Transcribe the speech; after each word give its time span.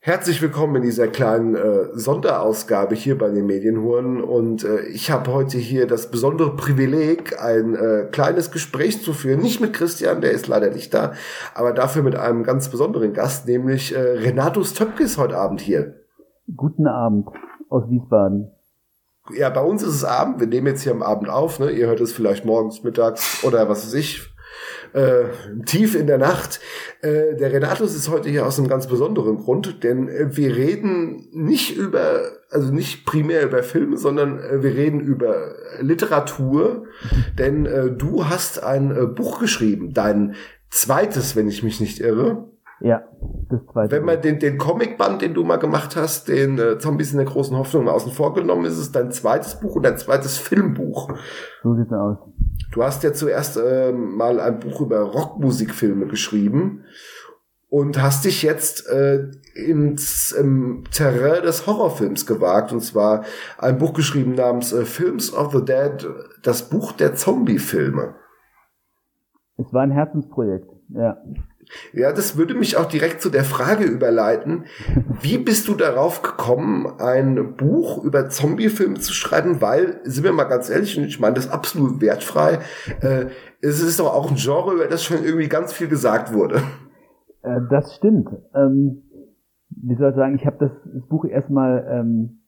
Herzlich 0.00 0.40
willkommen 0.40 0.76
in 0.76 0.82
dieser 0.82 1.08
kleinen 1.08 1.56
äh, 1.56 1.88
Sonderausgabe 1.92 2.94
hier 2.94 3.18
bei 3.18 3.30
den 3.30 3.46
Medienhuren 3.46 4.22
und 4.22 4.62
äh, 4.62 4.82
ich 4.82 5.10
habe 5.10 5.32
heute 5.32 5.58
hier 5.58 5.88
das 5.88 6.12
besondere 6.12 6.54
Privileg, 6.54 7.42
ein 7.42 7.74
äh, 7.74 8.06
kleines 8.12 8.52
Gespräch 8.52 9.02
zu 9.02 9.12
führen, 9.12 9.40
nicht 9.40 9.60
mit 9.60 9.72
Christian, 9.72 10.20
der 10.20 10.30
ist 10.30 10.46
leider 10.46 10.70
nicht 10.70 10.94
da, 10.94 11.14
aber 11.52 11.72
dafür 11.72 12.04
mit 12.04 12.14
einem 12.14 12.44
ganz 12.44 12.68
besonderen 12.68 13.12
Gast, 13.12 13.48
nämlich 13.48 13.92
äh, 13.92 13.98
Renatus 13.98 14.72
Töpkes 14.72 15.18
heute 15.18 15.36
Abend 15.36 15.60
hier. 15.60 15.96
Guten 16.56 16.86
Abend 16.86 17.26
aus 17.68 17.90
Wiesbaden. 17.90 18.52
Ja, 19.34 19.50
bei 19.50 19.62
uns 19.62 19.82
ist 19.82 19.94
es 19.94 20.04
Abend, 20.04 20.38
wir 20.38 20.46
nehmen 20.46 20.68
jetzt 20.68 20.82
hier 20.82 20.92
am 20.92 21.02
Abend 21.02 21.28
auf, 21.28 21.58
ne? 21.58 21.72
ihr 21.72 21.88
hört 21.88 22.00
es 22.00 22.12
vielleicht 22.12 22.44
morgens, 22.44 22.84
mittags 22.84 23.42
oder 23.42 23.68
was 23.68 23.84
weiß 23.84 23.94
ich, 23.94 24.30
äh, 24.92 25.24
tief 25.64 25.94
in 25.94 26.06
der 26.06 26.18
Nacht. 26.18 26.60
Äh, 27.00 27.36
der 27.36 27.52
Renatus 27.52 27.94
ist 27.94 28.08
heute 28.08 28.28
hier 28.28 28.46
aus 28.46 28.58
einem 28.58 28.68
ganz 28.68 28.86
besonderen 28.86 29.38
Grund, 29.38 29.82
denn 29.84 30.08
äh, 30.08 30.36
wir 30.36 30.56
reden 30.56 31.28
nicht 31.32 31.76
über, 31.76 32.22
also 32.50 32.72
nicht 32.72 33.04
primär 33.06 33.42
über 33.44 33.62
Filme, 33.62 33.96
sondern 33.96 34.38
äh, 34.38 34.62
wir 34.62 34.74
reden 34.74 35.00
über 35.00 35.54
Literatur, 35.80 36.84
denn 37.38 37.66
äh, 37.66 37.90
du 37.90 38.26
hast 38.26 38.62
ein 38.62 38.90
äh, 38.90 39.06
Buch 39.06 39.40
geschrieben, 39.40 39.92
dein 39.92 40.34
zweites, 40.70 41.36
wenn 41.36 41.48
ich 41.48 41.62
mich 41.62 41.80
nicht 41.80 42.00
irre. 42.00 42.48
Ja, 42.80 43.02
das 43.50 43.60
zweite. 43.72 43.96
Wenn 43.96 44.04
man 44.04 44.20
den, 44.20 44.38
den 44.38 44.56
Comicband, 44.56 45.22
den 45.22 45.34
du 45.34 45.42
mal 45.42 45.56
gemacht 45.56 45.96
hast, 45.96 46.28
den 46.28 46.58
äh, 46.58 46.78
Zombies 46.78 47.10
in 47.12 47.18
der 47.18 47.26
großen 47.26 47.56
Hoffnung 47.56 47.84
mal 47.84 47.92
außen 47.92 48.12
vor 48.12 48.34
genommen, 48.34 48.64
ist 48.64 48.78
es 48.78 48.92
dein 48.92 49.10
zweites 49.10 49.58
Buch 49.58 49.76
und 49.76 49.82
dein 49.82 49.98
zweites 49.98 50.38
Filmbuch. 50.38 51.12
So 51.62 51.74
sieht's 51.74 51.92
aus. 51.92 52.18
Du 52.70 52.82
hast 52.82 53.02
ja 53.02 53.12
zuerst 53.12 53.56
äh, 53.56 53.92
mal 53.92 54.38
ein 54.38 54.60
Buch 54.60 54.80
über 54.80 55.00
Rockmusikfilme 55.00 56.06
geschrieben 56.06 56.84
und 57.68 58.00
hast 58.00 58.24
dich 58.24 58.42
jetzt 58.42 58.88
äh, 58.88 59.28
ins 59.54 60.32
im 60.32 60.84
Terrain 60.92 61.42
des 61.42 61.66
Horrorfilms 61.66 62.26
gewagt 62.26 62.72
und 62.72 62.80
zwar 62.80 63.24
ein 63.58 63.78
Buch 63.78 63.92
geschrieben 63.92 64.34
namens 64.34 64.72
äh, 64.72 64.84
Films 64.84 65.32
of 65.32 65.52
the 65.52 65.64
Dead, 65.64 66.06
das 66.42 66.68
Buch 66.70 66.92
der 66.92 67.14
Zombie-Filme. 67.14 68.14
Es 69.56 69.72
war 69.72 69.82
ein 69.82 69.90
Herzensprojekt, 69.90 70.70
ja. 70.90 71.18
Ja, 71.92 72.12
das 72.12 72.36
würde 72.36 72.54
mich 72.54 72.76
auch 72.76 72.86
direkt 72.86 73.20
zu 73.20 73.30
der 73.30 73.44
Frage 73.44 73.84
überleiten. 73.84 74.64
Wie 75.20 75.38
bist 75.38 75.68
du 75.68 75.74
darauf 75.74 76.22
gekommen, 76.22 76.86
ein 76.98 77.56
Buch 77.56 78.02
über 78.04 78.28
Zombiefilme 78.28 78.98
zu 78.98 79.12
schreiben? 79.12 79.60
Weil, 79.60 80.00
sind 80.04 80.24
wir 80.24 80.32
mal 80.32 80.44
ganz 80.44 80.70
ehrlich, 80.70 80.98
und 80.98 81.04
ich 81.04 81.20
meine 81.20 81.34
das 81.34 81.50
absolut 81.50 82.00
wertfrei, 82.00 82.58
äh, 83.00 83.26
es 83.60 83.82
ist 83.82 84.00
doch 84.00 84.14
auch 84.14 84.30
ein 84.30 84.36
Genre, 84.36 84.74
über 84.74 84.86
das 84.86 85.02
schon 85.02 85.24
irgendwie 85.24 85.48
ganz 85.48 85.72
viel 85.72 85.88
gesagt 85.88 86.32
wurde. 86.32 86.62
Äh, 87.42 87.60
das 87.70 87.94
stimmt. 87.96 88.28
Ähm, 88.54 89.02
wie 89.70 89.96
soll 89.96 90.10
ich 90.10 90.16
sagen, 90.16 90.34
ich 90.36 90.46
habe 90.46 90.56
das, 90.60 90.70
das, 90.92 91.06
Buch 91.08 91.24
erstmal 91.24 91.86
ähm, 91.90 92.40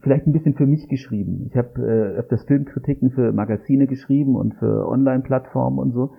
vielleicht 0.00 0.26
ein 0.26 0.32
bisschen 0.32 0.54
für 0.54 0.66
mich 0.66 0.88
geschrieben. 0.88 1.46
Ich 1.50 1.56
habe 1.56 1.80
äh, 1.80 2.18
öfters 2.18 2.44
Filmkritiken 2.44 3.10
für 3.10 3.32
Magazine 3.32 3.86
geschrieben 3.86 4.36
und 4.36 4.54
für 4.54 4.86
Online-Plattformen 4.88 5.78
und 5.78 5.92
so. 5.92 6.14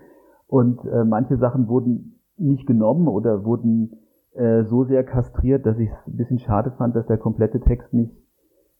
Und 0.47 0.79
äh, 0.85 1.03
manche 1.03 1.37
Sachen 1.37 1.67
wurden 1.67 2.18
nicht 2.39 2.65
genommen 2.67 3.07
oder 3.07 3.43
wurden 3.45 3.99
äh, 4.33 4.63
so 4.63 4.83
sehr 4.85 5.03
kastriert, 5.03 5.65
dass 5.65 5.77
ich 5.79 5.89
es 5.89 6.07
ein 6.07 6.17
bisschen 6.17 6.39
schade 6.39 6.71
fand, 6.71 6.95
dass 6.95 7.07
der 7.07 7.17
komplette 7.17 7.59
Text 7.59 7.93
nicht 7.93 8.15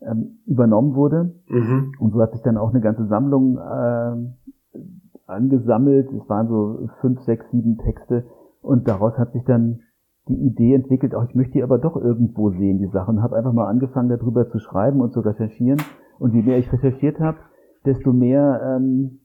ähm, 0.01 0.39
übernommen 0.45 0.95
wurde. 0.95 1.35
Mhm. 1.47 1.93
Und 1.99 2.13
so 2.13 2.21
hat 2.21 2.31
sich 2.31 2.41
dann 2.41 2.57
auch 2.57 2.69
eine 2.69 2.81
ganze 2.81 3.07
Sammlung 3.07 3.57
äh, 3.57 4.79
angesammelt. 5.25 6.11
Es 6.11 6.29
waren 6.29 6.47
so 6.47 6.89
fünf, 7.01 7.21
sechs, 7.21 7.49
sieben 7.51 7.77
Texte 7.77 8.25
und 8.61 8.87
daraus 8.87 9.17
hat 9.17 9.33
sich 9.33 9.43
dann 9.43 9.81
die 10.27 10.45
Idee 10.45 10.75
entwickelt, 10.75 11.15
auch 11.15 11.23
ich 11.23 11.33
möchte 11.33 11.53
die 11.53 11.63
aber 11.63 11.79
doch 11.79 11.95
irgendwo 11.95 12.51
sehen, 12.51 12.77
die 12.77 12.87
Sachen. 12.87 13.23
Habe 13.23 13.35
einfach 13.35 13.53
mal 13.53 13.67
angefangen, 13.67 14.09
darüber 14.09 14.47
zu 14.49 14.59
schreiben 14.59 15.01
und 15.01 15.11
zu 15.11 15.21
recherchieren. 15.21 15.81
Und 16.19 16.35
je 16.35 16.43
mehr 16.43 16.59
ich 16.59 16.71
recherchiert 16.71 17.19
habe, 17.19 17.39
desto 17.85 18.13
mehr 18.13 18.61
ähm, 18.63 19.21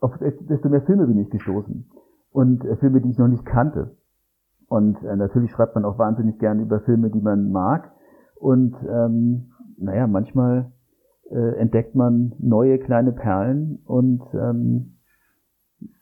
auf 0.00 0.12
desto 0.18 0.68
mehr 0.68 0.82
Filme 0.82 1.08
bin 1.08 1.18
ich 1.18 1.30
gestoßen 1.30 1.90
und 2.38 2.64
äh, 2.64 2.76
Filme, 2.76 3.00
die 3.00 3.10
ich 3.10 3.18
noch 3.18 3.26
nicht 3.26 3.44
kannte. 3.44 3.96
Und 4.68 5.02
äh, 5.02 5.16
natürlich 5.16 5.50
schreibt 5.50 5.74
man 5.74 5.84
auch 5.84 5.98
wahnsinnig 5.98 6.38
gerne 6.38 6.62
über 6.62 6.78
Filme, 6.78 7.10
die 7.10 7.20
man 7.20 7.50
mag. 7.50 7.90
Und 8.36 8.76
ähm, 8.88 9.50
naja, 9.76 10.06
manchmal 10.06 10.70
äh, 11.30 11.56
entdeckt 11.58 11.96
man 11.96 12.34
neue 12.38 12.78
kleine 12.78 13.10
Perlen 13.10 13.80
und 13.86 14.22
ähm, 14.34 14.98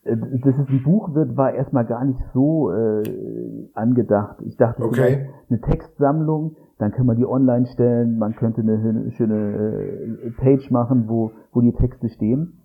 äh, 0.03 0.15
dass 0.15 0.59
es 0.59 0.69
ein 0.69 0.83
Buch 0.85 1.15
wird, 1.15 1.39
war 1.39 1.55
erstmal 1.55 1.87
gar 1.87 2.05
nicht 2.05 2.21
so 2.35 2.71
äh, 2.71 3.71
angedacht. 3.73 4.37
Ich 4.45 4.59
dachte, 4.59 4.83
okay. 4.83 5.31
eine 5.49 5.61
Textsammlung, 5.63 6.57
dann 6.77 6.93
kann 6.93 7.07
man 7.07 7.17
die 7.17 7.25
online 7.25 7.65
stellen, 7.65 8.19
man 8.19 8.37
könnte 8.37 8.61
eine 8.61 9.11
schöne 9.13 10.19
äh, 10.23 10.31
Page 10.37 10.71
machen, 10.71 11.09
wo, 11.09 11.31
wo 11.53 11.63
die 11.63 11.73
Texte 11.73 12.11
stehen. 12.11 12.61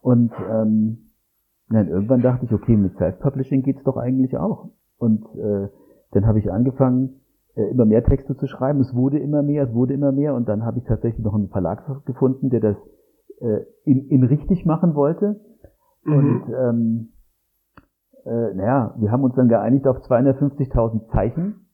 Und 0.00 0.32
ähm, 0.50 1.11
dann 1.74 1.88
irgendwann 1.88 2.22
dachte 2.22 2.44
ich, 2.44 2.52
okay, 2.52 2.76
mit 2.76 2.96
Self-Publishing 2.96 3.62
geht's 3.62 3.82
doch 3.84 3.96
eigentlich 3.96 4.36
auch. 4.36 4.70
Und 4.98 5.24
äh, 5.36 5.68
dann 6.12 6.26
habe 6.26 6.38
ich 6.38 6.50
angefangen, 6.50 7.20
äh, 7.54 7.64
immer 7.64 7.84
mehr 7.84 8.04
Texte 8.04 8.36
zu 8.36 8.46
schreiben. 8.46 8.80
Es 8.80 8.94
wurde 8.94 9.18
immer 9.18 9.42
mehr, 9.42 9.64
es 9.64 9.74
wurde 9.74 9.94
immer 9.94 10.12
mehr. 10.12 10.34
Und 10.34 10.48
dann 10.48 10.64
habe 10.64 10.78
ich 10.78 10.84
tatsächlich 10.84 11.24
noch 11.24 11.34
einen 11.34 11.48
Verlag 11.48 12.04
gefunden, 12.04 12.50
der 12.50 12.60
das 12.60 12.76
äh, 13.40 13.64
in, 13.84 14.08
in 14.08 14.24
richtig 14.24 14.64
machen 14.64 14.94
wollte. 14.94 15.40
Mhm. 16.04 16.14
Und 16.14 16.42
ähm, 16.48 17.08
äh, 18.24 18.54
naja, 18.54 18.94
wir 18.98 19.10
haben 19.10 19.24
uns 19.24 19.34
dann 19.34 19.48
geeinigt 19.48 19.86
auf 19.86 19.98
250.000 19.98 21.10
Zeichen. 21.12 21.66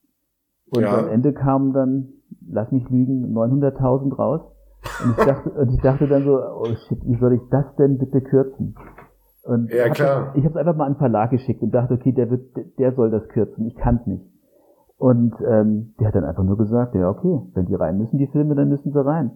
Und 0.71 0.81
ja. 0.81 0.99
am 0.99 1.09
Ende 1.09 1.33
kamen 1.33 1.73
dann, 1.73 2.09
lass 2.47 2.71
mich 2.71 2.87
lügen, 2.89 3.33
900.000 3.35 4.15
raus. 4.15 4.41
Und 5.03 5.11
ich 5.17 5.25
dachte, 5.25 5.49
und 5.49 5.73
ich 5.73 5.81
dachte 5.81 6.07
dann 6.07 6.23
so, 6.23 6.39
oh 6.39 6.65
shit, 6.87 6.99
wie 7.05 7.17
soll 7.19 7.33
ich 7.33 7.41
das 7.49 7.65
denn 7.75 7.97
bitte 7.97 8.21
kürzen? 8.21 8.75
Und 9.49 9.73
ja, 9.73 9.89
klar. 9.89 10.33
Ich 10.35 10.43
habe 10.43 10.53
es 10.53 10.55
einfach 10.57 10.75
mal 10.75 10.85
an 10.85 10.93
den 10.93 10.99
Verlag 10.99 11.31
geschickt 11.31 11.63
und 11.63 11.71
dachte, 11.71 11.95
okay, 11.95 12.11
der 12.11 12.29
wird, 12.29 12.55
der 12.77 12.93
soll 12.93 13.09
das 13.09 13.27
kürzen. 13.29 13.65
Ich 13.65 13.75
kann 13.75 13.95
es 13.95 14.05
nicht. 14.05 14.23
Und 14.97 15.33
ähm, 15.43 15.95
der 15.99 16.09
hat 16.09 16.15
dann 16.15 16.23
einfach 16.23 16.43
nur 16.43 16.55
gesagt, 16.55 16.93
ja, 16.93 17.09
okay, 17.09 17.41
wenn 17.55 17.65
die 17.65 17.73
rein 17.73 17.97
müssen, 17.97 18.19
die 18.19 18.27
Filme, 18.27 18.53
dann 18.53 18.69
müssen 18.69 18.91
sie 18.91 19.03
rein. 19.03 19.31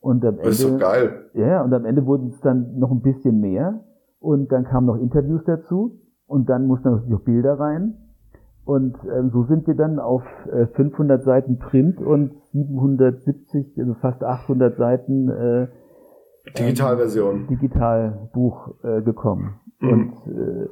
Und 0.00 0.24
am 0.24 0.38
Ende, 0.38 0.48
das 0.48 0.58
ist 0.58 0.68
so 0.68 0.76
geil. 0.76 1.30
Ja, 1.34 1.62
und 1.62 1.72
am 1.72 1.84
Ende 1.84 2.04
wurden 2.04 2.30
es 2.30 2.40
dann 2.40 2.80
noch 2.80 2.90
ein 2.90 3.00
bisschen 3.00 3.40
mehr. 3.40 3.84
Und 4.18 4.50
dann 4.50 4.64
kamen 4.64 4.88
noch 4.88 4.96
Interviews 4.96 5.44
dazu. 5.44 6.00
Und 6.26 6.48
dann 6.48 6.66
mussten 6.66 7.08
noch 7.08 7.20
Bilder 7.20 7.60
rein. 7.60 7.94
Und 8.64 8.96
ähm, 9.16 9.30
so 9.30 9.44
sind 9.44 9.68
wir 9.68 9.76
dann 9.76 10.00
auf 10.00 10.24
äh, 10.50 10.66
500 10.66 11.22
Seiten 11.22 11.58
Print 11.58 12.00
und 12.00 12.32
770, 12.50 13.78
also 13.78 13.94
fast 14.00 14.24
800 14.24 14.76
Seiten 14.76 15.28
äh, 15.28 15.68
Digitalversion. 16.58 17.34
Ähm, 17.36 17.46
Digitalbuch 17.48 18.74
äh, 18.82 19.02
gekommen. 19.02 19.60
Mhm. 19.80 19.88
Und 19.88 20.12
äh, 20.26 20.68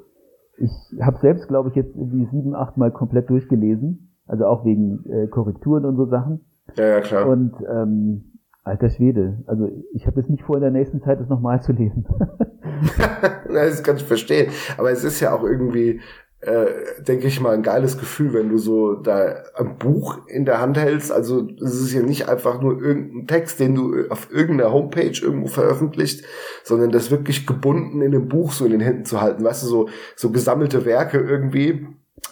ich 0.58 0.70
habe 1.00 1.18
selbst, 1.18 1.48
glaube 1.48 1.70
ich, 1.70 1.74
jetzt 1.74 1.94
die 1.94 2.28
sieben, 2.30 2.54
acht 2.54 2.76
Mal 2.76 2.90
komplett 2.90 3.30
durchgelesen. 3.30 4.14
Also 4.26 4.46
auch 4.46 4.64
wegen 4.64 5.04
äh, 5.10 5.26
Korrekturen 5.26 5.84
und 5.84 5.96
so 5.96 6.06
Sachen. 6.06 6.40
Ja, 6.76 6.86
ja, 6.86 7.00
klar. 7.00 7.28
Und 7.28 7.54
ähm, 7.68 8.32
alter 8.64 8.90
Schwede, 8.90 9.42
also 9.46 9.68
ich 9.92 10.06
habe 10.06 10.20
jetzt 10.20 10.30
nicht 10.30 10.44
vor, 10.44 10.56
in 10.56 10.62
der 10.62 10.70
nächsten 10.70 11.02
Zeit 11.02 11.20
das 11.20 11.28
nochmal 11.28 11.60
zu 11.62 11.72
lesen. 11.72 12.06
das 13.48 13.82
kann 13.82 13.96
ich 13.96 14.04
verstehen. 14.04 14.52
Aber 14.78 14.90
es 14.90 15.02
ist 15.02 15.20
ja 15.20 15.34
auch 15.34 15.42
irgendwie, 15.42 16.00
äh, 16.42 16.66
denke 16.98 17.28
ich 17.28 17.40
mal, 17.40 17.54
ein 17.54 17.62
geiles 17.62 17.98
Gefühl, 17.98 18.34
wenn 18.34 18.48
du 18.48 18.58
so 18.58 18.94
da 18.94 19.44
ein 19.54 19.78
Buch 19.78 20.26
in 20.26 20.44
der 20.44 20.60
Hand 20.60 20.76
hältst. 20.76 21.12
Also 21.12 21.48
es 21.62 21.80
ist 21.80 21.92
ja 21.92 22.02
nicht 22.02 22.28
einfach 22.28 22.60
nur 22.60 22.82
irgendein 22.82 23.28
Text, 23.28 23.60
den 23.60 23.76
du 23.76 24.08
auf 24.10 24.28
irgendeiner 24.32 24.72
Homepage 24.72 25.12
irgendwo 25.22 25.46
veröffentlicht, 25.46 26.24
sondern 26.64 26.90
das 26.90 27.12
wirklich 27.12 27.46
gebunden 27.46 28.02
in 28.02 28.10
dem 28.10 28.28
Buch 28.28 28.52
so 28.52 28.64
in 28.64 28.72
den 28.72 28.80
Händen 28.80 29.04
zu 29.04 29.20
halten. 29.20 29.44
Weißt 29.44 29.62
du, 29.62 29.68
so, 29.68 29.88
so 30.16 30.30
gesammelte 30.30 30.84
Werke 30.84 31.18
irgendwie 31.18 31.86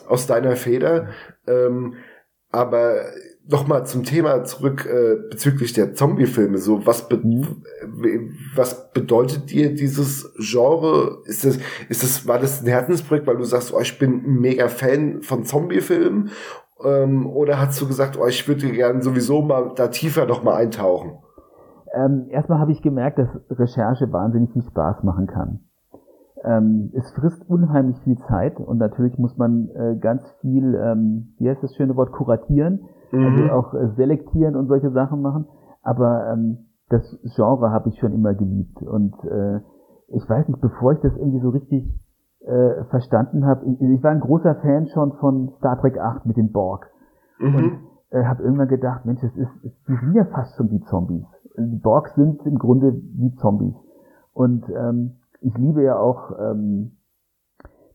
aus 0.08 0.26
deiner 0.26 0.56
Feder. 0.56 1.10
Ähm, 1.46 1.94
aber 2.50 3.04
nochmal 3.48 3.86
zum 3.86 4.04
Thema 4.04 4.44
zurück 4.44 4.86
äh, 4.86 5.16
bezüglich 5.28 5.72
der 5.72 5.94
Zombie-Filme. 5.94 6.58
So, 6.58 6.86
was, 6.86 7.08
be 7.08 7.16
mhm. 7.16 7.62
was 8.54 8.92
bedeutet 8.92 9.50
dir 9.50 9.74
dieses 9.74 10.32
Genre? 10.38 11.18
Ist 11.24 11.44
das, 11.44 11.58
ist 11.88 12.02
das, 12.02 12.26
war 12.26 12.38
das 12.38 12.62
ein 12.62 12.68
Herzensprojekt, 12.68 13.26
weil 13.26 13.36
du 13.36 13.44
sagst, 13.44 13.72
oh, 13.74 13.80
ich 13.80 13.98
bin 13.98 14.24
ein 14.24 14.40
mega 14.40 14.68
Fan 14.68 15.22
von 15.22 15.44
Zombie-Filmen? 15.44 16.30
Ähm, 16.84 17.26
oder 17.26 17.58
hast 17.58 17.80
du 17.80 17.86
gesagt, 17.86 18.18
oh, 18.18 18.26
ich 18.26 18.46
würde 18.46 18.70
gerne 18.70 19.02
sowieso 19.02 19.42
mal 19.42 19.72
da 19.74 19.88
tiefer 19.88 20.26
noch 20.26 20.42
mal 20.42 20.54
eintauchen? 20.54 21.18
Ähm, 21.92 22.28
erstmal 22.30 22.60
habe 22.60 22.72
ich 22.72 22.82
gemerkt, 22.82 23.18
dass 23.18 23.28
Recherche 23.50 24.12
wahnsinnig 24.12 24.52
viel 24.52 24.62
Spaß 24.62 25.02
machen 25.02 25.26
kann. 25.26 25.60
Ähm, 26.44 26.90
es 26.94 27.10
frisst 27.12 27.42
unheimlich 27.48 27.98
viel 28.04 28.16
Zeit 28.28 28.58
und 28.58 28.78
natürlich 28.78 29.18
muss 29.18 29.36
man 29.36 29.68
äh, 29.74 29.96
ganz 30.00 30.22
viel, 30.40 30.74
ähm, 30.74 31.34
wie 31.38 31.50
heißt 31.50 31.62
das 31.62 31.74
schöne 31.76 31.96
Wort, 31.96 32.12
kuratieren 32.12 32.88
mhm. 33.12 33.24
also 33.24 33.52
auch 33.52 33.74
äh, 33.74 33.88
selektieren 33.96 34.56
und 34.56 34.66
solche 34.66 34.90
Sachen 34.90 35.22
machen. 35.22 35.46
Aber 35.82 36.30
ähm, 36.32 36.66
das 36.88 37.02
Genre 37.34 37.70
habe 37.70 37.88
ich 37.88 37.98
schon 37.98 38.12
immer 38.12 38.34
geliebt. 38.34 38.82
Und 38.82 39.14
äh, 39.24 39.60
ich 40.08 40.28
weiß 40.28 40.48
nicht, 40.48 40.60
bevor 40.60 40.92
ich 40.92 41.00
das 41.00 41.16
irgendwie 41.16 41.40
so 41.40 41.50
richtig 41.50 41.88
äh, 42.40 42.84
verstanden 42.90 43.46
habe, 43.46 43.64
ich, 43.66 43.80
ich 43.80 44.02
war 44.02 44.10
ein 44.10 44.20
großer 44.20 44.56
Fan 44.56 44.88
schon 44.88 45.12
von 45.14 45.50
Star 45.58 45.80
Trek 45.80 45.98
8 45.98 46.26
mit 46.26 46.36
dem 46.36 46.52
Borg. 46.52 46.90
Mhm. 47.38 47.54
Und 47.54 47.72
äh, 48.10 48.24
habe 48.24 48.42
irgendwann 48.42 48.68
gedacht, 48.68 49.06
Mensch, 49.06 49.20
das 49.20 49.34
ist, 49.36 49.50
die 49.62 49.96
sind 49.96 50.14
ja 50.14 50.24
fast 50.24 50.56
schon 50.56 50.70
wie 50.70 50.80
Zombies. 50.80 51.26
Die 51.56 51.78
Borgs 51.78 52.14
sind 52.14 52.44
im 52.46 52.58
Grunde 52.58 52.92
wie 52.92 53.34
Zombies. 53.36 53.74
Und 54.32 54.64
ähm, 54.68 55.18
ich 55.40 55.56
liebe 55.56 55.82
ja 55.82 55.98
auch 55.98 56.32
ähm, 56.38 56.92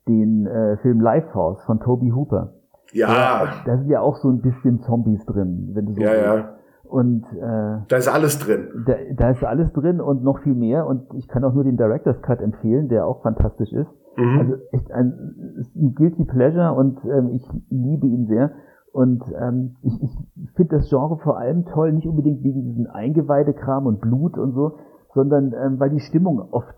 den 0.07 0.45
äh, 0.45 0.77
Film 0.77 1.01
Lifehouse 1.01 1.61
von 1.65 1.79
Toby 1.79 2.09
Hooper. 2.09 2.53
Ja. 2.93 3.47
Da 3.65 3.77
sind 3.77 3.89
ja 3.89 4.01
auch 4.01 4.17
so 4.17 4.29
ein 4.29 4.41
bisschen 4.41 4.81
Zombies 4.81 5.25
drin, 5.25 5.71
wenn 5.73 5.85
du 5.85 5.93
so 5.93 6.01
Ja, 6.01 6.11
willst. 6.11 6.25
ja. 6.25 6.49
Und 6.87 7.23
äh, 7.33 7.81
da 7.89 7.97
ist 7.97 8.07
alles 8.07 8.37
drin. 8.39 8.67
Da, 8.85 8.93
da 9.17 9.31
ist 9.31 9.43
alles 9.43 9.73
drin 9.73 9.99
und 9.99 10.23
noch 10.23 10.39
viel 10.43 10.53
mehr. 10.53 10.85
Und 10.87 11.13
ich 11.15 11.27
kann 11.27 11.43
auch 11.43 11.53
nur 11.53 11.63
den 11.63 11.77
Director's 11.77 12.21
Cut 12.21 12.41
empfehlen, 12.41 12.87
der 12.89 13.07
auch 13.07 13.21
fantastisch 13.23 13.73
ist. 13.73 13.89
Mhm. 14.17 14.39
Also 14.39 14.53
echt 14.71 14.91
ein, 14.91 15.65
ein 15.75 15.95
guilty 15.95 16.25
pleasure 16.25 16.73
und 16.73 16.99
ähm, 17.05 17.29
ich 17.33 17.43
liebe 17.69 18.05
ihn 18.05 18.27
sehr. 18.27 18.51
Und 18.93 19.23
ähm, 19.41 19.75
ich, 19.81 19.99
ich 20.03 20.51
finde 20.55 20.77
das 20.77 20.87
Genre 20.89 21.17
vor 21.17 21.37
allem 21.37 21.65
toll, 21.65 21.91
nicht 21.91 22.07
unbedingt 22.07 22.43
wegen 22.43 22.63
diesen 22.63 22.87
Eingeweidekram 22.87 23.87
und 23.87 23.99
Blut 23.99 24.37
und 24.37 24.53
so, 24.53 24.77
sondern 25.13 25.53
ähm, 25.53 25.79
weil 25.79 25.89
die 25.89 25.99
Stimmung 25.99 26.39
oft 26.51 26.75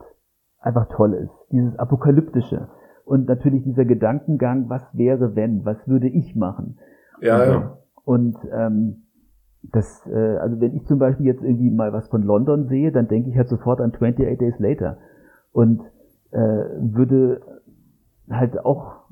einfach 0.60 0.88
toll 0.96 1.14
ist. 1.14 1.32
Dieses 1.52 1.78
Apokalyptische. 1.78 2.70
Und 3.08 3.30
natürlich 3.30 3.64
dieser 3.64 3.86
Gedankengang, 3.86 4.68
was 4.68 4.84
wäre, 4.92 5.34
wenn, 5.34 5.64
was 5.64 5.78
würde 5.88 6.10
ich 6.10 6.36
machen? 6.36 6.78
Ja, 7.22 7.42
und, 7.42 7.50
ja. 7.50 7.78
Und 8.04 8.38
ähm, 8.52 8.96
das, 9.64 10.06
äh, 10.08 10.38
also 10.40 10.60
wenn 10.60 10.76
ich 10.76 10.86
zum 10.88 11.00
Beispiel 11.00 11.26
jetzt 11.26 11.42
irgendwie 11.42 11.72
mal 11.72 11.94
was 11.94 12.10
von 12.10 12.22
London 12.22 12.68
sehe, 12.68 12.92
dann 12.92 13.08
denke 13.08 13.30
ich 13.30 13.38
halt 13.38 13.48
sofort 13.48 13.80
an 13.80 13.94
28 13.94 14.38
Days 14.38 14.60
Later 14.60 14.98
und 15.54 15.80
äh, 16.32 16.38
würde 16.38 17.40
halt 18.30 18.60
auch 18.66 19.06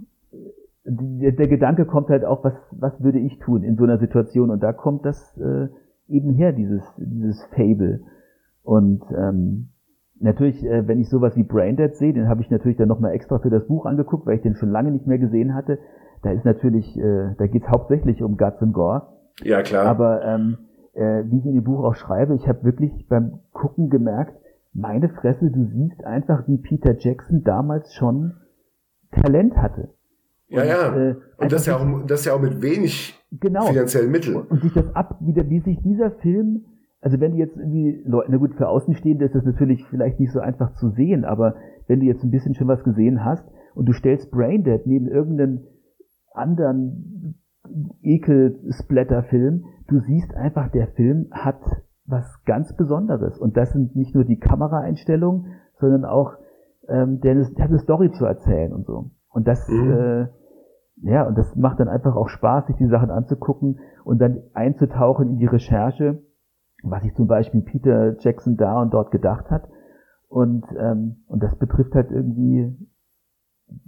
der, 0.83 1.31
der 1.31 1.47
Gedanke 1.47 1.85
kommt 1.85 2.09
halt 2.09 2.25
auch, 2.25 2.43
was 2.43 2.53
was 2.71 3.01
würde 3.01 3.19
ich 3.19 3.39
tun 3.39 3.63
in 3.63 3.77
so 3.77 3.85
einer 3.85 3.97
Situation 3.97 4.49
und 4.49 4.61
da 4.61 4.73
kommt 4.73 5.05
das 5.05 5.37
äh, 5.37 5.69
eben 6.09 6.33
her, 6.33 6.51
dieses 6.51 6.83
dieses 6.97 7.41
Fable 7.55 8.01
und 8.61 9.03
ähm, 9.17 9.69
natürlich, 10.19 10.65
äh, 10.65 10.87
wenn 10.87 10.99
ich 10.99 11.09
sowas 11.09 11.35
wie 11.35 11.43
Braindead 11.43 11.95
sehe, 11.95 12.13
den 12.13 12.29
habe 12.29 12.41
ich 12.41 12.49
natürlich 12.49 12.77
dann 12.77 12.87
nochmal 12.87 13.13
extra 13.13 13.39
für 13.39 13.49
das 13.49 13.67
Buch 13.67 13.85
angeguckt, 13.85 14.25
weil 14.25 14.35
ich 14.35 14.41
den 14.41 14.55
schon 14.55 14.69
lange 14.69 14.91
nicht 14.91 15.07
mehr 15.07 15.19
gesehen 15.19 15.53
hatte. 15.53 15.79
Da 16.23 16.31
ist 16.31 16.45
natürlich, 16.45 16.97
äh, 16.97 17.35
da 17.37 17.47
geht 17.47 17.63
es 17.63 17.69
hauptsächlich 17.69 18.23
um 18.23 18.37
Guts 18.37 18.61
and 18.61 18.73
Gore 18.73 19.15
ja, 19.43 19.61
klar. 19.61 19.85
Aber 19.85 20.23
ähm, 20.23 20.57
äh, 20.93 21.23
wie 21.25 21.39
ich 21.39 21.45
in 21.45 21.55
dem 21.55 21.63
Buch 21.63 21.83
auch 21.83 21.95
schreibe, 21.95 22.35
ich 22.35 22.47
habe 22.47 22.63
wirklich 22.63 23.07
beim 23.07 23.39
Gucken 23.51 23.89
gemerkt, 23.89 24.35
meine 24.73 25.09
Fresse, 25.09 25.49
du 25.51 25.65
siehst 25.65 26.03
einfach, 26.03 26.47
wie 26.47 26.57
Peter 26.57 26.95
Jackson 26.97 27.43
damals 27.43 27.93
schon 27.93 28.33
Talent 29.11 29.55
hatte. 29.57 29.89
Ja, 30.47 30.61
und, 30.61 30.67
ja. 30.67 30.95
Äh, 30.97 31.15
und 31.37 31.51
das 31.51 31.65
ja, 31.65 31.77
auch, 31.77 32.05
das 32.05 32.25
ja 32.25 32.33
auch 32.33 32.41
mit 32.41 32.61
wenig 32.61 33.19
genau. 33.31 33.65
finanziellen 33.65 34.11
Mitteln. 34.11 34.35
Und, 34.35 34.51
und 34.51 34.61
sich 34.61 34.73
das 34.73 34.93
ab, 34.95 35.17
wie, 35.21 35.35
wie 35.35 35.59
sich 35.61 35.81
dieser 35.81 36.11
Film, 36.11 36.65
also 37.01 37.19
wenn 37.19 37.31
du 37.31 37.37
jetzt 37.37 37.57
irgendwie, 37.57 38.03
na 38.07 38.37
gut, 38.37 38.55
für 38.55 38.67
Außenstehende 38.67 39.25
ist 39.25 39.35
das 39.35 39.45
natürlich 39.45 39.85
vielleicht 39.89 40.19
nicht 40.19 40.31
so 40.31 40.39
einfach 40.39 40.73
zu 40.73 40.89
sehen, 40.89 41.23
aber 41.23 41.55
wenn 41.87 41.99
du 41.99 42.05
jetzt 42.05 42.23
ein 42.23 42.31
bisschen 42.31 42.55
schon 42.55 42.67
was 42.67 42.83
gesehen 42.83 43.23
hast 43.23 43.47
und 43.75 43.87
du 43.87 43.93
stellst 43.93 44.31
Braindead 44.31 44.87
neben 44.87 45.07
irgendeinen 45.07 45.67
anderen 46.33 47.35
Ekel-Splatter-Film. 48.01 49.65
Du 49.87 49.99
siehst 49.99 50.33
einfach, 50.35 50.69
der 50.69 50.87
Film 50.87 51.27
hat 51.31 51.59
was 52.05 52.43
ganz 52.45 52.75
Besonderes. 52.75 53.37
Und 53.37 53.57
das 53.57 53.71
sind 53.71 53.95
nicht 53.95 54.13
nur 54.13 54.23
die 54.23 54.39
Kameraeinstellungen, 54.39 55.53
sondern 55.79 56.05
auch 56.05 56.33
ähm, 56.87 57.19
der, 57.21 57.35
der 57.35 57.63
hat 57.63 57.69
eine 57.69 57.79
Story 57.79 58.11
zu 58.11 58.25
erzählen 58.25 58.73
und 58.73 58.85
so. 58.85 59.11
Und 59.29 59.47
das, 59.47 59.67
mhm. 59.67 59.91
äh, 59.91 60.27
ja, 61.01 61.27
und 61.27 61.37
das 61.37 61.55
macht 61.55 61.79
dann 61.79 61.87
einfach 61.87 62.15
auch 62.15 62.29
Spaß, 62.29 62.67
sich 62.67 62.75
die 62.77 62.87
Sachen 62.87 63.09
anzugucken 63.09 63.79
und 64.03 64.19
dann 64.19 64.43
einzutauchen 64.53 65.29
in 65.29 65.37
die 65.37 65.47
Recherche, 65.47 66.21
was 66.83 67.03
sich 67.03 67.13
zum 67.15 67.27
Beispiel 67.27 67.61
Peter 67.61 68.15
Jackson 68.19 68.57
da 68.57 68.81
und 68.81 68.93
dort 68.93 69.11
gedacht 69.11 69.49
hat. 69.49 69.67
Und, 70.27 70.65
ähm, 70.77 71.23
und 71.27 71.41
das 71.41 71.57
betrifft 71.57 71.93
halt 71.93 72.11
irgendwie 72.11 72.75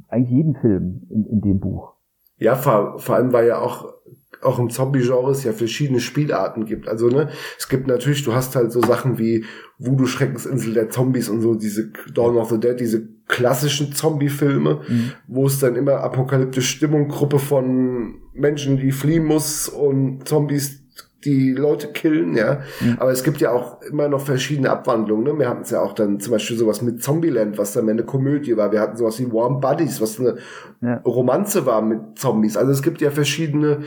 eigentlich 0.07 0.31
jeden 0.31 0.55
Film 0.55 1.07
in, 1.09 1.25
in 1.25 1.41
dem 1.41 1.59
Buch. 1.59 1.93
Ja, 2.37 2.55
vor, 2.55 2.99
vor 2.99 3.15
allem, 3.15 3.33
weil 3.33 3.47
ja 3.47 3.59
auch, 3.59 3.93
auch 4.41 4.59
im 4.59 4.69
Zombie-Genre 4.69 5.31
es 5.31 5.43
ja 5.43 5.53
verschiedene 5.53 5.99
Spielarten 5.99 6.65
gibt. 6.65 6.87
Also, 6.87 7.09
ne, 7.09 7.29
es 7.57 7.67
gibt 7.67 7.87
natürlich, 7.87 8.23
du 8.23 8.33
hast 8.33 8.55
halt 8.55 8.71
so 8.71 8.81
Sachen 8.81 9.17
wie 9.17 9.43
Voodoo 9.79 10.05
Schreckensinsel 10.05 10.73
der 10.73 10.89
Zombies 10.89 11.29
und 11.29 11.41
so, 11.41 11.55
diese 11.55 11.91
Dawn 12.13 12.37
of 12.37 12.49
the 12.49 12.59
Dead, 12.59 12.79
diese 12.79 13.07
klassischen 13.27 13.91
Zombie-Filme, 13.91 14.81
mhm. 14.87 15.11
wo 15.27 15.47
es 15.47 15.59
dann 15.59 15.75
immer 15.75 15.97
apokalyptische 15.97 16.67
Stimmung, 16.67 17.07
Gruppe 17.07 17.39
von 17.39 18.21
Menschen, 18.33 18.77
die 18.77 18.91
fliehen 18.91 19.25
muss 19.25 19.67
und 19.67 20.27
Zombies 20.27 20.86
die 21.27 21.51
Leute 21.51 21.89
killen, 21.89 22.35
ja. 22.35 22.61
Mhm. 22.79 22.97
Aber 22.99 23.11
es 23.11 23.23
gibt 23.23 23.41
ja 23.41 23.51
auch 23.51 23.81
immer 23.81 24.07
noch 24.07 24.21
verschiedene 24.21 24.69
Abwandlungen. 24.69 25.25
Ne? 25.25 25.37
Wir 25.37 25.49
hatten 25.49 25.63
es 25.63 25.71
ja 25.71 25.81
auch 25.81 25.93
dann 25.93 26.21
zum 26.21 26.31
Beispiel 26.31 26.57
sowas 26.57 26.81
mit 26.81 27.03
Zombieland, 27.03 27.57
was 27.57 27.73
dann 27.73 27.89
eine 27.89 28.03
Komödie 28.03 28.55
war. 28.55 28.71
Wir 28.71 28.79
hatten 28.79 28.95
sowas 28.95 29.19
wie 29.19 29.31
Warm 29.31 29.59
Buddies, 29.59 30.01
was 30.01 30.19
eine 30.19 30.37
ja. 30.81 30.97
Romanze 31.05 31.65
war 31.65 31.81
mit 31.81 32.17
Zombies. 32.17 32.55
Also 32.55 32.71
es 32.71 32.81
gibt 32.81 33.01
ja 33.01 33.11
verschiedene 33.11 33.79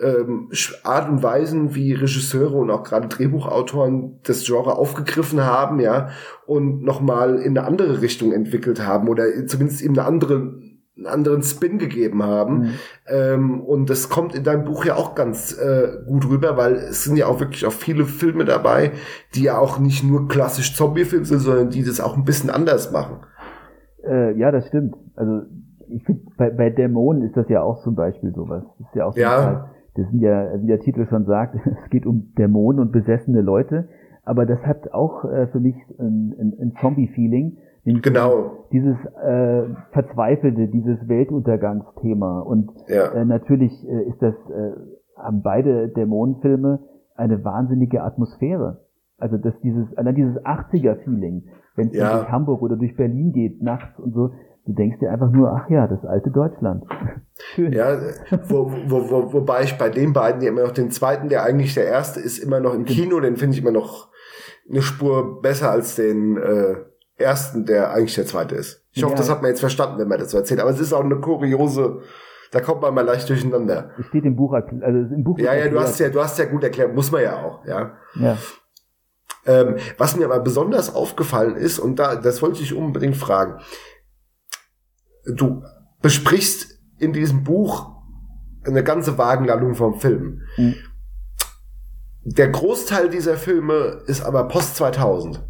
ähm, 0.00 0.50
Art 0.84 1.08
und 1.08 1.22
Weisen, 1.22 1.74
wie 1.74 1.92
Regisseure 1.92 2.56
und 2.56 2.70
auch 2.70 2.84
gerade 2.84 3.08
Drehbuchautoren 3.08 4.20
das 4.22 4.44
Genre 4.44 4.76
aufgegriffen 4.76 5.44
haben, 5.44 5.80
ja, 5.80 6.10
und 6.46 6.82
nochmal 6.82 7.38
in 7.38 7.56
eine 7.56 7.66
andere 7.66 8.02
Richtung 8.02 8.32
entwickelt 8.32 8.84
haben 8.84 9.08
oder 9.08 9.24
zumindest 9.46 9.82
eben 9.82 9.98
eine 9.98 10.06
andere 10.06 10.54
einen 10.96 11.06
anderen 11.06 11.42
Spin 11.42 11.78
gegeben 11.78 12.22
haben. 12.22 12.58
Mhm. 12.58 12.70
Ähm, 13.08 13.60
und 13.60 13.90
das 13.90 14.08
kommt 14.08 14.34
in 14.34 14.44
deinem 14.44 14.64
Buch 14.64 14.84
ja 14.84 14.94
auch 14.94 15.14
ganz 15.14 15.58
äh, 15.58 16.04
gut 16.06 16.28
rüber, 16.28 16.56
weil 16.56 16.74
es 16.74 17.04
sind 17.04 17.16
ja 17.16 17.26
auch 17.26 17.40
wirklich 17.40 17.66
auch 17.66 17.72
viele 17.72 18.04
Filme 18.04 18.44
dabei, 18.44 18.92
die 19.34 19.44
ja 19.44 19.58
auch 19.58 19.78
nicht 19.78 20.04
nur 20.04 20.28
klassisch 20.28 20.76
Zombie-Filme 20.76 21.24
sind, 21.24 21.40
sondern 21.40 21.70
die 21.70 21.84
das 21.84 22.00
auch 22.00 22.16
ein 22.16 22.24
bisschen 22.24 22.50
anders 22.50 22.92
machen. 22.92 23.18
Äh, 24.06 24.38
ja, 24.38 24.52
das 24.52 24.68
stimmt. 24.68 24.94
Also 25.16 25.42
ich 25.88 26.04
finde, 26.04 26.22
bei, 26.36 26.50
bei 26.50 26.70
Dämonen 26.70 27.22
ist 27.22 27.36
das 27.36 27.48
ja 27.48 27.62
auch 27.62 27.82
zum 27.82 27.94
Beispiel 27.94 28.32
sowas. 28.32 28.64
Das 28.78 28.88
ist 28.88 28.94
ja 28.94 29.06
auch 29.06 29.14
so 29.14 29.20
ja. 29.20 29.42
Fall. 29.42 29.70
Das 29.96 30.10
sind 30.10 30.20
ja, 30.20 30.60
wie 30.60 30.66
der 30.66 30.80
Titel 30.80 31.06
schon 31.08 31.24
sagt, 31.24 31.56
es 31.84 31.90
geht 31.90 32.06
um 32.06 32.34
Dämonen 32.38 32.80
und 32.80 32.92
besessene 32.92 33.40
Leute. 33.40 33.88
Aber 34.24 34.46
das 34.46 34.60
hat 34.64 34.92
auch 34.92 35.24
äh, 35.24 35.48
für 35.48 35.60
mich 35.60 35.76
ein, 35.98 36.34
ein, 36.38 36.54
ein 36.60 36.72
Zombie-Feeling 36.80 37.58
Genau. 37.84 38.66
Dieses 38.72 38.96
äh, 39.22 39.62
verzweifelte, 39.92 40.68
dieses 40.68 41.06
Weltuntergangsthema. 41.06 42.40
Und 42.40 42.70
ja. 42.88 43.12
äh, 43.12 43.24
natürlich 43.24 43.72
äh, 43.86 44.08
ist 44.08 44.20
das, 44.22 44.34
äh, 44.50 44.72
haben 45.18 45.42
beide 45.42 45.88
Dämonenfilme 45.88 46.80
eine 47.14 47.44
wahnsinnige 47.44 48.02
Atmosphäre. 48.02 48.84
Also 49.18 49.36
dass 49.36 49.54
dieses, 49.62 49.86
allein 49.96 50.14
dieses 50.14 50.36
80er-Feeling, 50.44 51.44
wenn 51.76 51.88
es 51.88 51.94
ja. 51.94 52.18
durch 52.18 52.30
Hamburg 52.30 52.62
oder 52.62 52.76
durch 52.76 52.96
Berlin 52.96 53.32
geht, 53.32 53.62
nachts 53.62 53.98
und 53.98 54.14
so, 54.14 54.32
du 54.66 54.72
denkst 54.72 54.98
dir 54.98 55.10
einfach 55.10 55.30
nur, 55.30 55.52
ach 55.52 55.68
ja, 55.68 55.86
das 55.86 56.04
alte 56.04 56.30
Deutschland. 56.30 56.84
Schön. 57.36 57.72
Ja, 57.72 57.98
wo, 58.48 58.70
wo, 58.86 59.10
wo, 59.10 59.32
wobei 59.32 59.62
ich 59.62 59.76
bei 59.76 59.90
den 59.90 60.12
beiden 60.12 60.40
ja 60.40 60.48
immer 60.48 60.62
noch 60.62 60.72
den 60.72 60.90
zweiten, 60.90 61.28
der 61.28 61.44
eigentlich 61.44 61.74
der 61.74 61.86
erste 61.86 62.20
ist, 62.20 62.38
immer 62.38 62.60
noch 62.60 62.74
im 62.74 62.84
Kino, 62.84 63.20
den 63.20 63.36
finde 63.36 63.54
ich 63.54 63.62
immer 63.62 63.72
noch 63.72 64.08
eine 64.70 64.82
Spur 64.82 65.42
besser 65.42 65.70
als 65.70 65.96
den 65.96 66.36
äh, 66.36 66.76
ersten, 67.16 67.64
der 67.64 67.92
eigentlich 67.92 68.14
der 68.14 68.26
zweite 68.26 68.54
ist. 68.54 68.84
Ich 68.92 69.02
hoffe, 69.02 69.14
ja. 69.14 69.18
das 69.18 69.30
hat 69.30 69.42
man 69.42 69.50
jetzt 69.50 69.60
verstanden, 69.60 69.98
wenn 69.98 70.08
man 70.08 70.18
das 70.18 70.30
so 70.30 70.38
erzählt. 70.38 70.60
Aber 70.60 70.70
es 70.70 70.80
ist 70.80 70.92
auch 70.92 71.04
eine 71.04 71.16
kuriose, 71.16 72.00
da 72.50 72.60
kommt 72.60 72.82
man 72.82 72.94
mal 72.94 73.04
leicht 73.04 73.28
durcheinander. 73.28 73.90
Es 73.98 74.06
steht 74.06 74.24
im 74.24 74.36
Buch, 74.36 74.52
also 74.52 74.68
im 74.70 75.24
Buch. 75.24 75.38
Ja, 75.38 75.54
ja, 75.54 75.68
du 75.68 75.80
hast 75.80 75.98
ja, 75.98 76.08
du 76.08 76.22
hast 76.22 76.38
ja 76.38 76.44
gut 76.44 76.62
erklärt, 76.62 76.94
muss 76.94 77.10
man 77.10 77.22
ja 77.22 77.42
auch, 77.42 77.64
ja. 77.66 77.96
Ja. 78.14 78.38
Ähm, 79.46 79.76
was 79.98 80.16
mir 80.16 80.24
aber 80.24 80.40
besonders 80.40 80.94
aufgefallen 80.94 81.56
ist, 81.56 81.78
und 81.78 81.98
da, 81.98 82.16
das 82.16 82.40
wollte 82.42 82.62
ich 82.62 82.74
unbedingt 82.74 83.16
fragen. 83.16 83.60
Du 85.26 85.62
besprichst 86.00 86.78
in 86.98 87.12
diesem 87.12 87.44
Buch 87.44 87.92
eine 88.64 88.82
ganze 88.82 89.18
Wagenladung 89.18 89.74
vom 89.74 90.00
Film. 90.00 90.42
Mhm. 90.56 90.76
Der 92.24 92.48
Großteil 92.48 93.10
dieser 93.10 93.36
Filme 93.36 94.02
ist 94.06 94.24
aber 94.24 94.48
Post 94.48 94.76
2000. 94.76 95.42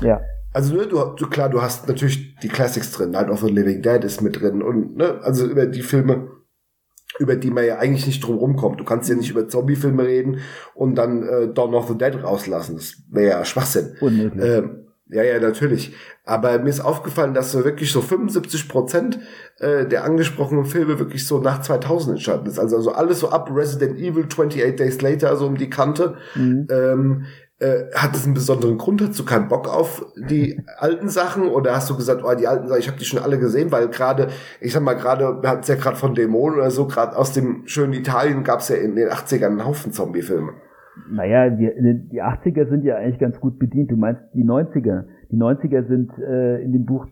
Ja. 0.00 0.20
Also 0.52 0.74
ne, 0.74 0.86
du, 0.86 1.02
du 1.16 1.26
klar, 1.28 1.48
du 1.48 1.62
hast 1.62 1.88
natürlich 1.88 2.36
die 2.42 2.48
Classics 2.48 2.92
drin, 2.92 3.10
Night 3.10 3.30
of 3.30 3.40
the 3.40 3.50
Living 3.50 3.82
Dead 3.82 4.04
ist 4.04 4.20
mit 4.20 4.40
drin 4.40 4.62
und 4.62 4.96
ne, 4.96 5.20
also 5.22 5.46
über 5.46 5.66
die 5.66 5.82
Filme, 5.82 6.28
über 7.18 7.36
die 7.36 7.50
man 7.50 7.64
ja 7.64 7.78
eigentlich 7.78 8.06
nicht 8.06 8.24
drum 8.24 8.36
rumkommt. 8.36 8.80
Du 8.80 8.84
kannst 8.84 9.08
ja 9.08 9.14
nicht 9.14 9.30
über 9.30 9.48
Zombie-Filme 9.48 10.04
reden 10.04 10.40
und 10.74 10.96
dann 10.96 11.22
äh, 11.22 11.52
Dawn 11.52 11.74
of 11.74 11.88
the 11.88 11.96
Dead 11.96 12.22
rauslassen. 12.22 12.76
Das 12.76 12.96
wäre 13.10 13.38
ja 13.38 13.44
Schwachsinn. 13.44 13.96
Unmöglich. 14.00 14.44
Ähm, 14.44 14.82
ja, 15.12 15.22
ja, 15.22 15.38
natürlich. 15.40 15.94
Aber 16.24 16.58
mir 16.58 16.70
ist 16.70 16.80
aufgefallen, 16.80 17.34
dass 17.34 17.52
so 17.52 17.64
wirklich 17.64 17.92
so 17.92 18.00
75 18.00 18.68
Prozent 18.68 19.18
äh, 19.58 19.86
der 19.86 20.04
angesprochenen 20.04 20.64
Filme 20.64 20.98
wirklich 20.98 21.26
so 21.26 21.38
nach 21.38 21.60
2000 21.60 22.12
entstanden 22.12 22.46
ist. 22.46 22.58
Also, 22.58 22.76
also 22.76 22.92
alles 22.92 23.20
so 23.20 23.28
ab 23.28 23.50
Resident 23.52 23.98
Evil 23.98 24.24
28 24.24 24.76
Days 24.76 25.02
Later, 25.02 25.36
so 25.36 25.46
um 25.46 25.56
die 25.56 25.68
Kante. 25.68 26.16
Mhm. 26.34 26.66
Ähm, 26.70 27.24
äh, 27.62 27.94
hat 27.94 28.14
es 28.14 28.24
einen 28.24 28.34
besonderen 28.34 28.76
Grund? 28.76 29.00
Hast 29.00 29.18
du 29.18 29.24
keinen 29.24 29.48
Bock 29.48 29.68
auf 29.68 30.04
die 30.16 30.60
alten 30.78 31.08
Sachen 31.08 31.44
oder 31.44 31.74
hast 31.74 31.88
du 31.88 31.96
gesagt, 31.96 32.22
oh, 32.24 32.34
die 32.34 32.48
alten 32.48 32.66
Sachen, 32.66 32.80
ich 32.80 32.88
habe 32.88 32.98
die 32.98 33.04
schon 33.04 33.22
alle 33.22 33.38
gesehen, 33.38 33.70
weil 33.70 33.88
gerade, 33.88 34.28
ich 34.60 34.72
sag 34.72 34.82
mal, 34.82 34.94
gerade, 34.94 35.42
wir 35.42 35.48
hatten 35.48 35.60
es 35.60 35.68
ja 35.68 35.76
gerade 35.76 35.96
von 35.96 36.14
Dämonen 36.14 36.58
oder 36.58 36.70
so, 36.70 36.86
gerade 36.86 37.16
aus 37.16 37.32
dem 37.32 37.62
schönen 37.66 37.92
Italien 37.92 38.42
gab 38.42 38.60
es 38.60 38.68
ja 38.68 38.76
in 38.76 38.96
den 38.96 39.08
80ern 39.08 39.46
einen 39.46 39.64
Haufen 39.64 39.92
Zombie-Filme. 39.92 40.52
Naja, 41.10 41.48
die, 41.50 41.70
die 42.10 42.22
80er 42.22 42.68
sind 42.68 42.84
ja 42.84 42.96
eigentlich 42.96 43.18
ganz 43.18 43.38
gut 43.40 43.58
bedient. 43.58 43.90
Du 43.90 43.96
meinst 43.96 44.22
die 44.34 44.44
90er. 44.44 45.04
Die 45.30 45.36
90er 45.36 45.86
sind 45.88 46.10
äh, 46.18 46.62
in 46.62 46.72
dem 46.72 46.84
Buch 46.84 47.06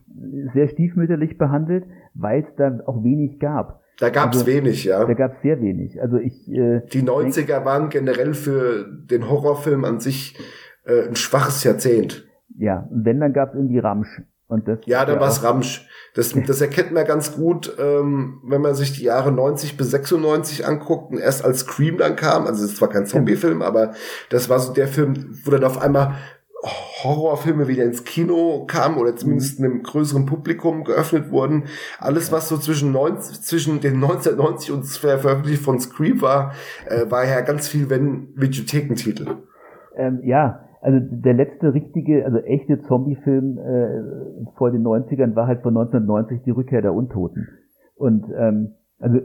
sehr 0.52 0.68
stiefmütterlich 0.68 1.38
behandelt, 1.38 1.84
weil 2.14 2.42
es 2.42 2.54
da 2.56 2.78
auch 2.86 3.02
wenig 3.02 3.38
gab. 3.38 3.79
Da 3.98 4.08
gab 4.08 4.32
es 4.32 4.40
also, 4.40 4.46
wenig, 4.46 4.84
ja. 4.84 5.04
Da 5.04 5.14
gab 5.14 5.36
es 5.36 5.42
sehr 5.42 5.60
wenig. 5.60 6.00
Also 6.00 6.16
ich. 6.16 6.48
Äh, 6.48 6.82
die 6.92 7.02
90er 7.02 7.46
denk, 7.46 7.64
waren 7.64 7.88
generell 7.90 8.34
für 8.34 8.86
den 8.90 9.28
Horrorfilm 9.28 9.84
an 9.84 10.00
sich 10.00 10.38
äh, 10.84 11.06
ein 11.06 11.16
schwaches 11.16 11.64
Jahrzehnt. 11.64 12.26
Ja, 12.56 12.88
und 12.90 13.04
wenn, 13.04 13.20
dann 13.20 13.32
gab 13.32 13.50
es 13.50 13.54
irgendwie 13.56 13.78
Ramsch. 13.78 14.22
Und 14.48 14.66
das 14.66 14.80
ja, 14.84 15.04
dann 15.04 15.20
war 15.20 15.28
es 15.28 15.44
Ramsch. 15.44 15.88
Das, 16.14 16.34
das 16.46 16.60
erkennt 16.60 16.92
man 16.92 17.06
ganz 17.06 17.36
gut, 17.36 17.76
ähm, 17.78 18.40
wenn 18.44 18.60
man 18.60 18.74
sich 18.74 18.92
die 18.92 19.04
Jahre 19.04 19.30
90 19.30 19.76
bis 19.76 19.90
96 19.90 20.66
anguckt 20.66 21.12
und 21.12 21.18
erst 21.18 21.44
als 21.44 21.60
Scream 21.60 21.98
dann 21.98 22.16
kam, 22.16 22.46
also 22.46 22.64
es 22.64 22.72
ist 22.72 22.78
zwar 22.78 22.88
kein 22.88 23.06
Zombie-Film, 23.06 23.62
aber 23.62 23.92
das 24.28 24.48
war 24.48 24.58
so 24.58 24.72
der 24.72 24.88
Film, 24.88 25.38
wo 25.44 25.50
dann 25.52 25.64
auf 25.64 25.80
einmal 25.80 26.16
Horrorfilme 26.62 27.68
wieder 27.68 27.84
ins 27.84 28.04
Kino 28.04 28.64
kamen 28.66 28.98
oder 28.98 29.16
zumindest 29.16 29.58
einem 29.58 29.82
größeren 29.82 30.26
Publikum 30.26 30.84
geöffnet 30.84 31.30
wurden. 31.30 31.64
Alles, 31.98 32.32
was 32.32 32.48
so 32.48 32.58
zwischen, 32.58 32.92
90, 32.92 33.40
zwischen 33.40 33.80
den 33.80 33.94
1990 33.94 34.72
und 34.72 35.02
der 35.02 35.18
Veröffentlichung 35.18 35.64
von 35.64 35.80
Scream 35.80 36.20
war, 36.20 36.52
äh, 36.86 37.10
war 37.10 37.24
ja 37.26 37.40
ganz 37.40 37.68
viel, 37.68 37.88
wenn 37.88 38.28
Videothekentitel. 38.36 39.38
Ähm, 39.96 40.20
ja, 40.22 40.66
also 40.82 40.98
der 41.00 41.34
letzte 41.34 41.74
richtige, 41.74 42.24
also 42.24 42.38
echte 42.38 42.82
Zombie-Film 42.82 43.58
äh, 43.58 44.52
vor 44.56 44.70
den 44.70 44.82
90ern 44.82 45.34
war 45.34 45.46
halt 45.46 45.62
von 45.62 45.76
1990 45.76 46.42
die 46.44 46.50
Rückkehr 46.50 46.82
der 46.82 46.94
Untoten. 46.94 47.48
Und 47.96 48.24
ähm, 48.36 48.74
also 48.98 49.18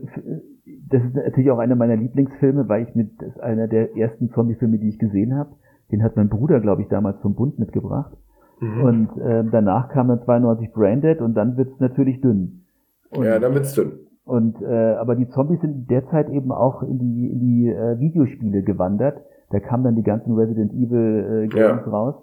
das 0.90 1.04
ist 1.04 1.16
natürlich 1.16 1.52
auch 1.52 1.60
einer 1.60 1.76
meiner 1.76 1.96
Lieblingsfilme, 1.96 2.68
weil 2.68 2.84
ich 2.88 2.96
mit 2.96 3.22
das 3.22 3.30
ist 3.30 3.40
einer 3.40 3.68
der 3.68 3.96
ersten 3.96 4.30
Zombie-Filme, 4.32 4.80
die 4.80 4.90
ich 4.90 5.00
gesehen 5.00 5.36
habe. 5.36 5.56
Den 5.96 6.04
hat 6.04 6.18
mein 6.18 6.28
Bruder, 6.28 6.60
glaube 6.60 6.82
ich, 6.82 6.90
damals 6.90 7.22
vom 7.22 7.36
Bund 7.36 7.58
mitgebracht. 7.58 8.12
Mhm. 8.60 8.84
Und 8.84 9.18
äh, 9.18 9.46
danach 9.50 9.88
kam 9.88 10.10
dann 10.10 10.22
92 10.24 10.74
Branded 10.74 11.22
und 11.22 11.36
dann 11.36 11.56
wird's 11.56 11.80
natürlich 11.80 12.20
dünn. 12.20 12.66
Und, 13.12 13.24
ja, 13.24 13.40
dann 13.40 13.54
wird's 13.54 13.74
dünn. 13.74 13.94
Und 14.26 14.62
äh, 14.62 14.96
aber 14.96 15.16
die 15.16 15.30
Zombies 15.30 15.62
sind 15.62 15.90
derzeit 15.90 16.30
eben 16.30 16.52
auch 16.52 16.84
in 16.84 17.00
die, 17.00 17.32
in 17.32 17.40
die 17.40 17.70
äh, 17.70 17.98
Videospiele 17.98 18.62
gewandert. 18.64 19.22
Da 19.52 19.62
kamen 19.62 19.86
dann 19.86 19.96
die 19.96 20.04
ganzen 20.04 20.36
Resident 20.36 20.74
Evil 20.74 21.46
äh, 21.46 21.48
Games 21.48 21.86
ja. 21.86 21.90
raus. 21.90 22.16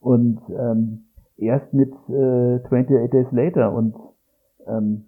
Und 0.00 0.40
ähm, 0.58 1.00
erst 1.36 1.74
mit 1.74 1.92
äh, 2.08 2.60
28 2.64 3.10
Days 3.10 3.30
Later 3.30 3.74
und 3.74 3.94
ähm, 4.66 5.04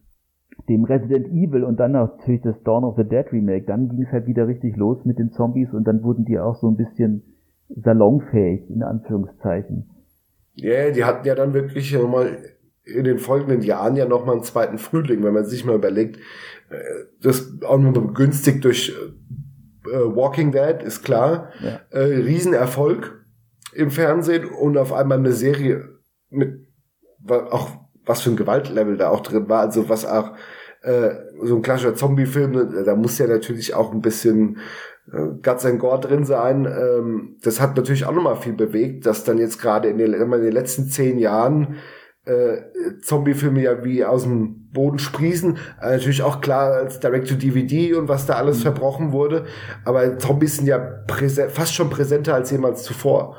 dem 0.69 0.85
Resident 0.85 1.29
Evil 1.29 1.65
und 1.65 1.81
dann 1.81 1.93
natürlich 1.93 2.43
das 2.43 2.63
Dawn 2.65 2.85
of 2.85 2.97
the 2.97 3.05
Dead 3.05 3.33
Remake, 3.33 3.65
dann 3.65 3.89
ging 3.89 4.03
es 4.03 4.13
halt 4.13 4.27
wieder 4.27 4.47
richtig 4.47 4.77
los 4.77 5.07
mit 5.07 5.19
den 5.19 5.31
Zombies 5.31 5.73
und 5.73 5.85
dann 5.85 6.03
wurden 6.03 6.27
die 6.27 6.39
auch 6.39 6.57
so 6.57 6.69
ein 6.69 6.77
bisschen 6.77 7.23
salonfähig, 7.77 8.69
in 8.69 8.83
Anführungszeichen. 8.83 9.91
Ja, 10.55 10.71
yeah, 10.71 10.91
die 10.91 11.05
hatten 11.05 11.27
ja 11.27 11.35
dann 11.35 11.55
wirklich 11.55 11.93
nochmal 11.93 12.39
in 12.85 13.05
den 13.05 13.19
folgenden 13.19 13.63
Jahren 13.63 13.97
ja 13.97 14.07
nochmal 14.07 14.37
einen 14.37 14.45
zweiten 14.45 14.79
Frühling, 14.79 15.23
wenn 15.23 15.35
man 15.35 15.45
sich 15.45 15.65
mal 15.65 15.77
überlegt, 15.77 16.17
äh, 16.71 16.77
das 17.23 17.53
auch 17.65 17.79
nur 17.79 17.93
begünstigt 17.93 18.65
durch 18.65 18.95
äh, 19.87 19.91
Walking 19.91 20.53
Dead, 20.53 20.83
ist 20.83 21.03
klar, 21.05 21.51
ja. 21.63 21.81
äh, 21.91 22.03
Riesenerfolg 22.03 23.25
im 23.75 23.91
Fernsehen 23.91 24.47
und 24.47 24.77
auf 24.77 24.93
einmal 24.93 25.19
eine 25.19 25.33
Serie 25.33 26.01
mit 26.31 26.67
auch 27.29 27.71
was 28.07 28.23
für 28.23 28.31
ein 28.31 28.37
Gewaltlevel 28.37 28.97
da 28.97 29.11
auch 29.11 29.21
drin 29.21 29.49
war, 29.49 29.61
also 29.61 29.89
was 29.89 30.07
auch 30.07 30.33
äh, 30.83 31.11
so 31.43 31.57
ein 31.57 31.63
klassischer 31.63 31.95
Zombie-Film, 31.95 32.85
da 32.85 32.97
muss 32.97 33.19
ja 33.19 33.27
natürlich 33.27 33.75
auch 33.75 33.93
ein 33.93 34.01
bisschen 34.01 34.57
äh, 34.57 34.61
Guts 35.43 35.67
and 35.67 35.79
Gore 35.81 36.01
drin 36.01 36.25
sein. 36.25 36.67
Ähm, 36.67 37.37
das 37.43 37.61
hat 37.61 37.77
natürlich 37.77 38.05
auch 38.07 38.13
nochmal 38.13 38.37
viel 38.37 38.53
bewegt, 38.53 39.07
dass 39.07 39.25
dann 39.25 39.39
jetzt 39.39 39.61
gerade 39.61 39.89
in, 39.89 39.99
den, 39.99 40.13
in 40.13 40.31
den 40.31 40.53
letzten 40.53 40.87
zehn 40.87 41.19
Jahren 41.19 41.77
äh, 42.25 42.59
Zombie-Filme 43.03 43.63
ja 43.63 43.85
wie 43.85 44.05
aus 44.05 44.25
dem 44.25 44.69
Boden 44.73 44.99
sprießen. 44.99 45.57
Äh, 45.81 45.93
natürlich 45.93 46.23
auch 46.23 46.41
klar 46.41 46.73
als 46.73 47.01
Direct-to-DVD 47.01 47.95
und 47.95 48.09
was 48.09 48.27
da 48.27 48.35
alles 48.35 48.59
mhm. 48.59 48.63
verbrochen 48.63 49.13
wurde. 49.13 49.47
Aber 49.85 50.19
Zombies 50.19 50.57
sind 50.57 50.67
ja 50.67 51.05
fast 51.49 51.75
schon 51.75 51.91
präsenter 51.91 52.35
als 52.35 52.51
jemals 52.51 52.83
zuvor. 52.83 53.37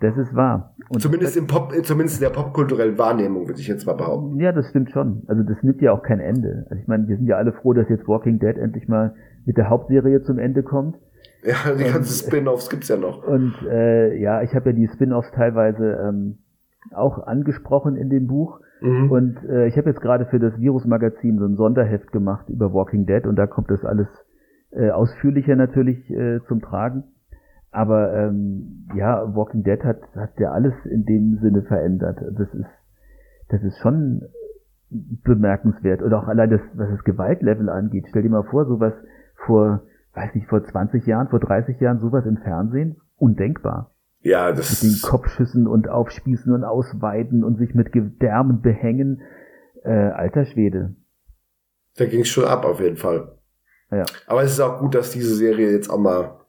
Das 0.00 0.16
ist 0.16 0.34
wahr. 0.34 0.71
Und 0.92 1.00
zumindest, 1.00 1.38
im 1.38 1.46
Pop, 1.46 1.72
zumindest 1.84 2.20
in 2.20 2.28
der 2.28 2.34
popkulturellen 2.34 2.98
Wahrnehmung, 2.98 3.48
würde 3.48 3.60
ich 3.60 3.66
jetzt 3.66 3.86
mal 3.86 3.94
behaupten. 3.94 4.38
Ja, 4.38 4.52
das 4.52 4.68
stimmt 4.68 4.90
schon. 4.90 5.22
Also 5.26 5.42
das 5.42 5.62
nimmt 5.62 5.80
ja 5.80 5.92
auch 5.92 6.02
kein 6.02 6.20
Ende. 6.20 6.66
Also 6.68 6.82
ich 6.82 6.86
meine, 6.86 7.08
wir 7.08 7.16
sind 7.16 7.26
ja 7.26 7.36
alle 7.36 7.52
froh, 7.52 7.72
dass 7.72 7.88
jetzt 7.88 8.06
Walking 8.06 8.38
Dead 8.38 8.58
endlich 8.58 8.88
mal 8.88 9.14
mit 9.46 9.56
der 9.56 9.70
Hauptserie 9.70 10.22
zum 10.22 10.38
Ende 10.38 10.62
kommt. 10.62 10.96
Ja, 11.44 11.74
die 11.74 11.90
ganzen 11.90 12.26
Spin-offs 12.26 12.68
gibt's 12.68 12.88
ja 12.88 12.98
noch. 12.98 13.26
Und 13.26 13.54
äh, 13.66 14.16
ja, 14.20 14.42
ich 14.42 14.54
habe 14.54 14.70
ja 14.70 14.76
die 14.76 14.86
Spin-offs 14.86 15.30
teilweise 15.32 15.98
ähm, 16.08 16.38
auch 16.94 17.26
angesprochen 17.26 17.96
in 17.96 18.10
dem 18.10 18.26
Buch. 18.26 18.60
Mhm. 18.82 19.10
Und 19.10 19.36
äh, 19.48 19.68
ich 19.68 19.78
habe 19.78 19.88
jetzt 19.88 20.02
gerade 20.02 20.26
für 20.26 20.38
das 20.38 20.58
Virus-Magazin 20.58 21.38
so 21.38 21.46
ein 21.46 21.56
Sonderheft 21.56 22.12
gemacht 22.12 22.50
über 22.50 22.74
Walking 22.74 23.06
Dead 23.06 23.26
und 23.26 23.36
da 23.36 23.46
kommt 23.46 23.70
das 23.70 23.82
alles 23.84 24.08
äh, 24.72 24.90
ausführlicher 24.90 25.56
natürlich 25.56 26.10
äh, 26.10 26.40
zum 26.48 26.60
Tragen. 26.60 27.04
Aber 27.72 28.14
ähm, 28.14 28.86
ja, 28.94 29.34
Walking 29.34 29.64
Dead 29.64 29.82
hat, 29.82 30.02
hat 30.14 30.38
ja 30.38 30.52
alles 30.52 30.74
in 30.84 31.04
dem 31.06 31.38
Sinne 31.40 31.62
verändert. 31.62 32.18
Das 32.20 32.52
ist, 32.52 32.68
das 33.48 33.62
ist 33.62 33.78
schon 33.78 34.28
bemerkenswert. 34.90 36.02
Und 36.02 36.12
auch 36.12 36.28
allein 36.28 36.50
das, 36.50 36.60
was 36.74 36.90
das 36.90 37.02
Gewaltlevel 37.04 37.70
angeht. 37.70 38.04
Stell 38.10 38.22
dir 38.22 38.28
mal 38.28 38.44
vor, 38.44 38.66
sowas 38.66 38.92
vor, 39.46 39.82
weiß 40.14 40.34
nicht, 40.34 40.48
vor 40.48 40.62
20 40.62 41.06
Jahren, 41.06 41.28
vor 41.28 41.40
30 41.40 41.80
Jahren, 41.80 41.98
sowas 41.98 42.26
im 42.26 42.36
Fernsehen, 42.36 43.00
undenkbar. 43.16 43.94
Ja, 44.20 44.52
das 44.52 44.82
mit 44.82 44.92
den 44.92 45.02
Kopfschüssen 45.02 45.66
und 45.66 45.88
Aufspießen 45.88 46.52
und 46.52 46.64
Ausweiden 46.64 47.42
und 47.42 47.56
sich 47.56 47.74
mit 47.74 47.90
Gedärmen 47.90 48.60
behängen. 48.60 49.22
Äh, 49.82 49.90
alter 49.90 50.44
Schwede. 50.44 50.94
Da 51.96 52.04
ging 52.04 52.20
es 52.20 52.28
schon 52.28 52.44
ab, 52.44 52.66
auf 52.66 52.80
jeden 52.80 52.96
Fall. 52.96 53.32
Ja. 53.90 54.04
Aber 54.26 54.42
es 54.42 54.52
ist 54.52 54.60
auch 54.60 54.78
gut, 54.78 54.94
dass 54.94 55.10
diese 55.10 55.34
Serie 55.34 55.72
jetzt 55.72 55.90
auch 55.90 55.98
mal 55.98 56.41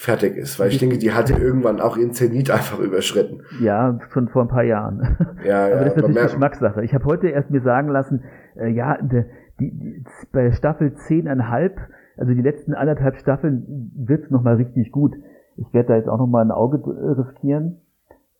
fertig 0.00 0.36
ist, 0.36 0.58
weil 0.58 0.68
ich 0.68 0.78
denke, 0.78 0.96
die 0.96 1.12
hatte 1.12 1.34
irgendwann 1.34 1.78
auch 1.80 1.96
ihren 1.98 2.12
Zenit 2.12 2.50
einfach 2.50 2.78
überschritten. 2.78 3.42
Ja, 3.60 3.98
schon 4.12 4.28
vor 4.28 4.42
ein 4.42 4.48
paar 4.48 4.62
Jahren. 4.64 5.16
Ja, 5.44 5.68
ja. 5.68 5.74
Aber 5.76 5.84
das 5.84 5.94
ist 5.94 6.02
natürlich 6.02 6.22
Geschmackssache. 6.22 6.82
Ich 6.84 6.94
habe 6.94 7.04
heute 7.04 7.28
erst 7.28 7.50
mir 7.50 7.60
sagen 7.60 7.88
lassen, 7.88 8.22
äh, 8.56 8.68
ja, 8.70 8.96
die, 9.02 9.24
die, 9.60 10.04
bei 10.32 10.52
Staffel 10.52 10.94
10,5, 11.06 11.72
also 12.16 12.32
die 12.32 12.40
letzten 12.40 12.72
anderthalb 12.74 13.16
Staffeln, 13.18 13.92
wird's 13.94 14.30
noch 14.30 14.42
mal 14.42 14.54
richtig 14.56 14.90
gut. 14.90 15.14
Ich 15.56 15.72
werde 15.74 15.88
da 15.88 15.96
jetzt 15.96 16.08
auch 16.08 16.18
noch 16.18 16.26
mal 16.26 16.42
ein 16.42 16.50
Auge 16.50 16.78
riskieren, 17.18 17.82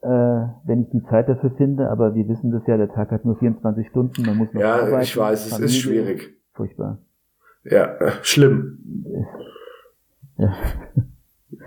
äh, 0.01 0.09
wenn 0.09 0.81
ich 0.83 0.91
die 0.91 1.03
Zeit 1.11 1.29
dafür 1.29 1.51
finde. 1.59 1.91
Aber 1.91 2.15
wir 2.15 2.27
wissen 2.27 2.51
das 2.53 2.67
ja, 2.67 2.79
der 2.79 2.89
Tag 2.89 3.11
hat 3.11 3.27
nur 3.27 3.37
24 3.37 3.87
Stunden, 3.89 4.23
man 4.25 4.37
muss 4.39 4.53
noch 4.55 4.61
Ja, 4.63 4.77
arbeiten, 4.77 5.03
ich 5.03 5.17
weiß, 5.17 5.45
es 5.45 5.51
Familie. 5.53 5.67
ist 5.67 5.77
schwierig. 5.79 6.35
Furchtbar. 6.55 6.99
Ja, 7.65 7.85
äh, 7.97 8.13
schlimm. 8.23 8.79
Ja. 10.39 10.55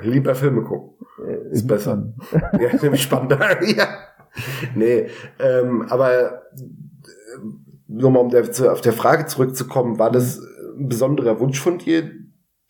Lieber 0.03 0.35
Filme 0.35 0.63
gucken. 0.63 1.05
Äh, 1.25 1.51
ist 1.51 1.67
besser. 1.67 2.13
ja, 2.53 2.81
nämlich 2.81 3.03
spannender. 3.03 3.63
ja. 3.75 3.87
Nee, 4.75 5.07
ähm, 5.39 5.85
aber 5.89 6.13
äh, 6.13 6.31
nur 7.87 8.11
mal 8.11 8.19
um 8.19 8.29
der, 8.29 8.43
auf 8.71 8.81
der 8.81 8.93
Frage 8.93 9.27
zurückzukommen, 9.27 9.99
war 9.99 10.11
das 10.11 10.39
ein 10.77 10.89
besonderer 10.89 11.39
Wunsch 11.39 11.59
von 11.59 11.77
dir, 11.77 12.09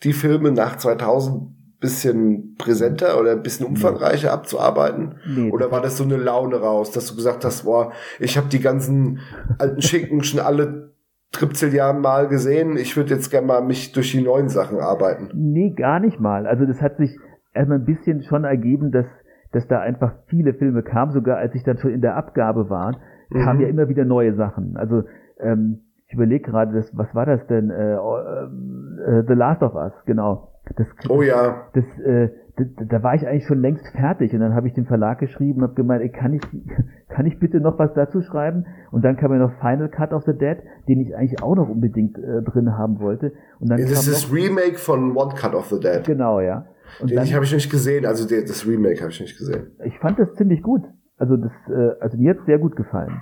die 0.03 0.13
Filme 0.13 0.51
nach 0.51 0.77
2000 0.77 1.53
bisschen 1.83 2.55
präsenter 2.57 3.19
oder 3.19 3.31
ein 3.33 3.43
bisschen 3.43 3.65
umfangreicher 3.65 4.29
nee. 4.29 4.33
abzuarbeiten? 4.33 5.15
Nee, 5.27 5.51
oder 5.51 5.69
war 5.69 5.81
das 5.81 5.97
so 5.97 6.05
eine 6.05 6.15
Laune 6.15 6.55
raus, 6.55 6.91
dass 6.91 7.07
du 7.07 7.15
gesagt 7.15 7.43
hast, 7.43 7.63
boah, 7.63 7.91
ich 8.19 8.37
habe 8.37 8.47
die 8.47 8.61
ganzen 8.61 9.19
alten 9.59 9.81
Schinken 9.81 10.23
schon 10.23 10.39
alle 10.39 10.93
Tripzilliarden 11.33 12.01
Mal 12.01 12.29
gesehen. 12.29 12.77
Ich 12.77 12.95
würde 12.95 13.13
jetzt 13.13 13.29
gerne 13.31 13.47
mal 13.47 13.61
mich 13.61 13.91
durch 13.91 14.11
die 14.11 14.21
neuen 14.21 14.47
Sachen 14.47 14.79
arbeiten. 14.79 15.29
Nee, 15.33 15.71
gar 15.71 15.99
nicht 15.99 16.21
mal. 16.21 16.47
Also 16.47 16.65
das 16.65 16.81
hat 16.81 16.97
sich 16.97 17.17
erstmal 17.53 17.79
ein 17.79 17.85
bisschen 17.85 18.23
schon 18.23 18.43
ergeben, 18.43 18.91
dass, 18.91 19.05
dass 19.51 19.67
da 19.67 19.79
einfach 19.79 20.13
viele 20.27 20.53
Filme 20.53 20.83
kamen, 20.83 21.11
sogar 21.11 21.37
als 21.37 21.55
ich 21.55 21.63
dann 21.63 21.77
schon 21.77 21.91
in 21.91 22.01
der 22.01 22.15
Abgabe 22.15 22.69
war, 22.69 22.97
mhm. 23.29 23.43
kamen 23.43 23.59
ja 23.61 23.67
immer 23.67 23.89
wieder 23.89 24.05
neue 24.05 24.33
Sachen. 24.33 24.77
Also 24.77 25.03
ähm, 25.39 25.81
ich 26.07 26.13
überlege 26.13 26.51
gerade, 26.51 26.73
das, 26.73 26.95
was 26.95 27.13
war 27.15 27.25
das 27.25 27.45
denn? 27.47 27.69
Äh, 27.69 27.95
äh, 27.95 29.23
The 29.27 29.33
Last 29.33 29.63
of 29.63 29.73
Us, 29.75 29.93
genau. 30.05 30.49
Das, 30.75 30.87
oh 31.09 31.21
ja. 31.21 31.67
Das, 31.73 31.83
äh, 31.99 32.29
da, 32.55 32.85
da 32.85 33.03
war 33.03 33.15
ich 33.15 33.27
eigentlich 33.27 33.47
schon 33.47 33.59
längst 33.59 33.85
fertig 33.89 34.33
und 34.33 34.39
dann 34.39 34.53
habe 34.53 34.67
ich 34.67 34.73
dem 34.73 34.85
Verlag 34.85 35.19
geschrieben 35.19 35.61
und 35.61 35.63
habe 35.63 35.73
gemeint, 35.73 36.03
ey, 36.03 36.09
kann 36.09 36.33
ich 36.33 36.41
kann 37.09 37.25
ich 37.25 37.39
bitte 37.39 37.59
noch 37.59 37.79
was 37.79 37.93
dazu 37.93 38.21
schreiben? 38.21 38.65
Und 38.91 39.03
dann 39.03 39.17
kam 39.17 39.31
ja 39.31 39.39
noch 39.39 39.53
Final 39.59 39.89
Cut 39.89 40.13
of 40.13 40.23
the 40.23 40.33
Dead, 40.33 40.57
den 40.87 40.99
ich 40.99 41.15
eigentlich 41.15 41.41
auch 41.41 41.55
noch 41.55 41.69
unbedingt 41.69 42.17
äh, 42.17 42.41
drin 42.41 42.77
haben 42.77 42.99
wollte. 42.99 43.33
Und 43.59 43.69
dann 43.69 43.79
das 43.79 43.91
ist 43.91 44.07
das 44.07 44.33
Remake 44.33 44.77
von 44.77 45.15
One 45.15 45.33
Cut 45.35 45.53
of 45.53 45.65
the 45.65 45.79
Dead. 45.79 46.03
Genau, 46.03 46.39
ja. 46.39 46.65
Und 46.99 47.11
den 47.11 47.19
habe 47.19 47.45
ich 47.45 47.53
nicht 47.53 47.71
gesehen, 47.71 48.05
also 48.05 48.27
der, 48.27 48.41
das 48.41 48.67
Remake 48.67 49.01
habe 49.01 49.11
ich 49.11 49.19
nicht 49.19 49.37
gesehen. 49.37 49.71
Ich 49.85 49.97
fand 49.99 50.19
das 50.19 50.33
ziemlich 50.35 50.61
gut. 50.61 50.83
Also 51.17 51.37
das, 51.37 51.51
äh, 51.69 51.99
also 51.99 52.17
mir 52.17 52.31
hat 52.31 52.45
sehr 52.45 52.59
gut 52.59 52.75
gefallen. 52.75 53.21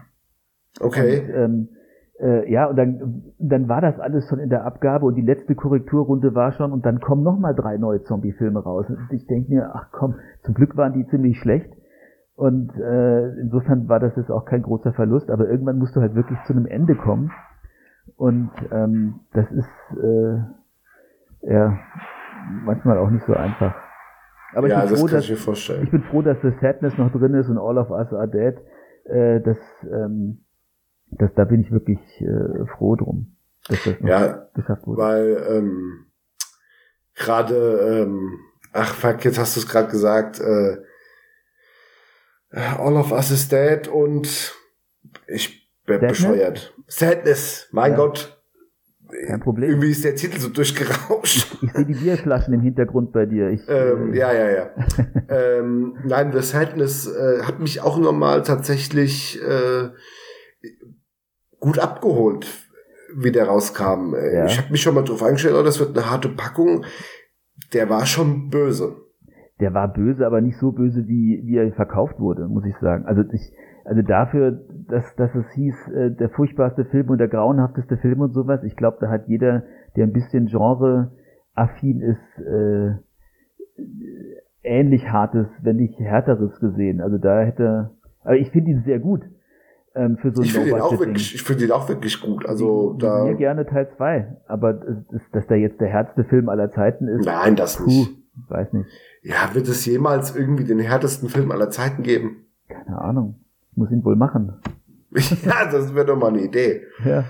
Okay. 0.79 1.21
Und, 1.21 1.35
ähm, 1.35 1.69
äh, 2.19 2.51
ja, 2.51 2.67
und 2.67 2.75
dann, 2.75 3.23
dann 3.39 3.67
war 3.67 3.81
das 3.81 3.99
alles 3.99 4.27
schon 4.29 4.39
in 4.39 4.49
der 4.49 4.65
Abgabe 4.65 5.05
und 5.05 5.15
die 5.15 5.21
letzte 5.21 5.55
Korrekturrunde 5.55 6.35
war 6.35 6.51
schon 6.53 6.71
und 6.71 6.85
dann 6.85 6.99
kommen 6.99 7.23
nochmal 7.23 7.55
drei 7.55 7.77
neue 7.77 8.03
Zombie-Filme 8.03 8.59
raus. 8.59 8.85
Und 8.89 9.07
ich 9.11 9.25
denke 9.27 9.51
mir, 9.51 9.71
ach 9.73 9.89
komm, 9.91 10.15
zum 10.43 10.53
Glück 10.53 10.77
waren 10.77 10.93
die 10.93 11.07
ziemlich 11.07 11.39
schlecht. 11.39 11.71
Und 12.35 12.71
äh, 12.75 13.29
insofern 13.39 13.87
war 13.87 13.99
das 13.99 14.15
jetzt 14.15 14.31
auch 14.31 14.45
kein 14.45 14.61
großer 14.61 14.93
Verlust, 14.93 15.29
aber 15.29 15.47
irgendwann 15.49 15.77
musst 15.77 15.95
du 15.95 16.01
halt 16.01 16.15
wirklich 16.15 16.39
zu 16.47 16.53
einem 16.53 16.65
Ende 16.65 16.95
kommen. 16.95 17.31
Und 18.15 18.51
ähm, 18.71 19.21
das 19.33 19.45
ist 19.51 19.69
äh, 20.01 21.53
ja 21.53 21.77
manchmal 22.63 22.97
auch 22.97 23.09
nicht 23.09 23.25
so 23.25 23.33
einfach. 23.33 23.75
Aber 24.53 24.67
ja, 24.67 24.83
ich 24.83 24.89
bin 24.89 24.97
froh, 24.97 25.07
dass, 25.07 25.29
ich, 25.29 25.69
ich 25.83 25.91
bin 25.91 26.03
froh, 26.03 26.21
dass 26.21 26.37
The 26.41 26.51
Sadness 26.61 26.97
noch 26.97 27.11
drin 27.11 27.33
ist 27.35 27.47
und 27.49 27.57
All 27.57 27.77
of 27.77 27.89
Us 27.89 28.11
Are 28.13 28.27
Dead. 28.27 28.55
Äh, 29.05 29.41
das, 29.41 29.57
ähm, 29.83 30.45
das, 31.07 31.33
da 31.35 31.45
bin 31.45 31.61
ich 31.61 31.71
wirklich 31.71 31.99
äh, 32.21 32.65
froh 32.77 32.95
drum, 32.95 33.37
dass 33.67 33.83
das 33.83 33.95
ja, 34.01 34.47
geschafft 34.53 34.85
wurde. 34.85 35.01
Weil 35.01 35.45
ähm, 35.49 36.05
gerade, 37.15 38.03
ähm, 38.03 38.39
ach 38.73 38.93
fuck, 38.93 39.23
jetzt 39.23 39.39
hast 39.39 39.55
du 39.55 39.61
es 39.61 39.67
gerade 39.67 39.89
gesagt, 39.89 40.39
äh, 40.39 40.77
All 42.51 42.97
of 42.97 43.11
Us 43.11 43.31
is 43.31 43.47
Dead 43.47 43.87
und 43.87 44.53
ich 45.27 45.71
bin 45.85 46.01
bescheuert. 46.01 46.75
Sadness, 46.87 47.69
mein 47.71 47.91
ja. 47.91 47.97
Gott. 47.97 48.40
Kein 49.27 49.39
Problem. 49.39 49.69
Irgendwie 49.69 49.91
ist 49.91 50.03
der 50.03 50.15
Titel 50.15 50.39
so 50.39 50.49
durchgerauscht. 50.49 51.47
Ich, 51.53 51.63
ich 51.63 51.73
sehe 51.73 51.85
die 51.85 51.93
Bierflaschen 51.93 52.53
im 52.53 52.61
Hintergrund 52.61 53.11
bei 53.11 53.25
dir. 53.25 53.49
Ich, 53.49 53.61
ähm, 53.67 54.13
äh, 54.13 54.17
ja, 54.17 54.33
ja, 54.33 54.49
ja. 54.49 54.69
ähm, 55.29 55.97
nein, 56.03 56.31
The 56.31 56.41
Sadness 56.41 57.07
äh, 57.07 57.43
hat 57.43 57.59
mich 57.59 57.81
auch 57.81 57.97
nochmal 57.99 58.43
tatsächlich 58.43 59.39
äh, 59.41 59.89
gut 61.59 61.79
abgeholt, 61.79 62.47
wie 63.15 63.31
der 63.31 63.47
rauskam. 63.47 64.13
Äh, 64.13 64.35
ja. 64.35 64.45
Ich 64.45 64.57
habe 64.57 64.71
mich 64.71 64.81
schon 64.81 64.95
mal 64.95 65.03
drauf 65.03 65.23
eingestellt, 65.23 65.55
oh, 65.57 65.63
das 65.63 65.79
wird 65.79 65.97
eine 65.97 66.09
harte 66.09 66.29
Packung. 66.29 66.85
Der 67.73 67.89
war 67.89 68.05
schon 68.05 68.49
böse 68.49 68.95
der 69.61 69.73
war 69.75 69.93
böse, 69.93 70.25
aber 70.25 70.41
nicht 70.41 70.57
so 70.57 70.71
böse, 70.71 71.07
wie, 71.07 71.43
wie 71.45 71.57
er 71.57 71.71
verkauft 71.73 72.19
wurde, 72.19 72.47
muss 72.47 72.65
ich 72.65 72.75
sagen. 72.81 73.05
Also 73.05 73.21
ich, 73.31 73.53
also 73.85 74.01
dafür, 74.01 74.51
dass, 74.87 75.15
dass 75.15 75.33
es 75.35 75.49
hieß, 75.53 75.87
äh, 75.89 76.11
der 76.11 76.29
furchtbarste 76.29 76.85
Film 76.85 77.09
und 77.09 77.17
der 77.17 77.27
grauenhafteste 77.27 77.97
Film 77.97 78.21
und 78.21 78.33
sowas, 78.33 78.63
ich 78.63 78.75
glaube, 78.75 78.97
da 79.01 79.09
hat 79.09 79.27
jeder, 79.27 79.63
der 79.95 80.05
ein 80.05 80.13
bisschen 80.13 80.47
genre-affin 80.47 82.01
ist, 82.01 82.45
äh, 82.45 82.93
ähnlich 84.63 85.11
hartes, 85.11 85.47
wenn 85.61 85.77
nicht 85.77 85.99
härteres 85.99 86.59
gesehen. 86.59 87.01
Also 87.01 87.17
da 87.17 87.41
hätte, 87.41 87.91
aber 88.23 88.37
ich 88.37 88.51
finde 88.51 88.71
ihn 88.71 88.83
sehr 88.85 88.99
gut. 88.99 89.21
Ähm, 89.93 90.17
für 90.17 90.31
so 90.31 90.41
ein 90.41 90.45
ich 90.45 90.53
finde 90.53 90.69
ihn 90.69 90.79
auch 90.79 90.97
wirklich, 90.99 91.35
ich 91.35 91.43
finde 91.43 91.65
ihn 91.65 91.71
auch 91.71 91.89
wirklich 91.89 92.21
gut. 92.21 92.45
Also 92.45 92.93
ich, 92.93 93.03
da. 93.03 93.25
Mir 93.25 93.35
gerne 93.35 93.65
Teil 93.65 93.89
2, 93.97 94.37
aber 94.47 94.73
dass, 94.73 95.21
dass 95.31 95.47
da 95.47 95.55
jetzt 95.55 95.81
der 95.81 95.89
härteste 95.89 96.23
Film 96.23 96.47
aller 96.47 96.71
Zeiten 96.71 97.07
ist. 97.07 97.25
Nein, 97.25 97.55
das 97.55 97.77
puh, 97.77 97.89
nicht. 97.89 98.17
Weiß 98.47 98.71
nicht. 98.71 98.87
Ja, 99.23 99.53
wird 99.53 99.67
es 99.67 99.85
jemals 99.85 100.35
irgendwie 100.35 100.63
den 100.63 100.79
härtesten 100.79 101.27
Film 101.27 101.51
aller 101.51 101.69
Zeiten 101.69 102.03
geben? 102.03 102.45
Keine 102.69 102.99
Ahnung. 102.99 103.41
Ich 103.71 103.77
muss 103.77 103.91
ihn 103.91 104.03
wohl 104.03 104.15
machen. 104.15 104.53
ja, 105.11 105.69
das 105.71 105.93
wäre 105.93 106.05
doch 106.05 106.17
mal 106.17 106.29
eine 106.29 106.41
Idee. 106.41 106.81
Ja. 107.05 107.25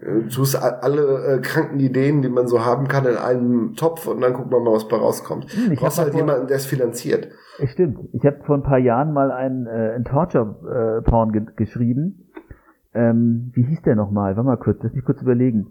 Du 0.00 0.06
äh, 0.06 0.28
tust 0.28 0.56
alle 0.56 1.36
äh, 1.36 1.40
kranken 1.40 1.80
Ideen, 1.80 2.22
die 2.22 2.28
man 2.28 2.46
so 2.46 2.64
haben 2.64 2.86
kann, 2.86 3.06
in 3.06 3.16
einen 3.16 3.74
Topf 3.74 4.06
und 4.06 4.20
dann 4.20 4.34
gucken 4.34 4.52
wir 4.52 4.60
mal, 4.60 4.72
was 4.72 4.88
bei 4.88 4.96
rauskommt. 4.96 5.46
Hm, 5.46 5.70
du 5.70 5.76
brauchst 5.76 5.98
halt 5.98 6.10
vor, 6.10 6.20
jemanden, 6.20 6.46
der 6.46 6.56
es 6.56 6.66
finanziert. 6.66 7.28
Stimmt. 7.64 7.98
Ich 8.12 8.24
habe 8.24 8.38
vor 8.44 8.56
ein 8.56 8.62
paar 8.62 8.78
Jahren 8.78 9.12
mal 9.12 9.30
einen, 9.32 9.66
äh, 9.66 9.94
einen 9.94 10.04
Torture-Porn 10.04 11.32
ge 11.32 11.46
geschrieben. 11.56 12.30
Ähm, 12.94 13.50
wie 13.54 13.64
hieß 13.64 13.82
der 13.82 13.96
nochmal? 13.96 14.36
Warte 14.36 14.46
mal 14.46 14.56
kurz, 14.56 14.78
lass 14.82 14.92
mich 14.92 15.04
kurz 15.04 15.20
überlegen. 15.22 15.68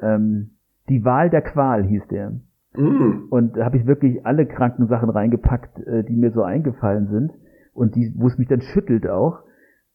Ähm, 0.00 0.56
die 0.88 1.04
Wahl 1.04 1.30
der 1.30 1.42
Qual 1.42 1.84
hieß 1.84 2.02
der. 2.10 2.32
Mm. 2.74 3.28
Und 3.30 3.56
da 3.56 3.64
habe 3.64 3.76
ich 3.76 3.86
wirklich 3.86 4.24
alle 4.24 4.46
kranken 4.46 4.88
Sachen 4.88 5.10
reingepackt, 5.10 5.78
äh, 5.86 6.04
die 6.04 6.16
mir 6.16 6.32
so 6.32 6.42
eingefallen 6.42 7.08
sind 7.08 7.32
und 7.72 7.94
die, 7.94 8.12
wo 8.16 8.26
es 8.26 8.38
mich 8.38 8.48
dann 8.48 8.60
schüttelt 8.60 9.06
auch. 9.08 9.40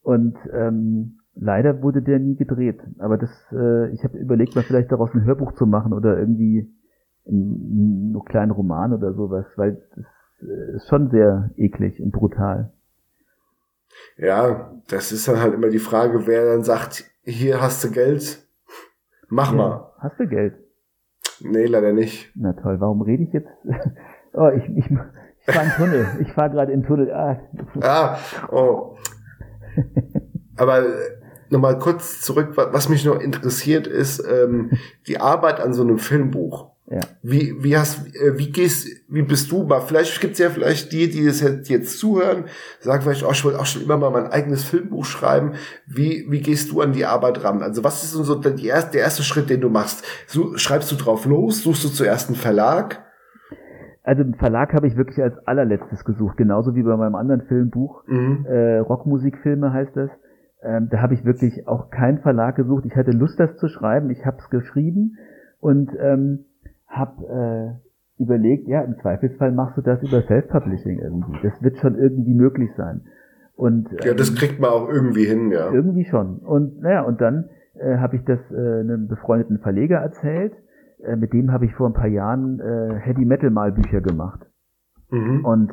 Und 0.02 0.36
ähm, 0.52 1.18
leider 1.34 1.82
wurde 1.82 2.02
der 2.02 2.18
nie 2.18 2.36
gedreht. 2.36 2.80
Aber 2.98 3.18
das, 3.18 3.30
äh, 3.52 3.90
ich 3.90 4.04
habe 4.04 4.18
überlegt, 4.18 4.54
mal 4.54 4.64
vielleicht 4.64 4.90
daraus 4.92 5.10
ein 5.14 5.24
Hörbuch 5.24 5.52
zu 5.52 5.66
machen 5.66 5.92
oder 5.92 6.18
irgendwie 6.18 6.72
einen, 7.26 8.14
einen 8.14 8.24
kleinen 8.24 8.50
Roman 8.50 8.92
oder 8.92 9.12
sowas, 9.12 9.46
weil 9.56 9.82
das 9.94 10.04
äh, 10.48 10.76
ist 10.76 10.88
schon 10.88 11.10
sehr 11.10 11.50
eklig 11.56 12.00
und 12.00 12.12
brutal. 12.12 12.72
Ja, 14.16 14.72
das 14.88 15.12
ist 15.12 15.28
dann 15.28 15.40
halt 15.40 15.54
immer 15.54 15.68
die 15.68 15.78
Frage, 15.78 16.26
wer 16.26 16.52
dann 16.52 16.62
sagt, 16.62 17.04
hier 17.22 17.60
hast 17.60 17.84
du 17.84 17.90
Geld, 17.90 18.46
mach 19.28 19.50
ja, 19.50 19.56
mal. 19.56 19.92
Hast 19.98 20.18
du 20.20 20.26
Geld? 20.26 20.54
Nee, 21.40 21.66
leider 21.66 21.92
nicht. 21.92 22.32
Na 22.34 22.52
toll, 22.52 22.80
warum 22.80 23.02
rede 23.02 23.22
ich 23.22 23.32
jetzt? 23.32 23.48
oh, 24.32 24.48
ich, 24.48 24.64
ich, 24.76 24.90
ich 25.48 25.54
fahre 25.54 25.66
in 25.66 25.72
Tunnel. 25.72 26.06
Ich 26.20 26.32
fahre 26.32 26.50
gerade 26.50 26.72
in 26.72 26.82
Tunnel. 26.82 27.12
Ah, 27.12 27.40
ah 27.80 28.18
oh. 28.50 28.96
Aber 30.56 30.80
äh, 30.80 31.18
nochmal 31.50 31.78
kurz 31.78 32.20
zurück, 32.20 32.50
was 32.54 32.88
mich 32.88 33.04
noch 33.04 33.20
interessiert, 33.20 33.86
ist 33.86 34.22
ähm, 34.28 34.72
die 35.06 35.20
Arbeit 35.20 35.60
an 35.60 35.72
so 35.72 35.82
einem 35.82 35.98
Filmbuch. 35.98 36.72
Ja. 36.90 37.00
Wie, 37.22 37.54
wie 37.60 37.76
hast, 37.76 38.06
äh, 38.16 38.38
wie 38.38 38.50
gehst, 38.50 38.88
wie 39.08 39.22
bist 39.22 39.52
du 39.52 39.64
mal? 39.64 39.80
Vielleicht 39.80 40.20
gibt's 40.22 40.38
ja 40.38 40.48
vielleicht 40.48 40.90
die, 40.90 41.10
die 41.10 41.26
das 41.26 41.42
jetzt 41.68 41.98
zuhören, 41.98 42.46
sagen 42.80 43.02
vielleicht, 43.02 43.24
oh, 43.24 43.30
ich 43.30 43.44
wollte 43.44 43.60
auch 43.60 43.66
schon 43.66 43.82
immer 43.82 43.98
mal 43.98 44.10
mein 44.10 44.28
eigenes 44.28 44.64
Filmbuch 44.64 45.04
schreiben. 45.04 45.54
Wie, 45.86 46.26
wie 46.30 46.40
gehst 46.40 46.70
du 46.70 46.80
an 46.80 46.92
die 46.92 47.04
Arbeit 47.04 47.44
ran? 47.44 47.62
Also 47.62 47.84
was 47.84 48.04
ist 48.04 48.12
so 48.12 48.40
erste, 48.42 48.92
der 48.92 49.02
erste 49.02 49.22
Schritt, 49.22 49.50
den 49.50 49.60
du 49.60 49.68
machst? 49.68 50.02
So, 50.26 50.56
schreibst 50.56 50.90
du 50.90 50.96
drauf 50.96 51.26
los? 51.26 51.62
Suchst 51.62 51.84
du 51.84 51.88
zuerst 51.90 52.28
einen 52.28 52.36
Verlag? 52.36 53.04
Also 54.08 54.22
einen 54.22 54.36
Verlag 54.36 54.72
habe 54.72 54.86
ich 54.86 54.96
wirklich 54.96 55.22
als 55.22 55.36
allerletztes 55.46 56.02
gesucht, 56.02 56.38
genauso 56.38 56.74
wie 56.74 56.82
bei 56.82 56.96
meinem 56.96 57.14
anderen 57.14 57.42
Filmbuch. 57.42 58.04
Mhm. 58.06 58.46
Äh, 58.46 58.78
Rockmusikfilme 58.78 59.70
heißt 59.70 59.94
das. 59.98 60.08
Ähm, 60.62 60.88
da 60.90 61.02
habe 61.02 61.12
ich 61.12 61.26
wirklich 61.26 61.68
auch 61.68 61.90
keinen 61.90 62.20
Verlag 62.20 62.56
gesucht. 62.56 62.86
Ich 62.86 62.96
hatte 62.96 63.10
Lust, 63.10 63.38
das 63.38 63.58
zu 63.58 63.68
schreiben. 63.68 64.08
Ich 64.08 64.24
habe 64.24 64.38
es 64.38 64.48
geschrieben 64.48 65.18
und 65.60 65.90
ähm, 66.00 66.46
habe 66.86 67.78
äh, 68.18 68.22
überlegt, 68.22 68.66
ja, 68.66 68.80
im 68.80 68.96
Zweifelsfall 68.96 69.52
machst 69.52 69.76
du 69.76 69.82
das 69.82 70.02
über 70.02 70.22
Self-Publishing 70.22 71.00
irgendwie. 71.00 71.36
Das 71.42 71.62
wird 71.62 71.76
schon 71.76 71.94
irgendwie 71.98 72.32
möglich 72.32 72.70
sein. 72.78 73.02
Und, 73.56 73.90
ja, 74.02 74.14
das 74.14 74.30
ähm, 74.30 74.36
kriegt 74.36 74.58
man 74.58 74.70
auch 74.70 74.88
irgendwie 74.88 75.26
hin, 75.26 75.50
ja. 75.50 75.70
Irgendwie 75.70 76.06
schon. 76.06 76.38
Und 76.38 76.80
naja, 76.80 77.02
und 77.02 77.20
dann 77.20 77.50
äh, 77.74 77.98
habe 77.98 78.16
ich 78.16 78.24
das 78.24 78.38
äh, 78.50 78.80
einem 78.80 79.06
befreundeten 79.06 79.58
Verleger 79.58 79.98
erzählt. 79.98 80.54
Äh, 81.04 81.16
mit 81.16 81.32
dem 81.32 81.52
habe 81.52 81.64
ich 81.64 81.74
vor 81.74 81.88
ein 81.88 81.94
paar 81.94 82.08
Jahren 82.08 82.60
äh, 82.60 82.94
Heavy 83.00 83.24
Metal 83.24 83.50
Malbücher 83.50 84.00
gemacht. 84.00 84.46
Mhm. 85.10 85.44
Und 85.44 85.72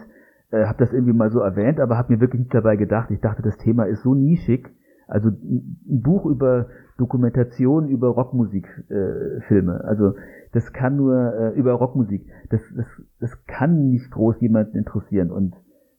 äh, 0.52 0.66
habe 0.66 0.78
das 0.78 0.94
irgendwie 0.94 1.14
mal 1.14 1.32
so 1.32 1.40
erwähnt, 1.40 1.80
aber 1.80 1.98
habe 1.98 2.14
mir 2.14 2.22
wirklich 2.22 2.42
nicht 2.42 2.54
dabei 2.54 2.76
gedacht. 2.76 3.12
Ich 3.12 3.22
dachte, 3.22 3.42
das 3.42 3.58
Thema 3.58 3.86
ist 3.86 4.04
so 4.04 4.14
nischig. 4.14 4.70
Also 5.08 5.30
ein 5.30 6.02
Buch 6.02 6.26
über 6.26 6.68
Dokumentation 6.98 7.90
über 7.90 8.08
Rockmusikfilme. 8.10 9.80
Äh, 9.84 9.88
also 9.88 10.14
das 10.54 10.72
kann 10.72 10.96
nur 10.96 11.34
äh, 11.34 11.50
über 11.60 11.74
Rockmusik. 11.74 12.26
Das, 12.50 12.62
das, 12.76 12.86
das 13.20 13.46
kann 13.46 13.90
nicht 13.90 14.10
groß 14.12 14.40
jemanden 14.40 14.78
interessieren. 14.78 15.32
Und 15.32 15.56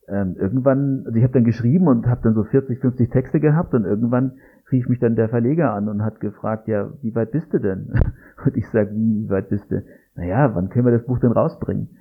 ähm, 0.08 0.36
irgendwann, 0.38 1.02
also 1.04 1.16
ich 1.18 1.22
habe 1.22 1.34
dann 1.34 1.44
geschrieben 1.44 1.88
und 1.88 2.06
habe 2.06 2.22
dann 2.22 2.34
so 2.34 2.44
40, 2.44 2.80
50 2.80 3.10
Texte 3.10 3.40
gehabt 3.40 3.74
und 3.74 3.84
irgendwann 3.84 4.32
rief 4.70 4.88
mich 4.88 4.98
dann 4.98 5.14
der 5.14 5.28
Verleger 5.28 5.72
an 5.72 5.88
und 5.88 6.02
hat 6.02 6.20
gefragt, 6.20 6.68
ja, 6.68 6.90
wie 7.02 7.14
weit 7.14 7.30
bist 7.30 7.52
du 7.52 7.58
denn? 7.58 7.92
Und 8.44 8.56
ich 8.56 8.68
sage, 8.68 8.90
wie 8.92 9.28
weit 9.30 9.48
bist 9.48 9.70
du? 9.70 9.82
Naja, 10.14 10.54
wann 10.54 10.68
können 10.68 10.86
wir 10.86 10.92
das 10.92 11.06
Buch 11.06 11.18
denn 11.18 11.32
rausbringen? 11.32 11.96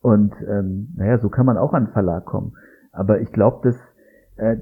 Und 0.00 0.34
ähm, 0.46 0.92
naja, 0.96 1.18
so 1.18 1.30
kann 1.30 1.46
man 1.46 1.56
auch 1.56 1.72
an 1.72 1.86
den 1.86 1.92
Verlag 1.92 2.24
kommen. 2.26 2.52
Aber 2.92 3.20
ich 3.20 3.32
glaube, 3.32 3.60
dass 3.64 3.76
äh, 4.36 4.56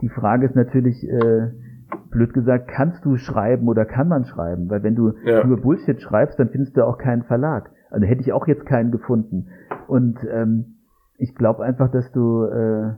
die 0.00 0.08
Frage 0.08 0.46
ist 0.46 0.56
natürlich, 0.56 1.08
äh, 1.08 1.50
blöd 2.10 2.32
gesagt, 2.32 2.68
kannst 2.68 3.04
du 3.04 3.16
schreiben 3.16 3.68
oder 3.68 3.84
kann 3.84 4.08
man 4.08 4.24
schreiben? 4.24 4.68
Weil 4.68 4.82
wenn 4.82 4.94
du 4.94 5.12
ja. 5.24 5.44
nur 5.46 5.60
Bullshit 5.60 6.00
schreibst, 6.00 6.38
dann 6.38 6.50
findest 6.50 6.76
du 6.76 6.86
auch 6.86 6.98
keinen 6.98 7.22
Verlag. 7.22 7.70
Also 7.90 8.06
hätte 8.06 8.20
ich 8.20 8.32
auch 8.32 8.46
jetzt 8.46 8.66
keinen 8.66 8.90
gefunden. 8.90 9.48
Und 9.86 10.18
ähm, 10.30 10.76
ich 11.18 11.34
glaube 11.34 11.64
einfach, 11.64 11.90
dass 11.90 12.10
du 12.12 12.44
äh, 12.44 12.94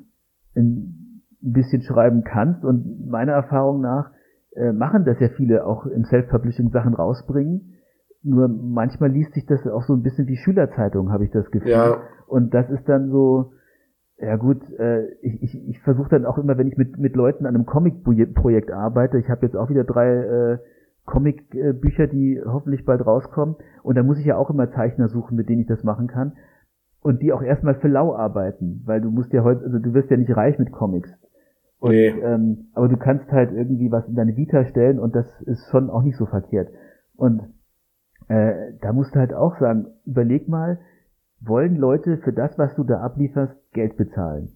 ein 1.42 1.52
bisschen 1.52 1.82
schreiben 1.82 2.24
kannst. 2.24 2.64
Und 2.64 3.08
meiner 3.08 3.32
Erfahrung 3.32 3.80
nach 3.80 4.10
äh, 4.54 4.72
machen 4.72 5.04
das 5.04 5.18
ja 5.20 5.28
viele 5.28 5.66
auch 5.66 5.86
im 5.86 6.04
Self-Publishing 6.04 6.70
Sachen 6.70 6.94
rausbringen. 6.94 7.74
Nur 8.22 8.48
manchmal 8.48 9.10
liest 9.10 9.34
sich 9.34 9.46
das 9.46 9.66
auch 9.66 9.82
so 9.82 9.94
ein 9.94 10.02
bisschen 10.02 10.28
wie 10.28 10.36
Schülerzeitung, 10.36 11.10
habe 11.10 11.24
ich 11.24 11.30
das 11.30 11.50
Gefühl. 11.50 11.70
Ja. 11.70 11.96
Und 12.26 12.54
das 12.54 12.70
ist 12.70 12.88
dann 12.88 13.10
so, 13.10 13.52
ja 14.18 14.36
gut, 14.36 14.62
äh, 14.78 15.06
ich, 15.20 15.42
ich, 15.42 15.68
ich 15.68 15.80
versuche 15.80 16.10
dann 16.10 16.26
auch 16.26 16.38
immer, 16.38 16.56
wenn 16.56 16.68
ich 16.68 16.76
mit, 16.76 16.98
mit 16.98 17.16
Leuten 17.16 17.46
an 17.46 17.54
einem 17.54 17.66
Comic-Projekt 17.66 18.70
arbeite, 18.70 19.18
ich 19.18 19.28
habe 19.28 19.44
jetzt 19.44 19.56
auch 19.56 19.68
wieder 19.68 19.82
drei, 19.82 20.08
äh, 20.08 20.58
Comicbücher, 21.04 22.06
die 22.06 22.40
hoffentlich 22.44 22.84
bald 22.84 23.04
rauskommen. 23.04 23.56
Und 23.82 23.96
da 23.96 24.02
muss 24.02 24.18
ich 24.18 24.26
ja 24.26 24.36
auch 24.36 24.50
immer 24.50 24.70
Zeichner 24.70 25.08
suchen, 25.08 25.36
mit 25.36 25.48
denen 25.48 25.62
ich 25.62 25.66
das 25.66 25.82
machen 25.82 26.06
kann. 26.06 26.34
Und 27.00 27.22
die 27.22 27.32
auch 27.32 27.42
erstmal 27.42 27.74
für 27.74 27.88
lau 27.88 28.14
arbeiten, 28.14 28.82
weil 28.84 29.00
du 29.00 29.10
musst 29.10 29.32
ja 29.32 29.42
heute, 29.42 29.64
also 29.64 29.78
du 29.78 29.92
wirst 29.92 30.10
ja 30.10 30.16
nicht 30.16 30.36
reich 30.36 30.58
mit 30.58 30.70
Comics. 30.70 31.10
Und, 31.82 31.90
nee. 31.90 32.10
ähm, 32.10 32.68
aber 32.74 32.86
du 32.86 32.96
kannst 32.96 33.32
halt 33.32 33.50
irgendwie 33.50 33.90
was 33.90 34.06
in 34.06 34.14
deine 34.14 34.36
Vita 34.36 34.64
stellen 34.66 35.00
und 35.00 35.16
das 35.16 35.26
ist 35.46 35.68
schon 35.72 35.90
auch 35.90 36.02
nicht 36.02 36.16
so 36.16 36.26
verkehrt. 36.26 36.68
Und 37.16 37.42
äh, 38.28 38.74
da 38.80 38.92
musst 38.92 39.16
du 39.16 39.18
halt 39.18 39.34
auch 39.34 39.58
sagen, 39.58 39.88
überleg 40.06 40.48
mal, 40.48 40.78
wollen 41.40 41.74
Leute 41.74 42.18
für 42.18 42.32
das, 42.32 42.56
was 42.56 42.72
du 42.76 42.84
da 42.84 43.00
ablieferst, 43.00 43.56
Geld 43.72 43.96
bezahlen? 43.96 44.50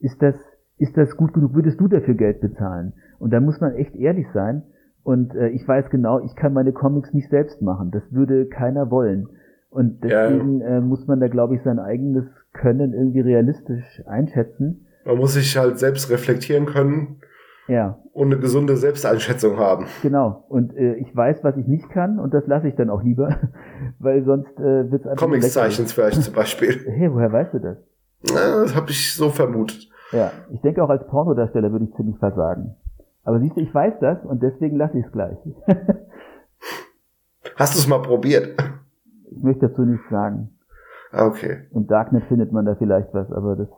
Ist 0.00 0.20
das, 0.22 0.34
ist 0.76 0.96
das 0.96 1.16
gut 1.16 1.32
genug? 1.32 1.54
Würdest 1.54 1.80
du 1.80 1.86
dafür 1.86 2.14
Geld 2.14 2.40
bezahlen? 2.40 2.94
Und 3.20 3.32
da 3.32 3.38
muss 3.38 3.60
man 3.60 3.74
echt 3.74 3.94
ehrlich 3.94 4.26
sein. 4.34 4.64
Und 5.04 5.36
äh, 5.36 5.50
ich 5.50 5.66
weiß 5.68 5.88
genau, 5.88 6.18
ich 6.18 6.34
kann 6.34 6.52
meine 6.52 6.72
Comics 6.72 7.14
nicht 7.14 7.30
selbst 7.30 7.62
machen. 7.62 7.92
Das 7.92 8.02
würde 8.12 8.46
keiner 8.46 8.90
wollen. 8.90 9.28
Und 9.70 10.02
deswegen 10.02 10.58
ja. 10.58 10.78
äh, 10.78 10.80
muss 10.80 11.06
man 11.06 11.20
da, 11.20 11.28
glaube 11.28 11.54
ich, 11.54 11.62
sein 11.62 11.78
eigenes 11.78 12.24
Können 12.52 12.92
irgendwie 12.92 13.20
realistisch 13.20 14.02
einschätzen. 14.04 14.86
Man 15.04 15.16
muss 15.16 15.34
sich 15.34 15.56
halt 15.56 15.78
selbst 15.78 16.10
reflektieren 16.10 16.66
können. 16.66 17.20
Ja. 17.68 17.98
Und 18.12 18.26
eine 18.26 18.38
gesunde 18.38 18.76
Selbsteinschätzung 18.76 19.56
haben. 19.56 19.86
Genau. 20.02 20.44
Und 20.48 20.76
äh, 20.76 20.94
ich 20.94 21.14
weiß, 21.14 21.38
was 21.42 21.56
ich 21.56 21.66
nicht 21.66 21.88
kann 21.90 22.18
und 22.18 22.34
das 22.34 22.46
lasse 22.46 22.68
ich 22.68 22.74
dann 22.74 22.90
auch 22.90 23.02
lieber, 23.02 23.38
weil 23.98 24.24
sonst 24.24 24.58
äh, 24.58 24.90
wird 24.90 25.02
es 25.02 25.06
einfach. 25.06 25.24
Comics 25.24 25.52
zeichnen 25.52 25.86
vielleicht 25.86 26.22
zum 26.22 26.34
Beispiel. 26.34 26.84
hey, 26.86 27.12
woher 27.12 27.32
weißt 27.32 27.54
du 27.54 27.58
das? 27.60 27.78
Na, 28.24 28.62
das 28.62 28.74
habe 28.74 28.90
ich 28.90 29.14
so 29.14 29.30
vermutet. 29.30 29.88
Ja, 30.12 30.30
ich 30.52 30.60
denke 30.60 30.82
auch 30.82 30.90
als 30.90 31.06
Pornodarsteller 31.06 31.72
würde 31.72 31.86
ich 31.86 31.94
ziemlich 31.94 32.18
versagen. 32.18 32.76
Aber 33.24 33.40
siehst 33.40 33.56
du, 33.56 33.60
ich 33.60 33.72
weiß 33.72 33.94
das 34.00 34.22
und 34.24 34.42
deswegen 34.42 34.76
lasse 34.76 34.98
ich 34.98 35.06
es 35.06 35.12
gleich. 35.12 35.38
Hast 37.56 37.74
du 37.74 37.78
es 37.78 37.88
mal 37.88 38.02
probiert? 38.02 38.60
Ich 39.30 39.42
möchte 39.42 39.68
dazu 39.68 39.82
nichts 39.82 40.08
sagen. 40.10 40.50
Ah, 41.12 41.26
okay. 41.26 41.68
Im 41.72 41.86
Darknet 41.86 42.24
findet 42.24 42.52
man 42.52 42.64
da 42.64 42.74
vielleicht 42.74 43.12
was, 43.14 43.30
aber 43.32 43.56
das 43.56 43.68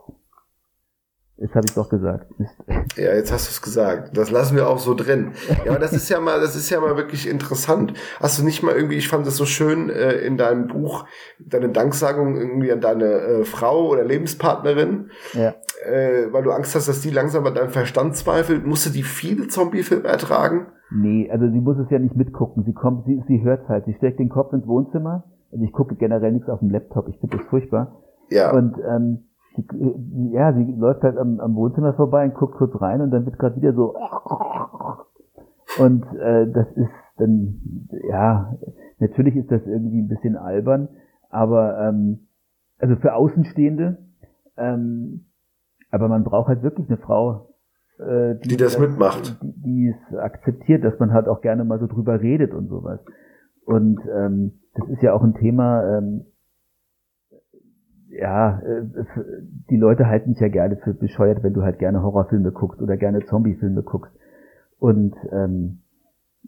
Jetzt 1.36 1.54
habe 1.56 1.66
ich 1.68 1.74
doch 1.74 1.88
gesagt. 1.88 2.38
Mist. 2.38 2.54
Ja, 2.96 3.12
jetzt 3.12 3.32
hast 3.32 3.48
du 3.48 3.50
es 3.50 3.60
gesagt. 3.60 4.16
Das 4.16 4.30
lassen 4.30 4.54
wir 4.54 4.68
auch 4.68 4.78
so 4.78 4.94
drin. 4.94 5.32
Ja, 5.64 5.72
aber 5.72 5.80
das 5.80 5.92
ist 5.92 6.08
ja 6.08 6.20
mal, 6.20 6.40
das 6.40 6.54
ist 6.54 6.70
ja 6.70 6.80
mal 6.80 6.96
wirklich 6.96 7.28
interessant. 7.28 7.92
Hast 8.20 8.38
du 8.38 8.44
nicht 8.44 8.62
mal 8.62 8.74
irgendwie, 8.74 8.96
ich 8.96 9.08
fand 9.08 9.26
das 9.26 9.36
so 9.36 9.44
schön 9.44 9.90
äh, 9.90 10.12
in 10.18 10.36
deinem 10.36 10.68
Buch, 10.68 11.06
deine 11.40 11.70
Danksagung 11.70 12.36
irgendwie 12.36 12.70
an 12.70 12.80
deine 12.80 13.04
äh, 13.04 13.44
Frau 13.44 13.88
oder 13.88 14.04
Lebenspartnerin, 14.04 15.10
ja. 15.32 15.54
äh, 15.84 16.32
weil 16.32 16.44
du 16.44 16.52
Angst 16.52 16.76
hast, 16.76 16.86
dass 16.86 17.00
die 17.00 17.10
langsam 17.10 17.44
an 17.46 17.54
deinem 17.54 17.70
Verstand 17.70 18.14
zweifelt. 18.14 18.64
Musste 18.64 18.90
die 18.90 19.02
viele 19.02 19.48
Zombie-Filme 19.48 20.06
ertragen? 20.06 20.68
Nee, 20.92 21.28
also 21.32 21.48
sie 21.48 21.60
muss 21.60 21.78
es 21.78 21.90
ja 21.90 21.98
nicht 21.98 22.14
mitgucken. 22.14 22.62
Sie 22.64 22.74
kommt, 22.74 23.06
sie, 23.06 23.20
sie 23.26 23.42
hört 23.42 23.68
halt. 23.68 23.86
Sie 23.86 23.94
steckt 23.94 24.20
den 24.20 24.28
Kopf 24.28 24.52
ins 24.52 24.68
Wohnzimmer. 24.68 25.24
Also 25.50 25.64
ich 25.64 25.72
gucke 25.72 25.96
generell 25.96 26.30
nichts 26.30 26.48
auf 26.48 26.60
dem 26.60 26.70
Laptop. 26.70 27.08
Ich 27.08 27.18
finde 27.18 27.38
das 27.38 27.46
furchtbar. 27.46 28.02
Ja. 28.30 28.52
Und 28.52 28.76
ähm, 28.88 29.24
die, 29.56 30.30
ja, 30.32 30.52
sie 30.52 30.72
läuft 30.72 31.02
halt 31.02 31.16
am, 31.16 31.40
am 31.40 31.54
Wohnzimmer 31.54 31.94
vorbei 31.94 32.24
und 32.24 32.34
guckt 32.34 32.56
kurz 32.56 32.80
rein 32.80 33.00
und 33.00 33.10
dann 33.10 33.24
wird 33.24 33.38
gerade 33.38 33.56
wieder 33.56 33.72
so 33.72 33.94
und 35.78 36.04
äh, 36.16 36.50
das 36.50 36.66
ist 36.74 36.90
dann 37.16 37.88
ja 38.10 38.56
natürlich 38.98 39.36
ist 39.36 39.50
das 39.50 39.62
irgendwie 39.66 40.02
ein 40.02 40.08
bisschen 40.08 40.36
albern, 40.36 40.88
aber 41.30 41.78
ähm, 41.78 42.28
also 42.78 42.96
für 42.96 43.14
Außenstehende, 43.14 43.98
ähm, 44.56 45.26
aber 45.90 46.08
man 46.08 46.24
braucht 46.24 46.48
halt 46.48 46.62
wirklich 46.62 46.88
eine 46.88 46.98
Frau, 46.98 47.54
äh, 47.98 48.34
die, 48.36 48.48
die 48.48 48.56
das, 48.56 48.72
das 48.72 48.80
mitmacht, 48.80 49.38
die, 49.42 49.52
die 49.62 49.94
es 49.94 50.16
akzeptiert, 50.16 50.84
dass 50.84 50.98
man 50.98 51.12
halt 51.12 51.28
auch 51.28 51.40
gerne 51.40 51.64
mal 51.64 51.78
so 51.78 51.86
drüber 51.86 52.20
redet 52.20 52.52
und 52.52 52.68
sowas. 52.68 53.00
Und 53.64 54.00
ähm, 54.12 54.60
das 54.74 54.88
ist 54.88 55.02
ja 55.02 55.12
auch 55.14 55.22
ein 55.22 55.34
Thema. 55.34 55.98
Ähm, 55.98 56.26
ja, 58.18 58.60
äh, 58.60 58.82
die 59.70 59.76
Leute 59.76 60.06
halten 60.06 60.32
dich 60.32 60.40
ja 60.40 60.48
gerne 60.48 60.76
für 60.76 60.94
bescheuert, 60.94 61.42
wenn 61.42 61.52
du 61.52 61.62
halt 61.62 61.78
gerne 61.78 62.02
Horrorfilme 62.02 62.52
guckst 62.52 62.80
oder 62.80 62.96
gerne 62.96 63.24
Zombiefilme 63.24 63.82
guckst. 63.82 64.12
Und 64.78 65.14
ähm, 65.32 65.80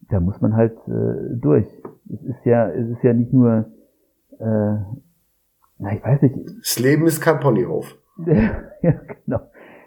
da 0.09 0.21
muss 0.21 0.41
man 0.41 0.55
halt 0.55 0.77
äh, 0.87 1.37
durch. 1.37 1.67
Es 2.13 2.23
ist 2.23 2.45
ja, 2.45 2.69
es 2.69 2.89
ist 2.89 3.03
ja 3.03 3.13
nicht 3.13 3.33
nur, 3.33 3.67
äh, 4.39 4.77
na, 5.79 5.93
ich 5.93 6.05
weiß 6.05 6.23
nicht. 6.23 6.37
Das 6.61 6.79
Leben 6.79 7.07
ist 7.07 7.21
kein 7.21 7.41
Ponyhof. 7.41 7.97
ja, 8.83 8.95
genau. 9.25 9.41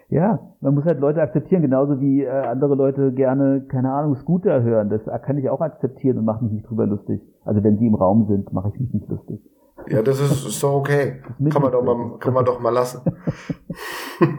Ja, 0.08 0.40
man 0.60 0.74
muss 0.74 0.84
halt 0.84 0.98
Leute 0.98 1.22
akzeptieren, 1.22 1.62
genauso 1.62 2.00
wie 2.00 2.24
äh, 2.24 2.28
andere 2.28 2.74
Leute 2.74 3.12
gerne, 3.12 3.62
keine 3.68 3.92
Ahnung, 3.92 4.16
Scooter 4.16 4.62
hören. 4.62 4.90
Das 4.90 5.02
kann 5.22 5.38
ich 5.38 5.48
auch 5.48 5.60
akzeptieren 5.60 6.18
und 6.18 6.24
mache 6.24 6.42
mich 6.42 6.52
nicht 6.52 6.68
drüber 6.68 6.86
lustig. 6.86 7.20
Also 7.44 7.62
wenn 7.62 7.78
sie 7.78 7.86
im 7.86 7.94
Raum 7.94 8.26
sind, 8.26 8.52
mache 8.52 8.70
ich 8.74 8.80
mich 8.80 8.92
nicht 8.92 9.08
lustig. 9.08 9.40
Ja, 9.88 10.02
das 10.02 10.20
ist, 10.20 10.46
ist 10.46 10.62
doch 10.62 10.74
okay. 10.74 11.22
Kann 11.50 11.62
man 11.62 11.72
doch 11.72 11.82
mal, 11.82 12.18
kann 12.18 12.34
man 12.34 12.44
doch 12.44 12.60
mal 12.60 12.70
lassen. 12.70 13.02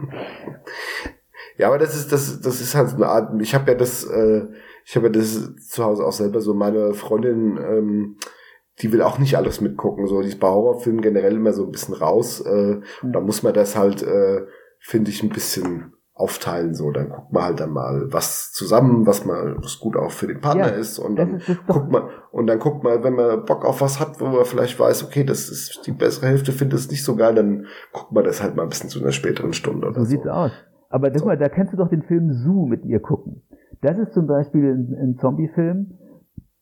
ja, 1.58 1.68
aber 1.68 1.78
das 1.78 1.96
ist, 1.96 2.12
das, 2.12 2.42
das 2.42 2.62
ist 2.62 2.76
halt 2.76 2.90
so 2.90 2.96
eine 2.96 3.08
Art, 3.08 3.42
ich 3.42 3.54
habe 3.54 3.72
ja 3.72 3.78
das, 3.78 4.04
äh, 4.04 4.48
ich 4.86 4.96
habe 4.96 5.08
ja 5.08 5.14
das 5.14 5.56
zu 5.68 5.84
Hause 5.84 6.06
auch 6.06 6.12
selber 6.12 6.42
so, 6.42 6.54
meine 6.54 6.94
Freundin, 6.94 7.58
ähm, 7.58 8.18
die 8.80 8.92
will 8.92 9.02
auch 9.02 9.20
nicht 9.20 9.38
alles 9.38 9.62
mitgucken, 9.62 10.08
so, 10.08 10.22
die 10.22 10.30
ist 10.30 10.40
bei 10.40 10.48
Horrorfilmen 10.48 11.02
generell 11.02 11.36
immer 11.36 11.54
so 11.54 11.66
ein 11.66 11.72
bisschen 11.72 11.94
raus, 11.94 12.42
äh, 12.42 12.80
und 13.02 13.14
da 13.14 13.20
muss 13.20 13.44
man 13.44 13.54
das 13.54 13.76
halt, 13.76 14.02
äh, 14.04 14.46
finde 14.80 15.12
ich, 15.12 15.24
ein 15.24 15.30
bisschen 15.30 15.94
aufteilen, 16.22 16.74
so, 16.74 16.92
dann 16.92 17.10
guckt 17.10 17.32
man 17.34 17.44
halt 17.44 17.60
dann 17.60 17.72
mal 17.72 18.08
was 18.12 18.52
zusammen, 18.52 19.08
was 19.08 19.26
mal, 19.26 19.56
was 19.58 19.80
gut 19.80 19.98
auch 19.98 20.12
für 20.12 20.28
den 20.28 20.40
Partner 20.40 20.72
ja, 20.72 20.76
ist 20.76 21.00
und 21.00 21.16
dann 21.16 21.42
guckt 21.68 21.92
man, 21.92 22.04
und 22.32 22.48
dann 22.48 22.60
guckt 22.60 22.84
man, 22.84 23.04
wenn 23.04 23.16
man 23.16 23.46
Bock 23.46 23.66
auf 23.66 23.82
was 23.82 24.00
hat, 24.00 24.22
wo 24.22 24.26
man 24.26 24.46
vielleicht 24.46 24.80
weiß, 24.80 25.04
okay, 25.04 25.24
das 25.24 25.50
ist 25.50 25.82
die 25.88 25.92
bessere 25.92 26.28
Hälfte, 26.28 26.52
findet 26.52 26.80
es 26.80 26.92
nicht 26.92 27.04
so 27.04 27.16
geil, 27.16 27.36
dann 27.36 27.66
guckt 27.92 28.12
man 28.12 28.24
das 28.24 28.42
halt 28.42 28.56
mal 28.56 28.64
ein 28.64 28.70
bisschen 28.70 28.90
zu 28.90 29.02
einer 29.02 29.12
späteren 29.12 29.54
Stunde 29.54 29.88
oder 29.88 29.96
so. 29.96 30.02
So 30.02 30.10
sieht's 30.10 30.28
aus. 30.28 30.52
Aber 30.90 31.10
guck 31.10 31.20
so. 31.20 31.26
mal, 31.26 31.38
da 31.38 31.50
kannst 31.50 31.74
du 31.74 31.78
doch 31.78 31.90
den 31.90 32.04
Film 32.04 32.32
Zoo 32.32 32.66
mit 32.66 32.86
ihr 32.86 33.00
gucken. 33.00 33.42
Das 33.82 33.98
ist 33.98 34.14
zum 34.14 34.28
Beispiel 34.28 34.64
ein, 34.64 34.96
ein 35.02 35.18
Zombie-Film, 35.20 35.98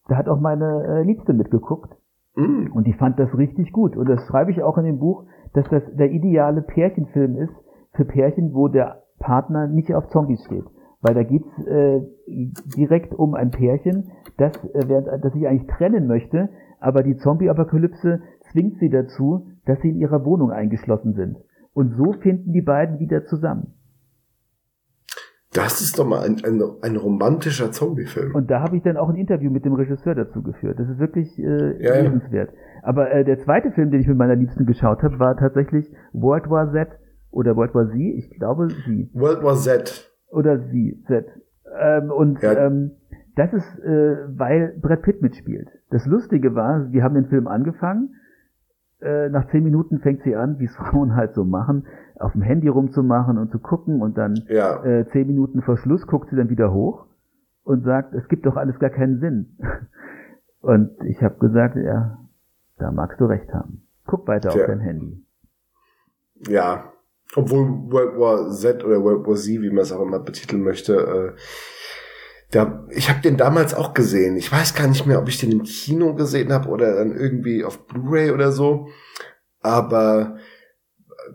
da 0.08 0.16
hat 0.16 0.28
auch 0.28 0.40
meine 0.40 0.84
äh, 0.88 1.04
Liebste 1.04 1.34
mitgeguckt. 1.34 1.94
Mm. 2.36 2.72
Und 2.72 2.88
die 2.88 2.94
fand 2.94 3.20
das 3.20 3.36
richtig 3.38 3.72
gut. 3.72 3.98
Und 3.98 4.08
das 4.08 4.26
schreibe 4.28 4.52
ich 4.52 4.64
auch 4.64 4.78
in 4.78 4.86
dem 4.86 5.00
Buch, 5.00 5.26
dass 5.54 5.68
das 5.70 5.84
der 5.96 6.12
ideale 6.12 6.62
Pärchenfilm 6.62 7.38
ist 7.38 7.54
für 7.94 8.06
Pärchen, 8.06 8.54
wo 8.54 8.68
der 8.68 9.04
Partner 9.20 9.68
nicht 9.68 9.94
auf 9.94 10.08
Zombies 10.10 10.44
steht. 10.46 10.66
Weil 11.02 11.14
da 11.14 11.24
geht's 11.24 11.48
äh, 11.66 12.02
direkt 12.76 13.14
um 13.14 13.34
ein 13.34 13.52
Pärchen, 13.52 14.12
das, 14.38 14.52
äh, 14.74 14.88
während, 14.88 15.24
das 15.24 15.34
sich 15.34 15.48
eigentlich 15.48 15.68
trennen 15.68 16.08
möchte, 16.08 16.50
aber 16.80 17.04
die 17.04 17.18
Zombie-Apokalypse 17.18 18.22
zwingt 18.52 18.80
sie 18.80 18.90
dazu, 18.90 19.48
dass 19.66 19.80
sie 19.82 19.90
in 19.90 19.98
ihrer 19.98 20.26
Wohnung 20.26 20.52
eingeschlossen 20.52 21.14
sind. 21.14 21.38
Und 21.74 21.96
so 21.96 22.14
finden 22.14 22.52
die 22.52 22.62
beiden 22.62 23.00
wieder 23.00 23.26
zusammen. 23.26 23.76
Das 25.54 25.82
ist 25.82 25.98
doch 25.98 26.06
mal 26.06 26.24
ein, 26.24 26.36
ein, 26.46 26.62
ein 26.82 26.96
romantischer 26.96 27.72
Zombie-Film. 27.72 28.36
Und 28.36 28.52
da 28.52 28.62
habe 28.62 28.78
ich 28.78 28.84
dann 28.84 28.98
auch 28.98 29.10
ein 29.10 29.16
Interview 29.16 29.50
mit 29.50 29.66
dem 29.66 29.74
Regisseur 29.74 30.14
dazu 30.14 30.44
geführt. 30.44 30.80
Das 30.80 30.88
ist 30.88 31.00
wirklich 31.00 31.40
äh, 31.40 31.84
ja, 31.84 32.02
lebenswert. 32.02 32.52
Ja. 32.52 32.84
Aber 32.84 33.12
äh, 33.12 33.26
der 33.26 33.40
zweite 33.40 33.72
Film, 33.72 33.90
den 33.90 34.02
ich 34.02 34.08
mit 34.08 34.18
meiner 34.18 34.36
Liebsten 34.36 34.66
geschaut 34.66 35.02
habe, 35.02 35.18
war 35.18 35.36
tatsächlich 35.38 35.92
World 36.14 36.50
War 36.50 36.72
Z 36.72 36.90
oder 37.32 37.56
World 37.56 37.76
War 37.76 37.88
Z? 37.90 37.96
Ich 37.96 38.30
glaube 38.32 38.70
sie. 38.86 39.10
World 39.14 39.44
War 39.44 39.56
Z. 39.56 40.10
Oder 40.32 40.60
sie, 40.60 41.04
Z. 41.08 41.26
Ähm, 41.80 42.12
und 42.12 42.42
ja. 42.42 42.54
ähm, 42.66 42.92
das 43.36 43.54
ist, 43.54 43.80
äh, 43.80 44.18
weil 44.38 44.76
Brad 44.82 45.02
Pitt 45.02 45.22
mitspielt. 45.22 45.70
Das 45.92 46.06
Lustige 46.06 46.56
war, 46.56 46.92
wir 46.92 47.04
haben 47.04 47.16
den 47.16 47.28
Film 47.28 47.48
angefangen. 47.48 48.16
Äh, 49.02 49.30
nach 49.30 49.48
zehn 49.50 49.64
Minuten 49.64 50.00
fängt 50.00 50.24
sie 50.24 50.36
an, 50.36 50.60
wie 50.60 50.66
es 50.66 50.76
Frauen 50.76 51.16
halt 51.16 51.34
so 51.34 51.46
machen, 51.46 51.86
auf 52.16 52.34
dem 52.34 52.42
Handy 52.42 52.68
rumzumachen 52.68 53.38
und 53.38 53.52
zu 53.52 53.60
gucken 53.60 54.02
und 54.02 54.18
dann 54.18 54.36
ja. 54.48 54.84
äh, 54.84 55.08
zehn 55.12 55.28
Minuten 55.28 55.62
vor 55.62 55.78
Schluss 55.78 56.06
guckt 56.06 56.30
sie 56.30 56.36
dann 56.36 56.50
wieder 56.50 56.74
hoch 56.74 57.06
und 57.64 57.84
sagt, 57.84 58.14
es 58.14 58.28
gibt 58.28 58.46
doch 58.46 58.58
alles 58.58 58.78
gar 58.80 58.90
keinen 58.90 59.20
Sinn. 59.20 59.58
Und 60.62 60.92
ich 61.06 61.24
habe 61.24 61.36
gesagt, 61.40 61.78
ja, 61.78 62.18
da 62.78 62.92
magst 62.92 63.22
du 63.22 63.26
recht 63.26 63.54
haben. 63.54 63.88
Guck 64.06 64.28
weiter 64.28 64.50
Tja. 64.50 64.64
auf 64.64 64.68
dein 64.68 64.82
Handy. 64.82 65.24
Ja, 66.50 66.92
obwohl 67.36 67.92
World 67.92 68.20
War 68.20 68.52
Z 68.52 68.84
oder 68.84 69.02
World 69.04 69.28
War 69.28 69.36
Z, 69.36 69.62
wie 69.62 69.70
man 69.70 69.80
es 69.80 69.92
auch 69.92 70.02
immer 70.02 70.20
betiteln 70.20 70.64
möchte, 70.64 71.36
äh, 71.36 71.40
da, 72.52 72.88
ich 72.90 73.10
habe 73.10 73.22
den 73.22 73.38
damals 73.38 73.76
auch 73.76 73.94
gesehen. 73.94 74.36
Ich 74.36 74.52
weiß 74.52 74.74
gar 74.74 74.88
nicht 74.88 75.06
mehr, 75.06 75.20
ob 75.20 75.30
ich 75.30 75.40
den 75.40 75.52
im 75.52 75.64
Kino 75.64 76.16
gesehen 76.16 76.52
habe 76.52 76.70
oder 76.70 76.96
dann 76.96 77.16
irgendwie 77.16 77.64
auf 77.64 77.86
Blu-ray 77.86 78.32
oder 78.32 78.52
so. 78.52 78.88
Aber 79.62 80.38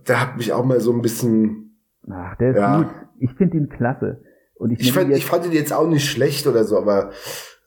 der 0.09 0.21
hat 0.21 0.37
mich 0.37 0.53
auch 0.53 0.65
mal 0.65 0.81
so 0.81 0.93
ein 0.93 1.03
bisschen. 1.03 1.79
Ach, 2.11 2.37
der 2.37 2.51
ist 2.51 2.57
ja. 2.57 2.79
gut. 2.79 2.91
Ich 3.19 3.33
finde 3.35 3.59
ihn 3.59 3.69
klasse. 3.69 4.23
Und 4.57 4.73
ich, 4.73 4.81
ich, 4.81 4.93
fand, 4.93 5.11
jetzt, 5.11 5.19
ich 5.19 5.27
fand 5.27 5.47
ihn 5.47 5.53
jetzt 5.53 5.73
auch 5.73 5.87
nicht 5.87 6.09
schlecht 6.09 6.47
oder 6.47 6.65
so, 6.65 6.79
aber. 6.79 7.11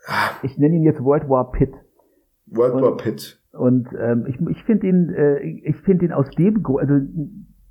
Ah. 0.08 0.32
Ich 0.44 0.58
nenne 0.58 0.76
ihn 0.76 0.84
jetzt 0.84 1.02
World 1.02 1.30
War 1.30 1.52
Pit. 1.52 1.72
World 2.48 2.74
und, 2.74 2.82
War 2.82 2.98
Pit. 2.98 3.42
Und 3.54 3.88
ähm, 3.98 4.26
ich, 4.28 4.36
ich 4.50 4.63
finde 4.63 4.88
ihn, 4.88 5.10
äh, 5.10 5.40
ich 5.40 5.78
finde 5.78 6.06
ihn 6.06 6.12
aus 6.12 6.30
dem 6.38 6.63
Grund, 6.63 6.82
also 6.82 7.06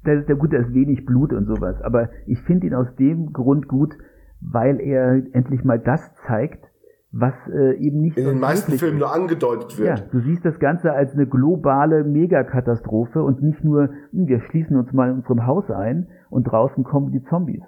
der, 0.07 0.23
der 0.23 0.37
gut, 0.37 0.53
da 0.53 0.59
ist 0.59 0.73
wenig 0.73 1.05
Blut 1.05 1.33
und 1.33 1.47
sowas, 1.47 1.81
aber 1.83 2.11
ich 2.27 2.41
finde 2.43 2.67
ihn 2.69 2.75
aus 2.75 2.95
dem 2.97 3.33
Grund 3.33 3.69
gut, 3.69 3.95
weil 4.41 4.81
er 4.81 5.23
endlich 5.33 5.65
mal 5.65 5.79
das 5.79 6.01
zeigt, 6.27 6.65
was 7.13 7.35
äh, 7.49 7.77
eben 7.79 8.01
nicht. 8.01 8.19
In 8.19 8.27
den 8.27 8.41
meisten 8.41 8.73
Filmen 8.73 8.99
nur 8.99 9.13
angedeutet 9.13 9.79
wird. 9.79 9.99
Ja, 9.99 10.05
du 10.11 10.21
siehst 10.21 10.45
das 10.45 10.59
Ganze 10.59 10.93
als 10.93 11.13
eine 11.15 11.27
globale 11.27 12.05
Megakatastrophe 12.05 13.23
und 13.23 13.43
nicht 13.43 13.65
nur, 13.65 13.91
hm, 14.13 14.27
wir 14.27 14.41
schließen 14.41 14.77
uns 14.77 14.93
mal 14.93 15.11
in 15.11 15.17
unserem 15.17 15.47
Haus 15.47 15.71
ein 15.71 16.09
und 16.31 16.45
draußen 16.45 16.85
kommen 16.85 17.13
die 17.13 17.23
Zombies. 17.25 17.63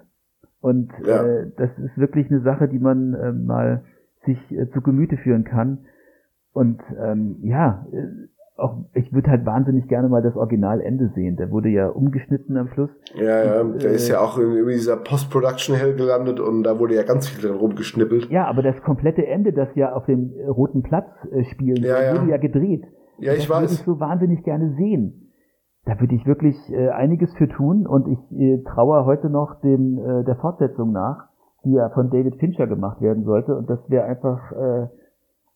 Und 0.61 0.90
ja. 1.05 1.22
äh, 1.22 1.51
das 1.57 1.70
ist 1.79 1.96
wirklich 1.98 2.31
eine 2.31 2.40
Sache, 2.40 2.68
die 2.68 2.79
man 2.79 3.14
äh, 3.14 3.33
mal 3.33 3.85
sich 4.27 4.38
äh, 4.53 4.68
zu 4.70 4.83
Gemüte 4.83 5.16
führen 5.16 5.44
kann. 5.44 5.87
Und 6.53 6.81
ähm, 7.01 7.37
ja, 7.42 7.87
äh, 7.92 8.29
auch 8.58 8.76
ich 8.92 9.12
würde 9.12 9.30
halt 9.30 9.46
wahnsinnig 9.46 9.86
gerne 9.88 10.08
mal 10.08 10.20
das 10.20 10.36
Originalende 10.36 11.10
sehen. 11.14 11.36
Der 11.36 11.50
wurde 11.50 11.68
ja 11.68 11.88
umgeschnitten 11.88 12.56
am 12.56 12.68
Schluss. 12.68 12.90
Ja, 13.14 13.44
ja, 13.44 13.60
und, 13.60 13.82
der 13.82 13.92
äh, 13.92 13.94
ist 13.94 14.08
ja 14.08 14.20
auch 14.20 14.36
in, 14.36 14.56
in 14.56 14.66
dieser 14.66 14.96
Post-Production 14.96 15.76
Hell 15.76 15.94
gelandet 15.94 16.40
und 16.40 16.64
da 16.64 16.78
wurde 16.78 16.96
ja 16.96 17.04
ganz 17.04 17.28
viel 17.28 17.48
drin 17.48 17.56
rumgeschnippelt. 17.56 18.30
Ja, 18.30 18.46
aber 18.46 18.62
das 18.62 18.80
komplette 18.82 19.24
Ende, 19.26 19.52
das 19.52 19.68
ja 19.76 19.92
auf 19.92 20.06
dem 20.06 20.32
Roten 20.48 20.82
Platz 20.82 21.06
äh, 21.30 21.44
spielen, 21.44 21.84
ja, 21.84 22.02
ja. 22.02 22.20
wurde 22.20 22.30
ja 22.30 22.36
gedreht. 22.36 22.84
Ja, 23.18 23.32
ich 23.32 23.46
das 23.46 23.50
weiß. 23.50 23.60
würde 23.62 23.72
ich 23.74 23.82
so 23.84 24.00
wahnsinnig 24.00 24.42
gerne 24.42 24.74
sehen. 24.76 25.32
Da 25.84 25.98
würde 26.00 26.16
ich 26.16 26.26
wirklich 26.26 26.56
äh, 26.70 26.88
einiges 26.88 27.32
für 27.34 27.48
tun 27.48 27.86
und 27.86 28.08
ich 28.08 28.38
äh, 28.38 28.62
traue 28.64 29.04
heute 29.04 29.30
noch 29.30 29.60
dem 29.60 29.98
äh, 29.98 30.24
der 30.24 30.36
Fortsetzung 30.36 30.92
nach, 30.92 31.28
die 31.64 31.72
ja 31.72 31.90
von 31.90 32.10
David 32.10 32.36
Fincher 32.36 32.66
gemacht 32.66 33.00
werden 33.00 33.24
sollte 33.24 33.56
und 33.56 33.70
das 33.70 33.78
wäre 33.88 34.04
einfach, 34.04 34.52
äh, 34.52 34.88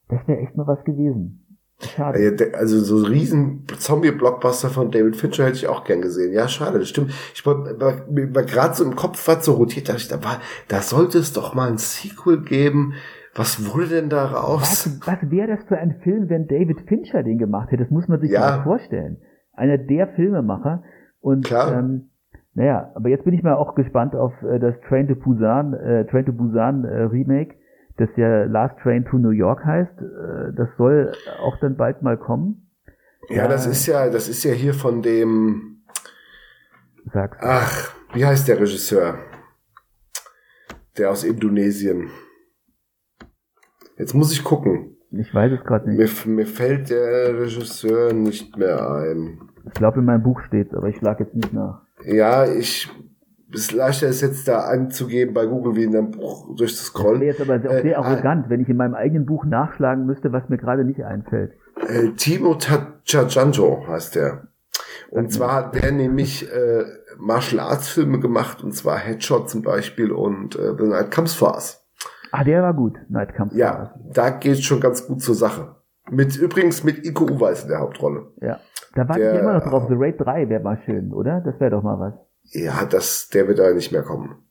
das 0.08 0.26
wäre 0.26 0.38
echt 0.38 0.56
mal 0.56 0.66
was 0.66 0.82
gewesen. 0.84 1.41
Schade. 1.84 2.52
Also 2.54 2.78
so 2.80 3.04
riesen 3.04 3.64
Zombie-Blockbuster 3.78 4.70
von 4.70 4.90
David 4.90 5.16
Fincher 5.16 5.44
hätte 5.44 5.56
ich 5.56 5.68
auch 5.68 5.84
gern 5.84 6.00
gesehen. 6.00 6.32
Ja, 6.32 6.48
schade, 6.48 6.78
das 6.78 6.88
stimmt. 6.88 7.12
Ich 7.34 7.44
war, 7.44 7.64
war, 7.80 8.06
war 8.08 8.42
gerade 8.42 8.74
so 8.74 8.84
im 8.84 8.96
Kopf 8.96 9.26
was 9.26 9.44
so 9.44 9.52
rotiert, 9.52 9.88
dachte 9.88 10.00
ich, 10.00 10.08
da 10.08 10.22
war, 10.22 10.40
da 10.68 10.80
sollte 10.82 11.18
es 11.18 11.32
doch 11.32 11.54
mal 11.54 11.70
ein 11.70 11.78
Sequel 11.78 12.42
geben. 12.42 12.94
Was 13.34 13.72
wurde 13.72 13.88
denn 13.88 14.08
daraus? 14.10 14.60
Was, 14.60 15.06
was 15.06 15.30
wäre 15.30 15.48
das 15.48 15.64
für 15.66 15.78
ein 15.78 16.00
Film, 16.02 16.28
wenn 16.28 16.46
David 16.46 16.80
Fincher 16.86 17.22
den 17.22 17.38
gemacht 17.38 17.70
hätte? 17.70 17.82
Das 17.82 17.90
muss 17.90 18.06
man 18.06 18.20
sich 18.20 18.30
ja. 18.30 18.40
mal 18.40 18.62
vorstellen. 18.62 19.18
Einer 19.54 19.78
der 19.78 20.08
Filmemacher. 20.08 20.82
Und 21.20 21.44
Klar. 21.44 21.78
Ähm, 21.78 22.10
naja, 22.54 22.90
aber 22.94 23.08
jetzt 23.08 23.24
bin 23.24 23.32
ich 23.32 23.42
mal 23.42 23.54
auch 23.54 23.74
gespannt 23.74 24.14
auf 24.14 24.34
äh, 24.42 24.58
das 24.58 24.74
Train 24.88 25.08
to 25.08 25.14
Busan, 25.14 25.72
äh, 25.72 26.04
Train 26.06 26.26
to 26.26 26.32
Busan 26.32 26.84
äh, 26.84 27.02
Remake 27.04 27.54
das 27.96 28.08
ja 28.16 28.44
Last 28.44 28.78
Train 28.82 29.04
to 29.04 29.18
New 29.18 29.30
York 29.30 29.64
heißt. 29.64 29.98
Äh, 29.98 30.54
das 30.56 30.68
soll 30.76 31.12
auch 31.40 31.58
dann 31.60 31.76
bald 31.76 32.02
mal 32.02 32.16
kommen. 32.16 32.70
Ja, 33.28 33.48
das 33.48 33.66
ist 33.66 33.86
ja, 33.86 34.10
das 34.10 34.28
ist 34.28 34.44
ja 34.44 34.52
hier 34.52 34.74
von 34.74 35.02
dem. 35.02 35.82
Sag's. 37.12 37.38
Ach, 37.40 37.94
wie 38.14 38.24
heißt 38.24 38.48
der 38.48 38.60
Regisseur? 38.60 39.18
Der 40.98 41.10
aus 41.10 41.24
Indonesien. 41.24 42.10
Jetzt 43.96 44.14
muss 44.14 44.32
ich 44.32 44.44
gucken. 44.44 44.96
Ich 45.10 45.34
weiß 45.34 45.52
es 45.52 45.64
gerade 45.64 45.90
nicht. 45.90 46.26
Mir, 46.26 46.34
mir 46.34 46.46
fällt 46.46 46.90
der 46.90 47.38
Regisseur 47.38 48.12
nicht 48.12 48.56
mehr 48.56 48.90
ein. 48.90 49.40
Ich 49.66 49.74
glaube, 49.74 50.00
in 50.00 50.06
meinem 50.06 50.22
Buch 50.22 50.40
steht 50.42 50.74
aber 50.74 50.88
ich 50.88 50.96
schlage 50.96 51.24
jetzt 51.24 51.34
nicht 51.34 51.52
nach. 51.52 51.82
Ja, 52.04 52.46
ich 52.46 52.90
es 53.54 53.72
leichter 53.72 54.08
ist 54.08 54.20
jetzt 54.20 54.48
da 54.48 54.60
anzugeben 54.60 55.34
bei 55.34 55.46
Google 55.46 55.76
wie 55.76 55.84
in 55.84 55.96
einem 55.96 56.10
Buch 56.10 56.54
durchzuscrollen. 56.56 57.20
Das 57.26 57.38
wäre 57.38 57.58
jetzt 57.58 57.66
aber 57.66 57.70
auch 57.70 57.82
sehr 57.82 57.92
äh, 57.92 57.94
arrogant, 57.94 58.48
wenn 58.48 58.60
ich 58.60 58.68
in 58.68 58.76
meinem 58.76 58.94
eigenen 58.94 59.26
Buch 59.26 59.44
nachschlagen 59.44 60.06
müsste, 60.06 60.32
was 60.32 60.48
mir 60.48 60.58
gerade 60.58 60.84
nicht 60.84 61.04
einfällt. 61.04 61.52
Äh, 61.76 62.10
Timo 62.16 62.56
Chajanjo 63.04 63.86
heißt 63.86 64.16
der. 64.16 64.48
Und 65.10 65.26
das 65.26 65.34
zwar 65.34 65.54
hat 65.54 65.74
der 65.74 65.92
nämlich 65.92 66.50
äh, 66.52 66.84
Martial 67.18 67.60
Arts 67.60 67.88
Filme 67.88 68.18
gemacht, 68.20 68.62
und 68.62 68.72
zwar 68.72 68.98
Headshot 68.98 69.50
zum 69.50 69.62
Beispiel 69.62 70.10
und 70.12 70.56
äh, 70.56 70.74
The 70.76 70.84
Night 70.84 71.10
Comes 71.10 71.34
For 71.34 71.54
Us. 71.54 71.84
Ah, 72.30 72.44
der 72.44 72.62
war 72.62 72.72
gut, 72.72 72.98
Night 73.08 73.34
Comes 73.36 73.54
ja, 73.54 73.72
For 73.72 73.80
Us. 73.80 73.90
Ja, 74.06 74.12
da 74.12 74.30
geht 74.30 74.62
schon 74.62 74.80
ganz 74.80 75.06
gut 75.06 75.20
zur 75.20 75.34
Sache. 75.34 75.76
Mit 76.10 76.36
übrigens 76.36 76.82
mit 76.82 77.06
Iko 77.06 77.24
Uweis 77.24 77.62
in 77.62 77.68
der 77.68 77.80
Hauptrolle. 77.80 78.26
Ja, 78.40 78.58
da 78.94 79.08
war 79.08 79.18
ich 79.18 79.40
immer 79.40 79.54
noch 79.54 79.64
drauf. 79.64 79.84
The 79.88 79.94
Raid 79.96 80.20
3 80.20 80.48
wäre 80.48 80.62
mal 80.62 80.78
schön, 80.84 81.12
oder? 81.12 81.40
Das 81.40 81.60
wäre 81.60 81.70
doch 81.70 81.82
mal 81.82 81.98
was 81.98 82.14
ja, 82.44 82.84
das, 82.84 83.28
der 83.28 83.48
wird 83.48 83.58
da 83.58 83.72
nicht 83.72 83.92
mehr 83.92 84.02
kommen. 84.02 84.44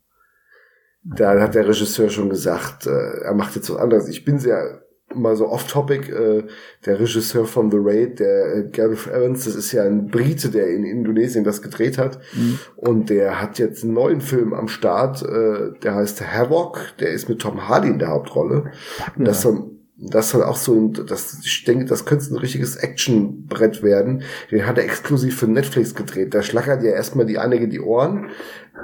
Da 1.03 1.39
hat 1.39 1.55
der 1.55 1.67
Regisseur 1.67 2.09
schon 2.09 2.29
gesagt, 2.29 2.85
äh, 2.85 3.23
er 3.23 3.33
macht 3.33 3.55
jetzt 3.55 3.69
was 3.69 3.77
anderes. 3.77 4.07
Ich 4.07 4.23
bin 4.23 4.39
sehr 4.39 4.81
mal 5.15 5.35
so 5.35 5.49
off-topic, 5.49 6.09
äh, 6.11 6.43
der 6.85 6.99
Regisseur 6.99 7.45
von 7.45 7.71
The 7.71 7.77
Raid, 7.79 8.19
der 8.19 8.55
äh, 8.55 8.69
Gareth 8.71 9.07
Evans, 9.07 9.45
das 9.45 9.55
ist 9.55 9.71
ja 9.71 9.83
ein 9.83 10.07
Brite, 10.07 10.49
der 10.49 10.69
in 10.69 10.83
Indonesien 10.83 11.43
das 11.43 11.61
gedreht 11.61 11.97
hat. 11.97 12.19
Mhm. 12.33 12.59
Und 12.75 13.09
der 13.09 13.41
hat 13.41 13.59
jetzt 13.59 13.83
einen 13.83 13.93
neuen 13.93 14.21
Film 14.21 14.53
am 14.53 14.67
Start, 14.67 15.21
äh, 15.23 15.77
der 15.81 15.95
heißt 15.95 16.21
Havoc, 16.21 16.79
der 16.99 17.11
ist 17.11 17.29
mit 17.29 17.39
Tom 17.39 17.67
Hardy 17.67 17.89
in 17.89 17.99
der 17.99 18.09
Hauptrolle. 18.09 18.71
Ja. 18.99 19.23
Das 19.23 19.41
soll, 19.41 19.71
das 20.03 20.31
soll 20.31 20.43
auch 20.43 20.55
so 20.55 20.75
ein, 20.75 20.93
das, 20.93 21.41
ich 21.45 21.63
denke, 21.63 21.85
das 21.85 22.05
könnte 22.05 22.33
ein 22.33 22.37
richtiges 22.37 22.75
Actionbrett 22.75 23.83
werden. 23.83 24.23
Den 24.49 24.65
hat 24.65 24.79
er 24.79 24.83
exklusiv 24.83 25.37
für 25.37 25.47
Netflix 25.47 25.93
gedreht. 25.93 26.33
Da 26.33 26.41
schlackert 26.41 26.83
ja 26.83 26.91
erstmal 26.91 27.27
die 27.27 27.37
einige 27.37 27.67
die 27.67 27.79
Ohren. 27.79 28.29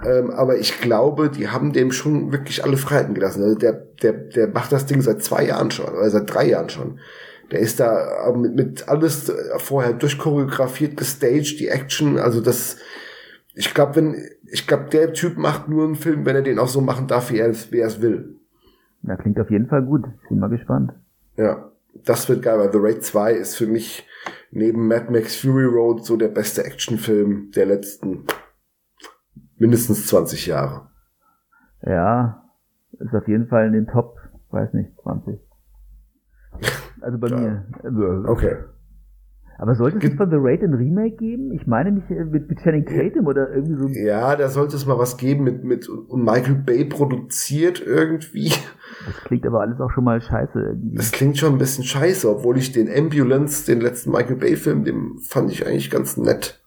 Ähm, 0.06 0.30
aber 0.30 0.58
ich 0.58 0.80
glaube, 0.80 1.30
die 1.30 1.47
haben 1.47 1.73
dem 1.73 1.91
schon 1.91 2.32
wirklich 2.32 2.63
alle 2.63 2.77
Freiheiten 2.77 3.15
gelassen. 3.15 3.41
Also 3.41 3.56
der, 3.56 3.73
der, 3.73 4.13
der 4.13 4.47
macht 4.49 4.71
das 4.71 4.86
Ding 4.86 5.01
seit 5.01 5.23
zwei 5.23 5.45
Jahren 5.45 5.71
schon, 5.71 5.88
oder 5.88 6.10
seit 6.10 6.32
drei 6.32 6.49
Jahren 6.49 6.69
schon. 6.69 6.99
Der 7.51 7.60
ist 7.60 7.80
da 7.80 8.32
mit, 8.36 8.56
mit 8.56 8.88
alles 8.88 9.32
vorher 9.58 9.93
durchchoreografiert, 9.93 10.97
gestaged, 10.97 11.60
die 11.60 11.69
Action, 11.69 12.19
also 12.19 12.41
das, 12.41 12.77
ich 13.56 13.73
glaube, 13.73 13.95
wenn, 13.95 14.15
ich 14.51 14.67
glaube, 14.67 14.88
der 14.91 15.13
Typ 15.13 15.38
macht 15.38 15.69
nur 15.69 15.86
einen 15.86 15.95
Film, 15.95 16.25
wenn 16.25 16.36
er 16.36 16.41
den 16.41 16.60
auch 16.60 16.67
so 16.67 16.82
machen 16.82 17.08
darf, 17.08 17.32
wie 17.32 17.39
er 17.39 17.49
es, 17.49 17.71
wie 17.71 17.80
er 17.80 17.88
es 17.88 18.01
will. 18.01 18.36
Ja, 19.03 19.15
klingt 19.15 19.39
auf 19.39 19.49
jeden 19.49 19.67
Fall 19.67 19.84
gut. 19.84 20.03
Ich 20.23 20.30
bin 20.30 20.39
mal 20.39 20.49
gespannt. 20.49 20.91
Ja, 21.38 21.71
das 22.06 22.28
wird 22.28 22.41
geil, 22.41 22.60
weil 22.60 22.71
The 22.71 22.80
Raid 22.80 23.04
2 23.04 23.34
ist 23.34 23.56
für 23.56 23.67
mich 23.67 24.08
neben 24.52 24.88
Mad 24.88 25.12
Max 25.12 25.36
Fury 25.36 25.65
Road 25.65 26.06
so 26.06 26.17
der 26.17 26.30
beste 26.30 26.63
Actionfilm 26.63 27.52
der 27.52 27.65
letzten 27.65 28.26
mindestens 29.58 30.08
20 30.08 30.47
Jahre. 30.47 30.89
Ja, 31.82 32.43
ist 33.00 33.13
auf 33.13 33.28
jeden 33.28 33.47
Fall 33.47 33.67
in 33.67 33.73
den 33.73 33.88
Top, 33.88 34.17
weiß 34.50 34.73
nicht, 34.73 34.91
20. 35.04 35.39
Also 37.02 37.17
bei 37.19 37.28
ja. 37.28 37.38
mir. 37.38 38.26
Okay. 38.28 38.58
Aber 39.60 39.74
sollte 39.76 40.06
es 40.06 40.13
von 40.13 40.30
The 40.30 40.38
Raid 40.39 40.62
ein 40.62 40.74
Remake 40.74 41.15
geben? 41.15 41.52
Ich 41.52 41.65
meine 41.65 41.91
nicht 41.91 42.10
äh, 42.12 42.26
mit, 42.26 42.48
mit 42.48 42.60
Channing 42.60 42.86
Tatum 42.86 43.26
oder 43.26 43.52
irgendwie 43.52 43.76
so. 43.76 43.88
Ja, 43.88 44.36
da 44.36 44.50
sollte 44.50 44.76
es 44.76 44.86
mal 44.86 45.00
was 45.00 45.17
geben 45.17 45.43
mit, 45.43 45.63
mit 45.63 45.89
und 45.89 46.24
Michael 46.24 46.56
Bay 46.56 46.86
produziert 46.86 47.82
irgendwie. 47.86 48.50
Das 49.06 49.24
klingt 49.26 49.46
aber 49.48 49.62
alles 49.62 49.80
auch 49.80 49.91
schon 49.91 50.04
mal 50.04 50.22
scheiße. 50.22 50.60
Irgendwie. 50.60 50.98
Das 50.98 51.12
klingt 51.12 51.38
schon 51.38 51.54
ein 51.54 51.58
bisschen 51.58 51.84
scheiße, 51.84 52.30
obwohl 52.30 52.58
ich 52.58 52.72
den 52.72 52.88
Ambulance, 52.88 53.65
den 53.65 53.82
letzten 53.82 54.12
Michael 54.12 54.36
Bay 54.36 54.56
Film, 54.56 54.84
den 54.84 55.17
fand 55.20 55.52
ich 55.52 55.65
eigentlich 55.65 55.89
ganz 55.89 56.17
nett. 56.17 56.62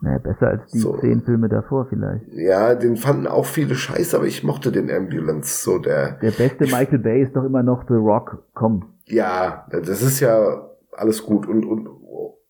Naja, 0.00 0.18
besser 0.18 0.48
als 0.48 0.72
die 0.72 0.78
so. 0.78 0.96
zehn 0.98 1.20
Filme 1.20 1.48
davor 1.50 1.86
vielleicht. 1.88 2.32
Ja, 2.32 2.74
den 2.74 2.96
fanden 2.96 3.26
auch 3.26 3.44
viele 3.44 3.74
scheiße, 3.74 4.16
aber 4.16 4.26
ich 4.26 4.42
mochte 4.42 4.72
den 4.72 4.90
Ambulance, 4.90 5.62
so 5.62 5.78
der. 5.78 6.12
Der 6.22 6.30
beste 6.30 6.64
Michael 6.64 6.98
Bay 6.98 7.22
ist 7.22 7.36
doch 7.36 7.44
immer 7.44 7.62
noch 7.62 7.84
The 7.86 7.94
Rock, 7.94 8.42
komm. 8.54 8.94
Ja, 9.04 9.66
das 9.70 10.02
ist 10.02 10.20
ja 10.20 10.68
alles 10.92 11.24
gut 11.24 11.46
und, 11.46 11.64
und 11.64 11.88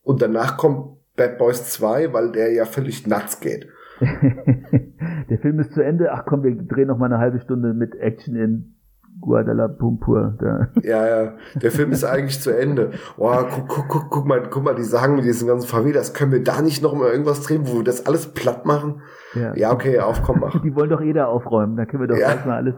und 0.03 0.23
danach 0.23 0.57
kommt 0.57 0.97
Bad 1.17 1.38
Boys 1.38 1.71
2, 1.71 2.12
weil 2.12 2.33
der 2.33 2.53
ja 2.53 2.65
völlig 2.65 3.07
nuts 3.07 3.41
geht. 3.41 3.69
der 4.01 5.38
Film 5.38 5.61
ist 5.61 5.73
zu 5.73 5.83
Ende. 5.83 6.12
Ach 6.12 6.25
komm, 6.27 6.43
wir 6.43 6.57
drehen 6.57 6.88
noch 6.88 6.99
mal 6.99 7.07
eine 7.07 7.19
halbe 7.19 7.41
Stunde 7.41 7.75
mit 7.75 7.95
Action 7.95 8.35
in 8.35 8.75
Guadalajara. 9.21 10.37
Da. 10.38 10.69
Ja, 10.83 11.07
ja. 11.07 11.33
Der 11.55 11.71
Film 11.71 11.93
ist 11.93 12.05
eigentlich 12.05 12.41
zu 12.41 12.51
Ende. 12.51 12.91
Boah, 13.17 13.47
guck, 13.49 13.69
guck, 13.69 13.88
guck, 13.88 14.11
guck 14.11 14.27
mal, 14.27 14.43
guck 14.49 14.65
mal, 14.65 14.75
die 14.75 14.83
sagen 14.83 15.17
mit 15.17 15.25
diesen 15.25 15.47
ganzen 15.47 15.69
Favelas, 15.69 16.15
können 16.15 16.33
wir 16.33 16.43
da 16.43 16.61
nicht 16.62 16.83
noch 16.83 16.95
mal 16.95 17.11
irgendwas 17.11 17.43
drehen, 17.43 17.67
wo 17.67 17.79
wir 17.79 17.85
das 17.85 18.07
alles 18.07 18.33
platt 18.33 18.67
machen? 18.67 19.03
Ja, 19.35 19.55
ja 19.55 19.73
okay, 19.73 20.01
auf, 20.01 20.23
komm, 20.23 20.41
mach. 20.41 20.61
Die 20.62 20.75
wollen 20.75 20.91
doch 20.91 21.01
eh 21.01 21.12
da 21.12 21.27
aufräumen, 21.27 21.77
da 21.77 21.87
können 21.87 22.03
wir 22.03 22.09
doch 22.09 22.17
ja. 22.17 22.31
erstmal 22.31 22.57
alles 22.57 22.75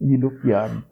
in 0.00 0.08
die 0.08 0.16
Luft 0.16 0.44
jagen. 0.44 0.84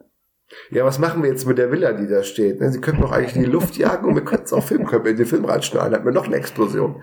Ja, 0.71 0.85
was 0.85 0.99
machen 0.99 1.23
wir 1.23 1.29
jetzt 1.29 1.45
mit 1.45 1.57
der 1.57 1.71
Villa, 1.71 1.93
die 1.93 2.07
da 2.07 2.23
steht? 2.23 2.61
Ne, 2.61 2.71
sie 2.71 2.79
könnten 2.79 3.01
doch 3.01 3.11
eigentlich 3.11 3.35
in 3.35 3.43
die 3.43 3.49
Luft 3.49 3.77
jagen 3.77 4.07
und 4.07 4.15
wir 4.15 4.23
könnten 4.23 4.45
es 4.45 4.53
auch 4.53 4.63
filmen, 4.63 4.85
können 4.85 5.03
wir 5.03 5.11
in 5.11 5.17
den 5.17 5.25
Film 5.25 5.45
reinschneiden, 5.45 5.93
hat 5.93 6.05
wir 6.05 6.11
noch 6.11 6.27
eine 6.27 6.37
Explosion. 6.37 7.01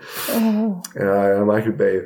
Ja, 0.95 1.29
ja, 1.29 1.45
Michael 1.45 1.73
Bay. 1.73 2.03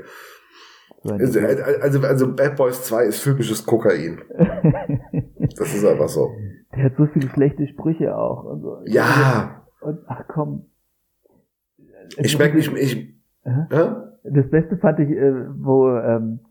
Also, 1.04 1.40
also, 1.40 2.02
also 2.02 2.36
Bad 2.36 2.58
Boys 2.58 2.84
2 2.84 3.06
ist 3.06 3.22
filmisches 3.22 3.66
Kokain. 3.66 4.22
Das 5.58 5.74
ist 5.74 5.84
einfach 5.84 6.10
so. 6.10 6.30
Der 6.76 6.86
hat 6.86 6.94
so 6.96 7.08
viele 7.08 7.28
schlechte 7.30 7.68
Sprüche 7.68 8.16
auch. 8.16 8.44
Und 8.44 8.62
so. 8.62 8.82
Ja. 8.86 9.66
Und 9.82 10.00
ach 10.08 10.24
komm. 10.28 10.66
Ich 12.18 12.38
merke 12.38 12.56
nicht, 12.56 12.72
ich. 12.74 13.16
Ja? 13.46 14.14
Das 14.24 14.50
Beste 14.50 14.78
fand 14.78 15.00
ich, 15.00 15.10
äh, 15.10 15.48
wo 15.58 15.90
ähm, 15.90 16.42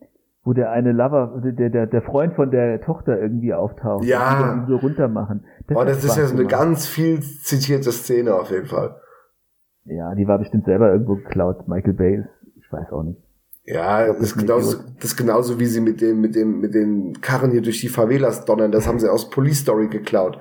wo 0.48 0.54
der 0.54 0.70
eine 0.70 0.92
Lover, 0.92 1.42
der, 1.44 1.68
der, 1.68 1.87
der 1.87 2.00
Freund 2.00 2.32
von 2.32 2.50
der 2.50 2.80
Tochter 2.80 3.20
irgendwie 3.20 3.52
auftaucht. 3.52 4.02
Ja. 4.06 4.54
Und 4.54 4.62
ihn 4.62 4.66
so 4.66 4.76
runter 4.76 5.06
machen. 5.06 5.44
Das, 5.66 5.76
oh, 5.76 5.84
das 5.84 6.02
ist 6.02 6.16
ja 6.16 6.24
so 6.24 6.34
eine 6.34 6.46
ganz 6.46 6.87
viel 6.87 7.20
zitierte 7.20 7.92
Szene 7.92 8.34
auf 8.34 8.50
jeden 8.50 8.64
Fall. 8.64 8.96
Ja, 9.84 10.14
die 10.14 10.26
war 10.26 10.38
bestimmt 10.38 10.64
selber 10.64 10.90
irgendwo 10.90 11.16
geklaut. 11.16 11.68
Michael 11.68 11.92
Bay 11.92 12.24
ich 12.56 12.72
weiß 12.72 12.90
auch 12.92 13.02
nicht. 13.02 13.20
Ja, 13.66 14.06
das, 14.06 14.20
ist 14.20 14.38
genauso, 14.38 14.78
das 14.96 15.11
ist 15.11 15.16
genauso 15.18 15.61
wie 15.61 15.66
sie 15.66 15.82
mit 15.82 16.00
dem, 16.00 16.22
mit 16.22 16.34
dem, 16.34 16.61
mit 16.61 16.74
den 16.74 17.20
Karren 17.20 17.50
hier 17.50 17.61
durch 17.61 17.82
die 17.82 17.88
Favelas 17.88 18.46
donnern. 18.46 18.72
Das 18.72 18.88
haben 18.88 18.98
sie 18.98 19.12
aus 19.12 19.28
Police 19.28 19.61
Story 19.61 19.88
geklaut. 19.88 20.38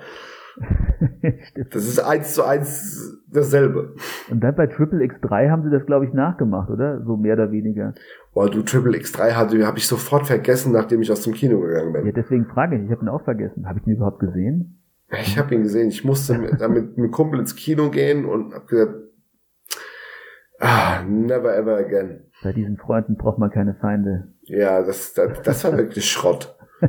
das 1.72 1.84
ist 1.84 2.00
eins 2.00 2.34
zu 2.34 2.44
eins 2.44 3.22
dasselbe. 3.30 3.96
Und 4.32 4.42
dann 4.42 4.56
bei 4.56 4.68
Triple 4.68 5.04
X3 5.04 5.50
haben 5.50 5.64
sie 5.64 5.70
das, 5.70 5.86
glaube 5.86 6.06
ich, 6.06 6.14
nachgemacht, 6.14 6.70
oder? 6.70 7.04
So 7.04 7.18
mehr 7.18 7.34
oder 7.34 7.52
weniger. 7.52 7.94
Boah, 8.38 8.52
du 8.52 8.62
Triple 8.62 8.96
X3 8.96 9.32
hatte, 9.32 9.66
habe 9.66 9.80
ich 9.80 9.88
sofort 9.88 10.28
vergessen, 10.28 10.72
nachdem 10.72 11.02
ich 11.02 11.12
aus 11.12 11.24
dem 11.24 11.34
Kino 11.34 11.60
gegangen 11.60 11.92
bin. 11.92 12.06
Ja, 12.06 12.12
deswegen 12.12 12.46
frage 12.46 12.76
ich, 12.76 12.84
ich 12.84 12.92
habe 12.92 13.04
ihn 13.04 13.10
auch 13.10 13.24
vergessen. 13.24 13.68
Habe 13.68 13.80
ich 13.80 13.88
ihn 13.88 13.96
überhaupt 13.96 14.20
gesehen? 14.20 14.80
Ich 15.10 15.40
habe 15.40 15.56
ihn 15.56 15.64
gesehen. 15.64 15.88
Ich 15.88 16.06
musste 16.06 16.38
mit, 16.38 16.52
mit 16.52 16.62
einem 16.62 17.10
Kumpel 17.10 17.40
ins 17.40 17.56
Kino 17.56 17.90
gehen 17.90 18.26
und 18.26 18.54
habe 18.54 18.66
gesagt, 18.68 18.94
ah, 20.60 21.02
never 21.02 21.58
ever 21.58 21.78
again. 21.78 22.26
Bei 22.44 22.54
diesen 22.54 22.78
Freunden 22.78 23.18
braucht 23.18 23.40
man 23.40 23.50
keine 23.50 23.74
Feinde. 23.74 24.28
Ja, 24.44 24.84
das, 24.84 25.16
das, 25.16 25.42
das 25.42 25.64
war 25.64 25.76
wirklich 25.76 26.08
Schrott. 26.08 26.56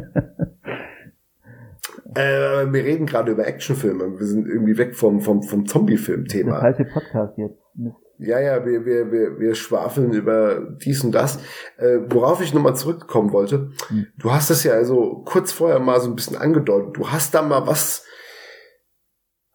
äh, 2.15 2.67
wir 2.71 2.85
reden 2.85 3.07
gerade 3.07 3.33
über 3.33 3.47
Actionfilme. 3.47 4.19
Wir 4.19 4.27
sind 4.27 4.47
irgendwie 4.47 4.77
weg 4.77 4.95
vom, 4.95 5.23
vom, 5.23 5.43
vom 5.43 5.65
Zombie-Film-Thema. 5.65 6.61
Der 6.61 6.61
falsche 6.61 6.85
Podcast 6.85 7.39
jetzt. 7.39 7.59
Mist. 7.75 8.08
Ja, 8.19 8.41
ja, 8.41 8.67
wir, 8.67 8.85
wir, 8.85 9.13
wir, 9.13 9.39
wir 9.39 9.55
schwafeln 9.55 10.13
über 10.13 10.61
dies 10.85 11.05
und 11.05 11.13
das. 11.13 11.39
Äh, 11.77 11.99
worauf 12.09 12.43
ich 12.43 12.53
nochmal 12.53 12.75
zurückkommen 12.75 13.33
wollte, 13.33 13.71
hm. 13.89 14.09
du 14.19 14.33
hast 14.33 14.51
es 14.51 14.65
ja 14.65 14.73
also 14.73 15.23
kurz 15.25 15.53
vorher 15.53 15.79
mal 15.79 16.01
so 16.01 16.11
ein 16.11 16.17
bisschen 16.17 16.37
angedeutet. 16.37 16.97
Du 16.97 17.11
hast 17.11 17.35
da 17.35 17.43
mal 17.43 17.67
was 17.67 18.05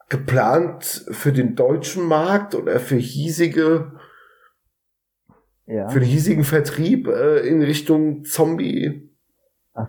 geplant 0.09 1.05
für 1.11 1.33
den 1.33 1.55
deutschen 1.55 2.05
Markt 2.05 2.55
oder 2.55 2.79
für 2.79 2.95
hiesige, 2.95 3.91
ja. 5.65 5.89
für 5.89 5.99
den 5.99 6.07
hiesigen 6.07 6.43
Vertrieb 6.43 7.07
äh, 7.07 7.39
in 7.39 7.61
Richtung 7.61 8.23
Zombie, 8.23 9.09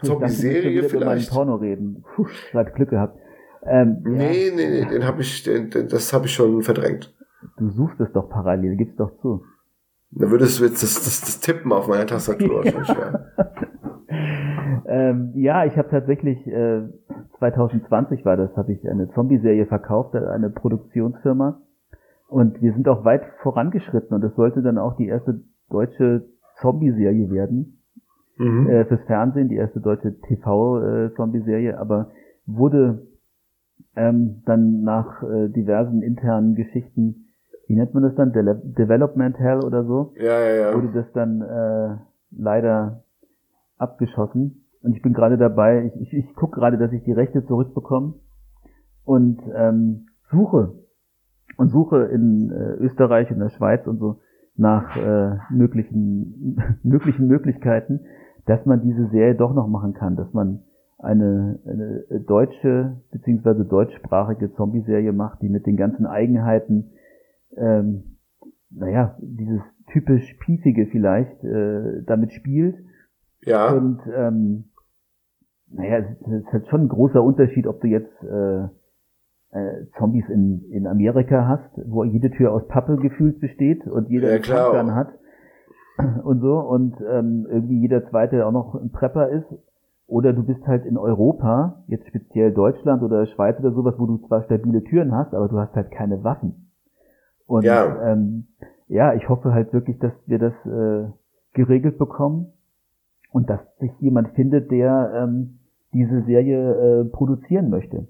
Zombie-Serie 0.02 0.88
vielleicht? 0.88 1.28
Über 1.28 1.36
Porno 1.36 1.56
reden. 1.56 2.04
Puh, 2.14 2.26
hat 2.54 2.74
Glück 2.74 2.90
gehabt. 2.90 3.18
Ähm, 3.66 4.02
nee, 4.02 4.48
ja. 4.48 4.54
nee, 4.54 4.70
nee, 4.70 4.84
den 4.86 5.04
habe 5.04 5.22
ich, 5.22 5.42
den, 5.42 5.70
den, 5.70 5.88
das 5.88 6.12
habe 6.12 6.26
ich 6.26 6.34
schon 6.34 6.62
verdrängt. 6.62 7.14
Du 7.56 7.70
suchst 7.70 8.00
es 8.00 8.12
doch 8.12 8.28
parallel, 8.28 8.76
gib's 8.76 8.96
doch 8.96 9.16
zu. 9.20 9.44
Da 10.10 10.30
würdest 10.30 10.60
du 10.60 10.64
jetzt 10.64 10.82
das, 10.82 10.94
das, 10.94 11.20
das 11.20 11.40
Tippen 11.40 11.72
auf 11.72 11.88
meiner 11.88 12.06
Tastatur 12.06 12.64
schwer. 12.84 13.32
ähm, 14.86 15.32
ja, 15.34 15.64
ich 15.64 15.76
habe 15.76 15.88
tatsächlich 15.88 16.46
äh, 16.46 16.82
2020 17.38 18.24
war 18.24 18.36
das, 18.36 18.56
habe 18.56 18.72
ich 18.72 18.88
eine 18.88 19.08
Zombie-Serie 19.10 19.66
verkauft, 19.66 20.14
eine 20.14 20.50
Produktionsfirma. 20.50 21.60
Und 22.28 22.62
wir 22.62 22.72
sind 22.72 22.88
auch 22.88 23.04
weit 23.04 23.22
vorangeschritten 23.42 24.14
und 24.14 24.24
es 24.24 24.34
sollte 24.34 24.62
dann 24.62 24.78
auch 24.78 24.96
die 24.96 25.06
erste 25.06 25.40
deutsche 25.70 26.26
Zombie-Serie 26.60 27.30
werden. 27.30 27.80
Mhm. 28.36 28.68
Äh, 28.68 28.84
fürs 28.86 29.02
Fernsehen, 29.06 29.48
die 29.48 29.56
erste 29.56 29.80
deutsche 29.80 30.18
TV-Zombie-Serie, 30.20 31.72
äh, 31.72 31.76
aber 31.76 32.10
wurde 32.46 33.06
ähm, 33.96 34.42
dann 34.46 34.82
nach 34.82 35.22
äh, 35.22 35.48
diversen 35.48 36.02
internen 36.02 36.54
Geschichten, 36.54 37.23
wie 37.66 37.76
nennt 37.76 37.94
man 37.94 38.02
das 38.02 38.14
dann, 38.14 38.32
De 38.32 38.42
Development 38.42 39.38
Hell 39.38 39.64
oder 39.64 39.84
so, 39.84 40.12
ja, 40.16 40.38
ja, 40.38 40.54
ja. 40.54 40.74
wurde 40.74 40.92
das 40.92 41.10
dann 41.12 41.40
äh, 41.40 41.96
leider 42.30 43.02
abgeschossen. 43.78 44.64
Und 44.82 44.94
ich 44.94 45.02
bin 45.02 45.14
gerade 45.14 45.38
dabei, 45.38 45.84
ich, 45.86 46.00
ich, 46.00 46.12
ich 46.12 46.34
gucke 46.34 46.60
gerade, 46.60 46.76
dass 46.76 46.92
ich 46.92 47.02
die 47.04 47.12
Rechte 47.12 47.44
zurückbekomme 47.46 48.14
und 49.04 49.40
ähm, 49.54 50.06
suche 50.30 50.72
und 51.56 51.70
suche 51.70 52.02
in 52.04 52.50
äh, 52.50 52.84
Österreich 52.84 53.30
und 53.30 53.38
der 53.38 53.50
Schweiz 53.50 53.86
und 53.86 53.98
so 53.98 54.20
nach 54.56 54.96
äh, 54.96 55.38
möglichen 55.50 56.58
möglichen 56.82 57.26
Möglichkeiten, 57.26 58.00
dass 58.46 58.64
man 58.66 58.82
diese 58.82 59.08
Serie 59.08 59.34
doch 59.34 59.54
noch 59.54 59.68
machen 59.68 59.94
kann, 59.94 60.16
dass 60.16 60.32
man 60.32 60.60
eine, 60.98 61.58
eine 61.66 62.20
deutsche 62.20 62.96
beziehungsweise 63.10 63.64
deutschsprachige 63.64 64.52
Zombie-Serie 64.54 65.12
macht, 65.12 65.42
die 65.42 65.48
mit 65.48 65.66
den 65.66 65.76
ganzen 65.76 66.06
Eigenheiten, 66.06 66.92
ähm, 67.56 68.18
naja, 68.70 69.16
dieses 69.20 69.60
typisch 69.92 70.34
piefige 70.40 70.86
vielleicht 70.86 71.42
äh, 71.44 72.02
damit 72.06 72.32
spielt. 72.32 72.76
Ja. 73.42 73.72
Und 73.72 74.00
ähm, 74.14 74.64
naja, 75.70 75.98
es 75.98 76.32
ist 76.32 76.52
halt 76.52 76.66
schon 76.68 76.82
ein 76.82 76.88
großer 76.88 77.22
Unterschied, 77.22 77.66
ob 77.66 77.80
du 77.80 77.88
jetzt 77.88 78.22
äh, 78.22 78.64
äh, 79.54 79.86
Zombies 79.98 80.28
in, 80.28 80.64
in 80.70 80.86
Amerika 80.86 81.46
hast, 81.46 81.70
wo 81.86 82.04
jede 82.04 82.30
Tür 82.30 82.52
aus 82.52 82.66
Pappe 82.68 82.96
gefühlt 82.96 83.40
besteht 83.40 83.86
und 83.86 84.08
jeder 84.08 84.40
ja, 84.40 84.72
einen 84.72 84.94
hat 84.94 85.08
und 86.24 86.40
so 86.40 86.58
und 86.58 86.96
ähm, 87.08 87.46
irgendwie 87.48 87.80
jeder 87.80 88.08
zweite 88.08 88.46
auch 88.46 88.52
noch 88.52 88.74
ein 88.74 88.90
Prepper 88.90 89.28
ist 89.28 89.46
oder 90.06 90.32
du 90.32 90.42
bist 90.44 90.66
halt 90.66 90.84
in 90.84 90.98
Europa, 90.98 91.84
jetzt 91.86 92.06
speziell 92.08 92.52
Deutschland 92.52 93.02
oder 93.02 93.26
Schweiz 93.26 93.58
oder 93.60 93.72
sowas, 93.72 93.94
wo 93.98 94.06
du 94.06 94.18
zwar 94.26 94.42
stabile 94.42 94.82
Türen 94.84 95.14
hast, 95.14 95.32
aber 95.34 95.48
du 95.48 95.58
hast 95.58 95.74
halt 95.74 95.90
keine 95.90 96.22
Waffen. 96.24 96.63
Und 97.46 97.64
ja, 97.64 98.12
ähm, 98.12 98.46
ja 98.88 99.14
ich 99.14 99.28
hoffe 99.28 99.52
halt 99.52 99.72
wirklich, 99.72 99.98
dass 99.98 100.12
wir 100.26 100.38
das 100.38 100.54
äh, 100.66 101.10
geregelt 101.52 101.98
bekommen 101.98 102.52
und 103.30 103.50
dass 103.50 103.60
sich 103.78 103.92
jemand 104.00 104.28
findet, 104.30 104.70
der 104.70 105.12
ähm, 105.14 105.58
diese 105.92 106.22
Serie 106.22 107.02
äh, 107.02 107.04
produzieren 107.04 107.70
möchte. 107.70 108.06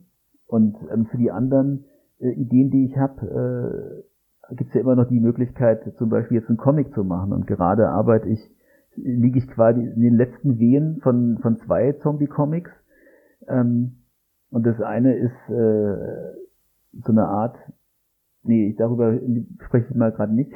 Und 0.47 0.77
ähm, 0.93 1.07
für 1.07 1.19
die 1.19 1.31
anderen 1.31 1.85
äh, 2.19 2.31
Ideen, 2.31 2.71
die 2.71 2.87
ich 2.87 2.97
habe, 2.97 4.05
äh, 4.51 4.55
gibt 4.55 4.69
es 4.69 4.75
ja 4.75 4.81
immer 4.81 4.97
noch 4.97 5.09
die 5.09 5.21
Möglichkeit, 5.21 5.83
zum 5.97 6.11
Beispiel 6.11 6.39
jetzt 6.39 6.49
einen 6.49 6.59
Comic 6.59 6.93
zu 6.95 7.05
machen. 7.05 7.33
Und 7.33 7.47
gerade 7.47 7.89
arbeite 7.89 8.29
ich, 8.29 8.41
liege 8.97 9.39
ich 9.39 9.49
quasi 9.49 9.81
in 9.83 10.01
den 10.01 10.17
letzten 10.17 10.59
Wehen 10.59 11.01
von, 11.03 11.39
von 11.41 11.57
zwei 11.59 11.93
Zombie-Comics. 11.93 12.71
Ähm, 13.49 13.97
und 14.51 14.67
das 14.67 14.81
eine 14.81 15.17
ist 15.17 15.49
äh, 15.49 16.35
so 17.03 17.13
eine 17.13 17.27
Art, 17.27 17.57
nee, 18.45 18.75
darüber 18.79 19.19
spreche 19.67 19.87
ich 19.91 19.97
mal 19.97 20.13
gerade 20.13 20.35
nicht. 20.35 20.53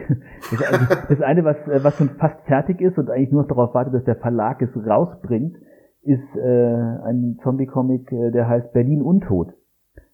Das, 0.51 0.63
also, 0.73 0.85
das 1.09 1.21
eine, 1.21 1.45
was, 1.45 1.57
äh, 1.69 1.83
was 1.83 1.97
schon 1.97 2.11
fast 2.11 2.41
fertig 2.47 2.81
ist 2.81 2.99
und 2.99 3.11
eigentlich 3.11 3.33
nur 3.33 3.43
noch 3.43 3.49
darauf 3.49 3.75
wartet, 3.75 3.95
dass 3.95 4.05
der 4.05 4.17
Verlag 4.17 4.63
es 4.63 4.71
rausbringt, 4.77 5.57
ist 6.03 6.37
äh, 6.37 6.75
ein 7.05 7.39
Zombie-Comic, 7.43 8.13
äh, 8.13 8.31
der 8.31 8.49
heißt 8.49 8.73
Berlin 8.73 9.03
Untot, 9.03 9.53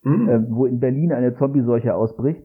mhm. 0.03 0.29
äh, 0.29 0.51
wo 0.51 0.67
in 0.67 0.81
Berlin 0.81 1.13
eine 1.13 1.37
Zombie-Seuche 1.37 1.95
ausbricht. 1.95 2.43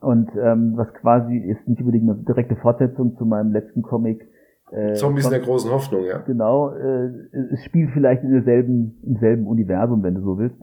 Und 0.00 0.30
ähm, 0.42 0.72
was 0.76 0.92
quasi 0.94 1.36
ist 1.36 1.68
nicht 1.68 1.80
unbedingt 1.80 2.08
eine 2.08 2.18
direkte 2.22 2.56
Fortsetzung 2.56 3.16
zu 3.16 3.26
meinem 3.26 3.52
letzten 3.52 3.82
Comic. 3.82 4.26
Äh, 4.70 4.94
Zombies 4.94 5.26
in 5.26 5.32
der 5.32 5.40
großen 5.40 5.70
Hoffnung, 5.70 6.04
ja. 6.04 6.18
Genau, 6.20 6.70
äh, 6.70 7.10
es 7.52 7.62
spielt 7.64 7.90
vielleicht 7.90 8.22
in 8.22 8.30
derselben, 8.30 8.98
im 9.04 9.16
selben 9.18 9.46
Universum, 9.46 10.02
wenn 10.02 10.14
du 10.14 10.22
so 10.22 10.38
willst. 10.38 10.56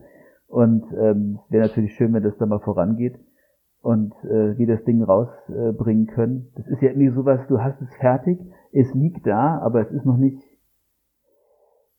Und 0.47 0.83
ähm, 0.99 1.37
wäre 1.49 1.67
natürlich 1.67 1.93
schön, 1.93 2.11
wenn 2.13 2.23
das 2.23 2.35
da 2.39 2.47
mal 2.47 2.59
vorangeht 2.59 3.19
und 3.81 4.13
äh, 4.23 4.57
wir 4.57 4.67
das 4.67 4.83
Ding 4.83 5.03
rausbringen 5.03 6.07
äh, 6.07 6.11
können. 6.11 6.51
Das 6.55 6.67
ist 6.67 6.81
ja 6.81 6.89
irgendwie 6.89 7.15
sowas, 7.15 7.39
du 7.47 7.61
hast 7.61 7.81
es 7.81 7.93
fertig, 7.99 8.39
es 8.71 8.93
liegt 8.93 9.25
da, 9.25 9.59
aber 9.59 9.81
es 9.81 9.91
ist 9.91 10.05
noch 10.05 10.17
nicht 10.17 10.41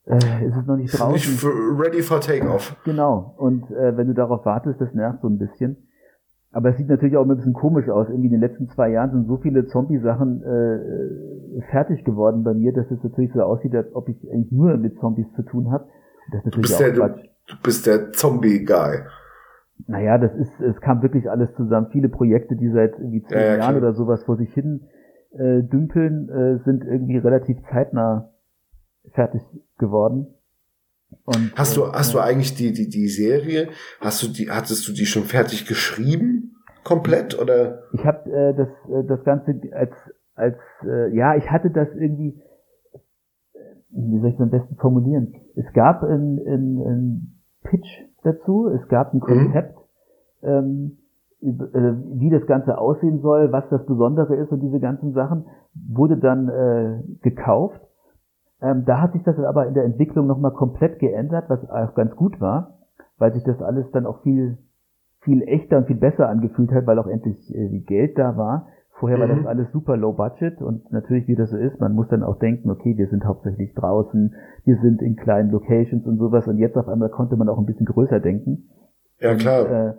äh, 0.06 0.46
ist 0.46 0.56
es 0.56 0.66
noch 0.66 0.76
nicht 0.76 0.98
draußen. 0.98 1.14
Nicht 1.14 1.44
ready 1.78 2.02
for 2.02 2.20
takeoff. 2.20 2.76
Genau. 2.84 3.34
Und 3.38 3.70
äh, 3.70 3.96
wenn 3.96 4.08
du 4.08 4.14
darauf 4.14 4.44
wartest, 4.44 4.80
das 4.80 4.92
nervt 4.94 5.20
so 5.20 5.28
ein 5.28 5.38
bisschen. 5.38 5.88
Aber 6.52 6.70
es 6.70 6.78
sieht 6.78 6.88
natürlich 6.88 7.16
auch 7.16 7.28
ein 7.28 7.36
bisschen 7.36 7.52
komisch 7.52 7.88
aus. 7.88 8.08
Irgendwie 8.08 8.26
in 8.26 8.32
den 8.32 8.40
letzten 8.40 8.68
zwei 8.70 8.90
Jahren 8.90 9.12
sind 9.12 9.28
so 9.28 9.36
viele 9.36 9.66
Zombie-Sachen 9.66 10.42
äh, 10.42 11.62
fertig 11.70 12.04
geworden 12.04 12.42
bei 12.42 12.54
mir, 12.54 12.72
dass 12.72 12.90
es 12.90 13.02
natürlich 13.04 13.32
so 13.32 13.42
aussieht, 13.42 13.74
als 13.74 13.94
ob 13.94 14.08
ich 14.08 14.16
eigentlich 14.32 14.50
nur 14.50 14.76
mit 14.76 14.98
Zombies 14.98 15.30
zu 15.36 15.42
tun 15.42 15.70
habe. 15.70 15.86
Das 16.32 16.40
ist 16.40 16.46
natürlich 16.46 16.70
du, 16.70 16.78
bist 16.78 17.00
auch 17.00 17.06
der, 17.06 17.08
du, 17.08 17.22
du 17.46 17.62
bist 17.62 17.86
der 17.86 18.12
Zombie-Guy. 18.12 19.02
Naja, 19.86 20.18
das 20.18 20.34
ist, 20.34 20.60
es 20.60 20.80
kam 20.80 21.02
wirklich 21.02 21.30
alles 21.30 21.54
zusammen. 21.54 21.88
Viele 21.92 22.08
Projekte, 22.08 22.56
die 22.56 22.70
seit 22.70 22.92
irgendwie 22.98 23.22
zehn 23.22 23.38
ja, 23.38 23.44
ja, 23.44 23.56
Jahren 23.58 23.76
oder 23.76 23.92
sowas 23.94 24.22
vor 24.24 24.36
sich 24.36 24.52
hin 24.52 24.88
äh, 25.32 25.62
dümpeln, 25.62 26.28
äh, 26.28 26.64
sind 26.64 26.84
irgendwie 26.84 27.18
relativ 27.18 27.56
zeitnah 27.70 28.32
fertig 29.12 29.42
geworden. 29.78 30.34
Und, 31.24 31.52
hast 31.56 31.76
du, 31.76 31.84
äh, 31.84 31.92
hast 31.92 32.14
du 32.14 32.18
eigentlich 32.18 32.54
die, 32.54 32.72
die, 32.72 32.88
die 32.88 33.08
Serie, 33.08 33.68
hast 34.00 34.22
du 34.22 34.28
die, 34.28 34.50
hattest 34.50 34.86
du 34.88 34.92
die 34.92 35.06
schon 35.06 35.24
fertig 35.24 35.66
geschrieben? 35.66 36.56
Komplett 36.84 37.38
oder? 37.38 37.82
Ich 37.92 38.04
habe 38.04 38.30
äh, 38.30 38.54
das, 38.54 38.68
äh, 38.90 39.06
das 39.06 39.22
Ganze 39.24 39.60
als, 39.72 39.92
als 40.34 40.56
äh, 40.84 41.14
ja, 41.14 41.36
ich 41.36 41.50
hatte 41.50 41.70
das 41.70 41.88
irgendwie, 41.94 42.40
wie 43.90 44.20
soll 44.20 44.30
ich 44.30 44.36
das 44.36 44.42
am 44.42 44.50
besten 44.50 44.76
formulieren? 44.76 45.34
Es 45.56 45.70
gab 45.74 46.02
ein, 46.02 46.38
ein, 46.46 46.78
ein 46.78 47.39
Pitch 47.62 47.88
dazu, 48.22 48.68
es 48.68 48.86
gab 48.88 49.12
ein 49.12 49.18
mhm. 49.18 49.20
Konzept, 49.20 49.78
mhm. 50.42 50.48
ähm, 50.48 50.96
wie 52.20 52.30
das 52.30 52.46
Ganze 52.46 52.76
aussehen 52.76 53.20
soll, 53.20 53.50
was 53.52 53.64
das 53.70 53.84
Besondere 53.86 54.36
ist 54.36 54.52
und 54.52 54.60
diese 54.60 54.80
ganzen 54.80 55.12
Sachen, 55.12 55.46
wurde 55.74 56.18
dann 56.18 56.48
äh, 56.48 57.02
gekauft 57.22 57.80
ähm, 58.62 58.84
da 58.84 59.00
hat 59.00 59.12
sich 59.12 59.22
das 59.22 59.38
aber 59.38 59.66
in 59.66 59.74
der 59.74 59.84
Entwicklung 59.84 60.26
nochmal 60.26 60.52
komplett 60.52 60.98
geändert, 60.98 61.48
was 61.48 61.68
auch 61.70 61.94
ganz 61.94 62.14
gut 62.14 62.40
war, 62.40 62.78
weil 63.18 63.32
sich 63.32 63.44
das 63.44 63.60
alles 63.62 63.90
dann 63.92 64.06
auch 64.06 64.22
viel, 64.22 64.58
viel 65.20 65.42
echter 65.42 65.78
und 65.78 65.86
viel 65.86 65.96
besser 65.96 66.28
angefühlt 66.28 66.70
hat, 66.72 66.86
weil 66.86 66.98
auch 66.98 67.06
endlich 67.06 67.54
äh, 67.54 67.78
Geld 67.80 68.18
da 68.18 68.36
war. 68.36 68.68
Vorher 69.00 69.18
war 69.18 69.28
das 69.28 69.40
mhm. 69.40 69.46
alles 69.46 69.72
super 69.72 69.96
low 69.96 70.12
budget 70.12 70.60
und 70.60 70.92
natürlich, 70.92 71.26
wie 71.26 71.34
das 71.34 71.48
so 71.50 71.56
ist, 71.56 71.80
man 71.80 71.94
muss 71.94 72.08
dann 72.08 72.22
auch 72.22 72.38
denken, 72.38 72.68
okay, 72.70 72.98
wir 72.98 73.08
sind 73.08 73.24
hauptsächlich 73.24 73.72
draußen, 73.74 74.34
wir 74.64 74.76
sind 74.82 75.00
in 75.00 75.16
kleinen 75.16 75.50
Locations 75.50 76.06
und 76.06 76.18
sowas 76.18 76.46
und 76.46 76.58
jetzt 76.58 76.76
auf 76.76 76.86
einmal 76.86 77.08
konnte 77.08 77.36
man 77.36 77.48
auch 77.48 77.58
ein 77.58 77.64
bisschen 77.64 77.86
größer 77.86 78.20
denken. 78.20 78.68
Ja, 79.18 79.34
klar. 79.34 79.62
Und, 79.62 79.70
äh, 79.70 79.94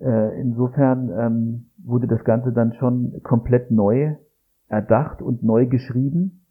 äh, 0.00 0.40
insofern 0.40 1.10
ähm, 1.10 1.70
wurde 1.82 2.06
das 2.06 2.22
Ganze 2.24 2.52
dann 2.52 2.74
schon 2.74 3.20
komplett 3.22 3.70
neu 3.70 4.16
erdacht 4.68 5.22
und 5.22 5.42
neu 5.42 5.66
geschrieben. 5.66 6.44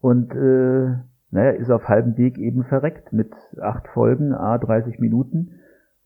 Und 0.00 0.32
äh, 0.32 0.96
naja, 1.30 1.50
ist 1.50 1.70
auf 1.70 1.84
halbem 1.84 2.16
Weg 2.16 2.38
eben 2.38 2.64
verreckt 2.64 3.12
mit 3.12 3.32
acht 3.60 3.86
Folgen, 3.88 4.32
a 4.32 4.58
30 4.58 4.98
Minuten. 4.98 5.60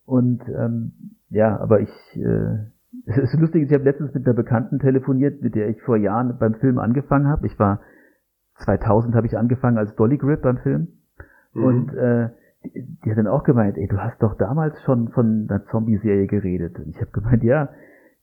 Und 0.05 0.43
ähm, 0.49 1.17
ja, 1.31 1.59
aber 1.59 1.81
ich, 1.81 1.91
äh, 2.17 2.59
es 3.07 3.18
ist 3.18 3.41
lustig, 3.41 3.64
ich 3.64 3.72
habe 3.72 3.84
letztens 3.84 4.14
mit 4.14 4.26
einer 4.26 4.34
Bekannten 4.34 4.78
telefoniert, 4.78 5.43
mit 5.43 5.55
der 5.55 5.68
ich 5.68 5.80
vor 5.82 5.97
Jahren 5.97 6.36
beim 6.38 6.55
Film 6.55 6.78
angefangen 6.78 7.28
habe. 7.28 7.47
Ich 7.47 7.59
war 7.59 7.80
2000 8.64 9.14
habe 9.14 9.26
ich 9.26 9.38
angefangen 9.38 9.78
als 9.78 9.95
Dolly 9.95 10.18
Grip 10.18 10.43
beim 10.43 10.59
Film. 10.59 10.88
Mhm. 11.55 11.64
Und 11.64 11.95
äh, 11.95 12.30
die, 12.64 12.99
die 13.05 13.11
hat 13.11 13.18
dann 13.18 13.26
auch 13.26 13.45
gemeint, 13.45 13.78
ey, 13.78 13.86
du 13.86 13.99
hast 13.99 14.22
doch 14.22 14.36
damals 14.36 14.80
schon 14.82 15.09
von 15.09 15.47
einer 15.49 15.64
Zombie-Serie 15.66 16.26
geredet. 16.26 16.78
Und 16.78 16.88
ich 16.88 17.01
habe 17.01 17.11
gemeint, 17.11 17.43
ja, 17.43 17.70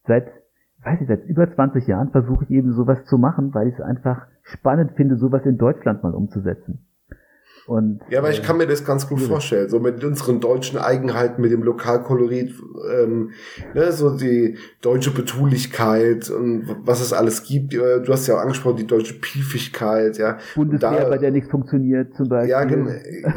seit, 0.05 0.28
weiß 0.84 1.01
ich, 1.01 1.07
seit 1.07 1.26
über 1.26 1.49
20 1.49 1.88
Jahren 1.88 2.11
versuche 2.11 2.43
ich 2.43 2.51
eben 2.51 2.74
sowas 2.74 3.03
zu 3.05 3.18
machen, 3.18 3.53
weil 3.53 3.68
ich 3.68 3.76
es 3.76 3.82
einfach 3.82 4.28
spannend 4.43 4.91
finde, 4.91 5.15
sowas 5.15 5.45
in 5.45 5.57
Deutschland 5.57 6.03
mal 6.03 6.13
umzusetzen. 6.13 6.87
Und, 7.68 7.99
ja, 8.09 8.20
aber 8.20 8.32
ich 8.32 8.41
kann 8.41 8.55
mir 8.55 8.65
das 8.65 8.86
ganz 8.86 9.09
gut 9.09 9.20
vorstellen, 9.20 9.68
so 9.68 9.82
mit 9.82 10.01
unseren 10.01 10.39
deutschen 10.39 10.80
Eigenheiten, 10.80 11.41
mit 11.41 11.51
dem 11.51 11.63
Lokalkolorit, 11.63 12.53
ähm, 12.89 13.32
ne, 13.74 13.91
so 13.91 14.18
die 14.18 14.57
deutsche 14.80 15.11
Betulichkeit 15.11 16.30
und 16.30 16.78
was 16.86 17.01
es 17.01 17.11
alles 17.11 17.43
gibt. 17.43 17.74
Du 17.74 18.07
hast 18.07 18.26
ja 18.26 18.36
auch 18.36 18.39
angesprochen, 18.39 18.78
die 18.78 18.88
deutsche 18.88 19.15
Piefigkeit, 19.15 20.18
ja. 20.18 20.38
Bundeswehr, 20.55 20.91
da, 20.91 21.09
bei 21.09 21.18
der 21.18 21.32
nichts 21.32 21.51
funktioniert, 21.51 22.15
zum 22.15 22.30
Beispiel. 22.30 22.51
Ja, 22.51 22.63
gen 22.63 22.88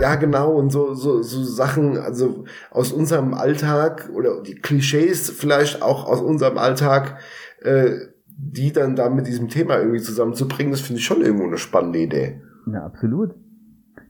ja, 0.01 0.14
genau, 0.14 0.53
und 0.53 0.70
so, 0.70 0.95
so, 0.95 1.22
so 1.22 1.43
Sachen, 1.43 1.99
also 1.99 2.45
aus 2.70 2.93
unserem 2.93 3.35
Alltag 3.35 4.11
oder 4.14 4.43
die 4.43 4.55
Klischees 4.55 5.28
vielleicht 5.28 5.83
auch 5.83 6.07
aus 6.07 6.20
unserem 6.20 6.57
Alltag, 6.57 7.18
äh, 7.62 7.97
die 8.28 8.72
dann 8.72 8.95
da 8.95 9.11
mit 9.11 9.26
diesem 9.26 9.49
Thema 9.49 9.78
irgendwie 9.78 10.01
zusammenzubringen, 10.01 10.70
das 10.70 10.83
finde 10.83 11.01
ich 11.01 11.05
schon 11.05 11.20
irgendwo 11.20 11.47
eine 11.49 11.59
spannende 11.59 11.99
Idee. 11.99 12.41
Ja, 12.72 12.85
absolut. 12.85 13.35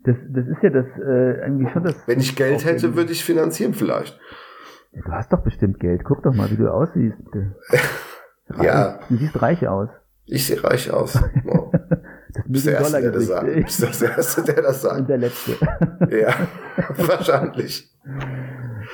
Das, 0.04 0.16
das 0.28 0.46
ist 0.46 0.62
ja 0.62 0.70
das 0.70 0.86
äh, 0.98 1.42
eigentlich 1.42 1.70
schon 1.72 1.84
das. 1.84 1.96
Wenn 2.06 2.20
ich 2.20 2.34
Geld 2.34 2.64
hätte, 2.64 2.96
würde 2.96 3.12
ich 3.12 3.24
finanzieren 3.24 3.74
vielleicht. 3.74 4.18
Du 4.92 5.12
hast 5.12 5.32
doch 5.32 5.42
bestimmt 5.42 5.78
Geld. 5.78 6.04
Guck 6.04 6.22
doch 6.22 6.34
mal, 6.34 6.50
wie 6.50 6.56
du 6.56 6.72
aussiehst. 6.72 7.18
ja. 8.62 8.98
Du 9.08 9.16
siehst 9.16 9.40
reich 9.40 9.68
aus. 9.68 9.88
Ich 10.26 10.46
sehe 10.46 10.62
reich 10.62 10.90
aus. 10.90 11.18
Wow. 11.44 11.72
das 12.32 12.44
bist 12.46 12.66
der 12.66 12.74
Erste, 12.74 13.00
der 13.00 13.12
das 13.12 13.26
sagt. 13.26 13.48
Du 13.48 13.62
bist 13.62 13.82
das 13.82 13.98
der 13.98 14.16
Erste, 14.16 14.42
der 14.42 14.62
das 14.62 14.82
sagt. 14.82 15.00
Und 15.00 15.08
der 15.08 15.18
Letzte. 15.18 15.52
ja, 16.10 16.34
wahrscheinlich. 16.96 17.92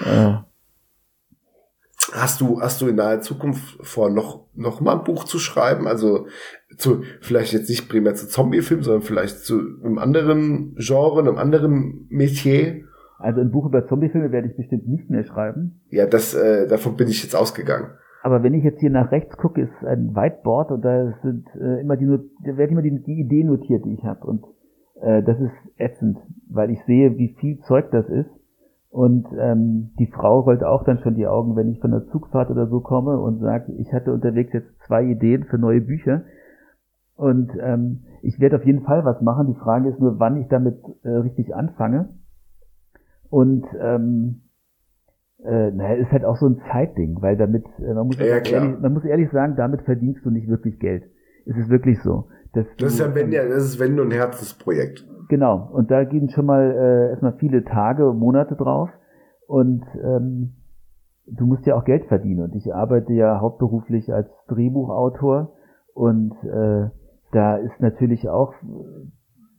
Ja. 0.05 0.47
Hast 2.17 2.41
du, 2.41 2.61
hast 2.63 2.81
du 2.81 2.89
in 2.89 2.97
naher 2.97 3.21
Zukunft 3.21 3.79
vor, 3.87 4.09
noch, 4.09 4.47
noch 4.55 4.81
mal 4.81 4.99
ein 4.99 5.05
Buch 5.05 5.25
zu 5.25 5.39
schreiben? 5.39 5.87
Also 5.87 6.27
zu, 6.79 7.03
vielleicht 7.21 7.53
jetzt 7.53 7.69
nicht 7.69 7.91
primär 7.91 8.15
zu 8.15 8.27
Zombie-Filmen, 8.27 8.83
sondern 8.83 9.03
vielleicht 9.03 9.41
zu 9.41 9.61
einem 9.85 9.99
anderen 9.99 10.75
Genre, 10.79 11.21
einem 11.21 11.37
anderen 11.37 12.07
Metier? 12.09 12.85
Also 13.19 13.41
ein 13.41 13.51
Buch 13.51 13.67
über 13.67 13.87
Zombie-Filme 13.87 14.33
werde 14.33 14.49
ich 14.49 14.57
bestimmt 14.57 14.89
nicht 14.89 15.11
mehr 15.11 15.25
schreiben. 15.25 15.81
Ja, 15.91 16.07
das, 16.07 16.35
äh, 16.35 16.67
davon 16.67 16.97
bin 16.97 17.09
ich 17.09 17.23
jetzt 17.23 17.37
ausgegangen. 17.37 17.91
Aber 18.23 18.43
wenn 18.43 18.55
ich 18.55 18.65
jetzt 18.65 18.81
hier 18.81 18.91
nach 18.91 19.13
rechts 19.13 19.37
gucke, 19.37 19.61
ist 19.61 19.87
ein 19.87 20.17
Whiteboard 20.17 20.73
und 20.73 20.85
da 20.85 21.15
sind 21.23 21.47
äh, 21.61 21.81
immer 21.81 21.97
die, 21.97 22.07
da 22.45 22.57
werden 22.57 22.73
immer 22.73 22.83
die, 22.83 23.03
die 23.03 23.21
Idee 23.21 23.45
notiert, 23.45 23.85
die 23.85 23.95
ich 23.95 24.05
habe. 24.05 24.27
Und 24.27 24.43
äh, 25.01 25.23
das 25.23 25.39
ist 25.39 25.53
ätzend, 25.77 26.19
weil 26.49 26.71
ich 26.71 26.83
sehe, 26.87 27.17
wie 27.19 27.37
viel 27.39 27.61
Zeug 27.61 27.91
das 27.91 28.09
ist. 28.09 28.31
Und 28.97 29.27
ähm, 29.39 29.91
die 29.99 30.07
Frau 30.07 30.41
rollt 30.41 30.65
auch 30.65 30.83
dann 30.83 31.01
schon 31.01 31.17
die 31.17 31.27
Augen, 31.27 31.55
wenn 31.55 31.69
ich 31.69 31.81
von 31.81 31.91
der 31.91 32.07
Zugfahrt 32.07 32.49
oder 32.49 32.67
so 32.67 32.81
komme 32.81 33.19
und 33.19 33.41
sage, 33.41 33.73
ich 33.73 33.93
hatte 33.93 34.11
unterwegs 34.11 34.55
jetzt 34.55 34.71
zwei 34.87 35.05
Ideen 35.05 35.45
für 35.45 35.59
neue 35.59 35.83
Bücher. 35.83 36.23
Und 37.15 37.53
ähm, 37.61 38.05
ich 38.23 38.41
werde 38.41 38.57
auf 38.57 38.65
jeden 38.65 38.85
Fall 38.85 39.05
was 39.05 39.21
machen. 39.21 39.49
Die 39.49 39.61
Frage 39.61 39.91
ist 39.91 40.01
nur, 40.01 40.19
wann 40.19 40.39
ich 40.39 40.49
damit 40.49 40.79
äh, 41.03 41.11
richtig 41.11 41.55
anfange. 41.55 42.09
Und 43.29 43.67
ähm, 43.79 44.41
äh, 45.45 45.73
naja, 45.73 45.97
ist 45.97 46.11
halt 46.11 46.25
auch 46.25 46.39
so 46.39 46.47
ein 46.47 46.63
Zeitding, 46.73 47.21
weil 47.21 47.37
damit, 47.37 47.67
äh, 47.79 47.93
man, 47.93 48.07
muss 48.07 48.19
ja, 48.19 48.25
ehrlich, 48.25 48.81
man 48.81 48.95
muss 48.95 49.05
ehrlich 49.05 49.31
sagen, 49.31 49.57
damit 49.59 49.83
verdienst 49.83 50.25
du 50.25 50.31
nicht 50.31 50.49
wirklich 50.49 50.79
Geld. 50.79 51.05
Es 51.45 51.55
ist 51.55 51.69
wirklich 51.69 52.01
so. 52.01 52.29
das 52.55 52.65
du, 52.79 52.87
ist 52.87 52.99
ja 52.99 53.15
wenn 53.15 53.31
ja, 53.31 53.47
das 53.47 53.63
ist 53.63 53.79
wenn 53.79 53.95
nur 53.95 54.07
ein 54.07 54.11
Herzensprojekt. 54.11 55.07
Genau. 55.29 55.69
Und 55.73 55.91
da 55.91 56.05
gehen 56.05 56.31
schon 56.31 56.47
mal 56.47 56.71
äh, 56.71 57.11
erstmal 57.11 57.35
viele 57.35 57.65
Tage, 57.65 58.13
Monate 58.13 58.55
drauf. 58.55 58.91
Und 59.47 59.85
ähm, 60.03 60.55
du 61.27 61.47
musst 61.47 61.67
ja 61.67 61.77
auch 61.77 61.85
Geld 61.85 62.07
verdienen. 62.07 62.45
Und 62.45 62.55
ich 62.55 62.75
arbeite 62.75 63.13
ja 63.13 63.41
hauptberuflich 63.41 64.13
als 64.13 64.29
Drehbuchautor 64.49 65.53
und 65.95 66.35
äh, 66.45 66.91
da 67.33 67.57
ist 67.57 67.81
natürlich 67.81 68.29
auch, 68.29 68.55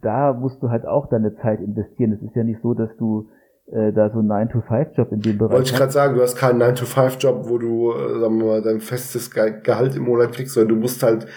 da 0.01 0.33
musst 0.33 0.61
du 0.61 0.69
halt 0.69 0.85
auch 0.85 1.09
deine 1.09 1.35
Zeit 1.37 1.59
investieren. 1.59 2.13
Es 2.13 2.21
ist 2.21 2.35
ja 2.35 2.43
nicht 2.43 2.61
so, 2.61 2.73
dass 2.73 2.95
du 2.97 3.27
äh, 3.71 3.91
da 3.91 4.09
so 4.11 4.19
einen 4.19 4.31
9-to-5-Job 4.31 5.11
in 5.11 5.21
dem 5.21 5.37
Bereich 5.37 5.53
Wollte 5.53 5.71
ich 5.71 5.75
gerade 5.75 5.91
sagen, 5.91 6.15
du 6.15 6.21
hast 6.21 6.37
keinen 6.37 6.61
9-to-5-Job, 6.61 7.49
wo 7.49 7.57
du, 7.57 7.91
äh, 7.91 8.19
sagen 8.19 8.37
wir 8.37 8.45
mal, 8.45 8.61
dein 8.61 8.79
festes 8.79 9.31
Gehalt 9.31 9.95
im 9.95 10.03
Monat 10.03 10.31
kriegst, 10.31 10.53
sondern 10.53 10.75
du 10.75 10.81
musst 10.81 11.03
halt 11.03 11.27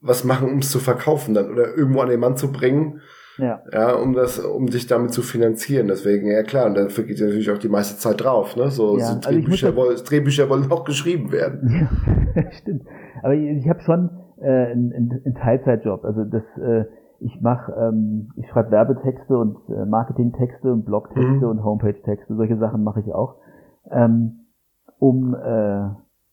was 0.00 0.24
machen, 0.24 0.50
um 0.50 0.58
es 0.58 0.70
zu 0.70 0.80
verkaufen 0.80 1.34
dann 1.34 1.50
oder 1.50 1.76
irgendwo 1.76 2.00
an 2.00 2.08
den 2.08 2.20
Mann 2.20 2.36
zu 2.36 2.50
bringen. 2.50 3.00
Ja. 3.38 3.62
ja, 3.72 3.94
um 3.94 4.12
das, 4.12 4.38
um 4.38 4.66
dich 4.66 4.86
damit 4.86 5.12
zu 5.12 5.22
finanzieren. 5.22 5.88
Deswegen, 5.88 6.30
ja 6.30 6.42
klar, 6.42 6.66
und 6.66 6.76
dafür 6.76 7.04
geht 7.04 7.18
ja 7.18 7.26
natürlich 7.26 7.50
auch 7.50 7.58
die 7.58 7.68
meiste 7.68 7.98
Zeit 7.98 8.22
drauf, 8.22 8.56
ne? 8.56 8.70
So, 8.70 8.98
ja, 8.98 9.04
so 9.06 9.14
also 9.14 9.30
Drehbücher, 9.30 9.68
also 9.68 9.78
wollen, 9.78 9.96
Drehbücher 9.96 10.48
wollen 10.50 10.70
auch 10.70 10.84
geschrieben 10.84 11.32
werden. 11.32 11.88
Ja, 12.34 12.50
stimmt. 12.50 12.84
Aber 13.22 13.34
ich, 13.34 13.58
ich 13.58 13.68
habe 13.68 13.80
schon, 13.82 14.08
äh, 14.42 14.72
ein, 14.72 15.22
ein 15.24 15.34
Teilzeitjob. 15.34 16.04
Also 16.04 16.24
das, 16.24 16.42
äh, 16.56 16.84
ich 17.20 17.40
mache, 17.40 17.72
ähm, 17.72 18.30
ich 18.36 18.48
schreibe 18.48 18.70
Werbetexte 18.70 19.36
und 19.36 19.56
äh, 19.68 19.86
Marketingtexte 19.86 20.72
und 20.72 20.84
Blogtexte 20.84 21.44
mhm. 21.44 21.50
und 21.50 21.64
Homepage-Texte, 21.64 22.34
solche 22.34 22.58
Sachen 22.58 22.82
mache 22.82 23.00
ich 23.00 23.12
auch, 23.12 23.36
ähm, 23.90 24.46
um 24.98 25.34
äh, 25.34 25.90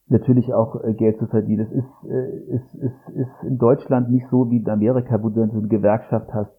natürlich 0.07 0.53
auch 0.53 0.83
äh, 0.83 0.93
Geld 0.93 1.19
zu 1.19 1.27
verdienen. 1.27 1.67
Es 1.67 1.71
ist, 1.71 2.11
äh, 2.11 2.55
ist, 2.55 2.75
ist, 2.75 3.15
ist 3.15 3.43
in 3.43 3.57
Deutschland 3.57 4.09
nicht 4.09 4.25
so 4.31 4.49
wie 4.49 4.57
in 4.57 4.69
Amerika, 4.69 5.21
wo 5.21 5.29
du 5.29 5.41
dann 5.41 5.51
so 5.51 5.59
eine 5.59 5.67
Gewerkschaft 5.67 6.33
hast, 6.33 6.51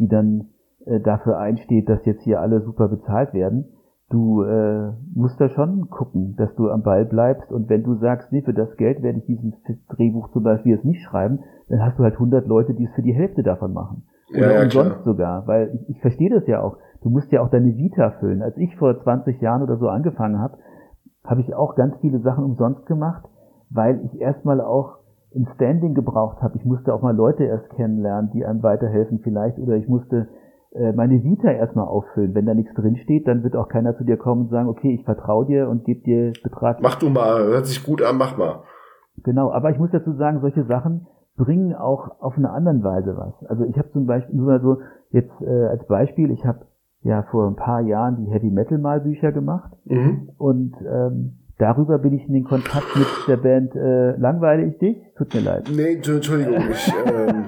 die 0.00 0.08
dann 0.08 0.48
äh, 0.84 0.98
dafür 0.98 1.38
einsteht, 1.38 1.88
dass 1.88 2.04
jetzt 2.04 2.22
hier 2.22 2.40
alle 2.40 2.62
super 2.62 2.88
bezahlt 2.88 3.32
werden 3.32 3.66
du 4.10 4.42
äh, 4.42 4.92
musst 5.14 5.40
da 5.40 5.48
schon 5.48 5.88
gucken, 5.88 6.34
dass 6.36 6.54
du 6.56 6.68
am 6.68 6.82
Ball 6.82 7.04
bleibst 7.04 7.50
und 7.52 7.68
wenn 7.68 7.84
du 7.84 7.94
sagst, 7.94 8.32
nee, 8.32 8.42
für 8.42 8.52
das 8.52 8.76
Geld 8.76 9.02
werde 9.02 9.18
ich 9.20 9.26
dieses 9.26 9.54
Drehbuch 9.88 10.30
zum 10.32 10.42
Beispiel 10.42 10.72
jetzt 10.74 10.84
nicht 10.84 11.02
schreiben, 11.02 11.40
dann 11.68 11.82
hast 11.82 11.98
du 11.98 12.02
halt 12.02 12.14
100 12.14 12.46
Leute, 12.46 12.74
die 12.74 12.84
es 12.84 12.92
für 12.94 13.02
die 13.02 13.14
Hälfte 13.14 13.42
davon 13.42 13.72
machen. 13.72 14.02
Oder 14.30 14.54
ja, 14.54 14.62
umsonst 14.64 14.90
klar. 14.90 15.04
sogar, 15.04 15.46
weil 15.46 15.70
ich, 15.74 15.90
ich 15.90 16.00
verstehe 16.00 16.30
das 16.30 16.46
ja 16.46 16.60
auch. 16.60 16.76
Du 17.02 17.08
musst 17.08 17.32
ja 17.32 17.40
auch 17.40 17.50
deine 17.50 17.76
Vita 17.76 18.10
füllen. 18.20 18.42
Als 18.42 18.56
ich 18.58 18.76
vor 18.76 19.00
20 19.00 19.40
Jahren 19.40 19.62
oder 19.62 19.76
so 19.78 19.88
angefangen 19.88 20.38
habe, 20.38 20.58
habe 21.24 21.40
ich 21.40 21.54
auch 21.54 21.74
ganz 21.74 21.96
viele 22.00 22.18
Sachen 22.20 22.44
umsonst 22.44 22.86
gemacht, 22.86 23.24
weil 23.70 24.00
ich 24.04 24.20
erstmal 24.20 24.60
auch 24.60 24.98
ein 25.34 25.48
Standing 25.54 25.94
gebraucht 25.94 26.42
habe. 26.42 26.56
Ich 26.56 26.64
musste 26.64 26.92
auch 26.92 27.02
mal 27.02 27.14
Leute 27.14 27.44
erst 27.44 27.70
kennenlernen, 27.70 28.30
die 28.32 28.44
einem 28.44 28.62
weiterhelfen 28.62 29.20
vielleicht, 29.22 29.58
oder 29.58 29.76
ich 29.76 29.88
musste 29.88 30.28
äh, 30.72 30.92
meine 30.92 31.22
Vita 31.22 31.50
erstmal 31.50 31.86
auffüllen. 31.86 32.34
Wenn 32.34 32.46
da 32.46 32.54
nichts 32.54 32.74
drinsteht, 32.74 33.26
dann 33.26 33.42
wird 33.42 33.56
auch 33.56 33.68
keiner 33.68 33.96
zu 33.96 34.04
dir 34.04 34.16
kommen 34.16 34.42
und 34.42 34.50
sagen, 34.50 34.68
okay, 34.68 34.94
ich 34.94 35.04
vertraue 35.04 35.46
dir 35.46 35.68
und 35.68 35.84
gebe 35.84 36.02
dir 36.02 36.32
Betrag. 36.42 36.80
Mach 36.80 36.96
du 36.96 37.10
mal, 37.10 37.44
hört 37.44 37.66
sich 37.66 37.84
gut 37.84 38.02
an, 38.02 38.16
mach 38.16 38.36
mal. 38.36 38.62
Genau, 39.22 39.50
aber 39.50 39.70
ich 39.70 39.78
muss 39.78 39.90
dazu 39.90 40.12
sagen, 40.14 40.40
solche 40.40 40.64
Sachen 40.64 41.06
bringen 41.36 41.74
auch 41.74 42.20
auf 42.20 42.36
eine 42.36 42.50
andere 42.50 42.82
Weise 42.82 43.16
was. 43.16 43.34
Also 43.48 43.64
ich 43.64 43.76
habe 43.78 43.90
zum 43.92 44.06
Beispiel 44.06 44.34
nur 44.36 44.46
mal 44.46 44.60
so 44.60 44.78
jetzt 45.10 45.32
äh, 45.40 45.66
als 45.66 45.86
Beispiel, 45.86 46.30
ich 46.30 46.44
habe 46.44 46.66
ja 47.02 47.22
vor 47.30 47.48
ein 47.48 47.56
paar 47.56 47.80
Jahren 47.80 48.16
die 48.16 48.30
Heavy 48.30 48.50
Metal 48.50 48.78
Malbücher 48.78 49.32
gemacht 49.32 49.72
mhm. 49.86 50.30
und 50.36 50.74
ähm, 50.86 51.39
darüber 51.60 51.98
bin 51.98 52.14
ich 52.14 52.26
in 52.26 52.34
den 52.34 52.44
Kontakt 52.44 52.96
mit 52.96 53.06
der 53.28 53.36
Band 53.36 53.74
äh, 53.74 54.16
Langweile 54.16 54.64
ich 54.64 54.78
dich? 54.78 54.96
Tut 55.16 55.34
mir 55.34 55.40
leid. 55.42 55.70
Nee, 55.74 55.94
Entschuldigung, 55.94 56.54
ich, 56.70 56.92
ähm, 57.06 57.44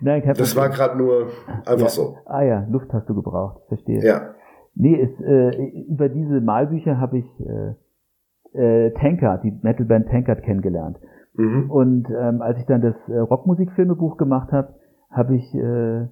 Nein, 0.00 0.22
kein 0.22 0.34
das 0.34 0.56
war 0.56 0.68
gerade 0.68 0.96
nur 0.96 1.28
einfach 1.66 1.82
ja. 1.82 1.88
so. 1.88 2.16
Ah 2.26 2.42
ja, 2.42 2.66
Luft 2.70 2.92
hast 2.92 3.08
du 3.08 3.14
gebraucht, 3.14 3.62
verstehe. 3.68 4.02
Ja. 4.04 4.34
Nee, 4.74 4.94
ist, 4.94 5.20
äh, 5.20 5.50
über 5.88 6.08
diese 6.08 6.40
Malbücher 6.40 6.98
habe 7.00 7.18
ich 7.18 7.26
äh, 7.40 8.86
äh, 8.86 8.92
Tankard, 8.92 9.44
die 9.44 9.58
Metalband 9.62 10.08
Tankard 10.08 10.42
kennengelernt. 10.42 10.98
Mhm. 11.34 11.70
Und 11.70 12.08
ähm, 12.10 12.42
als 12.42 12.58
ich 12.58 12.66
dann 12.66 12.80
das 12.80 12.94
äh, 13.08 13.18
Rockmusikfilmebuch 13.18 14.16
gemacht 14.16 14.52
habe, 14.52 14.74
habe 15.10 15.36
ich 15.36 15.54
äh, 15.54 16.06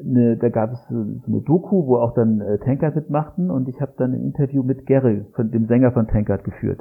eine, 0.00 0.36
da 0.36 0.48
gab 0.48 0.72
es 0.72 0.86
so 0.88 0.94
eine 0.94 1.40
Doku, 1.40 1.86
wo 1.86 1.96
auch 1.96 2.14
dann 2.14 2.40
äh, 2.40 2.58
Tankard 2.58 2.96
mitmachten 2.96 3.50
und 3.50 3.68
ich 3.68 3.80
habe 3.80 3.92
dann 3.96 4.12
ein 4.12 4.22
Interview 4.22 4.62
mit 4.62 4.86
Gary, 4.86 5.24
von 5.34 5.50
dem 5.50 5.66
Sänger 5.66 5.92
von 5.92 6.06
Tankard, 6.06 6.44
geführt. 6.44 6.80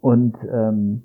Und 0.00 0.36
ähm, 0.52 1.02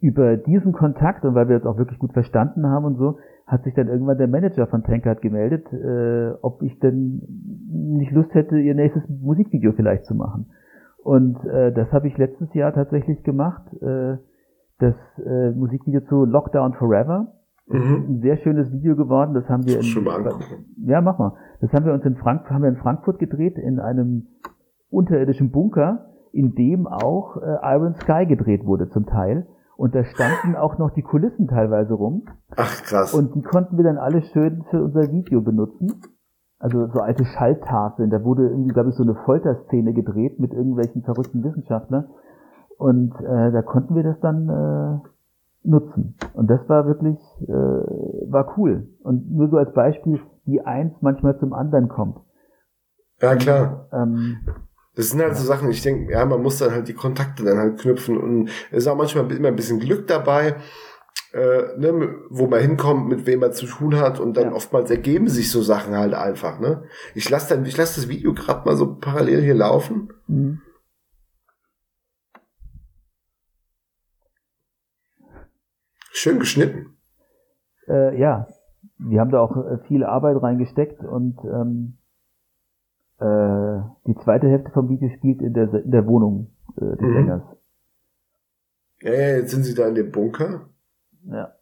über 0.00 0.36
diesen 0.36 0.72
Kontakt 0.72 1.24
und 1.24 1.34
weil 1.34 1.48
wir 1.48 1.56
es 1.56 1.66
auch 1.66 1.78
wirklich 1.78 1.98
gut 1.98 2.12
verstanden 2.12 2.66
haben 2.66 2.84
und 2.84 2.96
so, 2.96 3.18
hat 3.46 3.64
sich 3.64 3.74
dann 3.74 3.88
irgendwann 3.88 4.18
der 4.18 4.28
Manager 4.28 4.66
von 4.66 4.82
Tankard 4.82 5.20
gemeldet, 5.20 5.66
äh, 5.72 6.32
ob 6.42 6.62
ich 6.62 6.78
denn 6.80 7.22
nicht 7.70 8.12
Lust 8.12 8.32
hätte, 8.34 8.58
ihr 8.58 8.74
nächstes 8.74 9.02
Musikvideo 9.08 9.72
vielleicht 9.72 10.06
zu 10.06 10.14
machen. 10.14 10.46
Und 11.02 11.44
äh, 11.44 11.72
das 11.72 11.90
habe 11.92 12.08
ich 12.08 12.16
letztes 12.16 12.52
Jahr 12.54 12.72
tatsächlich 12.72 13.22
gemacht. 13.24 13.62
Äh, 13.82 14.16
das 14.78 14.94
äh, 15.24 15.50
Musikvideo 15.50 16.00
zu 16.02 16.24
Lockdown 16.24 16.74
Forever. 16.74 17.28
Mhm. 17.66 18.06
Ein 18.08 18.20
sehr 18.20 18.36
schönes 18.38 18.72
Video 18.72 18.96
geworden. 18.96 19.34
Das 19.34 19.48
haben 19.48 19.66
wir 19.66 19.76
in, 19.76 19.82
schon 19.82 20.04
mal. 20.04 20.24
Ja, 20.84 21.00
mach 21.00 21.18
mal. 21.18 21.34
Das 21.60 21.72
haben 21.72 21.86
wir 21.86 21.92
uns 21.92 22.04
in 22.04 22.16
Frankfurt, 22.16 22.50
haben 22.50 22.62
wir 22.62 22.70
in 22.70 22.76
Frankfurt 22.76 23.18
gedreht 23.18 23.56
in 23.56 23.78
einem 23.78 24.26
unterirdischen 24.90 25.50
Bunker, 25.50 26.10
in 26.32 26.54
dem 26.54 26.86
auch 26.86 27.36
äh, 27.36 27.74
Iron 27.74 27.94
Sky 27.94 28.26
gedreht 28.26 28.64
wurde 28.64 28.88
zum 28.88 29.06
Teil. 29.06 29.46
Und 29.76 29.94
da 29.94 30.04
standen 30.04 30.54
auch 30.54 30.78
noch 30.78 30.90
die 30.90 31.02
Kulissen 31.02 31.48
teilweise 31.48 31.94
rum. 31.94 32.24
Ach 32.56 32.82
krass. 32.82 33.14
Und 33.14 33.34
die 33.34 33.42
konnten 33.42 33.76
wir 33.76 33.84
dann 33.84 33.98
alle 33.98 34.22
schön 34.22 34.64
für 34.70 34.82
unser 34.82 35.10
Video 35.10 35.40
benutzen. 35.40 36.02
Also 36.58 36.86
so 36.88 37.00
alte 37.00 37.24
Schalltafeln. 37.24 38.10
Da 38.10 38.22
wurde 38.22 38.48
irgendwie, 38.48 38.72
glaube 38.72 38.90
ich, 38.90 38.94
so 38.94 39.02
eine 39.02 39.14
Folterszene 39.24 39.92
gedreht 39.92 40.38
mit 40.38 40.52
irgendwelchen 40.52 41.02
verrückten 41.02 41.42
Wissenschaftlern. 41.42 42.06
Und 42.78 43.14
äh, 43.20 43.50
da 43.50 43.62
konnten 43.62 43.94
wir 43.94 44.02
das 44.02 44.20
dann 44.20 44.48
äh, 44.48 45.08
nutzen. 45.64 46.16
Und 46.34 46.48
das 46.48 46.60
war 46.68 46.86
wirklich, 46.86 47.18
äh, 47.42 47.52
war 48.30 48.56
cool. 48.56 48.88
Und 49.02 49.30
nur 49.30 49.48
so 49.48 49.56
als 49.56 49.72
Beispiel, 49.72 50.20
wie 50.44 50.60
eins 50.60 50.94
manchmal 51.00 51.38
zum 51.38 51.52
anderen 51.52 51.88
kommt. 51.88 52.18
Ja, 53.20 53.36
klar. 53.36 53.88
Ähm, 53.92 54.38
das 54.94 55.10
sind 55.10 55.22
halt 55.22 55.36
so 55.36 55.44
Sachen, 55.44 55.70
ich 55.70 55.82
denke, 55.82 56.12
ja, 56.12 56.24
man 56.26 56.42
muss 56.42 56.58
dann 56.58 56.72
halt 56.72 56.88
die 56.88 56.94
Kontakte 56.94 57.44
dann 57.44 57.58
halt 57.58 57.80
knüpfen 57.80 58.18
und 58.18 58.50
es 58.70 58.78
ist 58.78 58.88
auch 58.88 58.96
manchmal 58.96 59.30
immer 59.32 59.48
ein 59.48 59.56
bisschen 59.56 59.78
Glück 59.78 60.06
dabei, 60.06 60.56
äh, 61.32 61.78
ne, 61.78 62.14
wo 62.28 62.46
man 62.46 62.60
hinkommt, 62.60 63.08
mit 63.08 63.24
wem 63.24 63.40
man 63.40 63.52
zu 63.52 63.66
tun 63.66 63.96
hat 63.98 64.20
und 64.20 64.36
dann 64.36 64.50
ja. 64.50 64.52
oftmals 64.52 64.90
ergeben 64.90 65.28
sich 65.28 65.50
so 65.50 65.62
Sachen 65.62 65.96
halt 65.96 66.12
einfach, 66.12 66.60
ne. 66.60 66.82
Ich 67.14 67.30
lasse 67.30 67.54
dann, 67.54 67.64
ich 67.64 67.76
lasse 67.76 68.00
das 68.00 68.10
Video 68.10 68.34
gerade 68.34 68.66
mal 68.66 68.76
so 68.76 68.96
parallel 68.96 69.40
hier 69.40 69.54
laufen. 69.54 70.12
Mhm. 70.26 70.60
Schön 76.14 76.38
geschnitten. 76.38 76.98
Äh, 77.88 78.20
ja, 78.20 78.46
wir 78.98 79.20
haben 79.20 79.30
da 79.30 79.40
auch 79.40 79.56
äh, 79.56 79.78
viel 79.88 80.04
Arbeit 80.04 80.40
reingesteckt 80.42 81.02
und 81.02 81.38
ähm, 81.44 81.96
äh, 83.18 83.80
die 84.06 84.14
zweite 84.22 84.46
Hälfte 84.46 84.70
vom 84.72 84.90
Video 84.90 85.08
spielt 85.16 85.40
in 85.40 85.54
der, 85.54 85.72
in 85.72 85.90
der 85.90 86.06
Wohnung 86.06 86.52
äh, 86.76 86.96
des 86.96 87.00
mhm. 87.00 87.14
Sängers. 87.14 87.42
Ja, 89.00 89.10
ja, 89.10 89.36
jetzt 89.36 89.50
sind 89.52 89.64
sie 89.64 89.74
da 89.74 89.88
in 89.88 89.94
dem 89.94 90.12
Bunker. 90.12 90.68
Ja. 91.24 91.54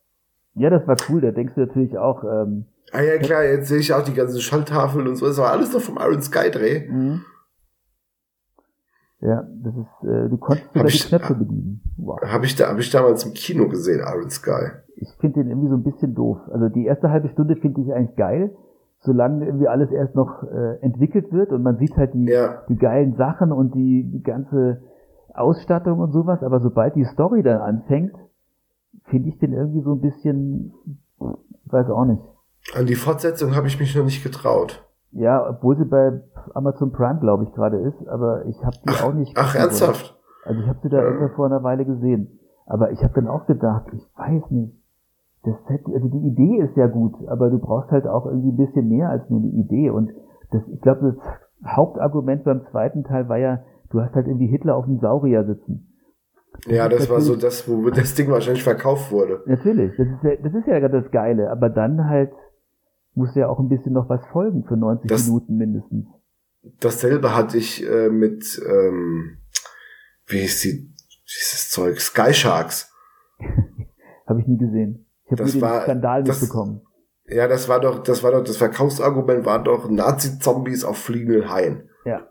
Ja, 0.54 0.68
das 0.68 0.86
war 0.88 0.96
cool, 1.08 1.20
da 1.20 1.30
denkst 1.30 1.54
du 1.54 1.60
natürlich 1.60 1.96
auch. 1.96 2.24
Ähm, 2.24 2.66
ah 2.90 3.02
ja, 3.02 3.18
klar, 3.18 3.44
jetzt 3.44 3.68
sehe 3.68 3.78
ich 3.78 3.94
auch 3.94 4.02
die 4.02 4.14
ganzen 4.14 4.40
Schalltafeln 4.40 5.06
und 5.06 5.14
so. 5.14 5.26
Das 5.26 5.38
war 5.38 5.52
alles 5.52 5.72
noch 5.72 5.80
vom 5.80 5.96
Iron 5.96 6.20
Sky 6.20 6.50
Dreh. 6.50 6.88
Mhm. 6.88 7.24
Ja, 9.20 9.46
das 9.62 9.74
ist, 9.74 10.08
äh, 10.08 10.28
du 10.30 10.38
konntest 10.38 10.72
sogar 10.72 10.86
die 10.86 10.98
Knöpfe 10.98 11.34
bedienen. 11.34 11.82
Wow. 11.98 12.20
Habe 12.24 12.46
ich, 12.46 12.56
da, 12.56 12.68
hab 12.68 12.78
ich 12.78 12.90
damals 12.90 13.24
im 13.24 13.34
Kino 13.34 13.68
gesehen, 13.68 14.00
Iron 14.00 14.30
Sky. 14.30 14.70
Ich 14.96 15.08
finde 15.20 15.40
den 15.40 15.50
irgendwie 15.50 15.68
so 15.68 15.74
ein 15.74 15.82
bisschen 15.82 16.14
doof. 16.14 16.38
Also 16.50 16.68
die 16.68 16.86
erste 16.86 17.10
halbe 17.10 17.28
Stunde 17.28 17.56
finde 17.56 17.82
ich 17.82 17.92
eigentlich 17.92 18.16
geil, 18.16 18.56
solange 19.00 19.44
irgendwie 19.44 19.68
alles 19.68 19.90
erst 19.90 20.14
noch 20.14 20.42
äh, 20.44 20.76
entwickelt 20.80 21.32
wird 21.32 21.52
und 21.52 21.62
man 21.62 21.76
sieht 21.76 21.96
halt 21.96 22.14
die, 22.14 22.26
ja. 22.26 22.62
die 22.68 22.76
geilen 22.76 23.16
Sachen 23.16 23.52
und 23.52 23.74
die, 23.74 24.10
die 24.10 24.22
ganze 24.22 24.80
Ausstattung 25.34 26.00
und 26.00 26.12
sowas, 26.12 26.42
aber 26.42 26.60
sobald 26.60 26.96
die 26.96 27.04
Story 27.04 27.42
dann 27.42 27.60
anfängt, 27.60 28.14
finde 29.04 29.28
ich 29.28 29.38
den 29.38 29.52
irgendwie 29.52 29.82
so 29.82 29.92
ein 29.92 30.00
bisschen, 30.00 30.72
weiß 31.66 31.88
auch 31.90 32.04
nicht. 32.04 32.22
An 32.74 32.86
die 32.86 32.94
Fortsetzung 32.94 33.54
habe 33.54 33.66
ich 33.66 33.78
mich 33.78 33.94
noch 33.96 34.04
nicht 34.04 34.22
getraut. 34.22 34.84
Ja, 35.12 35.48
obwohl 35.48 35.76
sie 35.76 35.84
bei 35.84 36.20
Amazon 36.54 36.92
Prime, 36.92 37.18
glaube 37.20 37.44
ich, 37.44 37.52
gerade 37.52 37.78
ist, 37.78 38.06
aber 38.08 38.46
ich 38.46 38.62
habe 38.64 38.76
die 38.84 39.04
auch 39.04 39.14
nicht. 39.14 39.36
Ach, 39.36 39.54
ernsthaft? 39.54 40.16
Also 40.44 40.60
ich 40.60 40.68
habe 40.68 40.78
sie 40.82 40.88
da 40.88 41.02
ja. 41.02 41.28
vor 41.34 41.46
einer 41.46 41.62
Weile 41.62 41.84
gesehen. 41.84 42.38
Aber 42.66 42.92
ich 42.92 43.02
habe 43.02 43.14
dann 43.14 43.26
auch 43.26 43.46
gedacht, 43.46 43.86
ich 43.92 44.06
weiß 44.16 44.50
nicht, 44.50 44.72
das 45.44 45.56
hätte, 45.66 45.92
also 45.92 46.08
die 46.08 46.26
Idee 46.26 46.58
ist 46.58 46.76
ja 46.76 46.86
gut, 46.86 47.14
aber 47.26 47.50
du 47.50 47.58
brauchst 47.58 47.90
halt 47.90 48.06
auch 48.06 48.26
irgendwie 48.26 48.50
ein 48.50 48.56
bisschen 48.56 48.88
mehr 48.88 49.10
als 49.10 49.28
nur 49.28 49.40
eine 49.40 49.48
Idee. 49.48 49.90
Und 49.90 50.12
das, 50.52 50.62
ich 50.68 50.80
glaube, 50.80 51.14
das 51.14 51.74
Hauptargument 51.76 52.44
beim 52.44 52.62
zweiten 52.70 53.04
Teil 53.04 53.28
war 53.28 53.38
ja, 53.38 53.60
du 53.90 54.00
hast 54.00 54.14
halt 54.14 54.26
irgendwie 54.26 54.46
Hitler 54.46 54.76
auf 54.76 54.84
dem 54.84 55.00
Saurier 55.00 55.44
sitzen. 55.44 55.86
Ja, 56.66 56.88
das 56.88 57.08
war 57.08 57.20
so 57.20 57.36
das, 57.36 57.68
wo 57.68 57.88
das 57.90 58.14
Ding 58.14 58.30
wahrscheinlich 58.30 58.64
verkauft 58.64 59.10
wurde. 59.10 59.40
Natürlich, 59.46 59.96
das 59.96 60.06
ist 60.06 60.22
ja, 60.22 60.36
das 60.36 60.54
ist 60.54 60.66
ja 60.66 60.78
gerade 60.78 61.00
das 61.00 61.10
Geile, 61.10 61.50
aber 61.50 61.70
dann 61.70 62.08
halt 62.08 62.32
muss 63.20 63.34
ja 63.34 63.48
auch 63.48 63.58
ein 63.58 63.68
bisschen 63.68 63.92
noch 63.92 64.08
was 64.08 64.26
folgen 64.32 64.64
für 64.64 64.76
90 64.76 65.08
das, 65.08 65.26
Minuten 65.26 65.56
mindestens. 65.56 66.06
Dasselbe 66.80 67.36
hatte 67.36 67.58
ich 67.58 67.86
äh, 67.88 68.08
mit, 68.08 68.60
ähm, 68.66 69.38
wie 70.26 70.40
ist 70.40 70.64
die, 70.64 70.94
dieses 71.24 71.70
Zeug, 71.70 72.00
Sky 72.00 72.32
Sharks. 72.32 72.92
Habe 74.26 74.40
ich 74.40 74.46
nie 74.46 74.58
gesehen. 74.58 75.06
Ich 75.24 75.32
habe 75.32 75.50
den 75.50 75.60
war, 75.60 75.82
Skandal 75.82 76.24
das, 76.24 76.40
mitbekommen. 76.40 76.82
Ja, 77.26 77.46
das 77.48 77.68
war 77.68 77.80
doch, 77.80 78.02
das 78.02 78.22
war 78.22 78.32
doch, 78.32 78.42
das 78.42 78.56
Verkaufsargument 78.56 79.44
war 79.44 79.62
doch 79.62 79.88
Nazi-Zombies 79.88 80.84
auf 80.84 80.98
fliegenden 80.98 81.50
Haien. 81.50 81.88
Ja. 82.04 82.28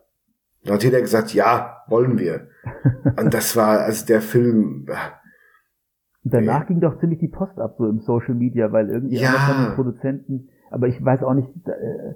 Da 0.63 0.73
hat 0.73 0.83
jeder 0.83 1.01
gesagt, 1.01 1.33
ja, 1.33 1.83
wollen 1.87 2.17
wir. 2.17 2.49
Und 3.17 3.33
das 3.33 3.55
war, 3.55 3.79
also 3.79 4.05
der 4.05 4.21
Film. 4.21 4.85
Äh, 4.89 4.95
danach 6.23 6.61
nee. 6.61 6.67
ging 6.67 6.81
doch 6.81 6.99
ziemlich 6.99 7.19
die 7.19 7.29
Post 7.29 7.57
ab, 7.59 7.75
so 7.77 7.87
im 7.87 7.99
Social 7.99 8.35
Media, 8.35 8.71
weil 8.71 8.89
irgendwie 8.89 9.17
ja. 9.17 9.31
von 9.31 9.65
den 9.65 9.75
Produzenten, 9.75 10.49
aber 10.69 10.87
ich 10.87 11.03
weiß 11.03 11.23
auch 11.23 11.33
nicht, 11.33 11.49
äh, 11.67 12.13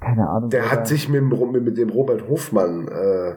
keine 0.00 0.28
Ahnung. 0.28 0.50
Der 0.50 0.70
hat 0.70 0.86
sich 0.86 1.08
mit, 1.08 1.22
mit 1.22 1.78
dem 1.78 1.90
Robert 1.90 2.28
Hofmann 2.28 2.88
äh, 2.88 3.36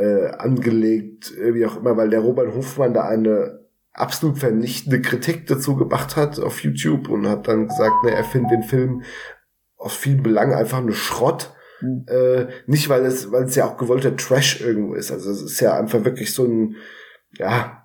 äh, 0.00 0.30
angelegt, 0.32 1.32
wie 1.36 1.66
auch 1.66 1.78
immer, 1.78 1.96
weil 1.96 2.10
der 2.10 2.20
Robert 2.20 2.54
Hofmann 2.54 2.94
da 2.94 3.06
eine 3.06 3.60
absolut 3.92 4.38
vernichtende 4.38 5.00
Kritik 5.00 5.46
dazu 5.46 5.76
gemacht 5.76 6.16
hat 6.16 6.38
auf 6.38 6.60
YouTube 6.60 7.08
und 7.08 7.28
hat 7.28 7.48
dann 7.48 7.68
gesagt, 7.68 8.04
ne, 8.04 8.12
er 8.12 8.24
findet 8.24 8.52
den 8.52 8.62
Film 8.62 9.02
aus 9.76 9.94
vielen 9.94 10.22
Belangen 10.22 10.54
einfach 10.54 10.80
nur 10.80 10.94
Schrott. 10.94 11.54
Mhm. 11.80 12.04
Äh, 12.06 12.46
nicht, 12.66 12.88
weil 12.88 13.04
es, 13.04 13.32
weil 13.32 13.44
es 13.44 13.54
ja 13.54 13.66
auch 13.66 13.76
gewollter 13.76 14.16
Trash 14.16 14.60
irgendwo 14.60 14.94
ist. 14.94 15.10
Also 15.10 15.30
es 15.30 15.42
ist 15.42 15.60
ja 15.60 15.78
einfach 15.78 16.04
wirklich 16.04 16.34
so 16.34 16.44
ein, 16.44 16.76
ja, 17.36 17.79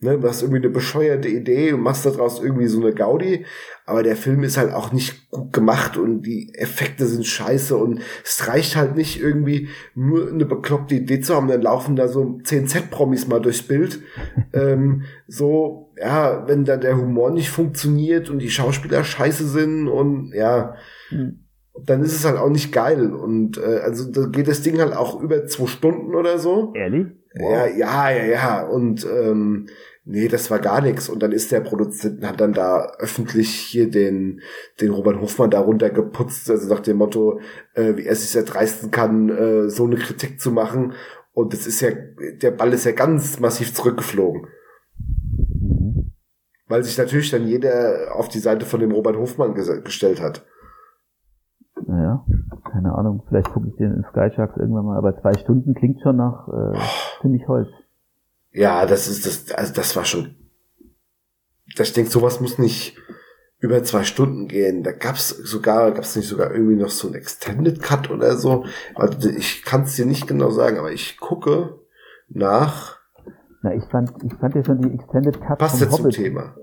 Ne, 0.00 0.16
du 0.16 0.28
hast 0.28 0.42
irgendwie 0.42 0.60
eine 0.60 0.70
bescheuerte 0.70 1.26
Idee 1.28 1.72
und 1.72 1.80
machst 1.80 2.06
daraus 2.06 2.40
irgendwie 2.40 2.68
so 2.68 2.80
eine 2.80 2.94
Gaudi, 2.94 3.44
aber 3.84 4.04
der 4.04 4.14
Film 4.14 4.44
ist 4.44 4.56
halt 4.56 4.72
auch 4.72 4.92
nicht 4.92 5.28
gut 5.32 5.52
gemacht 5.52 5.96
und 5.96 6.22
die 6.22 6.54
Effekte 6.54 7.04
sind 7.04 7.26
scheiße 7.26 7.76
und 7.76 8.00
es 8.24 8.46
reicht 8.46 8.76
halt 8.76 8.94
nicht 8.94 9.20
irgendwie 9.20 9.70
nur 9.96 10.28
eine 10.28 10.44
bekloppte 10.44 10.94
Idee 10.94 11.18
zu 11.20 11.34
haben, 11.34 11.48
dann 11.48 11.62
laufen 11.62 11.96
da 11.96 12.06
so 12.06 12.38
10 12.44 12.68
Z-Promis 12.68 13.26
mal 13.26 13.40
durchs 13.40 13.62
Bild. 13.62 13.98
ähm, 14.52 15.02
so, 15.26 15.92
ja, 15.98 16.46
wenn 16.46 16.64
da 16.64 16.76
der 16.76 16.96
Humor 16.96 17.32
nicht 17.32 17.50
funktioniert 17.50 18.30
und 18.30 18.38
die 18.38 18.50
Schauspieler 18.50 19.02
scheiße 19.02 19.48
sind 19.48 19.88
und 19.88 20.32
ja, 20.32 20.76
mhm. 21.10 21.40
dann 21.84 22.04
ist 22.04 22.14
es 22.14 22.24
halt 22.24 22.38
auch 22.38 22.50
nicht 22.50 22.70
geil 22.70 23.12
und 23.12 23.58
äh, 23.58 23.80
also 23.82 24.08
da 24.12 24.26
geht 24.26 24.46
das 24.46 24.62
Ding 24.62 24.78
halt 24.78 24.94
auch 24.94 25.20
über 25.20 25.44
zwei 25.46 25.66
Stunden 25.66 26.14
oder 26.14 26.38
so. 26.38 26.72
Ehrlich? 26.76 27.08
Wow. 27.34 27.50
Ja, 27.50 27.66
ja, 27.66 28.10
ja, 28.10 28.24
ja. 28.24 28.62
Und 28.66 29.06
ähm, 29.06 29.66
nee, 30.08 30.28
das 30.28 30.50
war 30.50 30.58
gar 30.58 30.80
nichts. 30.80 31.08
Und 31.08 31.22
dann 31.22 31.32
ist 31.32 31.52
der 31.52 31.60
Produzent, 31.60 32.24
hat 32.26 32.40
dann 32.40 32.52
da 32.52 32.92
öffentlich 32.98 33.50
hier 33.50 33.90
den, 33.90 34.40
den 34.80 34.90
Robert 34.90 35.20
Hofmann 35.20 35.50
da 35.50 35.60
runtergeputzt, 35.60 36.50
also 36.50 36.68
nach 36.72 36.80
dem 36.80 36.96
Motto, 36.96 37.40
äh, 37.74 37.96
wie 37.96 38.06
er 38.06 38.16
sich 38.16 38.34
erdreisten 38.34 38.90
kann, 38.90 39.28
äh, 39.28 39.68
so 39.68 39.84
eine 39.84 39.96
Kritik 39.96 40.40
zu 40.40 40.50
machen. 40.50 40.94
Und 41.32 41.52
das 41.52 41.66
ist 41.66 41.80
ja, 41.80 41.90
der 42.42 42.50
Ball 42.50 42.72
ist 42.72 42.84
ja 42.84 42.92
ganz 42.92 43.38
massiv 43.38 43.74
zurückgeflogen. 43.74 44.46
Weil 46.66 46.82
sich 46.82 46.98
natürlich 46.98 47.30
dann 47.30 47.46
jeder 47.46 48.14
auf 48.14 48.28
die 48.28 48.40
Seite 48.40 48.66
von 48.66 48.80
dem 48.80 48.92
Robert 48.92 49.16
Hofmann 49.16 49.54
gestellt 49.54 50.20
hat. 50.20 50.44
Naja, 51.86 52.26
keine 52.70 52.94
Ahnung. 52.94 53.22
Vielleicht 53.28 53.50
gucke 53.52 53.68
ich 53.68 53.76
den 53.76 53.92
in 53.92 54.04
Sky 54.10 54.30
Sharks 54.34 54.56
irgendwann 54.58 54.84
mal. 54.84 54.98
Aber 54.98 55.18
zwei 55.20 55.32
Stunden 55.34 55.74
klingt 55.74 56.02
schon 56.02 56.16
nach 56.16 56.48
äh, 56.48 56.76
oh. 56.76 57.20
ziemlich 57.22 57.46
Holz. 57.46 57.68
Ja, 58.52 58.86
das 58.86 59.08
ist 59.08 59.26
das, 59.26 59.54
also 59.56 59.72
das 59.74 59.94
war 59.96 60.04
schon. 60.04 60.36
Ich 61.66 61.92
denke, 61.92 62.10
sowas 62.10 62.40
muss 62.40 62.58
nicht 62.58 62.96
über 63.60 63.82
zwei 63.82 64.04
Stunden 64.04 64.48
gehen. 64.48 64.82
Da 64.82 64.92
gab's 64.92 65.28
sogar, 65.28 65.92
gab's 65.92 66.16
nicht 66.16 66.28
sogar 66.28 66.52
irgendwie 66.52 66.76
noch 66.76 66.90
so 66.90 67.08
ein 67.08 67.14
Extended 67.14 67.82
Cut 67.82 68.10
oder 68.10 68.36
so. 68.36 68.64
Also 68.94 69.28
ich 69.28 69.64
kann 69.64 69.82
es 69.82 69.96
dir 69.96 70.06
nicht 70.06 70.26
genau 70.26 70.50
sagen, 70.50 70.78
aber 70.78 70.92
ich 70.92 71.18
gucke 71.18 71.78
nach. 72.28 72.98
Na, 73.62 73.74
ich 73.74 73.84
fand, 73.90 74.12
ich 74.24 74.34
fand 74.34 74.54
ja 74.54 74.64
schon 74.64 74.80
die 74.80 74.94
Extended 74.94 75.40
Cut 75.40 75.58
Passt 75.58 75.80
Hobbit. 75.82 76.14
zum 76.14 76.24
Thema. 76.24 76.54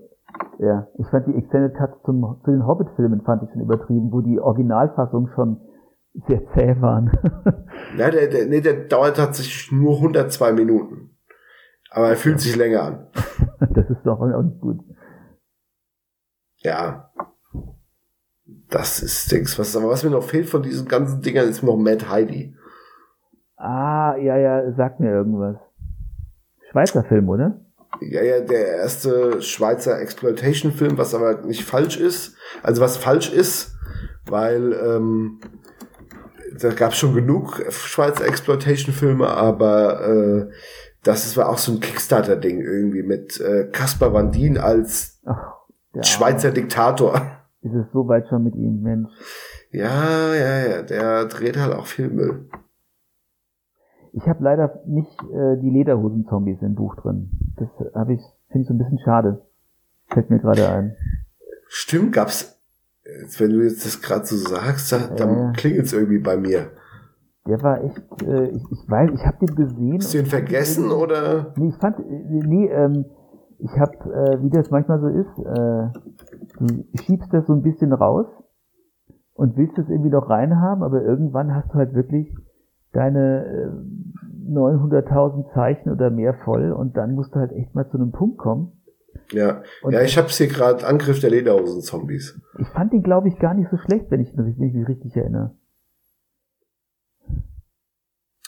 Ja, 0.59 0.87
ich 0.97 1.07
fand 1.07 1.27
die 1.27 1.35
Extended 1.35 1.75
Cuts 1.75 2.01
zum, 2.05 2.39
zu 2.43 2.51
den 2.51 2.65
Hobbit-Filmen 2.65 3.21
fand 3.21 3.43
ich 3.43 3.49
schon 3.51 3.61
übertrieben, 3.61 4.11
wo 4.11 4.21
die 4.21 4.39
Originalfassung 4.39 5.29
schon 5.35 5.57
sehr 6.27 6.41
zäh 6.53 6.79
waren. 6.79 7.11
ja, 7.97 8.09
der, 8.09 8.27
der, 8.27 8.45
nee, 8.47 8.61
der 8.61 8.85
dauert 8.87 9.17
tatsächlich 9.17 9.71
nur 9.71 9.97
102 9.97 10.53
Minuten. 10.53 11.14
Aber 11.95 12.09
er 12.09 12.17
fühlt 12.17 12.41
sich 12.41 12.57
länger 12.57 12.81
an. 12.81 13.07
das 13.73 13.89
ist 13.89 14.05
doch 14.05 14.19
auch 14.19 14.41
nicht 14.41 14.59
gut. 14.59 14.81
Ja. 16.57 17.09
Das 18.69 19.01
ist 19.01 19.31
Dings. 19.31 19.57
Was, 19.57 19.77
aber 19.77 19.87
was 19.87 20.03
mir 20.03 20.09
noch 20.09 20.23
fehlt 20.23 20.49
von 20.49 20.61
diesen 20.61 20.89
ganzen 20.89 21.21
Dingern, 21.21 21.47
ist 21.47 21.63
noch 21.63 21.77
Mad 21.77 22.05
Heidi. 22.09 22.53
Ah, 23.55 24.17
ja, 24.17 24.35
ja, 24.35 24.73
sagt 24.73 24.99
mir 24.99 25.09
irgendwas. 25.09 25.55
Schweizer 26.69 27.05
Film, 27.05 27.29
oder? 27.29 27.61
Ja, 28.01 28.21
ja, 28.21 28.41
der 28.41 28.75
erste 28.75 29.41
Schweizer 29.41 29.97
Exploitation-Film, 30.01 30.97
was 30.97 31.15
aber 31.15 31.43
nicht 31.43 31.63
falsch 31.63 31.97
ist. 31.97 32.35
Also 32.61 32.81
was 32.81 32.97
falsch 32.97 33.31
ist, 33.31 33.73
weil 34.25 34.73
ähm, 34.73 35.39
da 36.59 36.73
gab 36.73 36.91
es 36.91 36.97
schon 36.97 37.15
genug 37.15 37.63
Schweizer 37.71 38.27
Exploitation-Filme, 38.27 39.29
aber 39.29 40.09
äh, 40.09 40.51
das 41.05 41.37
war 41.37 41.49
auch 41.49 41.57
so 41.57 41.71
ein 41.71 41.79
Kickstarter-Ding 41.79 42.61
irgendwie 42.61 43.03
mit 43.03 43.39
äh, 43.39 43.69
Van 43.99 44.31
Dien 44.31 44.57
als 44.57 45.21
Ach, 45.25 45.53
ja. 45.93 46.03
Schweizer 46.03 46.51
Diktator. 46.51 47.21
Ist 47.61 47.73
es 47.73 47.85
so 47.93 48.07
weit 48.07 48.27
schon 48.27 48.43
mit 48.43 48.55
ihm, 48.55 48.81
Mensch? 48.81 49.09
Ja, 49.71 50.33
ja, 50.33 50.67
ja, 50.67 50.81
der 50.81 51.25
dreht 51.25 51.57
halt 51.57 51.73
auch 51.73 51.85
viel 51.85 52.09
Müll. 52.09 52.49
Ich 54.13 54.25
habe 54.27 54.43
leider 54.43 54.81
nicht 54.85 55.11
äh, 55.33 55.57
die 55.61 55.69
Lederhosen-Zombies 55.69 56.61
im 56.61 56.75
Buch 56.75 56.95
drin. 56.95 57.31
Das 57.57 57.67
habe 57.93 58.13
ich, 58.13 58.21
finde 58.49 58.61
ich 58.63 58.67
so 58.67 58.73
ein 58.73 58.77
bisschen 58.77 58.99
schade. 59.03 59.45
Fällt 60.07 60.29
mir 60.29 60.39
gerade 60.39 60.69
ein. 60.69 60.95
Stimmt, 61.67 62.13
gab's. 62.13 62.57
Wenn 63.37 63.51
du 63.51 63.61
jetzt 63.63 63.85
das 63.85 64.01
gerade 64.01 64.25
so 64.25 64.35
sagst, 64.37 64.91
da, 64.91 64.99
dann 65.15 65.49
Äh. 65.51 65.53
klingelt's 65.53 65.93
irgendwie 65.93 66.19
bei 66.19 66.37
mir. 66.37 66.71
Der 67.47 67.61
war 67.61 67.83
echt, 67.83 68.01
äh, 68.23 68.47
ich, 68.49 68.63
ich 68.71 68.89
weiß, 68.89 69.11
ich 69.13 69.25
habe 69.25 69.45
den 69.45 69.55
gesehen. 69.55 69.99
Hast 69.99 70.13
du 70.13 70.17
ihn 70.17 70.25
vergessen 70.25 70.91
oder? 70.91 71.53
Nee, 71.57 71.69
ich 71.69 71.77
fand, 71.77 71.99
äh, 71.99 72.03
nee, 72.03 72.67
ähm, 72.67 73.05
ich 73.59 73.71
habe, 73.79 73.93
äh, 74.13 74.41
wie 74.43 74.49
das 74.49 74.71
manchmal 74.71 74.99
so 74.99 75.07
ist, 75.07 75.39
äh, 75.39 75.89
du 76.59 76.85
schiebst 77.03 77.31
das 77.31 77.45
so 77.45 77.53
ein 77.53 77.61
bisschen 77.61 77.93
raus 77.93 78.25
und 79.33 79.57
willst 79.57 79.77
es 79.77 79.89
irgendwie 79.89 80.09
noch 80.09 80.29
reinhaben, 80.29 80.83
aber 80.83 81.03
irgendwann 81.03 81.53
hast 81.53 81.69
du 81.69 81.75
halt 81.75 81.93
wirklich 81.93 82.33
deine 82.93 83.45
äh, 83.45 84.49
900.000 84.51 85.53
Zeichen 85.53 85.91
oder 85.91 86.09
mehr 86.09 86.33
voll 86.45 86.71
und 86.71 86.97
dann 86.97 87.13
musst 87.13 87.35
du 87.35 87.39
halt 87.39 87.51
echt 87.51 87.75
mal 87.75 87.87
zu 87.89 87.97
einem 87.97 88.11
Punkt 88.11 88.37
kommen. 88.37 88.71
Ja, 89.31 89.61
Und 89.81 89.93
ja, 89.93 90.01
ich 90.01 90.17
hab's 90.17 90.37
hier 90.37 90.47
gerade 90.47 90.85
Angriff 90.85 91.19
der 91.19 91.29
Lederhosen-Zombies. 91.29 92.39
ich 92.59 92.67
fand 92.69 92.91
den, 92.93 93.01
glaube 93.01 93.27
ich, 93.27 93.39
gar 93.39 93.53
nicht 93.53 93.69
so 93.71 93.77
schlecht, 93.77 94.11
wenn 94.11 94.19
ich, 94.19 94.35
wenn 94.37 94.47
ich 94.47 94.57
mich 94.57 94.87
richtig 94.87 95.15
erinnere. 95.15 95.51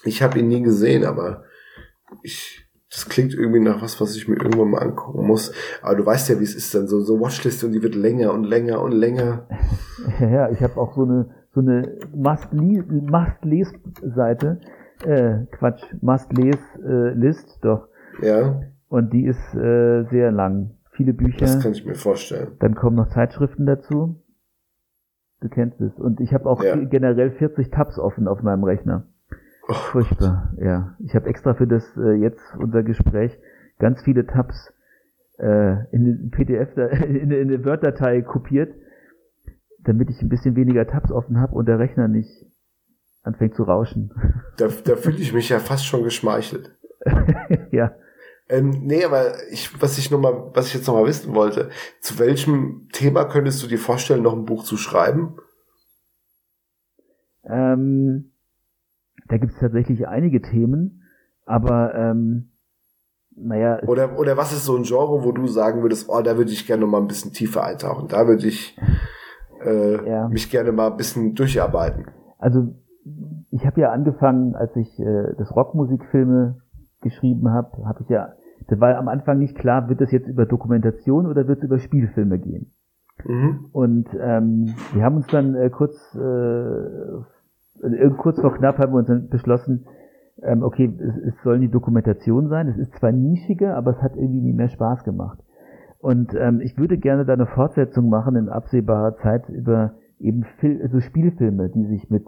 Ich 0.07 0.23
habe 0.23 0.39
ihn 0.39 0.47
nie 0.47 0.61
gesehen, 0.61 1.05
aber 1.05 1.43
ich, 2.23 2.67
das 2.89 3.07
klingt 3.09 3.33
irgendwie 3.33 3.59
nach 3.59 3.81
was, 3.81 3.99
was 4.01 4.15
ich 4.15 4.27
mir 4.27 4.35
irgendwann 4.37 4.69
mal 4.71 4.81
angucken 4.81 5.27
muss. 5.27 5.51
Aber 5.81 5.95
du 5.95 6.05
weißt 6.05 6.29
ja, 6.29 6.39
wie 6.39 6.43
es 6.43 6.55
ist 6.55 6.73
dann 6.73 6.87
so, 6.87 7.01
so 7.01 7.19
Watchlist 7.19 7.63
und 7.63 7.73
die 7.73 7.83
wird 7.83 7.95
länger 7.95 8.33
und 8.33 8.43
länger 8.45 8.81
und 8.81 8.91
länger. 8.93 9.47
Ja, 10.21 10.49
ich 10.49 10.61
habe 10.61 10.77
auch 10.79 10.95
so 10.95 11.03
eine 11.03 11.29
so 11.53 11.59
eine 11.61 11.97
Must-Les-Seite, 13.41 14.59
äh, 15.05 15.45
Quatsch, 15.51 15.83
Must-Les-List, 16.01 17.59
doch. 17.61 17.87
Ja, 18.21 18.61
Und 18.89 19.11
die 19.13 19.25
ist 19.25 19.53
äh, 19.55 20.03
sehr 20.09 20.31
lang. 20.31 20.71
Viele 20.91 21.13
Bücher. 21.13 21.37
das 21.39 21.59
kann 21.59 21.71
ich 21.73 21.85
mir 21.85 21.95
vorstellen. 21.95 22.53
Dann 22.59 22.73
kommen 22.75 22.95
noch 22.95 23.09
Zeitschriften 23.09 23.65
dazu. 23.65 24.21
Du 25.41 25.49
kennst 25.49 25.79
es. 25.81 25.93
Und 25.99 26.19
ich 26.19 26.33
habe 26.33 26.45
auch 26.49 26.63
Ja. 26.63 26.75
generell 26.75 27.31
40 27.31 27.69
Tabs 27.69 27.99
offen 27.99 28.27
auf 28.27 28.41
meinem 28.41 28.63
Rechner. 28.63 29.05
Oh, 29.67 29.73
Furchtbar, 29.73 30.53
ja. 30.57 30.95
Ich 30.99 31.13
habe 31.13 31.27
extra 31.27 31.53
für 31.53 31.67
das 31.67 31.83
äh, 31.97 32.13
jetzt 32.13 32.41
unser 32.57 32.83
Gespräch 32.83 33.37
ganz 33.79 34.01
viele 34.01 34.25
Tabs 34.25 34.73
äh, 35.39 35.85
in 35.91 36.05
den 36.05 36.31
PDF, 36.31 36.75
in, 37.05 37.31
in 37.31 37.49
eine 37.49 37.65
Word-Datei 37.65 38.21
kopiert, 38.21 38.73
damit 39.79 40.09
ich 40.09 40.21
ein 40.21 40.29
bisschen 40.29 40.55
weniger 40.55 40.87
Tabs 40.87 41.11
offen 41.11 41.39
habe 41.39 41.53
und 41.53 41.67
der 41.67 41.79
Rechner 41.79 42.07
nicht 42.07 42.45
anfängt 43.23 43.55
zu 43.55 43.63
rauschen. 43.63 44.11
da, 44.57 44.67
da 44.67 44.95
fühle 44.95 45.17
ich 45.17 45.33
mich 45.33 45.49
ja 45.49 45.59
fast 45.59 45.85
schon 45.85 46.03
geschmeichelt. 46.03 46.71
ja. 47.71 47.93
Ähm, 48.49 48.69
nee, 48.83 49.03
aber 49.03 49.33
ich, 49.51 49.81
was 49.81 49.97
ich 49.97 50.09
noch 50.09 50.19
mal, 50.19 50.51
was 50.53 50.67
ich 50.67 50.75
jetzt 50.75 50.87
noch 50.87 50.95
mal 50.95 51.05
wissen 51.05 51.35
wollte, 51.35 51.69
zu 51.99 52.17
welchem 52.17 52.87
Thema 52.93 53.25
könntest 53.25 53.61
du 53.61 53.67
dir 53.67 53.77
vorstellen, 53.77 54.23
noch 54.23 54.33
ein 54.33 54.45
Buch 54.45 54.63
zu 54.63 54.77
schreiben? 54.77 55.35
Ähm, 57.43 58.31
da 59.29 59.37
gibt 59.37 59.53
es 59.53 59.59
tatsächlich 59.59 60.07
einige 60.07 60.41
Themen, 60.41 61.03
aber 61.45 61.93
ähm, 61.95 62.49
naja, 63.35 63.79
Oder, 63.85 64.17
oder 64.17 64.35
was 64.37 64.51
ist 64.51 64.65
so 64.65 64.75
ein 64.75 64.83
Genre, 64.83 65.23
wo 65.23 65.31
du 65.31 65.47
sagen 65.47 65.81
würdest, 65.83 66.09
oh, 66.09 66.21
da 66.21 66.37
würde 66.37 66.51
ich 66.51 66.65
gerne 66.65 66.81
noch 66.81 66.89
mal 66.91 67.01
ein 67.01 67.07
bisschen 67.07 67.33
tiefer 67.33 67.63
eintauchen, 67.63 68.07
da 68.07 68.27
würde 68.27 68.47
ich 68.47 68.77
äh, 69.63 70.09
Ja. 70.09 70.27
mich 70.29 70.49
gerne 70.49 70.71
mal 70.71 70.91
ein 70.91 70.97
bisschen 70.97 71.35
durcharbeiten. 71.35 72.05
also 72.39 72.73
ich 73.51 73.65
habe 73.65 73.79
ja 73.79 73.91
angefangen, 73.91 74.55
als 74.55 74.75
ich 74.75 74.99
äh, 74.99 75.33
das 75.37 75.55
Rockmusikfilme 75.55 76.61
geschrieben 77.01 77.49
habe, 77.51 77.85
habe 77.85 78.01
ich 78.03 78.09
ja, 78.09 78.33
das 78.67 78.79
war 78.81 78.97
am 78.97 79.07
Anfang 79.07 79.39
nicht 79.39 79.55
klar, 79.55 79.87
wird 79.87 80.01
es 80.01 80.11
jetzt 80.11 80.27
über 80.27 80.45
Dokumentation 80.45 81.25
oder 81.27 81.47
wird 81.47 81.59
es 81.59 81.63
über 81.63 81.79
Spielfilme 81.79 82.37
gehen. 82.39 82.71
Mhm. 83.23 83.69
Und 83.71 84.07
ähm, 84.19 84.75
wir 84.93 85.03
haben 85.03 85.15
uns 85.17 85.27
dann 85.27 85.55
äh, 85.55 85.69
kurz, 85.69 85.95
äh, 86.15 86.19
kurz 88.17 88.39
vor 88.41 88.53
knapp 88.53 88.77
haben 88.77 88.91
wir 88.93 88.97
uns 88.99 89.07
dann 89.07 89.29
beschlossen, 89.29 89.85
ähm, 90.43 90.63
okay, 90.63 90.93
es, 90.99 91.33
es 91.33 91.43
soll 91.43 91.59
die 91.59 91.69
Dokumentation 91.69 92.47
sein. 92.49 92.67
Es 92.67 92.77
ist 92.77 92.93
zwar 92.95 93.11
nischiger, 93.11 93.75
aber 93.75 93.91
es 93.91 94.01
hat 94.01 94.15
irgendwie 94.15 94.41
nie 94.41 94.53
mehr 94.53 94.69
Spaß 94.69 95.03
gemacht. 95.03 95.39
Und 95.99 96.33
ähm, 96.39 96.61
ich 96.61 96.77
würde 96.77 96.97
gerne 96.97 97.25
da 97.25 97.33
eine 97.33 97.47
Fortsetzung 97.47 98.09
machen 98.09 98.35
in 98.35 98.49
absehbarer 98.49 99.15
Zeit 99.17 99.49
über 99.49 99.93
eben 100.19 100.43
Fil 100.59 100.79
also 100.83 100.99
Spielfilme, 100.99 101.69
die 101.69 101.85
sich 101.85 102.09
mit 102.09 102.25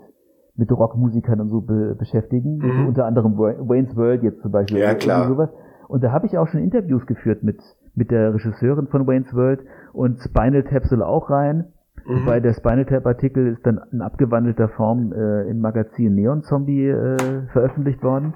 mit 0.55 0.71
Rockmusikern 0.71 1.39
und 1.39 1.47
so 1.49 1.61
be 1.61 1.95
beschäftigen, 1.97 2.57
Mhm. 2.57 2.87
unter 2.87 3.05
anderem 3.05 3.37
Wa- 3.37 3.55
Wayne's 3.59 3.95
World 3.95 4.23
jetzt 4.23 4.41
zum 4.41 4.51
Beispiel. 4.51 4.79
Ja, 4.79 4.93
klar. 4.95 5.27
Sowas. 5.27 5.49
Und 5.87 6.03
da 6.03 6.11
habe 6.11 6.25
ich 6.25 6.37
auch 6.37 6.47
schon 6.47 6.61
Interviews 6.61 7.05
geführt 7.05 7.43
mit 7.43 7.59
mit 7.95 8.11
der 8.11 8.33
Regisseurin 8.33 8.87
von 8.87 9.07
Wayne's 9.07 9.33
World 9.33 9.61
und 9.93 10.19
Spinal 10.19 10.63
Tap 10.63 10.85
soll 10.85 11.01
auch 11.03 11.29
rein. 11.29 11.65
Mhm. 12.05 12.21
Wobei 12.21 12.39
der 12.39 12.53
Spinal 12.53 12.85
Tap 12.85 13.05
Artikel 13.05 13.47
ist 13.47 13.65
dann 13.65 13.79
in 13.91 14.01
abgewandelter 14.01 14.69
Form 14.69 15.13
äh, 15.13 15.49
im 15.49 15.59
Magazin 15.59 16.15
Neon 16.15 16.43
Zombie 16.43 16.87
äh, 16.87 17.17
veröffentlicht 17.51 18.03
worden. 18.03 18.33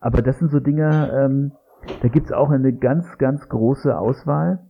Aber 0.00 0.22
das 0.22 0.38
sind 0.38 0.50
so 0.50 0.60
Dinge, 0.60 1.10
ähm, 1.12 1.52
da 2.02 2.08
gibt's 2.08 2.32
auch 2.32 2.50
eine 2.50 2.72
ganz, 2.72 3.18
ganz 3.18 3.48
große 3.48 3.96
Auswahl 3.96 4.60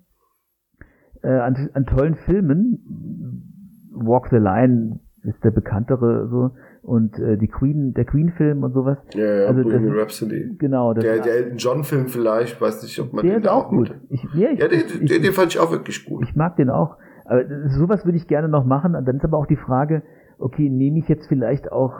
äh, 1.22 1.28
an, 1.28 1.70
an 1.74 1.86
tollen 1.86 2.14
Filmen. 2.14 3.90
Walk 3.92 4.28
the 4.30 4.36
Line 4.36 5.00
ist 5.24 5.42
der 5.44 5.50
bekanntere 5.50 6.28
so 6.28 6.52
und 6.82 7.18
äh, 7.18 7.36
die 7.36 7.48
Queen, 7.48 7.92
der 7.92 8.04
Queen-Film 8.04 8.62
und 8.62 8.72
sowas. 8.72 8.96
Ja, 9.12 9.24
ja, 9.24 9.46
Also 9.46 9.62
Bohemian 9.62 9.98
Rhapsody. 9.98 10.56
Genau, 10.58 10.94
das 10.94 11.04
Der, 11.04 11.20
der 11.20 11.34
Elton 11.34 11.58
John 11.58 11.84
Film 11.84 12.08
vielleicht, 12.08 12.60
weiß 12.60 12.82
nicht, 12.82 12.98
ob 13.00 13.12
man 13.12 13.24
der 13.24 13.34
den 13.34 13.42
ist 13.42 13.46
da 13.46 13.52
auch 13.52 13.68
gut. 13.68 13.94
Ich, 14.08 14.22
ja, 14.34 14.50
ich, 14.50 14.60
Ja, 14.60 14.68
den, 14.68 14.80
ich, 14.80 15.10
den, 15.10 15.22
den 15.22 15.32
fand 15.32 15.52
ich 15.52 15.60
auch 15.60 15.70
wirklich 15.70 16.04
gut. 16.06 16.24
Ich 16.26 16.34
mag 16.34 16.56
den 16.56 16.70
auch. 16.70 16.96
Aber 17.28 17.44
sowas 17.68 18.04
würde 18.04 18.16
ich 18.16 18.26
gerne 18.26 18.48
noch 18.48 18.64
machen. 18.64 18.94
Und 18.94 19.06
dann 19.06 19.16
ist 19.16 19.24
aber 19.24 19.38
auch 19.38 19.46
die 19.46 19.56
Frage, 19.56 20.02
okay, 20.38 20.68
nehme 20.70 20.98
ich 20.98 21.08
jetzt 21.08 21.26
vielleicht 21.28 21.70
auch 21.70 21.94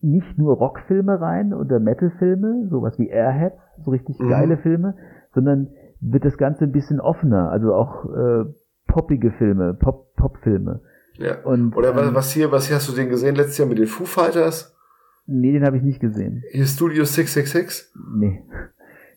nicht 0.00 0.36
nur 0.38 0.56
Rockfilme 0.56 1.20
rein 1.20 1.54
oder 1.54 1.78
Metalfilme, 1.78 2.66
sowas 2.70 2.98
wie 2.98 3.08
Airheads, 3.08 3.56
so 3.84 3.90
richtig 3.90 4.18
Mhm. 4.18 4.28
geile 4.28 4.56
Filme, 4.58 4.94
sondern 5.34 5.68
wird 6.00 6.24
das 6.24 6.36
Ganze 6.36 6.64
ein 6.64 6.72
bisschen 6.72 7.00
offener, 7.00 7.50
also 7.50 7.72
auch 7.74 8.04
äh, 8.06 8.44
poppige 8.88 9.30
Filme, 9.32 9.74
Pop, 9.74 10.14
Popfilme. 10.16 10.80
Ja. 11.18 11.42
Und, 11.44 11.76
Oder 11.76 11.94
was, 11.94 12.08
ähm, 12.08 12.14
was 12.14 12.32
hier, 12.32 12.50
was 12.50 12.66
hier 12.66 12.76
hast 12.76 12.88
du 12.88 12.94
den 12.96 13.08
gesehen 13.08 13.36
letztes 13.36 13.58
Jahr 13.58 13.68
mit 13.68 13.78
den 13.78 13.86
Foo 13.86 14.04
Fighters? 14.04 14.76
Nee, 15.26 15.52
den 15.52 15.64
habe 15.64 15.76
ich 15.76 15.82
nicht 15.84 16.00
gesehen. 16.00 16.42
Hier 16.50 16.66
Studio 16.66 17.04
666? 17.04 17.92
Nee. 18.16 18.42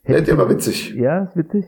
Ja, 0.06 0.18
ich- 0.18 0.24
der 0.26 0.38
war 0.38 0.50
witzig. 0.50 0.94
Ja, 0.94 1.24
ist 1.24 1.36
witzig. 1.36 1.66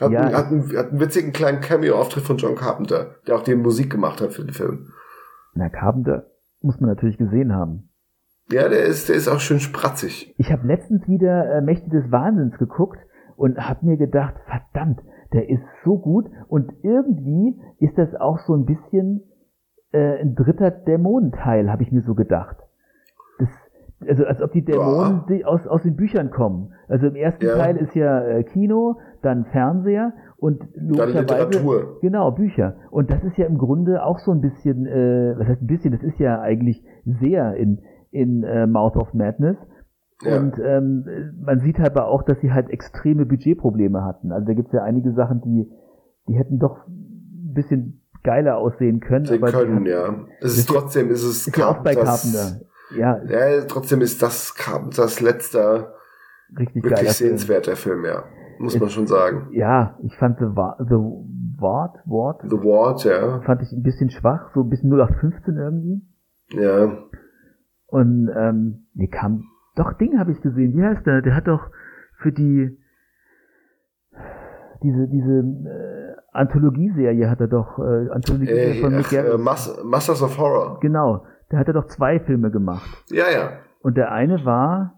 Hat, 0.00 0.10
Ja, 0.10 0.20
einen, 0.22 0.34
hat, 0.36 0.46
einen, 0.46 0.76
hat 0.76 0.90
einen 0.90 1.00
witzigen 1.00 1.32
kleinen 1.32 1.60
Cameo-Auftritt 1.60 2.24
von 2.24 2.36
John 2.36 2.54
Carpenter, 2.54 3.16
der 3.26 3.36
auch 3.36 3.42
die 3.44 3.54
Musik 3.54 3.90
gemacht 3.90 4.20
hat 4.20 4.32
für 4.32 4.42
den 4.44 4.52
Film. 4.52 4.88
Na, 5.54 5.68
Carpenter 5.68 6.26
muss 6.60 6.78
man 6.80 6.90
natürlich 6.90 7.16
gesehen 7.18 7.54
haben. 7.54 7.88
Ja, 8.50 8.68
der 8.68 8.84
ist, 8.84 9.08
der 9.08 9.16
ist 9.16 9.28
auch 9.28 9.40
schön 9.40 9.58
spratzig. 9.60 10.34
Ich 10.38 10.52
habe 10.52 10.66
letztens 10.66 11.08
wieder 11.08 11.50
äh, 11.56 11.60
Mächte 11.62 11.88
des 11.90 12.10
Wahnsinns 12.12 12.56
geguckt 12.58 12.98
und 13.36 13.58
habe 13.58 13.84
mir 13.86 13.96
gedacht, 13.96 14.34
verdammt, 14.46 15.00
der 15.32 15.48
ist 15.48 15.62
so 15.84 15.98
gut 15.98 16.26
und 16.48 16.72
irgendwie 16.82 17.58
ist 17.80 17.98
das 17.98 18.14
auch 18.14 18.38
so 18.46 18.54
ein 18.54 18.64
bisschen 18.64 19.22
äh, 19.92 20.20
ein 20.20 20.34
dritter 20.36 20.70
Dämonenteil, 20.70 21.70
habe 21.70 21.82
ich 21.82 21.90
mir 21.90 22.02
so 22.02 22.14
gedacht. 22.14 22.56
Das, 23.38 23.48
also 24.08 24.24
als 24.24 24.40
ob 24.42 24.52
die 24.52 24.64
Dämonen 24.64 25.24
Ja. 25.28 25.46
aus, 25.46 25.66
aus 25.66 25.82
den 25.82 25.96
Büchern 25.96 26.30
kommen. 26.30 26.72
Also 26.88 27.06
im 27.08 27.16
ersten 27.16 27.44
Ja. 27.46 27.56
Teil 27.56 27.76
ist 27.78 27.94
ja 27.94 28.22
äh, 28.22 28.44
Kino, 28.44 28.98
dann 29.26 29.44
Fernseher 29.46 30.12
und 30.38 30.62
logischerweise 30.74 31.20
Literatur. 31.20 31.98
genau 32.00 32.30
Bücher. 32.30 32.76
Und 32.90 33.10
das 33.10 33.22
ist 33.24 33.36
ja 33.36 33.46
im 33.46 33.58
Grunde 33.58 34.04
auch 34.04 34.18
so 34.20 34.32
ein 34.32 34.40
bisschen, 34.40 34.86
äh, 34.86 35.34
was 35.36 35.48
heißt 35.48 35.62
ein 35.62 35.66
bisschen, 35.66 35.92
das 35.92 36.02
ist 36.02 36.18
ja 36.18 36.40
eigentlich 36.40 36.82
sehr 37.04 37.54
in 37.54 37.80
in 38.10 38.44
äh, 38.44 38.66
Mouth 38.66 38.96
of 38.96 39.12
Madness. 39.12 39.56
Ja. 40.22 40.38
Und 40.38 40.58
ähm, 40.58 41.04
man 41.44 41.60
sieht 41.60 41.78
halt 41.78 41.90
aber 41.90 42.08
auch, 42.08 42.22
dass 42.22 42.40
sie 42.40 42.52
halt 42.52 42.70
extreme 42.70 43.26
Budgetprobleme 43.26 44.02
hatten. 44.02 44.32
Also 44.32 44.46
da 44.46 44.54
gibt's 44.54 44.72
ja 44.72 44.82
einige 44.82 45.12
Sachen, 45.12 45.42
die, 45.42 45.70
die 46.28 46.34
hätten 46.34 46.58
doch 46.58 46.86
ein 46.86 47.52
bisschen 47.52 48.02
geiler 48.22 48.56
aussehen 48.56 49.00
können. 49.00 49.26
Sie 49.26 49.34
aber 49.34 49.50
können, 49.52 49.84
die, 49.84 49.90
ja. 49.90 50.14
Es 50.40 50.56
ist 50.56 50.68
trotzdem, 50.68 51.10
ist 51.10 51.22
es 51.22 51.46
ist 51.46 51.56
ja 51.56 51.68
auch 51.68 51.82
bei 51.82 51.94
Carpenter. 51.94 52.60
Ja, 52.96 53.20
Ja, 53.24 53.64
trotzdem 53.68 54.00
ist 54.00 54.22
das 54.22 54.54
Carpenters 54.54 55.20
letzter 55.20 55.92
richtig 56.58 56.76
wirklich 56.76 56.94
geiler 56.94 57.10
Film. 57.12 57.28
sehenswerter 57.30 57.76
Film, 57.76 58.04
ja. 58.04 58.24
Muss 58.58 58.78
man 58.80 58.88
schon 58.88 59.06
sagen. 59.06 59.48
Ja, 59.52 59.96
ich 60.02 60.16
fand 60.16 60.38
The, 60.38 60.44
Wa- 60.56 60.76
The 60.78 60.94
Ward, 61.60 61.96
Ward 62.06 62.42
The 62.42 62.56
Ward, 62.56 63.04
ja. 63.04 63.40
fand 63.42 63.62
ich 63.62 63.72
ein 63.72 63.82
bisschen 63.82 64.10
schwach, 64.10 64.50
so 64.54 64.60
ein 64.62 64.68
bisschen 64.68 64.90
0815 64.92 65.56
irgendwie. 65.56 66.02
Ja. 66.52 66.98
Und 67.86 68.30
ähm, 68.36 68.86
nee, 68.94 69.08
kam 69.08 69.44
doch 69.76 69.92
Ding 69.94 70.18
habe 70.18 70.32
ich 70.32 70.40
gesehen. 70.40 70.74
Wie 70.76 70.82
heißt 70.84 71.06
der? 71.06 71.22
Der 71.22 71.34
hat 71.34 71.46
doch 71.48 71.68
für 72.18 72.32
die 72.32 72.78
diese 74.82 75.08
diese 75.08 75.32
äh, 75.40 76.16
Anthologieserie 76.32 77.28
hat 77.30 77.40
er 77.40 77.48
doch 77.48 77.78
äh, 77.78 78.10
Anthologieserie 78.10 78.78
Äh, 78.78 78.80
von 78.82 78.94
Mick 78.96 79.12
äh. 79.12 79.36
Mas 79.38 79.82
Masters 79.84 80.22
of 80.22 80.38
Horror. 80.38 80.78
Genau, 80.80 81.24
da 81.50 81.58
hat 81.58 81.66
er 81.68 81.74
doch 81.74 81.86
zwei 81.86 82.20
Filme 82.20 82.50
gemacht. 82.50 83.04
Ja, 83.10 83.24
ja. 83.32 83.50
Und 83.82 83.96
der 83.96 84.12
eine 84.12 84.44
war 84.44 84.95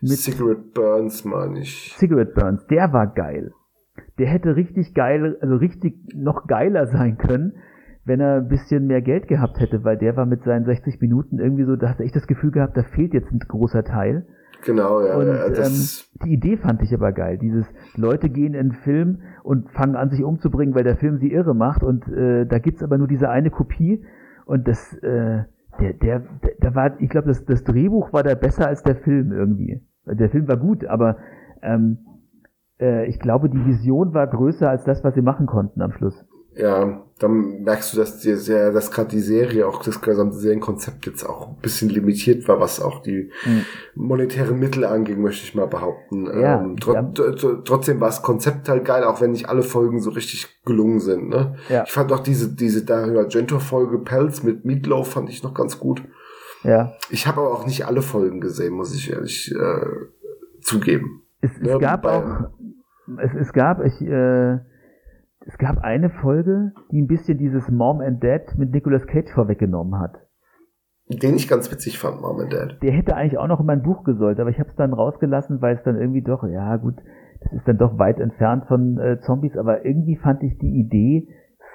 mit 0.00 0.18
Cigarette 0.18 0.64
Burns, 0.74 1.24
meine 1.24 1.60
ich. 1.60 1.94
Cigarette 1.96 2.32
Burns. 2.32 2.66
Der 2.66 2.92
war 2.92 3.06
geil. 3.08 3.52
Der 4.18 4.28
hätte 4.28 4.56
richtig 4.56 4.94
geil, 4.94 5.36
also 5.40 5.56
richtig 5.56 5.94
noch 6.14 6.46
geiler 6.46 6.86
sein 6.86 7.16
können, 7.18 7.54
wenn 8.04 8.20
er 8.20 8.36
ein 8.36 8.48
bisschen 8.48 8.86
mehr 8.86 9.02
Geld 9.02 9.28
gehabt 9.28 9.60
hätte, 9.60 9.84
weil 9.84 9.98
der 9.98 10.16
war 10.16 10.26
mit 10.26 10.42
seinen 10.44 10.64
60 10.64 11.00
Minuten 11.00 11.38
irgendwie 11.38 11.64
so, 11.64 11.76
da 11.76 11.90
hast 11.90 12.00
du 12.00 12.04
echt 12.04 12.16
das 12.16 12.26
Gefühl 12.26 12.50
gehabt, 12.50 12.76
da 12.76 12.82
fehlt 12.82 13.14
jetzt 13.14 13.30
ein 13.30 13.38
großer 13.38 13.84
Teil. 13.84 14.26
Genau, 14.64 15.00
ja. 15.00 15.16
Und 15.16 15.26
ja, 15.26 15.46
ähm, 15.46 15.54
das, 15.54 16.10
die 16.24 16.32
Idee 16.32 16.56
fand 16.56 16.82
ich 16.82 16.92
aber 16.92 17.12
geil. 17.12 17.38
Dieses 17.38 17.66
Leute 17.96 18.28
gehen 18.28 18.54
in 18.54 18.60
einen 18.60 18.72
Film 18.72 19.22
und 19.42 19.70
fangen 19.70 19.96
an, 19.96 20.10
sich 20.10 20.22
umzubringen, 20.22 20.74
weil 20.74 20.84
der 20.84 20.96
Film 20.96 21.18
sie 21.18 21.32
irre 21.32 21.54
macht. 21.54 21.82
Und 21.82 22.06
äh, 22.08 22.46
da 22.46 22.58
gibt's 22.58 22.82
aber 22.82 22.98
nur 22.98 23.08
diese 23.08 23.30
eine 23.30 23.50
Kopie. 23.50 24.04
Und 24.44 24.68
das, 24.68 24.94
äh, 25.02 25.44
der, 25.78 25.92
der, 25.94 26.22
da 26.60 26.74
war, 26.74 27.00
ich 27.00 27.08
glaube, 27.08 27.28
das, 27.28 27.44
das 27.44 27.64
Drehbuch 27.64 28.12
war 28.12 28.22
da 28.22 28.34
besser 28.34 28.66
als 28.66 28.82
der 28.82 28.96
Film 28.96 29.32
irgendwie. 29.32 29.82
Der 30.06 30.30
Film 30.30 30.48
war 30.48 30.56
gut, 30.56 30.84
aber 30.84 31.18
ähm, 31.62 31.98
äh, 32.80 33.06
ich 33.06 33.18
glaube, 33.18 33.48
die 33.48 33.64
Vision 33.64 34.14
war 34.14 34.26
größer 34.26 34.68
als 34.68 34.84
das, 34.84 35.04
was 35.04 35.14
sie 35.14 35.22
machen 35.22 35.46
konnten 35.46 35.82
am 35.82 35.92
Schluss. 35.92 36.26
Ja, 36.60 37.02
dann 37.18 37.62
merkst 37.62 37.92
du, 37.92 37.98
dass 37.98 38.18
die 38.20 38.34
sehr, 38.34 38.72
dass 38.72 38.90
gerade 38.90 39.10
die 39.10 39.20
Serie, 39.20 39.66
auch 39.66 39.82
das 39.82 40.00
gesamte 40.00 40.36
Serienkonzept 40.36 41.06
jetzt 41.06 41.24
auch 41.24 41.48
ein 41.48 41.56
bisschen 41.60 41.88
limitiert 41.90 42.48
war, 42.48 42.60
was 42.60 42.80
auch 42.80 43.02
die 43.02 43.30
Mhm. 43.44 43.64
monetären 43.94 44.58
Mittel 44.58 44.84
anging, 44.84 45.20
möchte 45.20 45.44
ich 45.44 45.54
mal 45.54 45.66
behaupten. 45.66 46.26
Ja, 46.26 46.60
ähm, 46.62 46.76
tro 46.78 46.94
ja. 46.94 47.02
tro- 47.02 47.32
tro- 47.34 47.62
trotzdem 47.64 48.00
war 48.00 48.08
das 48.08 48.22
Konzept 48.22 48.68
halt 48.68 48.84
geil, 48.84 49.04
auch 49.04 49.20
wenn 49.20 49.32
nicht 49.32 49.48
alle 49.48 49.62
Folgen 49.62 50.00
so 50.00 50.10
richtig 50.10 50.48
gelungen 50.64 51.00
sind. 51.00 51.28
Ne? 51.28 51.56
Ja. 51.68 51.84
Ich 51.84 51.92
fand 51.92 52.10
auch 52.12 52.20
diese, 52.20 52.54
diese 52.54 52.84
Dario 52.84 53.18
Argento-Folge 53.20 53.98
Pelz 53.98 54.42
mit 54.42 54.64
Meatloaf 54.64 55.10
fand 55.12 55.28
ich 55.28 55.42
noch 55.42 55.52
ganz 55.54 55.78
gut. 55.78 56.02
Ja. 56.62 56.92
Ich 57.10 57.26
habe 57.26 57.40
aber 57.40 57.52
auch 57.52 57.66
nicht 57.66 57.86
alle 57.86 58.02
Folgen 58.02 58.40
gesehen, 58.40 58.74
muss 58.74 58.94
ich 58.94 59.10
ehrlich 59.12 59.54
äh, 59.54 59.86
zugeben. 60.62 61.22
Es, 61.42 61.50
es 61.60 61.78
gab 61.80 62.02
bei- 62.02 62.10
auch, 62.16 62.50
es, 63.18 63.30
es 63.48 63.52
gab, 63.52 63.84
ich, 63.84 64.00
äh, 64.02 64.58
es 65.52 65.58
gab 65.58 65.78
eine 65.78 66.10
Folge, 66.10 66.72
die 66.92 67.02
ein 67.02 67.08
bisschen 67.08 67.38
dieses 67.38 67.68
Mom 67.70 68.00
and 68.00 68.22
Dad 68.22 68.56
mit 68.56 68.72
Nicolas 68.72 69.06
Cage 69.06 69.30
vorweggenommen 69.32 69.98
hat. 69.98 70.16
Den 71.08 71.34
ich 71.34 71.48
ganz 71.48 71.70
witzig 71.72 71.98
fand, 71.98 72.20
Mom 72.20 72.38
and 72.38 72.52
Dad. 72.52 72.78
Der 72.82 72.92
hätte 72.92 73.16
eigentlich 73.16 73.38
auch 73.38 73.48
noch 73.48 73.58
in 73.58 73.66
mein 73.66 73.82
Buch 73.82 74.04
gesollt, 74.04 74.38
aber 74.38 74.50
ich 74.50 74.60
habe 74.60 74.68
es 74.68 74.76
dann 74.76 74.92
rausgelassen, 74.92 75.60
weil 75.60 75.74
es 75.74 75.82
dann 75.82 75.98
irgendwie 75.98 76.22
doch, 76.22 76.44
ja 76.44 76.76
gut, 76.76 76.96
das 77.42 77.52
ist 77.52 77.66
dann 77.66 77.78
doch 77.78 77.98
weit 77.98 78.20
entfernt 78.20 78.66
von 78.66 78.98
äh, 78.98 79.18
Zombies, 79.22 79.56
aber 79.56 79.84
irgendwie 79.84 80.16
fand 80.16 80.42
ich 80.44 80.56
die 80.58 80.78
Idee 80.78 81.26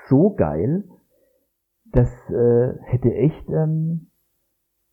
so 0.08 0.34
geil, 0.36 0.86
das 1.92 2.10
äh, 2.30 2.74
hätte 2.84 3.14
echt, 3.14 3.50
ähm, 3.50 4.08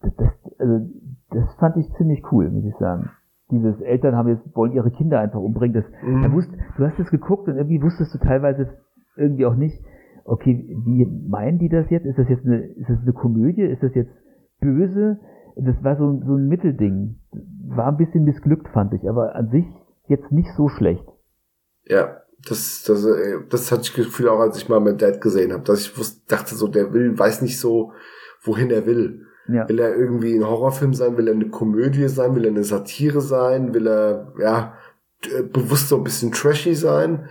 das, 0.01 0.13
das, 0.17 0.33
also, 0.59 0.87
das 1.31 1.55
fand 1.61 1.77
ich 1.77 1.93
ziemlich 1.97 2.25
cool, 2.33 2.51
muss 2.51 2.65
ich 2.65 2.77
sagen. 2.79 3.11
Dieses 3.53 3.81
Eltern 3.83 4.17
haben 4.17 4.29
jetzt, 4.29 4.43
wollen 4.57 4.73
ihre 4.73 4.91
Kinder 4.91 5.21
einfach 5.21 5.39
umbringen, 5.41 5.75
das, 5.75 5.85
Mhm. 6.03 6.23
da 6.23 6.33
wusst, 6.33 6.51
du 6.77 6.85
hast 6.85 6.99
es 6.99 7.11
geguckt 7.11 7.47
und 7.49 7.57
irgendwie 7.57 7.83
wusstest 7.83 8.15
du 8.15 8.19
teilweise 8.19 8.79
irgendwie 9.17 9.47
auch 9.47 9.55
nicht, 9.55 9.79
okay, 10.25 10.67
wie 10.85 11.07
meinen 11.29 11.59
die 11.59 11.69
das 11.69 11.89
jetzt? 11.91 12.07
Ist 12.07 12.19
das 12.19 12.29
jetzt 12.29 12.47
eine, 12.47 12.63
ist 12.63 12.89
das 12.89 12.99
eine 13.03 13.13
Komödie? 13.13 13.63
Ist 13.63 13.83
das 13.83 13.95
jetzt 13.95 14.13
böse? 14.61 15.21
Das 15.57 15.77
war 15.85 15.97
so, 15.97 16.21
so 16.27 16.35
ein 16.37 16.49
Mittelding. 16.49 17.19
War 17.69 17.89
ein 17.89 17.97
bisschen 17.99 18.25
missglückt, 18.25 18.69
fand 18.69 18.95
ich, 18.95 19.09
aber 19.09 19.35
an 19.35 19.51
sich 19.51 19.67
jetzt 20.09 20.33
nicht 20.33 20.49
so 20.57 20.69
schlecht. 20.69 21.05
Ja, 21.85 22.17
das, 22.49 22.85
das, 22.87 23.05
äh, 23.05 23.39
das 23.51 23.71
hatte 23.71 23.83
ich 23.83 23.95
das 23.95 24.07
Gefühl 24.07 24.29
auch, 24.29 24.41
als 24.41 24.57
ich 24.57 24.69
mal 24.69 24.81
mit 24.81 25.03
Dad 25.03 25.21
gesehen 25.21 25.53
habe, 25.53 25.63
dass 25.65 25.83
ich 25.83 25.99
wusste, 25.99 26.27
dachte 26.29 26.55
so, 26.55 26.69
der 26.69 26.93
will, 26.93 27.19
weiß 27.19 27.43
nicht 27.43 27.61
so, 27.61 27.93
wohin 28.43 28.71
er 28.71 28.87
will. 28.87 29.27
Ja, 29.49 29.69
Will 29.69 29.81
er 29.81 29.97
irgendwie 29.97 30.37
ein 30.37 30.47
Horrorfilm 30.47 30.95
sein? 30.95 31.17
Will 31.17 31.29
er 31.29 31.35
eine 31.35 31.49
Komödie 31.49 32.09
sein? 32.09 32.35
Will 32.35 32.45
er 32.45 32.51
eine 32.51 32.65
Satire 32.65 33.21
sein? 33.21 33.75
Will 33.75 33.89
er, 33.89 34.33
ja, 34.39 34.75
bewusst 35.53 35.89
so 35.89 35.97
ein 35.97 36.05
bisschen 36.05 36.33
trashy 36.33 36.75
sein? 36.75 37.29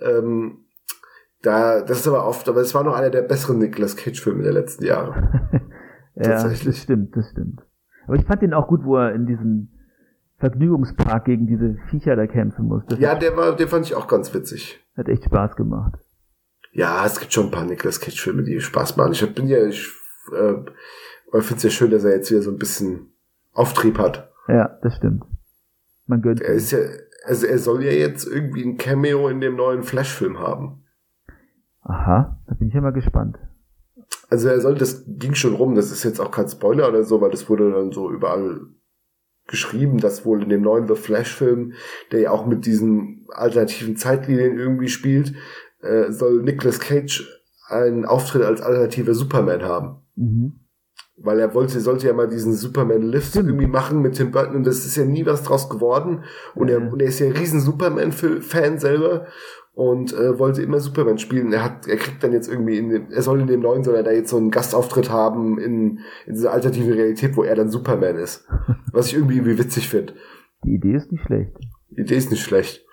Ähm, 0.00 0.64
da, 1.42 1.80
das 1.80 2.00
ist 2.00 2.08
aber 2.08 2.26
oft, 2.26 2.48
aber 2.48 2.60
es 2.60 2.74
war 2.74 2.84
noch 2.84 2.94
einer 2.94 3.10
der 3.10 3.22
besseren 3.22 3.58
Nicolas 3.58 3.96
Cage-Filme 3.96 4.42
der 4.42 4.52
letzten 4.52 4.84
Jahre. 4.84 5.40
ja 6.14 6.22
tatsächlich. 6.22 6.76
das 6.76 6.82
stimmt, 6.82 7.16
das 7.16 7.30
stimmt. 7.30 7.60
Aber 8.06 8.16
ich 8.16 8.24
fand 8.24 8.42
den 8.42 8.54
auch 8.54 8.68
gut, 8.68 8.84
wo 8.84 8.96
er 8.96 9.14
in 9.14 9.26
diesem 9.26 9.68
Vergnügungspark 10.38 11.26
gegen 11.26 11.46
diese 11.46 11.76
Viecher 11.90 12.16
da 12.16 12.26
kämpfen 12.26 12.66
musste. 12.66 12.96
Ja, 12.96 13.14
der 13.14 13.36
war, 13.36 13.54
den 13.54 13.68
fand 13.68 13.86
ich 13.86 13.94
auch 13.94 14.08
ganz 14.08 14.32
witzig. 14.34 14.80
hat 14.96 15.08
echt 15.08 15.24
Spaß 15.24 15.56
gemacht. 15.56 15.94
Ja, 16.72 17.04
es 17.04 17.18
gibt 17.18 17.32
schon 17.32 17.46
ein 17.46 17.50
paar 17.50 17.64
Nicolas 17.64 18.00
Cage-Filme, 18.00 18.42
die 18.42 18.60
Spaß 18.60 18.96
machen. 18.96 19.12
Ich 19.12 19.34
bin 19.34 19.48
ja, 19.48 19.64
ich, 19.66 19.90
äh, 20.32 20.54
ich 21.38 21.44
finde 21.44 21.56
es 21.58 21.62
ja 21.62 21.70
schön, 21.70 21.90
dass 21.90 22.04
er 22.04 22.16
jetzt 22.16 22.30
wieder 22.30 22.42
so 22.42 22.50
ein 22.50 22.58
bisschen 22.58 23.12
Auftrieb 23.52 23.98
hat. 23.98 24.32
Ja, 24.48 24.78
das 24.82 24.96
stimmt. 24.96 25.24
Man 26.06 26.22
gönnt 26.22 26.40
Er 26.40 26.54
ist 26.54 26.72
ja, 26.72 26.78
also 27.24 27.46
er 27.46 27.58
soll 27.58 27.84
ja 27.84 27.92
jetzt 27.92 28.26
irgendwie 28.26 28.64
ein 28.64 28.76
Cameo 28.76 29.28
in 29.28 29.40
dem 29.40 29.56
neuen 29.56 29.82
Flash-Film 29.82 30.38
haben. 30.38 30.84
Aha, 31.82 32.40
da 32.46 32.54
bin 32.54 32.68
ich 32.68 32.74
ja 32.74 32.80
mal 32.80 32.92
gespannt. 32.92 33.38
Also 34.28 34.48
er 34.48 34.60
soll, 34.60 34.74
das 34.74 35.04
ging 35.06 35.34
schon 35.34 35.54
rum, 35.54 35.74
das 35.74 35.90
ist 35.90 36.04
jetzt 36.04 36.20
auch 36.20 36.30
kein 36.30 36.48
Spoiler 36.48 36.88
oder 36.88 37.04
so, 37.04 37.20
weil 37.20 37.30
das 37.30 37.48
wurde 37.48 37.72
dann 37.72 37.92
so 37.92 38.10
überall 38.10 38.60
geschrieben, 39.46 39.98
dass 39.98 40.24
wohl 40.24 40.42
in 40.42 40.48
dem 40.48 40.62
neuen 40.62 40.86
The 40.86 40.94
Flash-Film, 40.94 41.72
der 42.12 42.20
ja 42.20 42.30
auch 42.30 42.46
mit 42.46 42.66
diesen 42.66 43.26
alternativen 43.30 43.96
Zeitlinien 43.96 44.58
irgendwie 44.58 44.88
spielt, 44.88 45.34
äh, 45.80 46.10
soll 46.12 46.42
Nicolas 46.42 46.78
Cage 46.78 47.28
einen 47.68 48.04
Auftritt 48.04 48.42
als 48.42 48.60
alternativer 48.60 49.14
Superman 49.14 49.62
haben. 49.62 50.02
Mhm. 50.16 50.59
Weil 51.22 51.38
er 51.38 51.54
wollte, 51.54 51.80
sollte 51.80 52.06
ja 52.06 52.14
mal 52.14 52.28
diesen 52.28 52.54
Superman-Lift 52.54 53.28
Stimmt. 53.30 53.48
irgendwie 53.48 53.66
machen 53.66 54.00
mit 54.00 54.14
Tim 54.14 54.30
Burton 54.30 54.56
und 54.56 54.66
das 54.66 54.86
ist 54.86 54.96
ja 54.96 55.04
nie 55.04 55.26
was 55.26 55.42
draus 55.42 55.68
geworden. 55.68 56.24
Und, 56.54 56.68
Ja. 56.68 56.78
er, 56.78 56.92
und 56.92 57.00
er 57.02 57.08
ist 57.08 57.18
ja 57.20 57.26
ein 57.26 57.32
riesen 57.32 57.60
Superman-Fan 57.60 58.78
selber 58.78 59.26
und 59.74 60.12
äh, 60.14 60.38
wollte 60.38 60.62
immer 60.62 60.80
Superman 60.80 61.18
spielen. 61.18 61.52
Er 61.52 61.62
hat, 61.64 61.86
er 61.86 61.96
kriegt 61.96 62.22
dann 62.24 62.32
jetzt 62.32 62.48
irgendwie 62.48 62.78
in 62.78 62.88
dem, 62.88 63.10
er 63.10 63.22
soll 63.22 63.40
in 63.40 63.46
dem 63.46 63.60
neuen, 63.60 63.84
soll 63.84 63.94
er 63.96 64.02
da 64.02 64.12
jetzt 64.12 64.30
so 64.30 64.36
einen 64.38 64.50
Gastauftritt 64.50 65.10
haben 65.10 65.58
in, 65.58 66.00
in 66.26 66.34
dieser 66.34 66.52
alternativen 66.52 66.92
Realität, 66.92 67.36
wo 67.36 67.42
er 67.42 67.54
dann 67.54 67.70
Superman 67.70 68.16
ist. 68.16 68.46
Was 68.92 69.08
ich 69.08 69.14
irgendwie, 69.14 69.36
irgendwie 69.36 69.58
witzig 69.58 69.88
finde. 69.88 70.14
Die 70.64 70.74
Idee 70.74 70.96
ist 70.96 71.12
nicht 71.12 71.24
schlecht. 71.24 71.52
Die 71.90 72.00
Idee 72.00 72.16
ist 72.16 72.30
nicht 72.30 72.42
schlecht. 72.42 72.84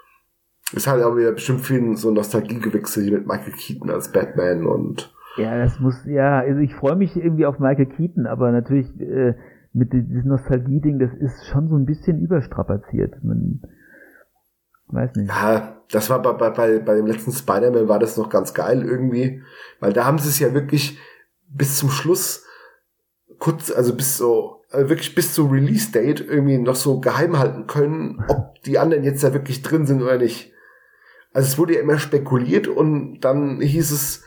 Es 0.75 0.85
hat 0.85 1.01
aber 1.01 1.15
wieder 1.17 1.31
bestimmt 1.31 1.61
vielen 1.61 1.95
so 1.95 2.11
Nostalgiegewichse 2.11 3.01
hier 3.01 3.13
mit 3.13 3.27
Michael 3.27 3.53
Keaton 3.53 3.89
als 3.89 4.11
Batman 4.11 4.65
und 4.65 5.13
Ja, 5.37 5.57
das 5.57 5.79
muss, 5.79 6.05
ja, 6.05 6.39
also 6.39 6.59
ich 6.59 6.73
freue 6.73 6.95
mich 6.95 7.15
irgendwie 7.15 7.45
auf 7.45 7.59
Michael 7.59 7.85
Keaton, 7.85 8.25
aber 8.25 8.51
natürlich 8.51 8.87
äh, 8.99 9.35
mit 9.73 9.93
di- 9.93 10.01
diesem 10.03 10.29
Nostalgie-Ding, 10.29 10.99
das 10.99 11.13
ist 11.13 11.45
schon 11.47 11.69
so 11.69 11.75
ein 11.75 11.85
bisschen 11.85 12.19
überstrapaziert. 12.19 13.23
Man 13.23 13.61
weiß 14.87 15.15
nicht. 15.15 15.27
Ja, 15.27 15.81
das 15.91 16.09
war 16.09 16.21
bei, 16.21 16.33
bei, 16.33 16.49
bei, 16.49 16.79
bei 16.79 16.95
dem 16.95 17.05
letzten 17.05 17.31
Spider-Man 17.31 17.87
war 17.87 17.99
das 17.99 18.17
noch 18.17 18.29
ganz 18.29 18.53
geil 18.53 18.83
irgendwie, 18.83 19.41
weil 19.79 19.93
da 19.93 20.05
haben 20.05 20.17
sie 20.17 20.29
es 20.29 20.39
ja 20.39 20.53
wirklich 20.53 20.97
bis 21.49 21.77
zum 21.77 21.89
Schluss 21.89 22.45
kurz, 23.37 23.71
also 23.71 23.95
bis 23.95 24.17
so, 24.17 24.63
äh, 24.71 24.89
wirklich 24.89 25.13
bis 25.13 25.33
zum 25.33 25.51
Release-Date 25.51 26.21
irgendwie 26.21 26.57
noch 26.57 26.75
so 26.75 26.99
geheim 26.99 27.37
halten 27.37 27.67
können, 27.67 28.23
ob 28.27 28.61
die 28.63 28.79
anderen 28.79 29.03
jetzt 29.03 29.23
da 29.23 29.33
wirklich 29.33 29.61
drin 29.61 29.85
sind 29.85 30.01
oder 30.01 30.17
nicht. 30.17 30.51
Also 31.33 31.47
es 31.47 31.57
wurde 31.59 31.75
ja 31.75 31.81
immer 31.81 31.99
spekuliert 31.99 32.67
und 32.67 33.19
dann 33.21 33.61
hieß 33.61 33.91
es, 33.91 34.23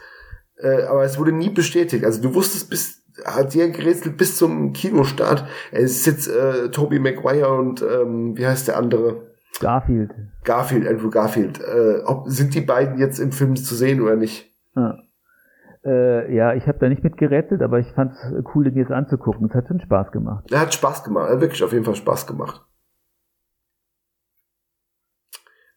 äh, 0.63 0.85
aber 0.85 1.05
es 1.05 1.19
wurde 1.19 1.33
nie 1.33 1.51
bestätigt. 1.51 2.05
Also 2.05 2.23
du 2.23 2.35
wusstest 2.35 2.71
bis, 2.71 3.03
hat 3.25 3.55
dir 3.55 3.71
gerätselt 3.71 4.17
bis 4.17 4.37
zum 4.37 4.73
Kinostart, 4.73 5.47
es 5.73 5.93
ist 5.93 6.07
jetzt 6.07 6.29
äh, 6.29 6.71
Tobey 6.71 6.99
Maguire 6.99 7.53
und 7.53 7.83
ähm, 7.83 8.37
wie 8.37 8.47
heißt 8.47 8.69
der 8.69 8.77
andere? 8.77 9.31
Garfield. 9.61 10.13
Garfield, 10.45 10.87
Andrew 10.87 11.11
Garfield. 11.11 11.61
Äh, 11.61 12.03
ob, 12.05 12.29
sind 12.29 12.55
die 12.55 12.61
beiden 12.61 12.99
jetzt 12.99 13.19
im 13.19 13.33
Film 13.33 13.57
zu 13.57 13.75
sehen 13.75 14.01
oder 14.01 14.17
nicht? 14.17 14.51
Ja, 14.75 14.99
äh, 15.85 16.35
ja 16.35 16.55
ich 16.55 16.67
habe 16.67 16.79
da 16.79 16.89
nicht 16.89 17.05
mit 17.05 17.17
gerettet, 17.17 17.63
aber 17.63 17.79
ich 17.79 17.91
fand 17.93 18.13
es 18.13 18.45
cool, 18.55 18.65
den 18.65 18.77
jetzt 18.77 18.93
anzugucken. 18.93 19.49
Es 19.49 19.55
hat 19.55 19.69
schon 19.69 19.81
Spaß 19.81 20.13
gemacht. 20.13 20.51
Er 20.51 20.61
hat 20.61 20.73
Spaß 20.73 21.05
gemacht, 21.05 21.29
er 21.29 21.35
hat 21.35 21.41
wirklich 21.41 21.63
auf 21.63 21.73
jeden 21.73 21.85
Fall 21.85 21.97
Spaß 21.97 22.27
gemacht. 22.27 22.63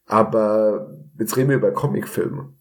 Aber 0.06 0.92
jetzt 1.18 1.36
reden 1.38 1.50
wir 1.50 1.58
über 1.58 1.72
Comicfilme. 1.72 2.54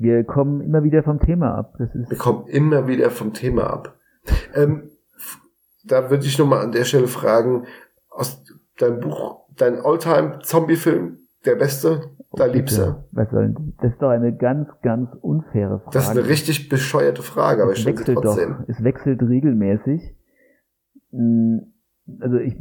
Wir 0.00 0.22
kommen 0.24 0.60
immer 0.60 0.82
wieder 0.84 1.02
vom 1.02 1.18
Thema 1.20 1.54
ab. 1.56 1.74
Das 1.78 1.92
ist 1.94 2.10
Wir 2.10 2.18
kommen 2.18 2.46
immer 2.46 2.86
wieder 2.86 3.10
vom 3.10 3.32
Thema 3.32 3.64
ab. 3.68 3.96
Ähm, 4.54 4.90
da 5.84 6.10
würde 6.10 6.24
ich 6.24 6.38
nochmal 6.38 6.64
an 6.64 6.72
der 6.72 6.84
Stelle 6.84 7.08
fragen, 7.08 7.64
aus 8.10 8.44
deinem 8.78 9.00
Buch, 9.00 9.46
dein 9.56 9.80
Alltime 9.80 10.38
Zombie-Film, 10.42 11.18
der 11.44 11.56
beste, 11.56 12.10
da 12.32 12.44
Bitte, 12.44 12.56
liebst 12.58 12.78
du? 12.78 13.04
Was 13.12 13.30
soll 13.30 13.48
denn, 13.52 13.74
das 13.80 13.92
ist 13.92 14.02
doch 14.02 14.10
eine 14.10 14.36
ganz, 14.36 14.68
ganz 14.82 15.08
unfaire 15.20 15.80
Frage. 15.80 15.90
Das 15.94 16.04
ist 16.04 16.10
eine 16.10 16.28
richtig 16.28 16.68
bescheuerte 16.68 17.22
Frage, 17.22 17.62
aber 17.62 17.72
ich 17.72 17.78
es 17.78 17.82
stelle 17.82 17.96
sie 17.96 18.00
wechselt 18.06 18.18
trotzdem. 18.22 18.56
doch, 18.58 18.68
es 18.68 18.84
wechselt 18.84 19.22
regelmäßig. 19.22 20.14
Mm, 21.10 21.58
Also 22.20 22.36
ich, 22.36 22.54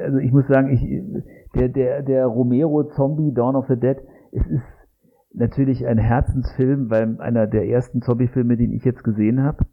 also 0.00 0.18
ich 0.18 0.32
muss 0.32 0.46
sagen, 0.48 0.70
ich, 0.70 0.82
der, 1.54 1.68
der, 1.68 2.02
der 2.02 2.26
Romero 2.26 2.84
Zombie 2.94 3.32
Dawn 3.32 3.56
of 3.56 3.66
the 3.68 3.76
Dead, 3.76 3.96
es 4.32 4.46
ist 4.46 4.62
natürlich 5.32 5.86
ein 5.86 5.98
Herzensfilm, 5.98 6.90
weil 6.90 7.20
einer 7.20 7.46
der 7.46 7.66
ersten 7.68 8.02
Zombie-Filme, 8.02 8.56
den 8.56 8.72
ich 8.72 8.84
jetzt 8.84 9.04
gesehen 9.04 9.42
habe. 9.42 9.64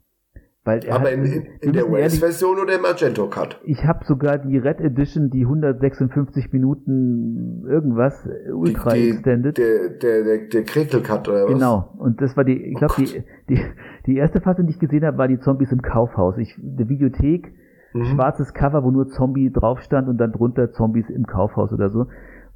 Weil 0.64 0.84
er 0.84 0.96
Aber 0.96 1.04
hat, 1.04 1.12
in, 1.12 1.24
in, 1.24 1.46
in 1.60 1.72
der 1.72 1.90
Wales-Version 1.90 2.58
oder 2.58 2.74
im 2.74 2.82
Magento-Cut? 2.82 3.60
ich 3.64 3.84
habe 3.84 4.04
sogar 4.04 4.38
die 4.38 4.58
Red 4.58 4.80
Edition, 4.80 5.30
die 5.30 5.42
156 5.42 6.52
Minuten 6.52 7.64
irgendwas, 7.68 8.28
Ultra 8.52 8.90
die, 8.94 9.10
Extended. 9.10 9.56
Der, 9.58 9.90
der, 9.90 10.24
der, 10.24 10.38
der 10.48 10.64
Krekel-Cut 10.64 11.28
oder 11.28 11.44
was? 11.44 11.52
Genau. 11.52 11.94
Und 11.98 12.20
das 12.20 12.36
war 12.36 12.42
die, 12.42 12.56
ich 12.64 12.74
glaube, 12.76 12.94
Oh 12.98 13.00
die, 13.00 13.22
die, 13.48 13.60
die 14.06 14.16
erste 14.16 14.40
Fassung, 14.40 14.66
die 14.66 14.72
ich 14.72 14.80
gesehen 14.80 15.04
habe, 15.04 15.18
war 15.18 15.28
die 15.28 15.38
Zombies 15.38 15.70
im 15.70 15.82
Kaufhaus. 15.82 16.36
Ich, 16.38 16.54
der 16.58 16.88
Videothek, 16.88 17.52
Mhm. 17.94 18.04
schwarzes 18.06 18.52
Cover, 18.52 18.82
wo 18.84 18.90
nur 18.90 19.06
Zombie 19.08 19.50
drauf 19.50 19.80
stand 19.80 20.08
und 20.08 20.18
dann 20.18 20.32
drunter 20.32 20.70
Zombies 20.72 21.08
im 21.08 21.24
Kaufhaus 21.26 21.72
oder 21.72 21.88
so. 21.88 22.08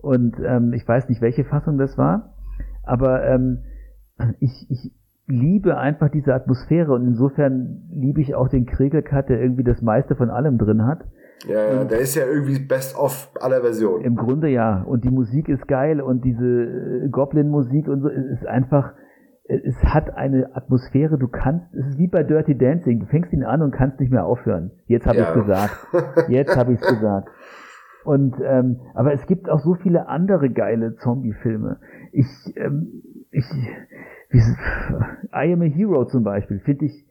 Und 0.03 0.37
ähm, 0.45 0.73
ich 0.75 0.87
weiß 0.87 1.09
nicht, 1.09 1.23
welche 1.23 1.45
Fassung 1.45 1.79
das 1.79 1.97
war, 1.97 2.35
aber 2.91 3.25
ähm, 3.25 3.59
ich, 4.41 4.67
ich 4.71 4.93
liebe 5.27 5.79
einfach 5.79 6.11
diese 6.11 6.35
Atmosphäre 6.35 6.93
und 6.93 7.07
insofern 7.07 7.89
liebe 7.95 8.21
ich 8.21 8.35
auch 8.35 8.49
den 8.49 8.67
Kriegercut, 8.67 9.29
der 9.29 9.41
irgendwie 9.41 9.65
das 9.65 9.81
meiste 9.81 10.17
von 10.17 10.29
allem 10.31 10.59
drin 10.59 10.85
hat. 10.87 11.05
Ja, 11.47 11.73
ja, 11.73 11.85
der 11.85 12.01
ist 12.01 12.17
ja 12.17 12.25
irgendwie 12.27 12.59
best 12.59 12.99
of 12.99 13.31
aller 13.41 13.61
Versionen. 13.63 14.05
Im 14.05 14.17
Grunde 14.17 14.49
ja. 14.49 14.83
Und 14.83 15.05
die 15.05 15.11
Musik 15.11 15.49
ist 15.49 15.67
geil 15.69 16.01
und 16.01 16.23
diese 16.25 16.45
äh, 16.47 17.09
Goblin-Musik 17.09 17.89
und 17.89 18.03
so 18.03 18.09
ist 18.09 18.45
einfach, 18.47 18.93
es 19.45 19.83
hat 19.85 20.15
eine 20.17 20.55
Atmosphäre, 20.55 21.17
du 21.17 21.29
kannst, 21.29 21.73
es 21.75 21.87
ist 21.87 21.99
wie 21.99 22.09
bei 22.09 22.25
Dirty 22.25 22.59
Dancing, 22.59 23.01
du 23.01 23.07
fängst 23.07 23.33
ihn 23.33 23.43
an 23.45 23.63
und 23.63 23.71
kannst 23.71 23.99
nicht 24.01 24.13
mehr 24.13 24.27
aufhören. 24.27 24.73
Jetzt 24.87 25.07
habe 25.07 25.19
Ja. 25.19 25.29
ich 25.29 25.35
gesagt. 25.35 25.87
Jetzt 26.29 26.57
habe 26.57 26.73
ich 26.75 26.81
es 26.81 26.87
gesagt. 26.89 27.29
Und 28.03 28.35
ähm, 28.43 28.81
aber 28.95 29.13
es 29.13 29.27
gibt 29.27 29.51
auch 29.51 29.61
so 29.61 29.75
viele 29.75 30.09
andere 30.09 30.49
geile 30.49 30.97
Zombie-Filme. 30.97 31.77
Ich, 32.13 32.27
ähm, 32.57 33.03
ich, 33.31 33.45
wie, 34.31 34.39
I 34.39 35.53
Am 35.53 35.63
a 35.63 35.65
Hero 35.65 36.05
zum 36.07 36.25
Beispiel 36.25 36.59
finde 36.61 36.87
ich 36.87 37.07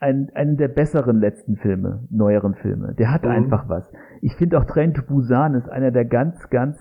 ein, 0.00 0.30
einen 0.34 0.56
der 0.56 0.68
besseren 0.68 1.20
letzten 1.20 1.56
Filme, 1.56 2.04
neueren 2.10 2.54
Filme. 2.56 2.94
Der 2.98 3.12
hat 3.12 3.22
Mhm. 3.24 3.30
einfach 3.30 3.68
was. 3.68 3.90
Ich 4.20 4.34
finde 4.36 4.58
auch 4.58 4.64
Train 4.64 4.94
to 4.94 5.02
Busan 5.02 5.54
ist 5.54 5.68
einer 5.68 5.90
der 5.92 6.04
ganz, 6.04 6.50
ganz 6.50 6.76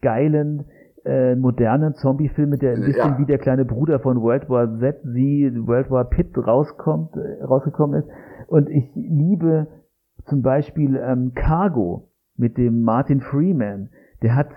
geilen 0.00 0.64
äh, 1.04 1.36
modernen 1.36 1.94
Zombie-Filme, 1.94 2.56
der 2.56 2.72
ein 2.72 2.80
Ja. 2.80 2.86
bisschen 2.86 3.18
wie 3.18 3.26
der 3.26 3.36
kleine 3.38 3.66
Bruder 3.66 4.00
von 4.00 4.22
World 4.22 4.48
War 4.48 4.78
Z, 4.78 5.00
sie 5.04 5.52
World 5.66 5.90
War 5.90 6.08
Pit 6.08 6.36
rauskommt, 6.38 7.14
äh, 7.16 7.42
rausgekommen 7.44 8.00
ist. 8.00 8.08
Und 8.46 8.70
ich 8.70 8.90
liebe 8.94 9.66
zum 10.24 10.40
Beispiel 10.40 10.96
ähm, 10.96 11.32
Cargo 11.34 12.08
mit 12.36 12.56
dem 12.56 12.82
Martin 12.82 13.20
Freeman. 13.20 13.90
Der 14.22 14.34
hat 14.34 14.48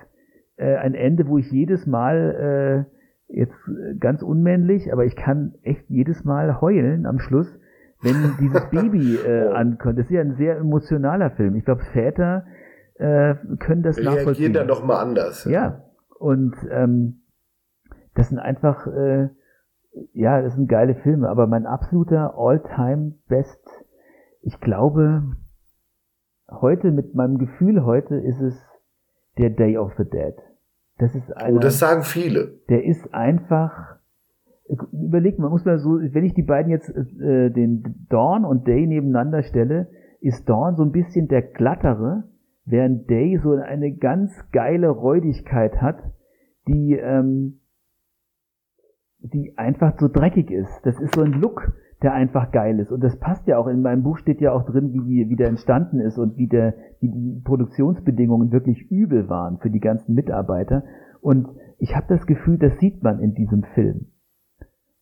äh, 0.58 0.76
ein 0.76 0.94
Ende, 0.96 1.28
wo 1.28 1.38
ich 1.38 1.52
jedes 1.52 1.86
Mal 1.88 2.86
äh, 3.30 3.34
jetzt 3.34 3.56
ganz 4.00 4.22
unmännlich, 4.22 4.92
aber 4.94 5.06
ich 5.06 5.16
kann 5.16 5.56
echt 5.64 5.90
jedes 5.90 6.24
Mal 6.24 6.62
heulen 6.62 7.06
am 7.06 7.20
Schluss, 7.20 7.48
wenn 8.02 8.16
dieses 8.40 8.70
Baby 8.70 9.16
äh, 9.16 9.48
Oh. 9.50 9.54
ankommt. 9.54 9.98
Das 9.98 10.06
ist 10.06 10.12
ja 10.12 10.22
ein 10.22 10.36
sehr 10.36 10.58
emotionaler 10.58 11.32
Film. 11.32 11.56
Ich 11.56 11.66
glaube, 11.66 11.84
Väter 11.94 12.46
äh, 12.96 13.36
können 13.60 13.84
das 13.84 13.98
Reagieren 13.98 14.16
nachvollziehen. 14.16 14.54
da 14.54 14.64
noch 14.64 14.84
mal 14.84 15.00
anders. 15.00 15.46
Ja, 15.46 15.84
und 16.20 16.56
ähm, 16.72 17.22
das 18.16 18.30
sind 18.30 18.40
einfach, 18.40 18.88
äh, 18.88 19.30
ja, 20.14 20.42
das 20.42 20.56
sind 20.56 20.68
geile 20.68 20.96
Filme, 20.96 21.30
aber 21.30 21.48
mein 21.48 21.66
absoluter 21.66 22.34
All-Time-Best, 22.38 23.60
ich 24.42 24.60
glaube, 24.60 25.24
heute 26.50 26.92
mit 26.92 27.14
meinem 27.14 27.38
Gefühl 27.38 27.84
heute 27.86 28.16
ist 28.16 28.40
es 28.42 28.56
der 29.38 29.50
Day 29.52 29.78
of 29.78 29.92
the 29.98 30.06
Dead. 30.10 30.34
Das 30.98 31.14
ist 31.16 31.32
einer, 31.38 31.58
Oh, 31.58 31.60
das 31.60 31.80
sagen 31.80 32.04
viele. 32.04 32.60
der 32.70 32.84
ist 32.84 33.14
einfach, 33.14 33.98
überlegt 34.92 35.40
man, 35.40 35.52
muss 35.52 35.66
man 35.66 35.78
so, 35.78 36.00
wenn 36.00 36.26
ich 36.26 36.34
die 36.34 36.44
beiden 36.44 36.72
jetzt, 36.72 36.90
äh, 36.90 37.50
den 37.52 38.06
Dawn 38.10 38.46
und 38.46 38.68
Day 38.68 38.88
nebeneinander 38.88 39.44
stelle, 39.44 39.88
ist 40.22 40.50
Dawn 40.50 40.76
so 40.76 40.84
ein 40.84 40.92
bisschen 40.92 41.28
der 41.28 41.44
glattere, 41.44 42.24
während 42.66 43.10
Day 43.10 43.40
so 43.42 43.52
eine 43.52 43.96
ganz 43.96 44.34
geile 44.52 44.90
Räudigkeit 44.90 45.82
hat, 45.82 46.00
die, 46.68 46.94
ähm, 46.94 47.60
die 49.20 49.58
einfach 49.58 49.98
so 50.00 50.08
dreckig 50.08 50.52
ist. 50.52 50.82
Das 50.84 51.00
ist 51.00 51.16
so 51.16 51.22
ein 51.22 51.34
Look, 51.34 51.72
der 52.04 52.14
einfach 52.14 52.52
geil 52.52 52.80
ist. 52.80 52.92
Und 52.92 53.04
das 53.04 53.18
passt 53.20 53.48
ja 53.48 53.58
auch, 53.58 53.68
in 53.68 53.82
meinem 53.82 54.04
Buch 54.04 54.18
steht 54.18 54.40
ja 54.40 54.54
auch 54.54 54.66
drin, 54.66 54.94
wie, 54.94 55.00
die, 55.00 55.30
wie 55.30 55.36
der 55.36 55.48
entstanden 55.48 56.00
ist 56.00 56.18
und 56.18 56.38
wie, 56.38 56.48
der, 56.48 56.76
wie 57.00 57.10
die 57.10 57.42
Produktionsbedingungen 57.44 58.52
wirklich 58.52 58.92
übel 58.92 59.30
waren 59.30 59.58
für 59.58 59.70
die 59.70 59.80
ganzen 59.80 60.14
Mitarbeiter. 60.14 60.84
Und 61.22 61.48
ich 61.80 61.96
habe 61.96 62.06
das 62.10 62.26
Gefühl, 62.28 62.58
das 62.58 62.78
sieht 62.80 63.02
man 63.04 63.20
in 63.20 63.34
diesem 63.34 63.64
Film. 63.74 64.08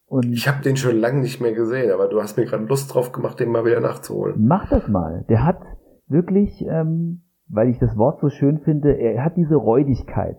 Und 0.07 0.31
Ich 0.31 0.47
habe 0.47 0.61
den 0.61 0.77
schon 0.77 0.95
lange 0.95 1.19
nicht 1.19 1.41
mehr 1.41 1.53
gesehen, 1.53 1.91
aber 1.91 2.07
du 2.07 2.21
hast 2.21 2.37
mir 2.37 2.45
gerade 2.45 2.65
Lust 2.65 2.93
drauf 2.93 3.11
gemacht, 3.11 3.39
den 3.39 3.49
mal 3.49 3.65
wieder 3.65 3.81
nachzuholen. 3.81 4.47
mach 4.47 4.69
das 4.69 4.87
mal. 4.87 5.25
Der 5.29 5.43
hat 5.43 5.59
wirklich, 6.07 6.65
ähm, 6.67 7.23
weil 7.47 7.69
ich 7.69 7.79
das 7.79 7.97
Wort 7.97 8.19
so 8.21 8.29
schön 8.29 8.59
finde, 8.59 8.93
er 8.93 9.23
hat 9.23 9.35
diese 9.35 9.55
Räudigkeit. 9.55 10.37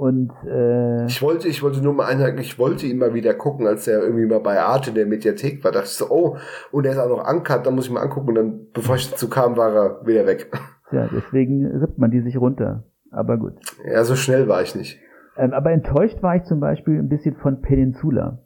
Und 0.00 0.30
äh, 0.46 1.04
Ich 1.04 1.20
wollte, 1.20 1.46
ich 1.48 1.62
wollte 1.62 1.82
nur 1.82 1.92
mal 1.92 2.06
einhaken, 2.06 2.38
ich 2.38 2.58
wollte 2.58 2.86
ihn 2.86 2.96
mal 2.96 3.12
wieder 3.12 3.34
gucken, 3.34 3.66
als 3.66 3.86
er 3.86 4.00
irgendwie 4.02 4.24
mal 4.24 4.40
bei 4.40 4.58
Arte 4.58 4.88
in 4.90 4.94
der 4.96 5.04
Mediathek 5.04 5.62
war. 5.62 5.72
dachte 5.72 5.88
ich 5.88 5.92
so, 5.92 6.08
oh, 6.08 6.38
und 6.72 6.86
er 6.86 6.92
ist 6.92 6.98
auch 6.98 7.10
noch 7.10 7.28
uncut, 7.30 7.66
dann 7.66 7.74
muss 7.74 7.84
ich 7.84 7.90
mal 7.92 8.00
angucken. 8.00 8.28
Und 8.30 8.34
dann, 8.36 8.66
bevor 8.72 8.96
ich 8.96 9.10
dazu 9.10 9.28
kam, 9.28 9.58
war 9.58 9.74
er 9.74 10.06
wieder 10.06 10.24
weg. 10.26 10.50
ja, 10.90 11.06
deswegen 11.14 11.66
rippt 11.66 11.98
man 11.98 12.10
die 12.10 12.22
sich 12.22 12.38
runter. 12.38 12.84
Aber 13.10 13.36
gut. 13.36 13.52
Ja, 13.84 14.02
so 14.04 14.16
schnell 14.16 14.48
war 14.48 14.62
ich 14.62 14.74
nicht. 14.74 14.98
Ähm, 15.36 15.52
aber 15.52 15.70
enttäuscht 15.70 16.22
war 16.22 16.34
ich 16.34 16.44
zum 16.44 16.60
Beispiel 16.60 16.98
ein 16.98 17.10
bisschen 17.10 17.36
von 17.36 17.60
Peninsula. 17.60 18.38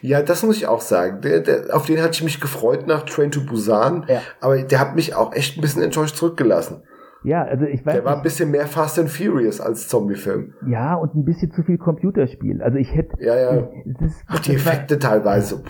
Ja, 0.00 0.20
das 0.20 0.42
muss 0.42 0.56
ich 0.56 0.66
auch 0.66 0.80
sagen. 0.80 1.20
Der, 1.20 1.40
der, 1.42 1.76
auf 1.76 1.86
den 1.86 2.00
hatte 2.00 2.14
ich 2.14 2.24
mich 2.24 2.40
gefreut 2.40 2.88
nach 2.88 3.04
Train 3.04 3.30
to 3.30 3.40
Busan, 3.46 4.04
Ja. 4.08 4.20
aber 4.40 4.56
der 4.62 4.80
hat 4.80 4.96
mich 4.96 5.14
auch 5.14 5.32
echt 5.32 5.58
ein 5.58 5.60
bisschen 5.60 5.82
enttäuscht 5.82 6.16
zurückgelassen. 6.16 6.82
Ja, 7.26 7.42
also 7.42 7.64
ich 7.64 7.84
weiß 7.84 7.94
Der 7.96 8.04
war 8.04 8.16
ein 8.16 8.22
bisschen 8.22 8.50
mehr 8.52 8.66
Fast 8.66 8.98
and 8.98 9.08
Furious 9.10 9.60
als 9.60 9.88
Zombie-Film. 9.88 10.54
ja 10.68 10.94
und 10.94 11.14
ein 11.14 11.24
bisschen 11.24 11.50
zu 11.50 11.62
viel 11.64 11.76
Computerspiel. 11.76 12.62
Also 12.62 12.78
ich 12.78 12.94
hätte 12.94 13.16
Ja, 13.20 13.34
ja. 13.36 13.68
Das, 14.00 14.22
Ach, 14.28 14.38
die 14.40 14.52
das 14.54 14.64
war- 14.66 14.72
Effekte 14.72 14.98
teilweise. 14.98 15.62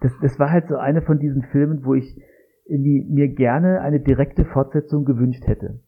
Das, 0.00 0.12
das 0.22 0.38
war 0.38 0.50
halt 0.50 0.68
so 0.68 0.76
eine 0.76 1.02
von 1.02 1.18
diesen 1.18 1.42
Filmen, 1.52 1.84
wo 1.84 1.94
ich 1.94 2.18
irgendwie 2.66 3.04
mir 3.10 3.28
gerne 3.28 3.80
eine 3.82 4.00
direkte 4.00 4.44
Fortsetzung 4.46 5.04
gewünscht 5.04 5.46
hätte. 5.46 5.80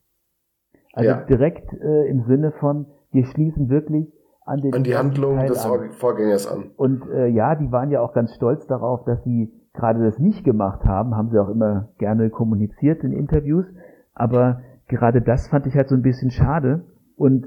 Also 0.93 1.09
Ja. 1.11 1.23
direkt 1.23 1.73
äh, 1.73 2.07
im 2.09 2.25
Sinne 2.27 2.53
von, 2.61 2.87
wir 3.11 3.25
schließen 3.25 3.69
wirklich 3.71 4.13
an 4.45 4.61
den 4.61 4.75
An 4.75 4.85
die 4.85 4.95
Handlung 4.97 5.37
Teil 5.39 5.49
des 5.49 5.65
an. 5.65 5.71
Vor- 5.71 5.93
Vorgängers 5.93 6.47
an. 6.47 6.71
Und 6.77 7.09
äh, 7.11 7.29
ja, 7.29 7.55
die 7.55 7.73
waren 7.73 7.91
ja 7.91 8.01
auch 8.03 8.13
ganz 8.13 8.35
stolz 8.35 8.67
darauf, 8.67 9.05
dass 9.05 9.25
sie 9.25 9.51
gerade 9.73 10.05
das 10.05 10.19
nicht 10.19 10.45
gemacht 10.45 10.85
haben, 10.85 11.17
haben 11.17 11.31
sie 11.31 11.39
auch 11.39 11.49
immer 11.49 11.89
gerne 11.99 12.29
kommuniziert 12.31 13.03
in 13.03 13.13
Interviews. 13.13 13.65
Aber 14.13 14.61
gerade 14.89 15.23
das 15.23 15.49
fand 15.49 15.67
ich 15.67 15.75
halt 15.75 15.89
so 15.89 15.95
ein 15.95 16.03
bisschen 16.03 16.31
schade. 16.31 16.85
Und 17.17 17.47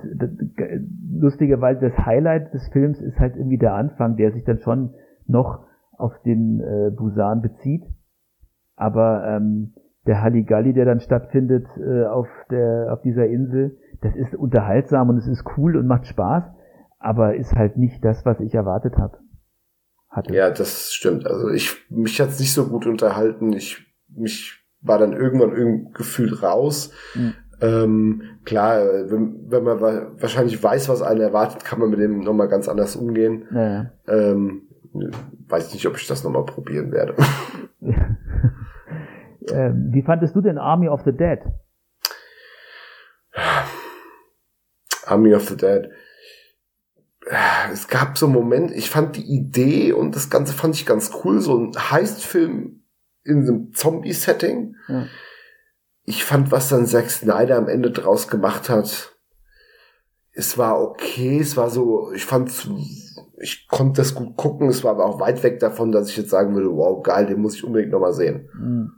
lustigerweise 1.11 1.89
das 1.89 2.05
Highlight 2.05 2.53
des 2.53 2.67
Films 2.69 3.01
ist 3.01 3.19
halt 3.19 3.35
irgendwie 3.35 3.57
der 3.57 3.73
Anfang, 3.73 4.15
der 4.15 4.31
sich 4.31 4.45
dann 4.45 4.59
schon 4.59 4.93
noch 5.27 5.65
auf 5.97 6.13
den 6.23 6.61
äh, 6.61 6.89
Busan 6.91 7.41
bezieht. 7.41 7.83
Aber 8.75 9.25
ähm, 9.27 9.73
der 10.05 10.21
Halligalli, 10.21 10.73
der 10.73 10.85
dann 10.85 11.01
stattfindet 11.01 11.65
äh, 11.77 12.05
auf 12.05 12.27
der 12.49 12.93
auf 12.93 13.01
dieser 13.01 13.27
Insel, 13.27 13.77
das 14.01 14.15
ist 14.15 14.35
unterhaltsam 14.35 15.09
und 15.09 15.17
es 15.17 15.27
ist 15.27 15.43
cool 15.57 15.75
und 15.75 15.87
macht 15.87 16.07
Spaß, 16.07 16.43
aber 16.99 17.35
ist 17.35 17.55
halt 17.55 17.77
nicht 17.77 18.03
das, 18.05 18.25
was 18.25 18.39
ich 18.39 18.53
erwartet 18.53 18.97
habe. 18.97 19.17
Hatte. 20.09 20.33
Ja, 20.33 20.49
das 20.49 20.93
stimmt. 20.93 21.27
Also 21.27 21.49
ich, 21.49 21.75
mich 21.89 22.21
hat's 22.21 22.39
nicht 22.39 22.53
so 22.53 22.67
gut 22.67 22.85
unterhalten. 22.87 23.51
Ich, 23.53 23.85
mich 24.07 24.56
war 24.81 24.97
dann 24.99 25.13
irgendwann 25.13 25.55
irgendwie 25.55 25.91
gefühlt 25.93 26.41
raus. 26.43 26.91
Mhm. 27.15 27.33
Ähm, 27.59 28.21
klar, 28.45 28.83
wenn, 29.09 29.49
wenn 29.49 29.63
man 29.63 29.81
wa- 29.81 30.11
wahrscheinlich 30.19 30.61
weiß, 30.63 30.89
was 30.89 31.01
einen 31.01 31.21
erwartet, 31.21 31.63
kann 31.65 31.79
man 31.79 31.89
mit 31.89 31.99
dem 31.99 32.19
nochmal 32.19 32.47
ganz 32.47 32.67
anders 32.69 32.95
umgehen. 32.95 33.45
Naja. 33.49 33.91
Ähm, 34.07 34.61
weiß 35.47 35.73
nicht, 35.73 35.85
ob 35.87 35.97
ich 35.97 36.05
das 36.07 36.23
nochmal 36.23 36.45
probieren 36.45 36.91
werde. 36.91 37.15
ähm, 39.51 39.87
wie 39.91 40.03
fandest 40.03 40.35
du 40.35 40.41
denn 40.41 40.57
Army 40.57 40.87
of 40.87 41.01
the 41.03 41.11
Dead? 41.11 41.39
Army 45.05 45.33
of 45.33 45.47
the 45.47 45.57
Dead. 45.57 45.89
es 47.71 47.87
gab 47.87 48.17
so 48.17 48.25
einen 48.27 48.35
Moment, 48.35 48.71
ich 48.71 48.89
fand 48.89 49.15
die 49.15 49.25
Idee 49.35 49.93
und 49.93 50.15
das 50.15 50.29
Ganze 50.29 50.53
fand 50.53 50.75
ich 50.75 50.85
ganz 50.85 51.11
cool, 51.23 51.39
so 51.41 51.57
ein 51.57 51.71
Heistfilm 51.91 52.83
in 53.27 53.41
einem 53.41 53.73
Zombie-Setting. 53.73 54.75
Ja. 54.87 55.07
Ich 56.03 56.23
fand, 56.23 56.51
was 56.51 56.69
dann 56.69 56.87
Zack 56.87 57.09
Snyder 57.09 57.57
am 57.57 57.67
Ende 57.67 57.91
draus 57.91 58.27
gemacht 58.27 58.69
hat, 58.69 59.13
es 60.31 60.57
war 60.57 60.79
okay, 60.81 61.39
es 61.39 61.57
war 61.57 61.69
so, 61.69 62.11
ich 62.13 62.25
fand, 62.25 62.69
ich 63.39 63.67
konnte 63.67 64.01
das 64.01 64.13
gut 64.15 64.37
gucken, 64.37 64.69
es 64.69 64.83
war 64.83 64.91
aber 64.91 65.05
auch 65.05 65.19
weit 65.19 65.43
weg 65.43 65.59
davon, 65.59 65.91
dass 65.91 66.09
ich 66.09 66.17
jetzt 66.17 66.29
sagen 66.29 66.55
würde, 66.55 66.71
wow, 66.71 67.01
geil, 67.03 67.25
den 67.25 67.41
muss 67.41 67.55
ich 67.55 67.63
unbedingt 67.63 67.91
nochmal 67.91 68.13
sehen. 68.13 68.49
Mhm. 68.53 68.91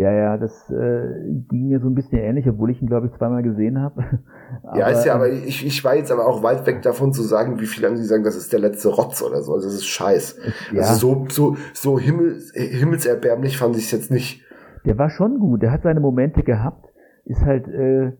Ja, 0.00 0.12
ja, 0.12 0.38
das 0.38 0.70
äh, 0.70 1.30
ging 1.50 1.68
mir 1.68 1.78
so 1.78 1.86
ein 1.86 1.94
bisschen 1.94 2.16
ähnlich, 2.16 2.48
obwohl 2.48 2.70
ich 2.70 2.80
ihn, 2.80 2.88
glaube 2.88 3.08
ich, 3.08 3.12
zweimal 3.18 3.42
gesehen 3.42 3.78
habe. 3.82 4.02
ja, 4.74 4.88
ist 4.88 5.04
ja, 5.04 5.14
aber 5.14 5.28
ich, 5.28 5.66
ich 5.66 5.84
war 5.84 5.94
jetzt 5.94 6.10
aber 6.10 6.26
auch 6.26 6.42
weit 6.42 6.66
weg 6.66 6.80
davon 6.80 7.12
zu 7.12 7.20
sagen, 7.20 7.60
wie 7.60 7.66
viele 7.66 7.88
andere 7.88 8.04
sagen, 8.04 8.24
das 8.24 8.34
ist 8.34 8.50
der 8.50 8.60
letzte 8.60 8.88
Rotz 8.88 9.22
oder 9.22 9.42
so. 9.42 9.52
Also 9.52 9.66
das 9.66 9.74
ist 9.74 9.84
scheiß. 9.84 10.38
Ja. 10.72 10.80
Also 10.80 10.94
so, 10.94 11.26
so, 11.28 11.56
so 11.74 11.98
Himmel, 11.98 12.40
himmelserbärmlich 12.54 13.58
fand 13.58 13.76
ich 13.76 13.84
es 13.84 13.90
jetzt 13.90 14.10
nicht. 14.10 14.42
Der 14.86 14.96
war 14.96 15.10
schon 15.10 15.38
gut, 15.38 15.60
der 15.60 15.70
hat 15.70 15.82
seine 15.82 16.00
Momente 16.00 16.44
gehabt. 16.44 16.86
Ist 17.26 17.44
halt, 17.44 17.68
äh, 17.68 18.12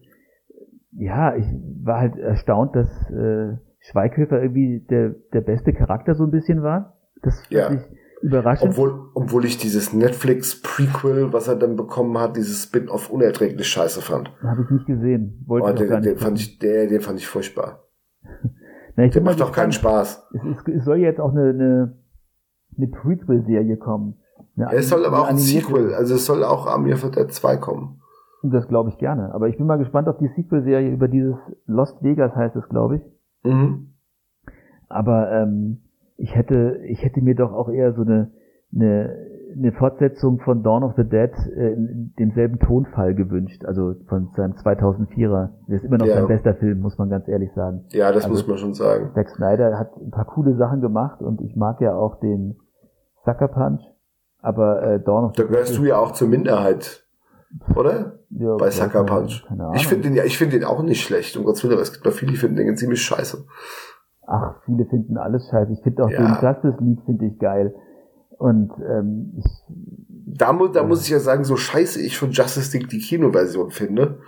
ja, 0.93 1.35
ich 1.35 1.47
war 1.83 2.01
halt 2.01 2.19
erstaunt, 2.19 2.77
dass 2.77 2.91
äh, 3.11 3.57
Schweighöfer 3.79 4.43
irgendwie 4.43 4.85
der, 4.91 5.15
der 5.33 5.41
beste 5.41 5.73
Charakter 5.73 6.15
so 6.15 6.25
ein 6.25 6.31
bisschen 6.31 6.63
war. 6.63 6.99
Das 7.23 7.43
ja. 7.49 7.71
ich 7.71 7.81
Überraschend. 8.23 8.73
Obwohl, 8.73 9.09
obwohl 9.15 9.45
ich 9.47 9.57
dieses 9.57 9.93
Netflix-Prequel, 9.93 11.33
was 11.33 11.49
er 11.49 11.57
dann 11.57 11.77
bekommen 11.77 12.19
hat, 12.19 12.37
dieses 12.37 12.65
Spin-off 12.65 13.09
unerträglich 13.11 13.67
scheiße 13.67 14.03
fand. 14.03 14.31
Habe 14.43 14.63
ich 14.63 14.71
nicht 14.71 14.87
gesehen. 14.87 15.43
Wollte 15.47 15.85
oh, 15.85 15.89
den, 15.89 16.03
den 16.03 16.17
fand 16.19 16.39
ich, 16.39 16.59
der, 16.59 16.87
den 16.87 17.01
fand 17.01 17.19
ich 17.19 17.27
furchtbar. 17.27 17.85
Na, 18.97 19.05
ich 19.05 19.13
der 19.13 19.23
macht 19.23 19.41
doch 19.41 19.53
keinen 19.53 19.73
Spaß. 19.73 20.29
Es, 20.35 20.45
ist, 20.45 20.69
es, 20.69 20.85
soll 20.85 20.99
jetzt 20.99 21.21
auch 21.21 21.31
eine, 21.31 21.49
eine, 21.49 21.99
eine 22.77 22.87
Prequel-Serie 22.89 23.79
kommen. 23.79 24.17
Ja, 24.57 24.71
es 24.71 24.91
soll 24.91 25.07
aber 25.07 25.21
auch 25.21 25.29
ein 25.29 25.39
Sequel, 25.39 25.95
also 25.95 26.15
es 26.15 26.27
soll 26.27 26.45
auch 26.45 26.67
Amir 26.67 26.99
für 26.99 27.11
der 27.11 27.29
2 27.29 27.57
kommen. 27.57 28.01
Das 28.43 28.69
glaube 28.69 28.91
ich 28.91 28.99
gerne. 28.99 29.35
Aber 29.35 29.49
ich 29.49 29.57
bin 29.57 29.67
mal 29.67 29.77
gespannt 29.77 30.09
auf 30.09 30.19
die 30.19 30.29
Sequel-Serie 30.29 30.91
über 30.91 31.09
dieses 31.09 31.37
Lost 31.67 32.03
Vegas 32.03 32.35
heißt 32.35 32.57
es, 32.57 32.69
glaube 32.69 32.97
ich. 32.97 33.03
Mhm. 33.45 33.95
Aber 34.89 35.31
ähm, 35.31 35.83
ich 36.21 36.35
hätte, 36.35 36.81
ich 36.85 37.03
hätte 37.03 37.23
mir 37.23 37.35
doch 37.35 37.53
auch 37.53 37.69
eher 37.69 37.95
so 37.95 38.03
eine, 38.03 38.31
eine, 38.75 39.17
eine 39.57 39.73
Fortsetzung 39.73 40.39
von 40.41 40.63
Dawn 40.63 40.85
of 40.85 40.93
the 40.97 41.05
Dead 41.05 41.33
äh, 41.57 41.73
in 41.73 42.15
demselben 42.19 42.59
Tonfall 42.59 43.15
gewünscht, 43.15 43.65
also 43.65 43.95
von 44.07 44.29
seinem 44.37 44.53
2004er. 44.53 45.51
Das 45.67 45.79
ist 45.79 45.85
immer 45.85 45.99
noch 45.99 46.07
ja. 46.07 46.17
sein 46.17 46.29
bester 46.29 46.55
Film, 46.55 46.81
muss 46.81 46.99
man 46.99 47.09
ganz 47.09 47.27
ehrlich 47.27 47.51
sagen. 47.55 47.85
Ja, 47.89 48.13
das 48.13 48.25
also, 48.25 48.37
muss 48.37 48.47
man 48.47 48.59
schon 48.59 48.75
sagen. 48.75 49.11
Zack 49.15 49.31
Snyder 49.31 49.79
hat 49.79 49.97
ein 49.97 50.11
paar 50.11 50.27
coole 50.27 50.55
Sachen 50.57 50.81
gemacht 50.81 51.23
und 51.23 51.41
ich 51.41 51.57
mag 51.57 51.81
ja 51.81 51.95
auch 51.95 52.21
den 52.21 52.57
Sucker 53.25 53.49
Punch, 53.49 53.83
aber 54.41 54.83
äh, 54.83 55.01
Dawn 55.01 55.25
of 55.25 55.33
the 55.35 55.43
Dead. 55.43 55.47
Da 55.47 55.53
gehörst 55.53 55.79
du 55.79 55.85
ja 55.85 55.97
auch 55.97 56.13
zur 56.13 56.29
Minderheit, 56.29 57.05
oder? 57.75 58.21
Ja, 58.29 58.57
Bei 58.57 58.71
Sucker 58.71 59.05
Punch. 59.05 59.45
Ich 59.75 59.89
finde 59.89 60.09
den 60.09 60.15
ja, 60.17 60.25
ich 60.25 60.37
finde 60.37 60.59
den 60.59 60.65
auch 60.65 60.83
nicht 60.83 61.03
schlecht, 61.03 61.37
um 61.37 61.45
Gottes 61.45 61.65
Willen, 61.65 61.73
aber 61.73 61.83
es 61.83 61.93
gibt 61.93 62.05
bei 62.05 62.11
vielen, 62.11 62.31
die 62.31 62.37
finden 62.37 62.57
den 62.57 62.77
ziemlich 62.77 63.03
scheiße 63.03 63.45
ach, 64.27 64.57
viele 64.65 64.87
finden 64.87 65.17
alles 65.17 65.49
scheiße. 65.51 65.73
Ich 65.73 65.83
finde 65.83 66.05
auch 66.05 66.11
ja. 66.11 66.19
den 66.19 66.43
Justice 66.43 66.77
League 66.81 67.05
finde 67.05 67.27
ich 67.27 67.39
geil. 67.39 67.75
Und 68.39 68.73
ähm, 68.89 69.35
ich, 69.37 69.45
da, 70.39 70.53
mu 70.53 70.69
da 70.69 70.83
muss 70.83 71.03
ich 71.03 71.11
ja 71.11 71.21
sagen, 71.21 71.45
so 71.45 71.57
scheiße 71.57 72.01
ich 72.01 72.17
von 72.17 72.31
Justice 72.31 72.77
League 72.77 72.89
die 72.89 73.01
Kinoversion 73.01 73.71
finde. 73.71 74.21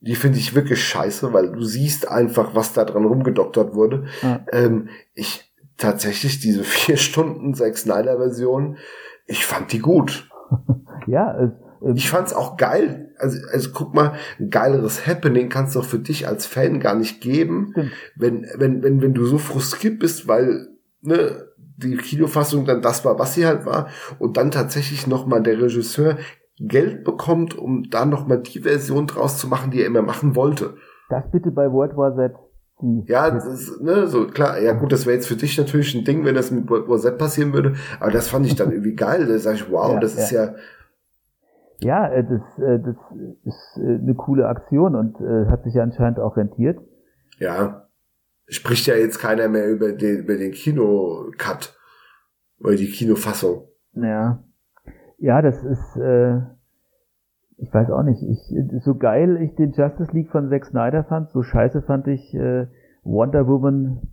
Die 0.00 0.14
finde 0.14 0.38
ich 0.38 0.54
wirklich 0.54 0.84
scheiße, 0.84 1.32
weil 1.32 1.52
du 1.52 1.62
siehst 1.62 2.08
einfach, 2.08 2.54
was 2.54 2.74
da 2.74 2.84
dran 2.84 3.06
rumgedoktert 3.06 3.74
wurde. 3.74 4.04
Ja. 4.20 4.40
Ähm, 4.52 4.88
ich 5.14 5.54
tatsächlich 5.78 6.40
diese 6.40 6.64
vier 6.64 6.96
Stunden 6.96 7.54
Zack 7.54 7.78
Snyder 7.78 8.18
Version, 8.18 8.76
ich 9.26 9.46
fand 9.46 9.72
die 9.72 9.78
gut. 9.78 10.28
ja, 11.06 11.34
es, 11.38 11.50
ich 11.92 12.10
fand's 12.10 12.32
auch 12.32 12.56
geil. 12.56 13.12
Also, 13.18 13.38
also 13.52 13.70
guck 13.72 13.94
mal, 13.94 14.14
ein 14.38 14.50
geileres 14.50 15.06
Happening 15.06 15.48
kannst 15.48 15.74
du 15.74 15.80
doch 15.80 15.86
für 15.86 15.98
dich 15.98 16.26
als 16.26 16.46
Fan 16.46 16.80
gar 16.80 16.94
nicht 16.94 17.20
geben, 17.20 17.68
Stimmt. 17.72 17.92
wenn, 18.16 18.46
wenn, 18.56 18.82
wenn, 18.82 19.02
wenn 19.02 19.14
du 19.14 19.24
so 19.26 19.38
frustriert 19.38 19.98
bist, 19.98 20.26
weil, 20.28 20.68
ne, 21.02 21.48
die 21.76 21.96
Kinofassung 21.96 22.64
dann 22.64 22.82
das 22.82 23.04
war, 23.04 23.18
was 23.18 23.34
sie 23.34 23.46
halt 23.46 23.66
war, 23.66 23.88
und 24.18 24.36
dann 24.36 24.50
tatsächlich 24.50 25.06
nochmal 25.06 25.42
der 25.42 25.60
Regisseur 25.60 26.18
Geld 26.58 27.04
bekommt, 27.04 27.58
um 27.58 27.90
da 27.90 28.04
nochmal 28.04 28.40
die 28.40 28.60
Version 28.60 29.06
draus 29.06 29.38
zu 29.38 29.48
machen, 29.48 29.72
die 29.72 29.80
er 29.80 29.86
immer 29.86 30.02
machen 30.02 30.36
wollte. 30.36 30.74
Das 31.10 31.24
bitte 31.32 31.50
bei 31.50 31.70
World 31.70 31.96
War 31.96 32.14
Z. 32.14 32.32
Ja, 33.06 33.30
das 33.30 33.46
ist, 33.46 33.80
ne, 33.80 34.06
so 34.06 34.26
klar, 34.26 34.60
ja 34.60 34.72
gut, 34.72 34.92
das 34.92 35.06
wäre 35.06 35.16
jetzt 35.16 35.26
für 35.26 35.36
dich 35.36 35.56
natürlich 35.58 35.94
ein 35.94 36.04
Ding, 36.04 36.24
wenn 36.24 36.34
das 36.34 36.50
mit 36.50 36.68
World 36.68 36.88
War 36.88 36.98
Z 36.98 37.18
passieren 37.18 37.52
würde, 37.52 37.74
aber 37.98 38.10
das 38.10 38.28
fand 38.28 38.46
ich 38.46 38.54
dann 38.54 38.70
irgendwie 38.72 38.94
geil. 38.94 39.26
Da 39.26 39.38
sag 39.38 39.54
ich, 39.54 39.70
wow, 39.70 39.94
ja, 39.94 40.00
das 40.00 40.16
ja. 40.16 40.22
ist 40.22 40.30
ja, 40.30 40.54
ja, 41.84 42.08
äh, 42.08 42.24
das, 42.24 42.58
äh, 42.58 42.80
das 42.80 42.96
ist 43.44 43.78
äh, 43.78 43.94
eine 43.96 44.14
coole 44.14 44.48
Aktion 44.48 44.94
und 44.94 45.18
hat 45.20 45.64
sich 45.64 45.80
anscheinend 45.80 46.18
auch 46.18 46.36
rentiert. 46.36 46.78
Ja, 47.38 47.88
spricht 48.48 48.86
ja 48.86 48.94
jetzt 48.94 49.18
keiner 49.18 49.48
mehr 49.48 49.68
über 49.70 49.92
den, 49.92 50.18
über 50.18 50.36
den 50.36 50.52
Kino-Cut 50.52 51.76
oder 52.60 52.76
die 52.76 52.90
Kinofassung. 52.90 53.68
Ja, 53.92 54.42
ja, 55.18 55.40
das 55.42 55.62
ist, 55.64 55.96
äh, 55.96 56.40
ich 57.56 57.72
weiß 57.72 57.90
auch 57.90 58.02
nicht, 58.02 58.22
ich, 58.22 58.82
so 58.84 58.96
geil 58.96 59.40
ich 59.40 59.54
den 59.54 59.72
Justice 59.72 60.12
League 60.12 60.30
von 60.30 60.50
Zack 60.50 60.66
Snyder 60.66 61.04
fand, 61.04 61.30
so 61.30 61.42
scheiße 61.42 61.82
fand 61.82 62.06
ich 62.08 62.34
äh, 62.34 62.66
Wonder 63.04 63.46
Woman 63.46 64.08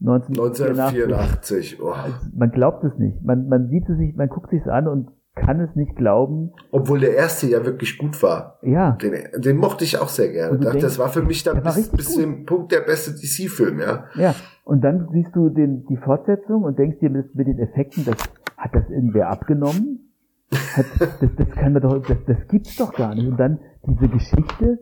1984. 0.00 1.04
1984. 1.04 1.82
Oh. 1.82 1.90
Also, 1.90 2.16
man 2.34 2.50
glaubt 2.50 2.84
es 2.84 2.98
nicht. 2.98 3.22
Man, 3.22 3.48
man 3.48 3.68
sieht 3.68 3.88
es 3.88 3.96
sich, 3.96 4.14
man 4.14 4.28
guckt 4.28 4.50
sich's 4.50 4.68
an 4.68 4.88
und 4.88 5.10
kann 5.36 5.60
es 5.60 5.76
nicht 5.76 5.94
glauben. 5.94 6.52
Obwohl 6.72 6.98
der 6.98 7.14
erste 7.14 7.46
ja 7.46 7.64
wirklich 7.64 7.98
gut 7.98 8.20
war. 8.22 8.58
Ja. 8.62 8.92
Den, 8.92 9.14
den 9.36 9.56
mochte 9.58 9.84
ich 9.84 9.98
auch 9.98 10.08
sehr 10.08 10.32
gerne. 10.32 10.58
Denkst, 10.58 10.80
das 10.80 10.98
war 10.98 11.10
für 11.10 11.22
mich 11.22 11.44
dann 11.44 11.62
bis, 11.62 11.88
bis 11.90 12.14
zu 12.14 12.20
dem 12.20 12.46
Punkt 12.46 12.72
der 12.72 12.80
beste 12.80 13.12
DC-Film, 13.12 13.78
ja. 13.78 14.06
Ja. 14.16 14.34
Und 14.64 14.82
dann 14.82 15.08
siehst 15.12 15.36
du 15.36 15.50
den, 15.50 15.84
die 15.86 15.98
Fortsetzung 15.98 16.64
und 16.64 16.78
denkst 16.78 16.98
dir 17.00 17.10
mit, 17.10 17.34
mit 17.34 17.46
den 17.46 17.58
Effekten, 17.58 18.04
das, 18.04 18.16
hat 18.56 18.74
das 18.74 18.88
irgendwer 18.88 19.28
abgenommen? 19.28 20.10
Hat, 20.50 20.86
das, 20.98 21.30
das 21.36 21.50
kann 21.50 21.74
man 21.74 21.82
doch, 21.82 22.02
das, 22.02 22.18
das 22.26 22.48
gibt's 22.48 22.76
doch 22.76 22.92
gar 22.92 23.14
nicht. 23.14 23.28
Und 23.28 23.36
dann 23.36 23.60
diese 23.86 24.08
Geschichte, 24.08 24.78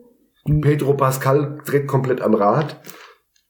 die. 0.47 0.61
Pedro 0.61 0.93
Pascal 0.93 1.59
dreht 1.65 1.87
komplett 1.87 2.21
am 2.21 2.33
Rad. 2.33 2.79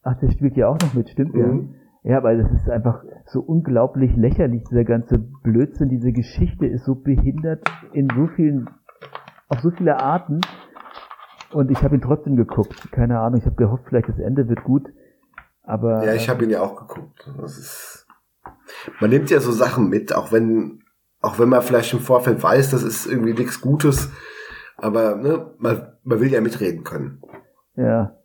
Ach, 0.01 0.17
der 0.19 0.31
spielt 0.31 0.57
ja 0.57 0.69
auch 0.69 0.79
noch 0.79 0.93
mit, 0.93 1.09
stimmt 1.09 1.35
mhm. 1.35 1.39
ja. 1.39 1.84
Ja, 2.05 2.21
weil 2.21 2.37
das 2.37 2.51
ist 2.51 2.69
einfach 2.69 3.03
so 3.25 3.39
unglaublich 3.39 4.15
lächerlich, 4.15 4.63
dieser 4.69 4.83
ganze 4.83 5.17
Blödsinn, 5.17 5.89
diese 5.89 6.11
Geschichte 6.11 6.67
ist 6.67 6.85
so 6.85 6.93
behindert 6.93 7.67
in 7.93 8.07
so 8.15 8.27
vielen, 8.35 8.69
auf 9.49 9.61
so 9.61 9.71
viele 9.71 9.99
Arten. 9.99 10.39
Und 11.51 11.71
ich 11.71 11.81
habe 11.81 11.95
ihn 11.95 12.01
trotzdem 12.01 12.35
geguckt. 12.35 12.91
Keine 12.91 13.19
Ahnung, 13.19 13.39
ich 13.39 13.45
habe 13.47 13.55
gehofft, 13.55 13.85
vielleicht 13.89 14.07
das 14.07 14.19
Ende 14.19 14.47
wird 14.47 14.63
gut. 14.63 14.87
Aber. 15.63 16.05
Ja, 16.05 16.13
ich 16.13 16.29
habe 16.29 16.43
ihn 16.43 16.51
ja 16.51 16.61
auch 16.61 16.75
geguckt. 16.75 17.27
Das 17.41 17.57
ist, 17.57 18.07
man 18.99 19.09
nimmt 19.09 19.31
ja 19.31 19.39
so 19.39 19.51
Sachen 19.51 19.89
mit, 19.89 20.13
auch 20.13 20.31
wenn, 20.31 20.83
auch 21.21 21.39
wenn 21.39 21.49
man 21.49 21.63
vielleicht 21.63 21.91
im 21.93 22.01
Vorfeld 22.01 22.43
weiß, 22.43 22.69
das 22.69 22.83
ist 22.83 23.07
irgendwie 23.07 23.33
nichts 23.33 23.61
Gutes. 23.61 24.11
Aber 24.77 25.15
ne, 25.15 25.53
man, 25.57 25.93
man 26.03 26.19
will 26.19 26.31
ja 26.31 26.39
mitreden 26.39 26.83
können. 26.83 27.23
Ja. 27.75 28.15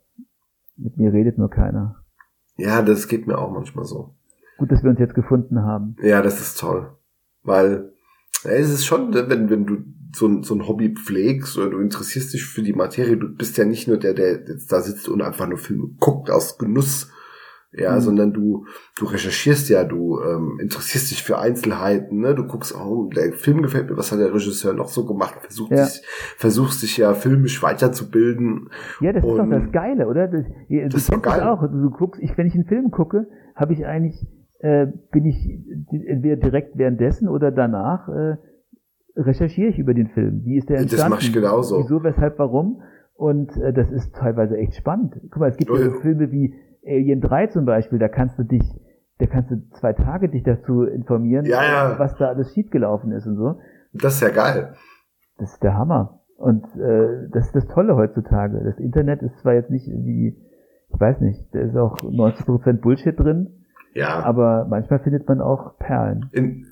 Mit 0.77 0.97
mir 0.97 1.11
redet 1.11 1.39
nur 1.39 1.49
keiner. 1.49 2.00
Ja, 2.57 2.81
das 2.81 3.07
geht 3.07 3.27
mir 3.27 3.37
auch 3.37 3.51
manchmal 3.51 3.85
so. 3.85 4.15
Gut, 4.57 4.71
dass 4.71 4.83
wir 4.83 4.89
uns 4.91 4.99
jetzt 4.99 5.15
gefunden 5.15 5.61
haben. 5.61 5.95
Ja, 6.01 6.21
das 6.21 6.39
ist 6.39 6.59
toll. 6.59 6.91
Weil 7.43 7.93
ja, 8.43 8.51
es 8.51 8.69
ist 8.69 8.85
schon, 8.85 9.13
wenn, 9.13 9.49
wenn 9.49 9.65
du 9.65 9.77
so 10.13 10.27
ein, 10.27 10.43
so 10.43 10.53
ein 10.55 10.67
Hobby 10.67 10.93
pflegst 10.93 11.57
oder 11.57 11.71
du 11.71 11.79
interessierst 11.79 12.33
dich 12.33 12.45
für 12.45 12.61
die 12.61 12.73
Materie, 12.73 13.17
du 13.17 13.29
bist 13.29 13.57
ja 13.57 13.65
nicht 13.65 13.87
nur 13.87 13.97
der, 13.97 14.13
der 14.13 14.45
jetzt 14.47 14.71
da 14.71 14.81
sitzt 14.81 15.07
und 15.07 15.21
einfach 15.21 15.47
nur 15.47 15.57
Filme 15.57 15.89
guckt 15.99 16.29
aus 16.29 16.57
Genuss, 16.57 17.09
ja, 17.73 17.95
mhm. 17.95 18.01
sondern 18.01 18.33
du, 18.33 18.65
du 18.97 19.05
recherchierst 19.05 19.69
ja, 19.69 19.83
du 19.83 20.19
ähm, 20.19 20.59
interessierst 20.61 21.11
dich 21.11 21.23
für 21.23 21.39
Einzelheiten, 21.39 22.19
ne? 22.19 22.35
Du 22.35 22.45
guckst, 22.45 22.75
oh, 22.75 23.09
der 23.15 23.31
Film 23.33 23.61
gefällt 23.61 23.89
mir, 23.89 23.97
was 23.97 24.11
hat 24.11 24.19
der 24.19 24.33
Regisseur 24.33 24.73
noch 24.73 24.89
so 24.89 25.05
gemacht? 25.05 25.35
Versuchst, 25.39 25.71
ja. 25.71 25.85
dich, 25.85 26.01
versuchst 26.37 26.83
dich 26.83 26.97
ja 26.97 27.13
filmisch 27.13 27.63
weiterzubilden. 27.63 28.69
Ja, 28.99 29.13
das 29.13 29.23
ist 29.23 29.37
doch 29.37 29.49
das 29.49 29.71
Geile, 29.71 30.07
oder? 30.07 30.27
Das, 30.27 30.45
du 30.67 30.89
das 30.89 31.01
ist 31.01 31.13
doch 31.13 31.21
geil. 31.21 31.41
Auch. 31.43 31.61
Du 31.61 31.89
guckst, 31.91 32.21
ich, 32.21 32.37
wenn 32.37 32.47
ich 32.47 32.55
einen 32.55 32.65
Film 32.65 32.91
gucke, 32.91 33.27
habe 33.55 33.71
ich 33.73 33.85
eigentlich, 33.85 34.27
äh, 34.59 34.87
bin 35.11 35.25
ich 35.25 35.37
entweder 36.07 36.35
direkt 36.35 36.77
währenddessen 36.77 37.29
oder 37.29 37.51
danach 37.51 38.09
äh, 38.09 38.35
recherchiere 39.15 39.69
ich 39.69 39.79
über 39.79 39.93
den 39.93 40.09
Film. 40.09 40.41
Wie 40.43 40.57
ist 40.57 40.67
der 40.67 40.79
entstanden? 40.79 41.03
Das 41.03 41.09
mache 41.09 41.21
ich 41.21 41.33
genauso. 41.33 41.79
Wieso, 41.79 42.03
weshalb, 42.03 42.37
warum? 42.37 42.81
Und 43.15 43.55
äh, 43.57 43.71
das 43.71 43.89
ist 43.91 44.13
teilweise 44.13 44.57
echt 44.57 44.75
spannend. 44.75 45.13
Guck 45.29 45.37
mal, 45.37 45.49
es 45.49 45.57
gibt 45.57 45.69
ja 45.71 45.77
so 45.77 45.91
Filme 46.01 46.31
wie 46.31 46.53
Alien 46.85 47.21
3 47.21 47.47
zum 47.47 47.65
Beispiel, 47.65 47.99
da 47.99 48.07
kannst 48.07 48.37
du 48.39 48.43
dich, 48.43 48.63
da 49.19 49.27
kannst 49.27 49.51
du 49.51 49.61
zwei 49.79 49.93
Tage 49.93 50.29
dich 50.29 50.43
dazu 50.43 50.83
informieren, 50.83 51.45
ja, 51.45 51.63
ja. 51.63 51.99
was 51.99 52.15
da 52.17 52.29
alles 52.29 52.53
schiefgelaufen 52.53 53.11
ist 53.11 53.27
und 53.27 53.35
so. 53.35 53.59
Das 53.93 54.15
ist 54.15 54.21
ja 54.21 54.29
geil. 54.29 54.73
Das 55.37 55.53
ist 55.53 55.63
der 55.63 55.75
Hammer. 55.75 56.21
Und 56.37 56.65
äh, 56.75 57.29
das 57.29 57.47
ist 57.47 57.55
das 57.55 57.67
Tolle 57.67 57.95
heutzutage. 57.95 58.63
Das 58.63 58.77
Internet 58.79 59.21
ist 59.21 59.37
zwar 59.39 59.53
jetzt 59.53 59.69
nicht 59.69 59.87
wie 59.87 60.35
ich 60.93 60.99
weiß 60.99 61.21
nicht, 61.21 61.47
da 61.53 61.59
ist 61.59 61.75
auch 61.75 61.97
90% 61.97 62.73
Bullshit 62.81 63.17
drin. 63.17 63.65
Ja. 63.93 64.23
Aber 64.23 64.65
manchmal 64.69 64.99
findet 64.99 65.27
man 65.27 65.41
auch 65.41 65.77
Perlen. 65.77 66.29
In, 66.31 66.65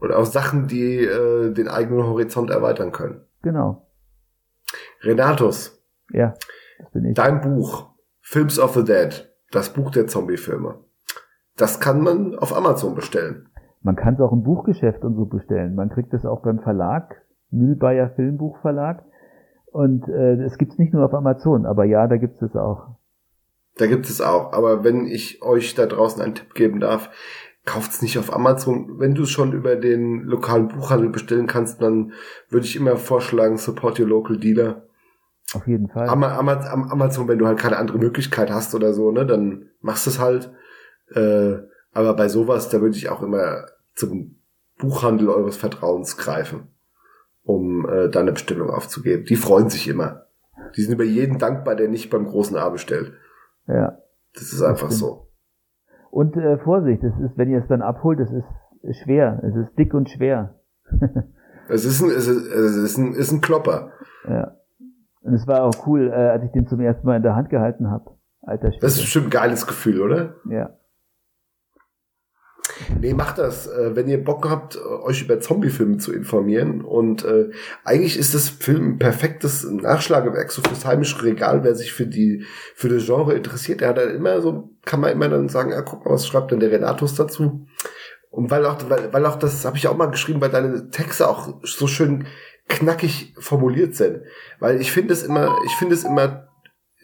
oder 0.00 0.18
auch 0.18 0.24
Sachen, 0.24 0.66
die 0.66 1.04
äh, 1.04 1.52
den 1.52 1.68
eigenen 1.68 2.04
Horizont 2.04 2.50
erweitern 2.50 2.92
können. 2.92 3.22
Genau. 3.42 3.86
Renatus. 5.02 5.82
Ja, 6.10 6.34
das 6.78 6.90
bin 6.90 7.04
ich. 7.04 7.14
Dein 7.14 7.40
Buch, 7.40 7.90
Films 8.20 8.58
of 8.58 8.74
the 8.74 8.84
Dead, 8.84 9.30
das 9.54 9.72
Buch 9.72 9.90
der 9.90 10.06
Zombie-Filme. 10.06 10.78
Das 11.56 11.80
kann 11.80 12.02
man 12.02 12.34
auf 12.36 12.56
Amazon 12.56 12.94
bestellen. 12.94 13.48
Man 13.82 13.96
kann 13.96 14.14
es 14.14 14.20
auch 14.20 14.32
im 14.32 14.42
Buchgeschäft 14.42 15.04
und 15.04 15.14
so 15.14 15.26
bestellen. 15.26 15.74
Man 15.74 15.90
kriegt 15.90 16.12
es 16.14 16.24
auch 16.24 16.42
beim 16.42 16.60
Verlag, 16.60 17.22
Mühlbayer 17.50 18.10
Filmbuchverlag. 18.16 19.04
Und 19.66 20.08
äh, 20.08 20.42
es 20.42 20.58
gibt's 20.58 20.78
nicht 20.78 20.92
nur 20.92 21.04
auf 21.04 21.14
Amazon, 21.14 21.66
aber 21.66 21.84
ja, 21.84 22.06
da 22.06 22.16
gibt's 22.16 22.40
es 22.42 22.56
auch. 22.56 22.96
Da 23.76 23.86
gibt 23.86 24.06
es 24.08 24.20
auch. 24.20 24.52
Aber 24.52 24.84
wenn 24.84 25.06
ich 25.06 25.42
euch 25.42 25.74
da 25.74 25.86
draußen 25.86 26.22
einen 26.22 26.34
Tipp 26.34 26.54
geben 26.54 26.80
darf, 26.80 27.10
kauft's 27.64 28.02
nicht 28.02 28.18
auf 28.18 28.34
Amazon. 28.34 28.98
Wenn 28.98 29.14
du 29.14 29.22
es 29.22 29.30
schon 29.30 29.52
über 29.52 29.76
den 29.76 30.22
lokalen 30.22 30.68
Buchhandel 30.68 31.10
bestellen 31.10 31.46
kannst, 31.46 31.82
dann 31.82 32.12
würde 32.48 32.66
ich 32.66 32.76
immer 32.76 32.96
vorschlagen, 32.96 33.56
support 33.56 33.98
your 33.98 34.06
local 34.06 34.38
dealer. 34.38 34.86
Auf 35.52 35.66
jeden 35.66 35.88
Fall. 35.88 36.08
Amazon, 36.08 37.28
wenn 37.28 37.38
du 37.38 37.46
halt 37.46 37.58
keine 37.58 37.76
andere 37.76 37.98
Möglichkeit 37.98 38.50
hast 38.50 38.74
oder 38.74 38.92
so, 38.92 39.10
ne, 39.10 39.26
dann 39.26 39.68
machst 39.80 40.06
du 40.06 40.10
es 40.10 40.18
halt. 40.18 40.52
Äh, 41.14 41.58
aber 41.92 42.14
bei 42.14 42.28
sowas, 42.28 42.68
da 42.70 42.80
würde 42.80 42.96
ich 42.96 43.08
auch 43.08 43.22
immer 43.22 43.66
zum 43.94 44.36
Buchhandel 44.78 45.28
eures 45.28 45.56
Vertrauens 45.56 46.16
greifen, 46.16 46.68
um 47.44 47.88
äh, 47.88 48.08
da 48.08 48.20
eine 48.20 48.32
Bestellung 48.32 48.70
aufzugeben. 48.70 49.24
Die 49.24 49.36
freuen 49.36 49.70
sich 49.70 49.86
immer. 49.86 50.26
Die 50.76 50.82
sind 50.82 50.94
über 50.94 51.04
jeden 51.04 51.38
dankbar, 51.38 51.76
der 51.76 51.88
nicht 51.88 52.10
beim 52.10 52.26
großen 52.26 52.56
A 52.56 52.68
bestellt. 52.68 53.12
Ja. 53.66 53.98
Das 54.34 54.52
ist 54.52 54.62
einfach 54.62 54.88
das 54.88 54.98
so. 54.98 55.28
Und 56.10 56.36
äh, 56.36 56.58
Vorsicht, 56.58 57.02
es 57.02 57.14
ist, 57.20 57.36
wenn 57.36 57.50
ihr 57.50 57.60
es 57.60 57.68
dann 57.68 57.82
abholt, 57.82 58.18
es 58.20 58.30
ist 58.30 58.98
schwer. 59.02 59.40
Es 59.42 59.54
ist 59.54 59.78
dick 59.78 59.94
und 59.94 60.10
schwer. 60.10 60.60
es 61.68 61.84
ist 61.84 62.02
ein, 62.02 62.10
es 62.10 62.26
ist, 62.26 62.46
es 62.46 62.76
ist 62.76 62.98
ein, 62.98 63.14
ist 63.14 63.32
ein 63.32 63.40
Klopper. 63.40 63.92
Ja. 64.28 64.56
Und 65.24 65.32
es 65.32 65.46
war 65.46 65.62
auch 65.62 65.86
cool, 65.86 66.08
äh, 66.08 66.14
als 66.14 66.44
ich 66.44 66.50
den 66.52 66.66
zum 66.66 66.80
ersten 66.80 67.06
Mal 67.06 67.16
in 67.16 67.22
der 67.22 67.34
Hand 67.34 67.48
gehalten 67.48 67.90
habe. 67.90 68.10
Alter 68.42 68.70
Schwede. 68.70 68.82
Das 68.82 68.96
ist 68.96 69.00
bestimmt 69.00 69.28
ein 69.28 69.30
geiles 69.30 69.66
Gefühl, 69.66 70.02
oder? 70.02 70.34
Ja. 70.48 70.76
Nee, 73.00 73.14
macht 73.14 73.38
das. 73.38 73.66
Äh, 73.66 73.96
wenn 73.96 74.06
ihr 74.06 74.22
Bock 74.22 74.50
habt, 74.50 74.76
euch 74.76 75.22
über 75.22 75.40
Zombie-Filme 75.40 75.96
zu 75.96 76.12
informieren. 76.12 76.82
Und 76.82 77.24
äh, 77.24 77.50
eigentlich 77.84 78.18
ist 78.18 78.34
das 78.34 78.50
Film 78.50 78.94
ein 78.94 78.98
perfektes 78.98 79.64
Nachschlagewerk 79.64 80.52
so 80.52 80.60
fürs 80.60 80.84
heimische 80.84 81.22
Regal, 81.22 81.64
wer 81.64 81.74
sich 81.74 81.94
für 81.94 82.06
die 82.06 82.44
für 82.74 82.90
das 82.90 83.06
Genre 83.06 83.32
interessiert. 83.32 83.80
Der 83.80 83.88
hat 83.88 83.96
dann 83.96 84.14
immer 84.14 84.42
so, 84.42 84.76
kann 84.84 85.00
man 85.00 85.12
immer 85.12 85.30
dann 85.30 85.48
sagen, 85.48 85.70
ja, 85.70 85.80
guck 85.80 86.04
mal, 86.04 86.12
was 86.12 86.26
schreibt 86.26 86.50
denn 86.50 86.60
der 86.60 86.70
Renatus 86.70 87.14
dazu? 87.14 87.66
Und 88.28 88.50
weil 88.50 88.66
auch, 88.66 88.78
weil, 88.90 89.10
weil 89.10 89.24
auch 89.24 89.36
das 89.36 89.64
habe 89.64 89.78
ich 89.78 89.88
auch 89.88 89.96
mal 89.96 90.10
geschrieben, 90.10 90.42
weil 90.42 90.50
deine 90.50 90.90
Texte 90.90 91.28
auch 91.28 91.60
so 91.62 91.86
schön 91.86 92.26
knackig 92.68 93.34
formuliert 93.38 93.94
sind. 93.94 94.20
Weil 94.58 94.80
ich 94.80 94.92
finde 94.92 95.12
es 95.12 95.22
immer, 95.22 95.56
ich 95.66 95.72
finde 95.76 95.94
es 95.94 96.04
immer 96.04 96.48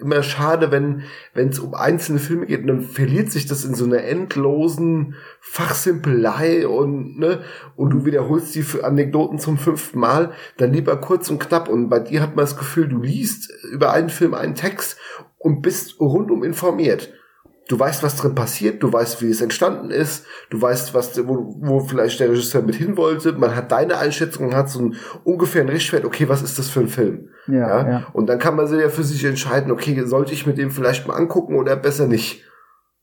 immer 0.01 0.23
schade, 0.23 0.71
wenn 0.71 1.03
wenn 1.35 1.49
es 1.49 1.59
um 1.59 1.75
einzelne 1.75 2.19
Filme 2.19 2.47
geht 2.47 2.61
und 2.61 2.67
dann 2.67 2.81
verliert 2.81 3.31
sich 3.31 3.47
das 3.47 3.65
in 3.65 3.75
so 3.75 3.85
einer 3.85 4.03
endlosen 4.03 5.15
Fachsimpelei 5.41 6.67
und 6.67 7.19
ne 7.19 7.41
und 7.77 7.91
du 7.91 8.05
wiederholst 8.05 8.55
die 8.55 8.65
Anekdoten 8.83 9.39
zum 9.39 9.59
fünften 9.59 9.99
Mal, 9.99 10.33
dann 10.57 10.73
lieber 10.73 10.97
kurz 10.97 11.31
und 11.31 11.39
knapp 11.39 11.69
und 11.69 11.89
bei 11.89 12.01
dir 12.01 12.23
hat 12.23 12.35
man 12.37 12.45
das 12.45 12.57
Gefühl, 12.57 12.89
du 12.89 13.01
liest 13.01 13.53
über 13.71 13.93
einen 13.93 14.11
Film 14.11 14.35
einen 14.35 14.55
Text 14.55 14.99
und 15.39 15.63
bist 15.63 16.01
rundum 16.01 16.43
informiert 16.43 17.13
du 17.71 17.79
weißt, 17.79 18.03
was 18.03 18.17
drin 18.17 18.35
passiert, 18.35 18.83
du 18.83 18.93
weißt, 18.93 19.23
wie 19.23 19.31
es 19.31 19.41
entstanden 19.41 19.91
ist, 19.91 20.27
du 20.51 20.61
weißt, 20.61 20.93
was, 20.93 21.17
wo, 21.27 21.55
wo 21.61 21.81
vielleicht 21.81 22.19
der 22.19 22.31
Regisseur 22.31 22.63
mit 22.63 22.75
hin 22.75 22.97
wollte, 22.97 23.33
man 23.33 23.55
hat 23.55 23.71
deine 23.71 23.99
Einschätzung 23.99 24.49
und 24.49 24.57
hat 24.57 24.69
so 24.69 24.83
ein 24.83 24.95
ungefähr 25.25 25.63
ein 25.63 25.69
Richtwert, 25.69 26.05
okay, 26.05 26.29
was 26.29 26.43
ist 26.43 26.59
das 26.59 26.69
für 26.69 26.81
ein 26.81 26.89
Film? 26.89 27.29
Ja, 27.47 27.55
ja? 27.55 27.89
ja. 27.89 28.07
Und 28.13 28.29
dann 28.29 28.41
kann 28.41 28.57
man 28.57 28.67
sich 28.67 28.81
ja 28.81 28.89
für 28.89 29.05
sich 29.05 29.25
entscheiden, 29.25 29.71
okay, 29.71 30.03
sollte 30.05 30.33
ich 30.33 30.47
mir 30.47 30.55
den 30.55 30.71
vielleicht 30.71 31.07
mal 31.07 31.15
angucken 31.15 31.57
oder 31.57 31.77
besser 31.77 32.09
nicht? 32.09 32.45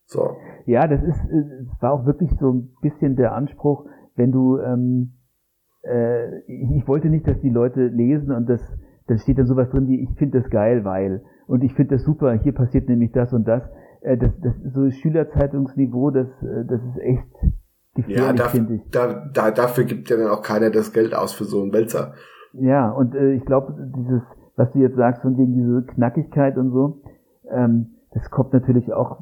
So. 0.06 0.36
Ja, 0.66 0.86
das 0.88 1.02
ist, 1.02 1.20
es 1.32 1.82
war 1.82 1.94
auch 1.94 2.06
wirklich 2.06 2.30
so 2.40 2.52
ein 2.52 2.76
bisschen 2.82 3.16
der 3.16 3.34
Anspruch, 3.34 3.86
wenn 4.16 4.34
du, 4.34 4.58
ähm, 4.60 5.14
äh, 5.84 6.40
ich 6.46 6.86
wollte 6.88 7.08
nicht, 7.08 7.26
dass 7.26 7.40
die 7.40 7.50
Leute 7.50 7.88
lesen 7.88 8.34
und 8.34 8.50
das, 8.50 8.62
dann 9.08 9.18
steht 9.20 9.38
dann 9.38 9.48
sowas 9.48 9.70
drin 9.70 9.88
wie, 9.88 10.02
ich 10.02 10.18
finde 10.18 10.42
das 10.42 10.50
geil, 10.50 10.84
weil, 10.84 11.24
und 11.48 11.64
ich 11.64 11.74
finde 11.74 11.96
das 11.96 12.04
super, 12.04 12.34
hier 12.34 12.54
passiert 12.54 12.90
nämlich 12.90 13.14
das 13.14 13.32
und 13.32 13.48
das 13.48 13.64
äh, 14.02 14.18
das, 14.18 14.32
das 14.42 14.54
so 14.74 14.90
Schülerzeitungsniveau, 14.90 16.12
das, 16.12 16.28
äh, 16.42 16.66
das 16.66 16.82
ist 16.82 17.00
echt 17.00 17.28
gefährlich, 17.96 18.40
ja, 18.40 18.48
finde 18.48 18.76
ich. 18.76 18.82
Da, 18.92 19.26
da, 19.34 19.52
dafür 19.52 19.84
gibt 19.84 20.10
ja 20.10 20.18
dann 20.18 20.28
auch 20.28 20.42
keiner 20.42 20.70
das 20.70 20.94
Geld 20.94 21.14
aus 21.16 21.34
für 21.34 21.46
so 21.46 21.62
einen 21.62 21.74
Wälzer. 21.74 22.14
Ja, 22.54 22.90
und 22.90 23.16
äh, 23.16 23.34
ich 23.34 23.46
glaube, 23.46 23.76
dieses, 23.96 24.22
was 24.56 24.72
du 24.72 24.80
jetzt 24.80 24.96
sagst, 24.96 25.22
von 25.22 25.38
wegen 25.38 25.54
diese 25.54 25.84
Knackigkeit 25.94 26.58
und 26.58 26.72
so, 26.72 27.02
ähm, 27.50 27.98
das 28.14 28.30
kommt 28.30 28.54
natürlich 28.54 28.92
auch, 28.94 29.20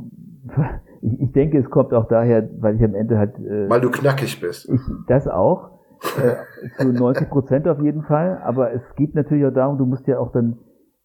ich, 1.01 1.19
ich 1.19 1.31
denke, 1.31 1.57
es 1.57 1.69
kommt 1.69 1.93
auch 1.93 2.07
daher, 2.07 2.47
weil 2.59 2.75
ich 2.75 2.83
am 2.83 2.95
Ende 2.95 3.17
halt... 3.17 3.37
Äh, 3.39 3.69
weil 3.69 3.81
du 3.81 3.89
knackig 3.89 4.39
bist. 4.39 4.69
Ich, 4.69 4.81
das 5.07 5.27
auch, 5.27 5.71
äh, 6.21 6.69
zu 6.77 6.91
90 6.91 7.29
Prozent 7.29 7.67
auf 7.67 7.81
jeden 7.81 8.03
Fall, 8.03 8.41
aber 8.43 8.73
es 8.73 8.81
geht 8.95 9.15
natürlich 9.15 9.45
auch 9.45 9.53
darum, 9.53 9.77
du 9.77 9.85
musst 9.85 10.07
ja 10.07 10.19
auch 10.19 10.31
dann 10.31 10.57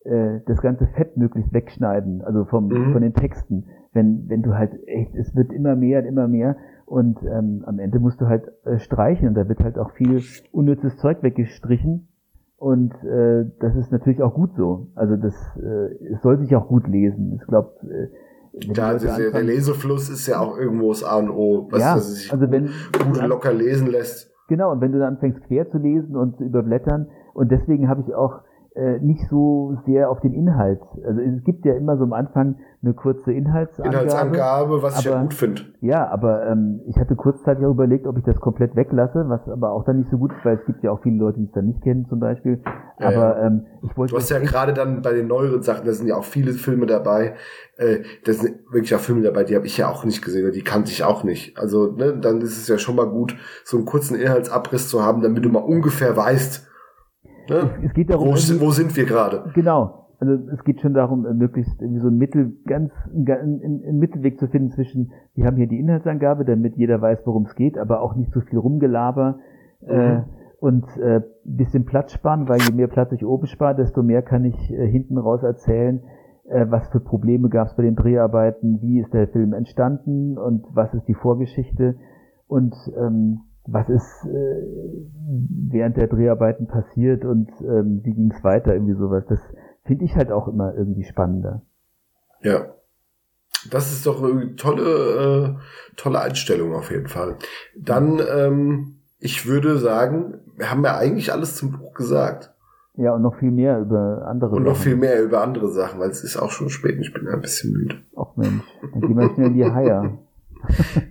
äh, 0.05 0.41
das 0.47 0.61
ganze 0.63 0.87
Fett 0.87 1.17
möglichst 1.17 1.53
wegschneiden, 1.53 2.23
also 2.23 2.45
vom, 2.45 2.69
mhm. 2.69 2.93
von 2.93 3.03
den 3.03 3.15
Texten. 3.15 3.67
Wenn, 3.93 4.29
wenn 4.29 4.43
du 4.43 4.55
halt 4.55 4.73
echt, 4.87 5.15
es 5.15 5.35
wird 5.35 5.53
immer 5.53 5.77
mehr 5.77 6.01
und 6.01 6.07
immer 6.07 6.29
mehr 6.29 6.57
und 6.87 7.19
ähm, 7.23 7.65
am 7.67 7.79
Ende 7.79 7.99
musst 7.99 8.21
du 8.21 8.27
halt 8.27 8.45
äh, 8.65 8.79
streichen 8.79 9.29
und 9.29 9.35
da 9.35 9.49
wird 9.49 9.63
halt 9.63 9.79
auch 9.79 9.91
viel 9.93 10.23
unnützes 10.53 10.97
Zeug 10.99 11.23
weggestrichen 11.23 12.09
und 12.57 12.93
äh, 13.05 13.47
das 13.59 13.75
ist 13.75 13.91
natürlich 13.91 14.23
auch 14.23 14.35
gut 14.35 14.55
so. 14.55 14.89
Also 14.95 15.17
das 15.17 15.35
äh, 15.57 16.13
es 16.13 16.23
soll 16.23 16.39
sich 16.39 16.55
auch 16.55 16.69
gut 16.69 16.87
lesen. 16.87 17.39
Ich 17.41 17.47
glaube, 17.47 17.71
äh, 17.89 18.09
ja, 18.75 18.95
der, 18.95 19.31
der, 19.31 19.43
Lesefluss 19.43 20.11
ist 20.11 20.27
ja 20.27 20.41
auch 20.41 20.59
irgendwo 20.59 20.91
das 20.91 21.05
A 21.05 21.17
und 21.17 21.31
O, 21.31 21.69
was 21.71 21.81
ja, 21.81 21.99
sich 21.99 22.33
also 22.33 22.51
wenn, 22.51 22.69
gut 22.93 23.23
locker 23.27 23.53
lesen 23.53 23.87
lässt. 23.87 24.31
Genau, 24.49 24.73
und 24.73 24.81
wenn 24.81 24.93
du 24.93 24.99
dann 24.99 25.15
anfängst 25.15 25.43
quer 25.45 25.71
zu 25.71 25.79
lesen 25.79 26.17
und 26.17 26.37
zu 26.37 26.45
überblättern, 26.45 27.07
und 27.33 27.51
deswegen 27.51 27.89
habe 27.89 28.03
ich 28.07 28.15
auch 28.15 28.41
äh, 28.81 28.99
nicht 29.01 29.29
so 29.29 29.77
sehr 29.85 30.11
auf 30.11 30.21
den 30.21 30.33
Inhalt. 30.33 30.81
Also 31.07 31.21
es 31.21 31.45
gibt 31.45 31.67
ja 31.67 31.75
immer 31.75 31.99
so 31.99 32.05
am 32.05 32.15
Anfang 32.15 32.57
eine 32.83 32.95
kurze 32.95 33.31
Inhaltsangabe. 33.31 33.95
Inhaltsangabe, 33.95 34.83
was 34.83 34.95
aber, 34.95 35.01
ich 35.01 35.05
ja 35.05 35.21
gut 35.21 35.35
finde. 35.35 35.63
Ja, 35.83 36.09
aber 36.09 36.47
ähm, 36.47 36.81
ich 36.87 36.97
hatte 36.97 37.15
kurzzeitig 37.15 37.63
auch 37.67 37.73
überlegt, 37.73 38.07
ob 38.07 38.17
ich 38.17 38.25
das 38.25 38.41
komplett 38.41 38.75
weglasse, 38.77 39.27
was 39.29 39.47
aber 39.49 39.73
auch 39.73 39.85
dann 39.85 39.99
nicht 39.99 40.11
so 40.11 40.17
gut 40.17 40.33
ist, 40.33 40.43
weil 40.47 40.57
es 40.57 40.65
gibt 40.65 40.83
ja 40.83 40.93
auch 40.93 41.03
viele 41.03 41.17
Leute, 41.17 41.41
die 41.41 41.45
es 41.45 41.53
dann 41.53 41.67
nicht 41.67 41.83
kennen 41.83 42.07
zum 42.09 42.21
Beispiel. 42.21 42.63
Ja, 42.99 43.09
aber. 43.09 43.43
Ähm, 43.43 43.67
ich 43.83 43.95
wollte. 43.99 44.13
Du 44.13 44.19
hast 44.19 44.31
ja 44.31 44.39
gerade 44.39 44.73
dann 44.73 45.03
bei 45.03 45.13
den 45.13 45.27
neueren 45.27 45.61
Sachen, 45.61 45.85
da 45.85 45.93
sind 45.93 46.07
ja 46.07 46.17
auch 46.17 46.25
viele 46.25 46.53
Filme 46.53 46.87
dabei. 46.87 47.35
Äh, 47.77 47.99
da 48.25 48.33
sind 48.33 48.61
wirklich 48.73 48.95
auch 48.95 49.01
Filme 49.01 49.21
dabei, 49.21 49.45
die 49.45 49.57
habe 49.57 49.67
ich 49.67 49.77
ja 49.77 49.89
auch 49.89 50.05
nicht 50.05 50.25
gesehen, 50.25 50.51
die 50.53 50.65
kannte 50.65 50.91
ich 50.91 51.05
auch 51.05 51.23
nicht. 51.23 51.59
Also 51.59 51.93
ne, 51.93 52.17
dann 52.19 52.41
ist 52.41 52.57
es 52.57 52.67
ja 52.67 52.79
schon 52.79 52.97
mal 52.97 53.09
gut, 53.09 53.37
so 53.63 53.77
einen 53.77 53.85
kurzen 53.85 54.19
Inhaltsabriss 54.19 54.89
zu 54.89 55.05
haben, 55.05 55.21
damit 55.21 55.45
du 55.45 55.51
mal 55.51 55.59
ungefähr 55.59 56.17
weißt, 56.17 56.70
Ne? 57.51 57.57
Es, 57.57 57.91
es, 57.91 57.95
geht 57.95 58.11
darum, 58.11 58.29
wo, 58.29 58.61
wo 58.61 58.71
sind 58.71 58.97
wir 58.97 59.05
gerade? 59.05 59.51
Genau. 59.55 60.07
Also 60.21 60.35
es 60.53 60.63
geht 60.65 60.81
schon 60.81 60.95
darum, 60.95 61.27
äh, 61.27 61.33
möglichst 61.35 61.81
irgendwie 61.81 62.01
so 62.01 62.09
ein 62.09 62.17
Mittel, 62.17 62.53
ganz 62.67 62.93
einen 63.13 63.99
Mittelweg 63.99 64.39
zu 64.39 64.49
finden 64.49 64.71
zwischen, 64.71 65.13
wir 65.35 65.47
haben 65.47 65.57
hier 65.57 65.67
die 65.67 65.81
Inhaltsangabe, 65.81 66.45
damit 66.45 66.77
jeder 66.77 67.01
weiß, 67.01 67.21
worum 67.25 67.47
es 67.47 67.55
geht, 67.55 67.79
aber 67.79 68.03
auch 68.03 68.15
nicht 68.15 68.31
so 68.33 68.41
viel 68.41 68.59
Rumgelaber 68.59 69.39
äh, 69.87 69.95
mhm. 69.95 70.19
äh, 70.19 70.23
und 70.61 70.85
äh, 70.99 71.23
bisschen 71.45 71.87
Platz 71.87 72.13
sparen, 72.13 72.49
weil 72.49 72.61
je 72.61 72.75
mehr 72.75 72.89
Platz 72.89 73.13
ich 73.13 73.25
oben 73.25 73.47
spare, 73.47 73.75
desto 73.75 74.03
mehr 74.03 74.23
kann 74.23 74.45
ich 74.45 74.71
äh, 74.71 74.87
hinten 74.87 75.17
raus 75.17 75.43
erzählen, 75.43 76.03
äh, 76.51 76.67
was 76.69 76.87
für 76.89 77.01
Probleme 77.01 77.49
gab 77.49 77.69
es 77.69 77.77
bei 77.77 77.83
den 77.83 77.97
Dreharbeiten, 77.97 78.83
wie 78.83 79.01
ist 79.01 79.15
der 79.15 79.29
Film 79.29 79.55
entstanden 79.55 80.37
und 80.37 80.67
was 80.75 80.93
ist 80.93 81.09
die 81.09 81.15
Vorgeschichte 81.15 81.97
und 82.47 82.75
ähm, 82.99 83.41
was 83.73 83.89
ist 83.89 84.25
äh, 84.27 84.63
während 85.69 85.97
der 85.97 86.09
Dreharbeiten 86.09 86.67
passiert 86.67 87.25
und 87.25 87.49
ähm, 87.61 88.01
wie 88.03 88.15
ging 88.15 88.33
es 88.37 88.43
weiter, 88.43 88.75
irgendwie 88.75 88.95
sowas. 88.95 89.25
Das 89.29 89.41
finde 89.85 90.05
ich 90.05 90.17
halt 90.17 90.33
auch 90.33 90.49
immer 90.49 90.75
irgendwie 90.75 91.05
spannender. 91.05 91.63
Ja. 92.43 92.67
Das 93.71 93.93
ist 93.93 94.07
doch 94.07 94.23
eine 94.23 94.57
tolle, 94.57 95.57
äh, 95.59 95.95
tolle 95.97 96.21
Einstellung 96.21 96.75
auf 96.75 96.91
jeden 96.91 97.09
Fall. 97.09 97.37
Dann, 97.77 98.21
ähm, 98.35 98.97
ich 99.19 99.47
würde 99.47 99.77
sagen, 99.79 100.39
wir 100.57 100.71
haben 100.71 100.83
ja 100.85 100.97
eigentlich 100.97 101.33
alles 101.33 101.57
zum 101.57 101.73
Buch 101.73 101.93
gesagt. 101.93 102.55
Ja, 102.97 103.15
und 103.15 103.23
noch 103.23 103.37
viel 103.39 103.51
mehr 103.51 103.79
über 103.81 104.27
andere 104.27 104.57
Und 104.57 104.63
noch 104.63 104.75
Sachen. 104.75 104.83
viel 104.85 104.97
mehr 104.97 105.23
über 105.23 105.43
andere 105.43 105.69
Sachen, 105.69 106.01
weil 106.01 106.11
es 106.11 106.25
ist 106.25 106.37
auch 106.37 106.51
schon 106.51 106.71
spät 106.71 106.97
und 106.97 107.03
ich 107.03 107.13
bin 107.13 107.29
ein 107.29 107.41
bisschen 107.41 107.73
müde. 107.73 107.97
Ach 108.17 108.35
Mensch, 108.37 108.65
dann 108.93 109.01
gehen 109.01 109.17
wir 109.17 109.31
schnell 109.35 109.47
in 109.49 109.55
die 109.55 109.65
Haier. 109.65 110.19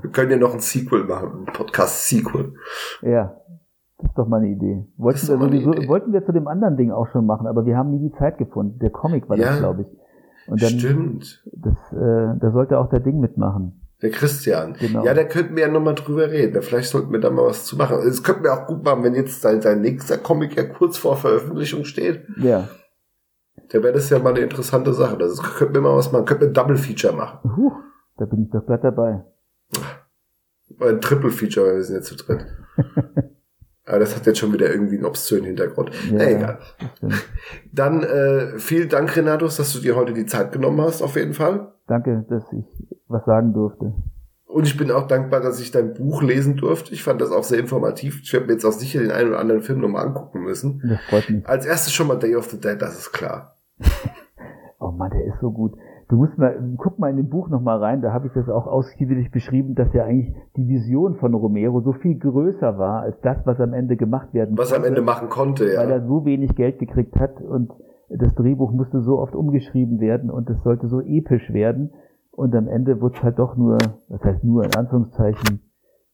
Wir 0.00 0.10
können 0.10 0.30
ja 0.30 0.36
noch 0.36 0.54
ein 0.54 0.60
Sequel 0.60 1.04
machen, 1.04 1.46
ein 1.46 1.52
Podcast-Sequel. 1.52 2.54
Ja, 3.02 3.36
das 3.98 4.10
ist 4.10 4.18
doch 4.18 4.26
mal 4.26 4.38
eine 4.38 4.48
Idee. 4.48 4.86
Wollten 4.96 5.28
wir, 5.28 5.38
sowieso, 5.38 5.72
Idee. 5.72 5.88
wollten 5.88 6.12
wir 6.12 6.24
zu 6.24 6.32
dem 6.32 6.48
anderen 6.48 6.76
Ding 6.76 6.90
auch 6.90 7.08
schon 7.12 7.26
machen, 7.26 7.46
aber 7.46 7.66
wir 7.66 7.76
haben 7.76 7.90
nie 7.90 8.08
die 8.08 8.16
Zeit 8.16 8.38
gefunden. 8.38 8.78
Der 8.78 8.90
Comic 8.90 9.28
war 9.28 9.36
ja. 9.36 9.50
das, 9.50 9.58
glaube 9.58 9.82
ich. 9.82 9.88
Und 10.48 10.62
dann, 10.62 10.70
Stimmt. 10.70 11.44
Das, 11.52 11.74
äh, 11.92 12.38
da 12.40 12.50
sollte 12.52 12.78
auch 12.78 12.88
der 12.88 13.00
Ding 13.00 13.20
mitmachen. 13.20 13.80
Der 14.02 14.10
Christian. 14.10 14.74
Genau. 14.78 15.04
Ja, 15.04 15.12
da 15.12 15.24
könnten 15.24 15.56
wir 15.56 15.66
ja 15.66 15.70
nochmal 15.70 15.94
drüber 15.94 16.30
reden. 16.30 16.62
Vielleicht 16.62 16.88
sollten 16.88 17.12
wir 17.12 17.20
da 17.20 17.28
mal 17.30 17.44
was 17.44 17.66
zu 17.66 17.76
machen. 17.76 17.98
Es 17.98 18.22
könnten 18.22 18.44
wir 18.44 18.54
auch 18.54 18.66
gut 18.66 18.82
machen, 18.82 19.04
wenn 19.04 19.14
jetzt 19.14 19.42
sein, 19.42 19.60
sein 19.60 19.82
nächster 19.82 20.16
Comic 20.16 20.56
ja 20.56 20.64
kurz 20.64 20.96
vor 20.96 21.16
Veröffentlichung 21.16 21.84
steht. 21.84 22.26
Ja. 22.38 22.68
Da 23.70 23.82
wäre 23.82 23.92
das 23.92 24.08
ja 24.08 24.18
mal 24.18 24.30
eine 24.30 24.40
interessante 24.40 24.94
Sache. 24.94 25.18
Das 25.18 25.40
könnten 25.42 25.74
wir 25.74 25.82
mal 25.82 25.96
was 25.96 26.10
machen. 26.10 26.24
Könnten 26.24 26.42
wir 26.42 26.48
ein 26.48 26.54
Double 26.54 26.76
Feature 26.76 27.14
machen. 27.14 27.56
Huch, 27.56 27.76
da 28.16 28.24
bin 28.24 28.44
ich 28.44 28.50
doch 28.50 28.64
glatt 28.64 28.82
dabei. 28.82 29.22
Ein 30.80 31.00
Triple 31.00 31.30
Feature, 31.30 31.66
weil 31.66 31.76
wir 31.76 31.84
sind 31.84 31.96
jetzt 31.96 32.08
zu 32.08 32.16
dritt. 32.16 32.46
Aber 33.86 33.98
das 33.98 34.14
hat 34.14 34.24
jetzt 34.26 34.38
schon 34.38 34.52
wieder 34.52 34.70
irgendwie 34.70 34.96
einen 34.96 35.04
obszönen 35.04 35.46
Hintergrund. 35.46 35.90
Ja, 36.10 36.18
Na 36.18 36.30
egal. 36.30 36.58
Dann 37.72 38.04
äh, 38.04 38.58
vielen 38.58 38.88
Dank, 38.88 39.16
Renatus, 39.16 39.56
dass 39.56 39.72
du 39.72 39.80
dir 39.80 39.96
heute 39.96 40.12
die 40.12 40.26
Zeit 40.26 40.52
genommen 40.52 40.80
hast, 40.80 41.02
auf 41.02 41.16
jeden 41.16 41.34
Fall. 41.34 41.72
Danke, 41.88 42.24
dass 42.28 42.44
ich 42.52 42.64
was 43.08 43.24
sagen 43.24 43.52
durfte. 43.52 43.92
Und 44.46 44.66
ich 44.66 44.76
bin 44.76 44.90
auch 44.90 45.06
dankbar, 45.06 45.40
dass 45.40 45.60
ich 45.60 45.70
dein 45.70 45.94
Buch 45.94 46.22
lesen 46.22 46.56
durfte. 46.56 46.92
Ich 46.92 47.02
fand 47.02 47.20
das 47.20 47.30
auch 47.30 47.44
sehr 47.44 47.58
informativ. 47.58 48.20
Ich 48.22 48.32
werde 48.32 48.46
mir 48.46 48.52
jetzt 48.52 48.64
auch 48.64 48.72
sicher 48.72 49.00
den 49.00 49.10
einen 49.10 49.30
oder 49.30 49.38
anderen 49.40 49.62
Film 49.62 49.80
nochmal 49.80 50.06
angucken 50.06 50.42
müssen. 50.42 50.82
Das 50.88 51.00
freut 51.08 51.30
mich. 51.30 51.46
Als 51.48 51.66
erstes 51.66 51.92
schon 51.92 52.06
mal 52.08 52.16
Day 52.16 52.36
of 52.36 52.50
the 52.50 52.60
Dead, 52.60 52.80
das 52.80 52.98
ist 52.98 53.12
klar. 53.12 53.56
Oh 54.82 54.92
Mann, 54.92 55.10
der 55.10 55.26
ist 55.26 55.38
so 55.42 55.50
gut. 55.50 55.74
Du 56.10 56.16
musst 56.16 56.36
mal, 56.38 56.58
guck 56.76 56.98
mal 56.98 57.08
in 57.08 57.16
dem 57.16 57.28
Buch 57.28 57.48
nochmal 57.48 57.78
rein, 57.78 58.02
da 58.02 58.12
habe 58.12 58.26
ich 58.26 58.32
das 58.32 58.48
auch 58.48 58.66
ausführlich 58.66 59.30
beschrieben, 59.30 59.76
dass 59.76 59.92
ja 59.94 60.04
eigentlich 60.04 60.34
die 60.56 60.66
Vision 60.66 61.14
von 61.14 61.32
Romero 61.34 61.80
so 61.82 61.92
viel 61.92 62.18
größer 62.18 62.78
war, 62.78 63.02
als 63.02 63.20
das, 63.20 63.38
was 63.44 63.60
am 63.60 63.72
Ende 63.72 63.96
gemacht 63.96 64.34
werden 64.34 64.58
Was 64.58 64.72
er 64.72 64.78
am 64.78 64.82
konnte, 64.82 64.88
Ende 64.88 65.02
machen 65.02 65.28
konnte, 65.28 65.64
Weil 65.66 65.88
ja. 65.88 65.94
er 65.94 66.06
so 66.06 66.24
wenig 66.24 66.56
Geld 66.56 66.80
gekriegt 66.80 67.14
hat 67.14 67.40
und 67.40 67.70
das 68.08 68.34
Drehbuch 68.34 68.72
musste 68.72 69.02
so 69.02 69.20
oft 69.20 69.36
umgeschrieben 69.36 70.00
werden 70.00 70.30
und 70.30 70.50
es 70.50 70.60
sollte 70.64 70.88
so 70.88 71.00
episch 71.00 71.52
werden. 71.52 71.92
Und 72.32 72.56
am 72.56 72.66
Ende 72.66 73.00
wurde 73.00 73.16
es 73.16 73.22
halt 73.22 73.38
doch 73.38 73.56
nur, 73.56 73.78
das 74.08 74.24
heißt 74.24 74.42
nur 74.42 74.64
in 74.64 74.74
Anführungszeichen, 74.74 75.60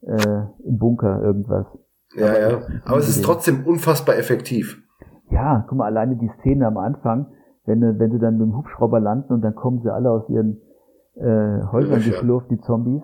äh, 0.03 0.43
im 0.63 0.77
Bunker 0.77 1.23
irgendwas. 1.23 1.67
Ja, 2.15 2.27
Aber 2.27 2.39
ja. 2.39 2.59
Aber 2.85 2.99
es 2.99 3.09
ist 3.09 3.25
trotzdem 3.25 3.65
unfassbar 3.65 4.17
effektiv. 4.17 4.83
Ja, 5.31 5.65
guck 5.67 5.79
mal, 5.79 5.87
alleine 5.87 6.17
die 6.17 6.31
Szene 6.41 6.67
am 6.67 6.77
Anfang, 6.77 7.29
wenn, 7.67 7.99
wenn 7.99 8.11
sie 8.11 8.19
dann 8.19 8.39
mit 8.39 8.47
dem 8.47 8.57
Hubschrauber 8.57 9.01
landen 9.01 9.33
und 9.33 9.43
dann 9.43 9.55
kommen 9.55 9.81
sie 9.83 9.93
alle 9.93 10.11
aus 10.11 10.29
ihren 10.29 10.61
äh, 11.15 11.63
Häusern 11.73 12.03
geschlurft, 12.03 12.51
die 12.51 12.61
Zombies. 12.61 13.03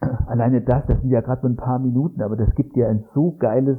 Alleine 0.26 0.62
das, 0.62 0.86
das 0.86 1.00
sind 1.00 1.10
ja 1.10 1.20
gerade 1.20 1.42
nur 1.42 1.50
ein 1.50 1.56
paar 1.56 1.78
Minuten, 1.78 2.22
aber 2.22 2.36
das 2.36 2.54
gibt 2.54 2.76
dir 2.76 2.88
ein 2.88 3.04
so 3.14 3.36
geiles 3.38 3.78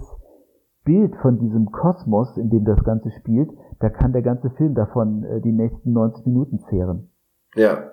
Bild 0.84 1.16
von 1.22 1.40
diesem 1.40 1.72
Kosmos, 1.72 2.38
in 2.38 2.50
dem 2.50 2.66
das 2.66 2.84
Ganze 2.84 3.12
spielt. 3.12 3.50
Da 3.80 3.90
kann 3.90 4.12
der 4.12 4.22
ganze 4.22 4.50
Film 4.52 4.76
davon 4.76 5.24
äh, 5.24 5.42
die 5.42 5.52
nächsten 5.52 5.92
90 5.94 6.26
Minuten 6.26 6.60
zehren. 6.70 7.10
Ja. 7.56 7.92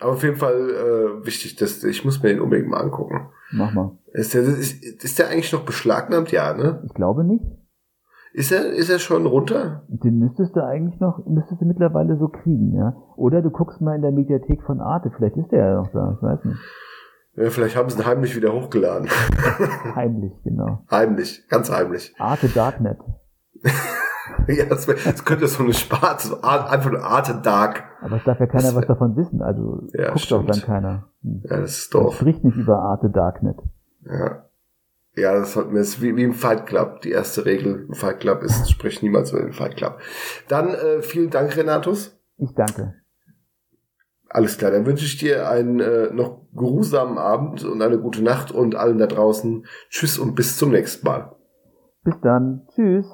Aber 0.00 0.12
auf 0.12 0.22
jeden 0.22 0.36
Fall 0.36 0.70
äh, 0.70 1.26
wichtig, 1.26 1.56
dass 1.56 1.84
ich 1.84 2.04
muss 2.04 2.22
mir 2.22 2.30
den 2.30 2.40
unbedingt 2.40 2.68
mal 2.68 2.80
angucken. 2.80 3.28
Mach 3.52 3.72
mal. 3.72 3.98
Ist 4.12 4.34
der, 4.34 4.42
ist, 4.42 4.84
ist 4.84 5.18
der 5.18 5.28
eigentlich 5.28 5.52
noch 5.52 5.64
beschlagnahmt? 5.64 6.32
Ja, 6.32 6.54
ne? 6.54 6.82
Ich 6.84 6.94
glaube 6.94 7.24
nicht. 7.24 7.44
Ist 8.34 8.50
er, 8.50 8.72
ist 8.72 8.88
er 8.90 8.98
schon 8.98 9.26
runter? 9.26 9.82
Den 9.88 10.18
müsstest 10.18 10.56
du 10.56 10.64
eigentlich 10.64 10.98
noch, 11.00 11.24
müsstest 11.26 11.60
du 11.60 11.66
mittlerweile 11.66 12.16
so 12.16 12.28
kriegen, 12.28 12.72
ja. 12.74 12.96
Oder 13.16 13.42
du 13.42 13.50
guckst 13.50 13.80
mal 13.82 13.94
in 13.96 14.02
der 14.02 14.10
Mediathek 14.12 14.62
von 14.62 14.80
Arte, 14.80 15.10
vielleicht 15.14 15.36
ist 15.36 15.52
der 15.52 15.66
ja 15.66 15.74
noch 15.74 15.90
da, 15.92 16.14
ich 16.16 16.22
weiß 16.22 16.44
nicht. 16.46 16.58
Ja, 17.34 17.50
vielleicht 17.50 17.76
haben 17.76 17.88
sie 17.90 17.98
ihn 17.98 18.06
heimlich 18.06 18.36
wieder 18.36 18.52
hochgeladen. 18.52 19.08
Heimlich, 19.94 20.32
genau. 20.44 20.84
heimlich, 20.90 21.46
ganz 21.48 21.70
heimlich. 21.72 22.14
Arte 22.18 22.48
Darknet. 22.48 22.98
ja, 24.48 24.64
das, 24.68 24.86
wär, 24.88 24.94
das 24.96 25.24
könnte 25.24 25.46
so 25.46 25.62
eine 25.62 25.72
Sparte, 25.72 26.28
so 26.28 26.42
Art, 26.42 26.70
einfach 26.70 26.90
eine 26.90 27.02
Arte 27.02 27.40
Dark. 27.42 27.84
Aber 28.02 28.16
es 28.16 28.24
darf 28.24 28.38
ja 28.40 28.46
keiner 28.46 28.64
wär- 28.70 28.76
was 28.76 28.86
davon 28.86 29.16
wissen, 29.16 29.40
also 29.42 29.82
Ja, 29.94 30.08
guckt 30.08 30.30
doch 30.30 30.42
stimmt. 30.42 30.50
dann 30.50 30.60
keiner. 30.60 31.04
Hm. 31.22 31.42
Ja, 31.48 31.60
das 31.60 31.78
ist 31.78 31.94
Man 31.94 32.02
doof. 32.04 32.14
spricht 32.16 32.44
nicht 32.44 32.56
über 32.56 32.78
Arte 32.80 33.08
Darknet. 33.10 33.56
Ja. 34.04 34.44
Ja, 35.14 35.34
das 35.34 35.56
hat 35.56 35.70
mir 35.70 35.80
ist 35.80 36.00
wie, 36.00 36.16
wie 36.16 36.22
im 36.22 36.32
Fight 36.32 36.66
Club. 36.66 37.02
Die 37.02 37.10
erste 37.10 37.44
Regel 37.44 37.86
im 37.88 37.94
Fight 37.94 38.20
Club 38.20 38.42
ist, 38.42 38.70
sprich 38.70 39.02
niemals 39.02 39.32
über 39.32 39.42
den 39.42 39.52
Fight 39.52 39.76
Club. 39.76 39.98
Dann 40.48 40.68
äh, 40.68 41.02
vielen 41.02 41.30
Dank, 41.30 41.54
Renatus. 41.56 42.18
Ich 42.38 42.54
danke. 42.54 42.94
Alles 44.28 44.56
klar, 44.56 44.70
dann 44.70 44.86
wünsche 44.86 45.04
ich 45.04 45.18
dir 45.18 45.50
einen 45.50 45.80
äh, 45.80 46.10
noch 46.10 46.46
geruhsamen 46.54 47.18
Abend 47.18 47.62
und 47.64 47.82
eine 47.82 47.98
gute 47.98 48.22
Nacht 48.22 48.50
und 48.50 48.74
allen 48.74 48.96
da 48.96 49.06
draußen 49.06 49.66
Tschüss 49.90 50.18
und 50.18 50.34
bis 50.34 50.56
zum 50.56 50.70
nächsten 50.70 51.06
Mal. 51.06 51.36
Bis 52.02 52.14
dann. 52.22 52.66
Tschüss. 52.74 53.06